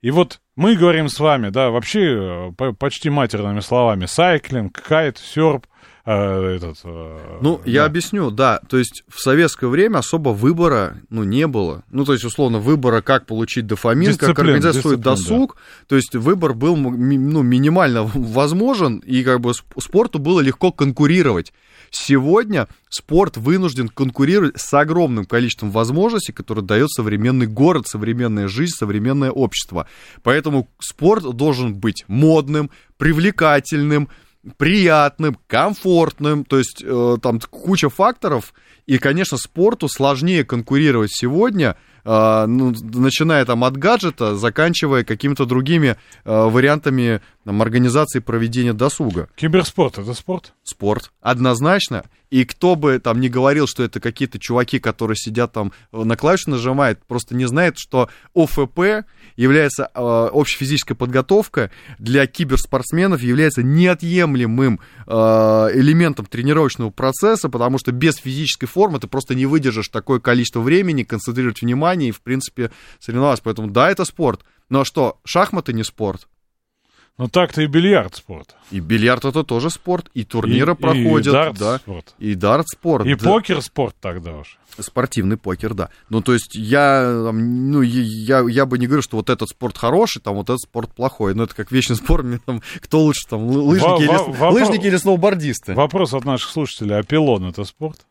И 0.00 0.10
вот 0.10 0.40
мы 0.56 0.76
говорим 0.76 1.10
с 1.10 1.20
вами, 1.20 1.50
да, 1.50 1.68
вообще 1.68 2.50
э, 2.58 2.72
почти 2.78 3.10
матерными 3.10 3.60
словами, 3.60 4.06
сайклинг, 4.06 4.80
кайт, 4.80 5.18
серп, 5.18 5.66
э, 6.06 6.12
этот... 6.56 6.78
э, 6.84 7.38
Ну, 7.42 7.60
я 7.66 7.80
да. 7.82 7.86
объясню, 7.86 8.30
да. 8.30 8.60
То 8.66 8.78
есть 8.78 9.04
в 9.08 9.20
советское 9.20 9.66
время 9.66 9.98
особо 9.98 10.30
выбора, 10.30 11.02
ну, 11.10 11.22
не 11.24 11.46
было. 11.46 11.84
Ну, 11.90 12.06
то 12.06 12.14
есть, 12.14 12.24
условно, 12.24 12.58
выбора, 12.58 13.02
как 13.02 13.26
получить 13.26 13.66
дофамин, 13.66 14.16
как 14.16 14.30
Дисциплина, 14.30 14.54
организовать 14.56 15.00
досуг. 15.00 15.56
То 15.86 15.96
есть 15.96 16.14
выбор 16.14 16.54
был 16.54 16.76
ну, 16.76 17.42
минимально 17.42 18.04
возможен, 18.14 19.00
и 19.00 19.22
как 19.22 19.40
бы 19.40 19.50
сп- 19.50 19.80
спорту 19.82 20.18
было 20.18 20.40
легко 20.40 20.72
конкурировать. 20.72 21.52
Сегодня 21.98 22.68
спорт 22.90 23.36
вынужден 23.38 23.88
конкурировать 23.88 24.60
с 24.60 24.74
огромным 24.74 25.24
количеством 25.24 25.70
возможностей, 25.70 26.32
которые 26.32 26.64
дает 26.64 26.90
современный 26.90 27.46
город, 27.46 27.86
современная 27.88 28.48
жизнь, 28.48 28.74
современное 28.76 29.30
общество. 29.30 29.88
Поэтому 30.22 30.68
спорт 30.78 31.24
должен 31.34 31.74
быть 31.74 32.04
модным, 32.06 32.70
привлекательным, 32.98 34.10
приятным, 34.58 35.38
комфортным, 35.46 36.44
то 36.44 36.58
есть 36.58 36.82
э, 36.84 37.16
там 37.22 37.40
куча 37.40 37.88
факторов, 37.88 38.52
и, 38.86 38.98
конечно, 38.98 39.38
спорту 39.38 39.88
сложнее 39.88 40.44
конкурировать 40.44 41.10
сегодня, 41.12 41.76
ну, 42.06 42.72
начиная 42.94 43.44
там 43.44 43.64
от 43.64 43.76
гаджета, 43.76 44.36
заканчивая 44.36 45.02
какими-то 45.02 45.44
другими 45.44 45.96
э, 46.24 46.48
вариантами 46.48 47.20
там, 47.44 47.62
организации 47.62 48.20
проведения 48.20 48.72
досуга. 48.72 49.28
Киберспорт— 49.34 49.98
это 49.98 50.14
спорт? 50.14 50.52
Спорт, 50.62 51.10
однозначно. 51.20 52.04
И 52.30 52.44
кто 52.44 52.74
бы 52.74 52.98
там 52.98 53.20
не 53.20 53.28
говорил, 53.28 53.66
что 53.68 53.84
это 53.84 54.00
какие-то 54.00 54.38
чуваки, 54.38 54.80
которые 54.80 55.16
сидят 55.16 55.52
там 55.52 55.72
э, 55.92 56.02
на 56.02 56.16
клавишу 56.16 56.50
нажимают, 56.50 57.00
просто 57.06 57.36
не 57.36 57.46
знает, 57.46 57.78
что 57.78 58.08
ОФП 58.34 59.06
является, 59.36 59.90
э, 59.94 60.00
общая 60.00 60.58
физическая 60.58 60.96
подготовка 60.96 61.70
для 61.98 62.26
киберспортсменов 62.26 63.22
является 63.22 63.62
неотъемлемым 63.62 64.80
э, 65.06 65.12
элементом 65.12 66.26
тренировочного 66.26 66.90
процесса, 66.90 67.48
потому 67.48 67.78
что 67.78 67.92
без 67.92 68.16
физической 68.16 68.66
формы 68.66 68.98
ты 68.98 69.06
просто 69.06 69.36
не 69.36 69.46
выдержишь 69.46 69.88
такое 69.88 70.18
количество 70.18 70.60
времени, 70.60 71.04
концентрировать 71.04 71.62
внимание 71.62 71.95
и, 72.04 72.10
в 72.12 72.22
принципе, 72.22 72.70
соревноваться. 73.00 73.42
Поэтому 73.44 73.68
да, 73.70 73.90
это 73.90 74.04
спорт. 74.04 74.42
Но 74.68 74.84
что, 74.84 75.18
шахматы 75.24 75.72
не 75.72 75.84
спорт? 75.84 76.28
Ну 77.18 77.28
так-то 77.28 77.62
и 77.62 77.66
бильярд 77.66 78.14
спорт. 78.14 78.54
И 78.70 78.78
бильярд 78.78 79.24
это 79.24 79.42
тоже 79.42 79.70
спорт, 79.70 80.10
и 80.12 80.22
турниры 80.22 80.72
И- 80.72 80.74
и 80.74 80.78
проходят, 80.78 81.32
дартс 81.32 81.58
да. 81.58 81.78
спорт. 81.78 82.14
И 82.18 82.34
дарт 82.34 82.66
спорт. 82.68 83.06
И 83.06 83.14
да. 83.14 83.24
покер 83.24 83.62
спорт 83.62 83.96
тогда 84.02 84.32
уж. 84.36 84.58
Спортивный 84.78 85.38
покер, 85.38 85.72
да. 85.72 85.88
Ну, 86.10 86.20
то 86.20 86.34
есть 86.34 86.54
я, 86.54 87.10
ну, 87.32 87.80
я, 87.80 88.40
я 88.46 88.66
бы 88.66 88.76
не 88.76 88.86
говорю, 88.86 89.00
что 89.00 89.16
вот 89.16 89.30
этот 89.30 89.48
спорт 89.48 89.78
хороший, 89.78 90.20
там 90.20 90.34
вот 90.34 90.50
этот 90.50 90.60
спорт 90.60 90.94
плохой. 90.94 91.34
Но 91.34 91.44
это 91.44 91.54
как 91.54 91.72
вечный 91.72 91.96
спор, 91.96 92.22
мне 92.22 92.38
там, 92.44 92.60
кто 92.82 93.00
лучше, 93.00 93.26
там, 93.26 93.48
лы- 93.48 93.62
лыжники, 93.62 93.86
Во- 93.88 94.02
или, 94.26 94.36
во- 94.36 94.50
лыжники 94.50 94.84
или 94.86 94.96
сноубордисты. 94.98 95.72
Вопрос 95.72 96.12
от 96.12 96.26
наших 96.26 96.50
слушателей. 96.50 96.98
А 96.98 97.02
пилон— 97.02 97.46
это 97.48 97.64
спорт? 97.64 98.04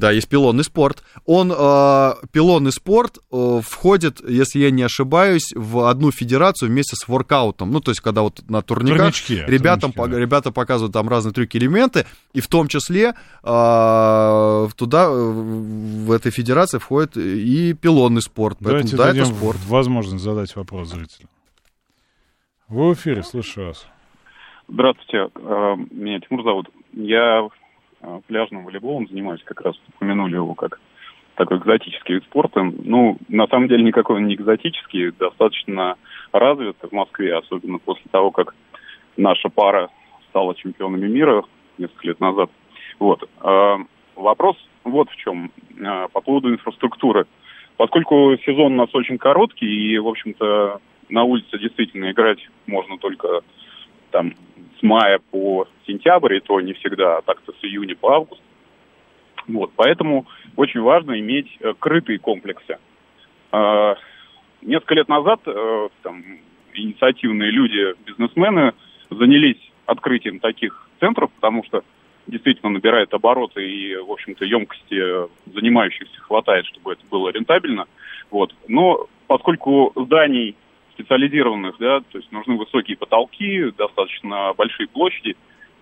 Да, 0.00 0.10
есть 0.12 0.30
пилонный 0.30 0.64
спорт. 0.64 1.04
Он, 1.26 1.52
э, 1.52 2.12
пилонный 2.32 2.72
спорт 2.72 3.18
э, 3.30 3.60
входит, 3.62 4.26
если 4.26 4.60
я 4.60 4.70
не 4.70 4.82
ошибаюсь, 4.82 5.52
в 5.54 5.86
одну 5.90 6.10
федерацию 6.10 6.70
вместе 6.70 6.96
с 6.96 7.06
воркаутом. 7.06 7.70
Ну, 7.70 7.80
то 7.80 7.90
есть, 7.90 8.00
когда 8.00 8.22
вот 8.22 8.40
на 8.48 8.62
турниках 8.62 8.96
Турнички, 8.98 9.44
ребятам, 9.46 9.92
турнички, 9.92 9.98
по- 9.98 10.08
да. 10.08 10.18
ребята 10.18 10.52
показывают 10.52 10.94
там 10.94 11.06
разные 11.06 11.34
трюки, 11.34 11.58
элементы, 11.58 12.06
и 12.32 12.40
в 12.40 12.46
том 12.46 12.66
числе 12.68 13.12
э, 13.44 14.68
туда, 14.76 15.10
в 15.10 16.12
этой 16.12 16.32
федерации 16.32 16.78
входит 16.78 17.18
и 17.18 17.74
пилонный 17.74 18.22
спорт. 18.22 18.56
Поэтому, 18.58 18.88
Давайте 18.88 18.96
да, 18.96 19.04
дадим 19.08 19.22
это 19.24 19.34
спорт. 19.34 19.58
возможность 19.68 20.24
задать 20.24 20.56
вопрос 20.56 20.88
зрителю. 20.88 21.28
Вы 22.68 22.94
в 22.94 22.94
эфире, 22.94 23.22
слушаю 23.22 23.66
вас. 23.68 23.86
Здравствуйте, 24.66 25.28
э, 25.34 25.76
меня 25.90 26.20
Тимур 26.20 26.42
зовут. 26.42 26.68
Я 26.94 27.48
пляжным 28.26 28.64
волейболом 28.64 29.08
занимаюсь, 29.08 29.42
как 29.44 29.60
раз 29.60 29.76
упомянули 29.88 30.34
его 30.34 30.54
как 30.54 30.80
такой 31.34 31.58
экзотический 31.58 32.14
вид 32.14 32.24
спорта. 32.24 32.62
Ну, 32.62 33.16
на 33.28 33.46
самом 33.46 33.68
деле 33.68 33.82
никакой 33.82 34.16
он 34.16 34.26
не 34.26 34.34
экзотический, 34.34 35.10
достаточно 35.12 35.96
развит 36.32 36.76
в 36.82 36.92
Москве, 36.92 37.36
особенно 37.36 37.78
после 37.78 38.04
того, 38.10 38.30
как 38.30 38.54
наша 39.16 39.48
пара 39.48 39.90
стала 40.28 40.54
чемпионами 40.54 41.08
мира 41.08 41.44
несколько 41.78 42.08
лет 42.08 42.20
назад. 42.20 42.50
Вот. 42.98 43.28
Э, 43.42 43.76
Вопрос 44.20 44.56
вот 44.84 45.08
в 45.10 45.16
чем, 45.16 45.50
э, 45.78 46.08
по 46.12 46.20
поводу 46.20 46.50
инфраструктуры. 46.52 47.26
Поскольку 47.76 48.36
сезон 48.44 48.74
у 48.74 48.76
нас 48.76 48.94
очень 48.94 49.16
короткий, 49.16 49.66
и, 49.66 49.98
в 49.98 50.08
общем-то, 50.08 50.80
на 51.08 51.22
улице 51.24 51.58
действительно 51.58 52.10
играть 52.10 52.38
можно 52.66 52.98
только 52.98 53.40
там 54.10 54.34
с 54.80 54.82
мая 54.82 55.20
по 55.30 55.68
сентябрь, 55.86 56.36
и 56.36 56.40
то 56.40 56.60
не 56.60 56.72
всегда, 56.72 57.18
а 57.18 57.22
так-то 57.22 57.52
с 57.52 57.64
июня 57.64 57.94
по 57.94 58.14
август. 58.14 58.42
Вот, 59.46 59.72
поэтому 59.76 60.26
очень 60.56 60.80
важно 60.80 61.18
иметь 61.18 61.48
э, 61.60 61.74
крытые 61.78 62.18
комплексы. 62.18 62.78
Э, 63.52 63.94
несколько 64.62 64.94
лет 64.94 65.08
назад 65.08 65.40
э, 65.46 65.88
там, 66.02 66.22
инициативные 66.74 67.50
люди, 67.50 67.94
бизнесмены 68.06 68.72
занялись 69.10 69.60
открытием 69.86 70.40
таких 70.40 70.88
центров, 71.00 71.30
потому 71.32 71.64
что 71.64 71.82
действительно 72.26 72.70
набирает 72.70 73.12
обороты 73.12 73.68
и, 73.68 73.96
в 73.96 74.12
общем-то, 74.12 74.44
емкости 74.44 75.02
занимающихся 75.52 76.20
хватает, 76.20 76.66
чтобы 76.66 76.92
это 76.92 77.02
было 77.10 77.30
рентабельно. 77.30 77.86
Вот. 78.30 78.54
Но 78.68 79.08
поскольку 79.26 79.92
зданий 79.96 80.54
специализированных, 81.00 81.76
да, 81.78 82.00
то 82.00 82.18
есть 82.18 82.30
нужны 82.32 82.56
высокие 82.56 82.96
потолки, 82.96 83.70
достаточно 83.76 84.52
большие 84.56 84.88
площади, 84.88 85.36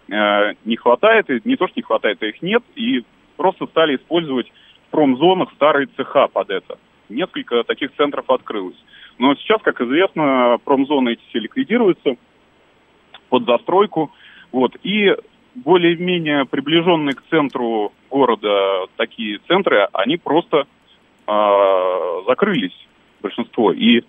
э, 0.08 0.54
не 0.64 0.76
хватает, 0.76 1.28
и 1.30 1.40
не 1.44 1.56
то, 1.56 1.66
что 1.66 1.74
не 1.76 1.82
хватает, 1.82 2.22
а 2.22 2.26
их 2.26 2.40
нет, 2.42 2.62
и 2.76 3.04
просто 3.36 3.66
стали 3.66 3.96
использовать 3.96 4.50
в 4.88 4.90
промзонах 4.90 5.52
старые 5.54 5.88
цеха 5.96 6.28
под 6.28 6.50
это. 6.50 6.78
Несколько 7.08 7.64
таких 7.64 7.94
центров 7.96 8.28
открылось. 8.28 8.76
Но 9.18 9.34
сейчас, 9.36 9.60
как 9.62 9.80
известно, 9.80 10.58
промзоны 10.64 11.10
эти 11.10 11.22
все 11.28 11.40
ликвидируются 11.40 12.16
под 13.28 13.44
застройку, 13.44 14.12
вот, 14.52 14.76
и 14.82 15.14
более-менее 15.54 16.44
приближенные 16.44 17.14
к 17.14 17.22
центру 17.28 17.92
города 18.10 18.86
такие 18.96 19.40
центры, 19.48 19.88
они 19.92 20.16
просто 20.16 20.66
э, 21.26 22.22
закрылись, 22.26 22.86
большинство, 23.20 23.72
и 23.72 24.02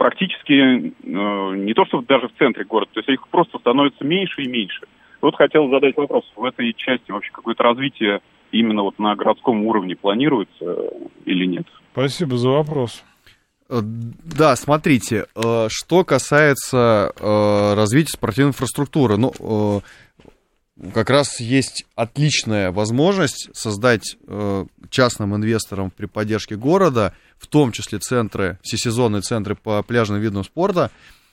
практически 0.00 0.52
э, 0.54 0.92
не 1.04 1.74
то, 1.74 1.84
что 1.84 2.00
даже 2.00 2.28
в 2.28 2.38
центре 2.38 2.64
города, 2.64 2.90
то 2.94 3.00
есть 3.00 3.08
их 3.10 3.28
просто 3.28 3.58
становится 3.58 4.02
меньше 4.02 4.40
и 4.40 4.48
меньше. 4.48 4.86
Вот 5.20 5.36
хотел 5.36 5.68
задать 5.68 5.94
вопрос, 5.94 6.24
в 6.36 6.42
этой 6.42 6.72
части 6.72 7.10
вообще 7.10 7.30
какое-то 7.30 7.62
развитие 7.62 8.20
именно 8.50 8.82
вот 8.82 8.98
на 8.98 9.14
городском 9.14 9.66
уровне 9.66 9.96
планируется 9.96 10.64
э, 10.64 10.88
или 11.26 11.44
нет? 11.44 11.66
Спасибо 11.92 12.38
за 12.38 12.48
вопрос. 12.48 13.04
Э, 13.68 13.80
Да, 13.82 14.56
смотрите, 14.56 15.26
э, 15.36 15.66
что 15.68 16.02
касается 16.04 17.12
развития 17.76 18.12
спортивной 18.12 18.52
инфраструктуры, 18.52 19.18
ну, 19.18 19.82
как 20.94 21.10
раз 21.10 21.40
есть 21.40 21.84
отличная 21.94 22.72
возможность 22.72 23.54
создать 23.54 24.16
частным 24.88 25.36
инвесторам 25.36 25.90
при 25.90 26.06
поддержке 26.06 26.56
города, 26.56 27.12
в 27.40 27.46
том 27.46 27.72
числе 27.72 27.98
центры, 27.98 28.58
всесезонные 28.62 29.22
центры 29.22 29.56
по 29.56 29.82
пляжным 29.82 30.20
видам 30.20 30.44
спорта, 30.44 30.90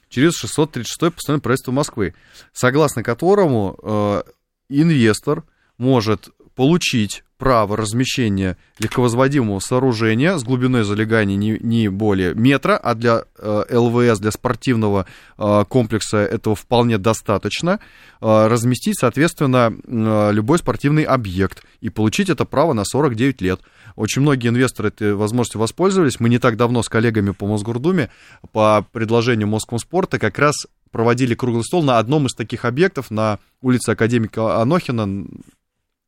через 0.09 0.35
636 0.37 1.13
постановление 1.13 1.43
правительства 1.43 1.71
Москвы, 1.73 2.15
согласно 2.53 3.03
которому 3.03 3.77
э, 3.81 4.23
инвестор 4.69 5.43
может 5.77 6.29
получить 6.57 7.23
право 7.37 7.77
размещения 7.77 8.57
легковозводимого 8.79 9.59
сооружения 9.59 10.37
с 10.39 10.43
глубиной 10.43 10.83
залегания 10.83 11.35
не, 11.35 11.59
не 11.59 11.87
более 11.87 12.33
метра, 12.33 12.75
а 12.77 12.95
для 12.95 13.25
э, 13.37 13.63
ЛВС, 13.69 14.17
для 14.17 14.31
спортивного 14.31 15.05
э, 15.37 15.65
комплекса 15.69 16.17
этого 16.17 16.55
вполне 16.55 16.97
достаточно, 16.97 17.79
э, 18.21 18.47
разместить, 18.47 18.97
соответственно, 18.99 19.71
э, 19.71 20.29
любой 20.33 20.57
спортивный 20.57 21.03
объект 21.03 21.63
и 21.79 21.89
получить 21.89 22.31
это 22.31 22.43
право 22.43 22.73
на 22.73 22.83
49 22.85 23.39
лет. 23.41 23.61
Очень 23.95 24.23
многие 24.23 24.47
инвесторы 24.47 24.89
этой 24.89 25.13
возможностью 25.13 25.61
воспользовались. 25.61 26.19
Мы 26.19 26.29
не 26.29 26.39
так 26.39 26.57
давно 26.57 26.81
с 26.81 26.89
коллегами 26.89 27.31
по 27.31 27.45
Мосгордуме 27.45 28.09
по 28.51 28.83
предложению 28.91 29.47
Москомспорта 29.47 30.17
как 30.17 30.39
раз 30.39 30.65
проводили 30.89 31.35
круглый 31.35 31.63
стол 31.63 31.83
на 31.83 31.99
одном 31.99 32.25
из 32.25 32.33
таких 32.33 32.65
объектов 32.65 33.11
на 33.11 33.37
улице 33.61 33.91
Академика 33.91 34.59
Анохина 34.59 35.27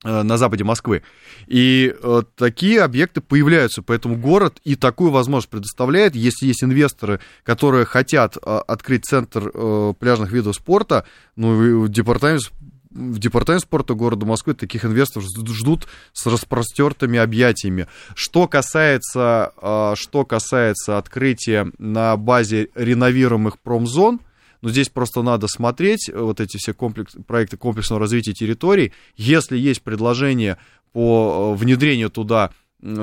на 0.03 0.37
западе 0.37 0.63
Москвы. 0.63 1.03
И 1.47 1.93
э, 2.01 2.21
такие 2.35 2.81
объекты 2.81 3.19
появляются, 3.19 3.81
поэтому 3.81 4.15
город 4.15 4.59
и 4.63 4.75
такую 4.75 5.11
возможность 5.11 5.49
предоставляет. 5.49 6.15
Если 6.15 6.47
есть 6.47 6.63
инвесторы, 6.63 7.19
которые 7.43 7.85
хотят 7.85 8.37
э, 8.37 8.59
открыть 8.67 9.05
центр 9.05 9.51
э, 9.53 9.93
пляжных 9.99 10.31
видов 10.31 10.55
спорта, 10.55 11.03
ну, 11.35 11.87
департамент 11.87 12.43
в 12.91 13.19
департамент 13.19 13.61
спорта 13.61 13.93
города 13.93 14.25
Москвы 14.25 14.55
таких 14.55 14.83
инвесторов 14.83 15.27
ждут 15.29 15.87
с 16.11 16.25
распростертыми 16.25 17.19
объятиями. 17.19 17.87
Что 18.15 18.47
касается, 18.47 19.53
э, 19.61 19.93
что 19.95 20.25
касается 20.25 20.97
открытия 20.97 21.71
на 21.77 22.15
базе 22.17 22.69
реновируемых 22.73 23.59
промзон, 23.59 24.21
но 24.61 24.69
здесь 24.69 24.89
просто 24.89 25.21
надо 25.21 25.47
смотреть 25.47 26.09
э, 26.09 26.17
вот 26.17 26.39
эти 26.39 26.57
все 26.57 26.73
комплекс, 26.73 27.15
проекты 27.27 27.57
комплексного 27.57 27.99
развития 27.99 28.33
территорий. 28.33 28.93
Если 29.15 29.57
есть 29.57 29.81
предложение 29.81 30.57
по 30.91 31.53
э, 31.55 31.57
внедрению 31.57 32.09
туда 32.09 32.51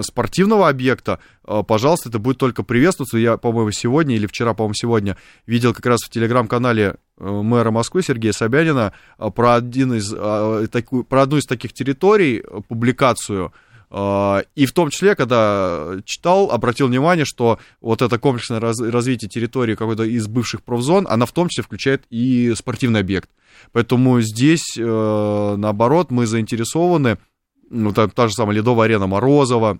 спортивного 0.01 0.69
объекта, 0.69 1.19
э, 1.47 1.63
пожалуйста, 1.67 2.09
это 2.09 2.19
будет 2.19 2.39
только 2.39 2.63
приветствоваться. 2.63 3.19
Я, 3.19 3.37
по-моему, 3.37 3.71
сегодня 3.71 4.17
или 4.17 4.27
вчера, 4.27 4.55
по-моему, 4.55 4.75
сегодня 4.75 5.17
видел 5.47 5.75
как 5.75 5.87
раз 5.87 6.01
в 6.03 6.11
телеграм-канале 6.11 6.97
мэра 7.19 7.71
Москвы 7.71 8.03
Сергея 8.03 8.33
Собянина 8.33 8.93
про, 9.35 9.55
один 9.55 9.95
из, 9.95 10.11
про 10.11 11.23
одну 11.23 11.39
из 11.39 11.45
таких 11.45 11.73
территорий 11.73 12.43
публикацию– 12.69 13.53
и 13.91 14.67
в 14.67 14.73
том 14.73 14.91
числе, 14.91 15.15
когда 15.15 15.97
читал, 16.05 16.51
обратил 16.51 16.89
внимание, 16.89 17.25
что 17.25 17.59
вот 17.81 18.03
это 18.03 18.19
комплексное 18.19 18.59
раз, 18.59 18.81
развитие 18.81 19.29
территории 19.29 19.77
какой-то 19.77 20.03
из 20.03 20.27
бывших 20.27 20.65
профзон, 20.65 21.07
она 21.09 21.25
в 21.25 21.33
том 21.33 21.49
числе 21.49 21.63
включает 21.63 22.05
и 22.11 22.53
спортивный 22.57 23.01
объект. 23.01 23.31
Поэтому 23.73 24.21
здесь, 24.21 24.77
э, 24.77 25.55
наоборот, 25.57 26.11
мы 26.11 26.27
заинтересованы, 26.27 27.19
ну, 27.71 27.93
та, 27.93 28.09
та 28.09 28.29
же 28.29 28.35
самая 28.35 28.57
Ледовая 28.57 28.87
арена 28.87 29.07
Морозова, 29.07 29.79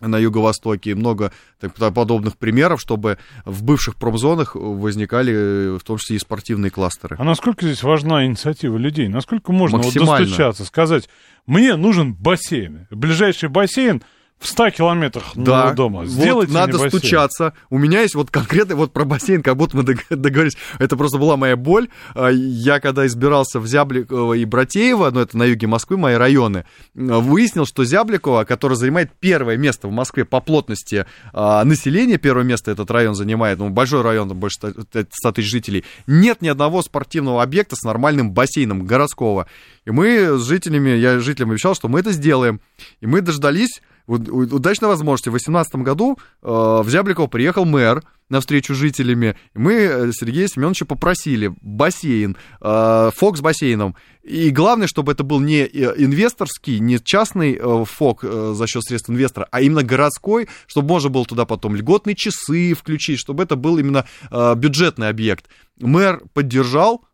на 0.00 0.18
юго-востоке, 0.18 0.90
и 0.90 0.94
много 0.94 1.32
так, 1.58 1.74
подобных 1.94 2.36
примеров, 2.36 2.80
чтобы 2.80 3.18
в 3.44 3.62
бывших 3.62 3.96
промзонах 3.96 4.54
возникали 4.54 5.78
в 5.78 5.82
том 5.82 5.98
числе 5.98 6.16
и 6.16 6.18
спортивные 6.18 6.70
кластеры. 6.70 7.16
А 7.18 7.24
насколько 7.24 7.66
здесь 7.66 7.82
важна 7.82 8.24
инициатива 8.24 8.76
людей? 8.76 9.08
Насколько 9.08 9.52
можно 9.52 9.78
вот 9.78 9.92
достучаться, 9.92 10.64
сказать, 10.64 11.08
мне 11.46 11.76
нужен 11.76 12.14
бассейн, 12.14 12.86
ближайший 12.90 13.48
бассейн 13.48 14.02
в 14.40 14.46
100 14.46 14.70
километрах 14.70 15.32
да, 15.34 15.72
дома. 15.74 16.06
Сделайте 16.06 16.52
вот 16.52 16.58
надо 16.58 16.72
бассейн. 16.72 16.90
стучаться. 16.90 17.52
У 17.68 17.76
меня 17.76 18.00
есть 18.00 18.14
вот 18.14 18.30
конкретный 18.30 18.74
вот 18.74 18.90
про 18.90 19.04
бассейн, 19.04 19.42
как 19.42 19.56
будто 19.56 19.76
мы 19.76 19.82
договорились. 20.10 20.56
Это 20.78 20.96
просто 20.96 21.18
была 21.18 21.36
моя 21.36 21.56
боль. 21.56 21.88
А, 22.14 22.30
я 22.30 22.80
когда 22.80 23.06
избирался 23.06 23.60
в 23.60 23.66
Зябликово 23.66 24.32
и 24.32 24.46
Братеево, 24.46 25.10
ну 25.10 25.20
это 25.20 25.36
на 25.36 25.44
юге 25.44 25.66
Москвы, 25.66 25.98
мои 25.98 26.14
районы, 26.14 26.64
выяснил, 26.94 27.66
что 27.66 27.84
Зябликово, 27.84 28.44
который 28.44 28.78
занимает 28.78 29.10
первое 29.20 29.58
место 29.58 29.88
в 29.88 29.92
Москве 29.92 30.24
по 30.24 30.40
плотности 30.40 31.04
а, 31.34 31.62
населения, 31.64 32.16
первое 32.16 32.44
место 32.44 32.70
этот 32.70 32.90
район 32.90 33.14
занимает, 33.14 33.58
ну 33.58 33.68
большой 33.68 34.00
район, 34.00 34.30
там 34.30 34.38
больше 34.38 34.56
100 34.56 35.32
тысяч 35.32 35.50
жителей, 35.50 35.84
нет 36.06 36.40
ни 36.40 36.48
одного 36.48 36.80
спортивного 36.80 37.42
объекта 37.42 37.76
с 37.76 37.82
нормальным 37.82 38.30
бассейном 38.30 38.86
городского. 38.86 39.46
И 39.84 39.90
мы 39.90 40.38
с 40.38 40.44
жителями, 40.46 40.90
я 40.90 41.18
жителям 41.20 41.50
обещал, 41.50 41.74
что 41.74 41.88
мы 41.88 42.00
это 42.00 42.12
сделаем. 42.12 42.60
И 43.00 43.06
мы 43.06 43.20
дождались 43.20 43.80
удачной 44.06 44.88
возможности. 44.88 45.28
В 45.28 45.32
2018 45.32 45.76
году 45.76 46.18
э, 46.42 46.48
в 46.48 46.86
Зябликово 46.88 47.26
приехал 47.26 47.64
мэр 47.64 48.02
на 48.30 48.40
встречу 48.40 48.74
с 48.74 48.78
жителями. 48.78 49.36
И 49.54 49.58
мы 49.58 49.72
э, 49.74 50.12
Сергея 50.12 50.48
Семеновича 50.48 50.86
попросили 50.86 51.52
бассейн, 51.60 52.36
э, 52.60 53.10
фок 53.14 53.36
с 53.36 53.40
бассейном. 53.40 53.94
И 54.22 54.50
главное, 54.50 54.86
чтобы 54.86 55.12
это 55.12 55.24
был 55.24 55.40
не 55.40 55.62
э, 55.62 55.94
инвесторский, 55.96 56.78
не 56.78 56.98
частный 56.98 57.58
фок 57.84 58.22
за 58.22 58.66
счет 58.66 58.84
средств 58.84 59.10
инвестора, 59.10 59.48
а 59.50 59.60
именно 59.60 59.82
городской, 59.82 60.48
чтобы 60.66 60.88
можно 60.88 61.10
было 61.10 61.24
туда 61.24 61.44
потом 61.44 61.74
льготные 61.76 62.14
часы 62.14 62.74
включить, 62.74 63.18
чтобы 63.18 63.42
это 63.42 63.56
был 63.56 63.78
именно 63.78 64.06
бюджетный 64.30 65.08
объект. 65.08 65.46
Мэр 65.78 66.22
поддержал, 66.32 67.04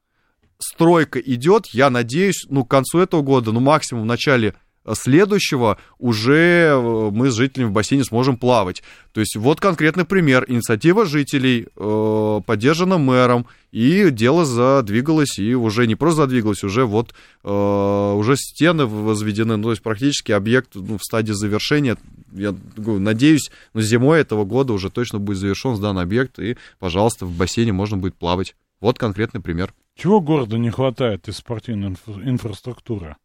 стройка 0.59 1.19
идет, 1.19 1.67
я 1.69 1.91
надеюсь, 1.91 2.47
ну, 2.49 2.65
к 2.65 2.71
концу 2.71 2.99
этого 2.99 3.23
года, 3.23 3.53
ну, 3.53 3.61
максимум 3.61 4.05
в 4.05 4.07
начале 4.07 4.55
следующего 4.95 5.79
уже 5.99 6.69
э, 6.71 7.11
мы 7.13 7.31
с 7.31 7.35
жителями 7.35 7.69
в 7.69 7.73
бассейне 7.73 8.05
сможем 8.05 8.37
плавать. 8.37 8.83
То 9.13 9.21
есть 9.21 9.37
вот 9.37 9.61
конкретный 9.61 10.05
пример. 10.05 10.45
Инициатива 10.49 11.07
жителей 11.07 11.67
э, 11.75 12.41
поддержана 12.47 12.99
мэром, 12.99 13.47
и 13.73 14.11
дело 14.11 14.45
задвигалось, 14.45 15.39
и 15.39 15.55
уже 15.55 15.87
не 15.87 15.97
просто 15.97 16.23
задвигалось, 16.23 16.63
уже 16.63 16.85
вот 16.85 17.15
э, 17.43 18.13
уже 18.17 18.37
стены 18.37 18.87
возведены, 18.87 19.57
ну, 19.57 19.65
то 19.65 19.71
есть 19.71 19.83
практически 19.83 20.33
объект 20.33 20.75
ну, 20.75 20.99
в 20.99 21.03
стадии 21.03 21.33
завершения. 21.33 21.97
Я 22.33 22.55
надеюсь, 22.77 23.51
ну, 23.75 23.81
зимой 23.81 24.21
этого 24.21 24.45
года 24.45 24.73
уже 24.73 24.91
точно 24.91 25.19
будет 25.19 25.39
завершен 25.39 25.81
данный 25.81 26.03
объект, 26.03 26.39
и, 26.39 26.57
пожалуйста, 26.79 27.27
в 27.27 27.33
бассейне 27.33 27.73
можно 27.73 27.97
будет 27.97 28.15
плавать. 28.15 28.55
Вот 28.81 28.99
конкретный 28.99 29.41
пример. 29.41 29.73
Чего 29.97 30.21
городу 30.21 30.59
не 30.59 30.69
хватает 30.69 31.27
из 31.27 31.39
спортивной 31.39 31.89
инфра- 31.89 32.23
инфраструктуры? 32.23 33.17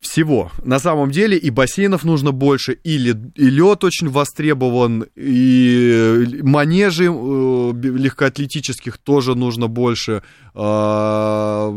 Всего. 0.00 0.50
На 0.64 0.78
самом 0.78 1.10
деле 1.10 1.36
и 1.36 1.50
бассейнов 1.50 2.04
нужно 2.04 2.32
больше, 2.32 2.72
и, 2.72 2.96
лед, 2.96 3.84
очень 3.84 4.08
востребован, 4.08 5.04
и 5.14 6.40
манежи 6.42 7.04
э, 7.04 7.72
легкоатлетических 7.74 8.96
тоже 8.96 9.34
нужно 9.34 9.68
больше. 9.68 10.22
Э, 10.54 11.70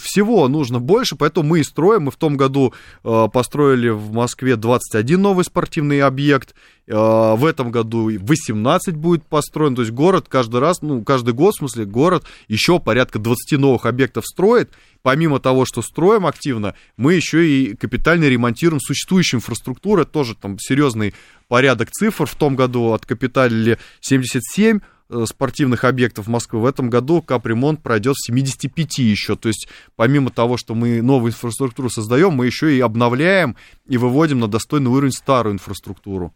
всего 0.00 0.48
нужно 0.48 0.78
больше, 0.78 1.16
поэтому 1.16 1.48
мы 1.48 1.60
и 1.60 1.64
строим. 1.64 2.02
Мы 2.02 2.10
в 2.10 2.16
том 2.16 2.36
году 2.36 2.74
э, 3.02 3.28
построили 3.32 3.88
в 3.88 4.12
Москве 4.12 4.56
21 4.56 5.20
новый 5.20 5.44
спортивный 5.44 6.02
объект. 6.02 6.54
Э, 6.86 7.34
в 7.34 7.46
этом 7.46 7.70
году 7.70 8.10
18 8.10 8.94
будет 8.96 9.24
построен. 9.24 9.74
То 9.74 9.82
есть 9.82 9.92
город 9.92 10.26
каждый 10.28 10.60
раз, 10.60 10.82
ну, 10.82 11.02
каждый 11.02 11.32
год, 11.32 11.54
в 11.54 11.58
смысле, 11.58 11.86
город 11.86 12.24
еще 12.48 12.78
порядка 12.78 13.18
20 13.18 13.58
новых 13.58 13.86
объектов 13.86 14.26
строит 14.26 14.70
помимо 15.02 15.40
того, 15.40 15.64
что 15.64 15.82
строим 15.82 16.26
активно, 16.26 16.74
мы 16.96 17.14
еще 17.14 17.46
и 17.46 17.76
капитально 17.76 18.28
ремонтируем 18.28 18.80
существующую 18.80 19.38
инфраструктуру. 19.38 20.02
Это 20.02 20.10
тоже 20.10 20.34
там 20.34 20.58
серьезный 20.58 21.14
порядок 21.48 21.90
цифр. 21.90 22.26
В 22.26 22.34
том 22.34 22.56
году 22.56 22.92
откапиталили 22.92 23.78
77 24.00 24.80
э, 25.10 25.24
спортивных 25.26 25.84
объектов 25.84 26.28
Москвы. 26.28 26.60
В 26.60 26.66
этом 26.66 26.88
году 26.88 27.20
капремонт 27.20 27.82
пройдет 27.82 28.14
в 28.16 28.26
75 28.26 28.98
еще. 28.98 29.36
То 29.36 29.48
есть 29.48 29.68
помимо 29.96 30.30
того, 30.30 30.56
что 30.56 30.74
мы 30.74 31.02
новую 31.02 31.32
инфраструктуру 31.32 31.90
создаем, 31.90 32.32
мы 32.32 32.46
еще 32.46 32.74
и 32.76 32.80
обновляем 32.80 33.56
и 33.88 33.98
выводим 33.98 34.40
на 34.40 34.48
достойный 34.48 34.90
уровень 34.90 35.12
старую 35.12 35.54
инфраструктуру. 35.54 36.32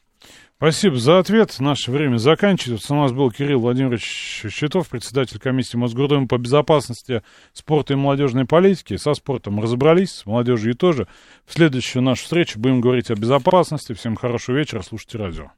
Спасибо 0.59 0.97
за 0.97 1.19
ответ. 1.19 1.55
Наше 1.59 1.91
время 1.91 2.17
заканчивается. 2.17 2.95
У 2.95 2.97
нас 2.97 3.13
был 3.13 3.31
Кирилл 3.31 3.61
Владимирович 3.61 4.47
Щитов, 4.49 4.89
председатель 4.89 5.39
комиссии 5.39 5.77
Мосгордумы 5.77 6.29
по 6.29 6.39
безопасности 6.39 7.23
спорта 7.53 7.93
и 7.93 7.97
молодежной 7.97 8.47
политики. 8.47 8.97
Со 8.97 9.13
спортом 9.13 9.61
разобрались, 9.61 10.13
с 10.13 10.25
молодежью 10.25 10.75
тоже. 10.75 11.09
В 11.45 11.53
следующую 11.53 12.03
нашу 12.03 12.23
встречу 12.23 12.59
будем 12.59 12.81
говорить 12.81 13.11
о 13.11 13.17
безопасности. 13.17 13.93
Всем 13.93 14.17
хорошего 14.17 14.57
вечера. 14.57 14.81
Слушайте 14.81 15.19
радио. 15.19 15.51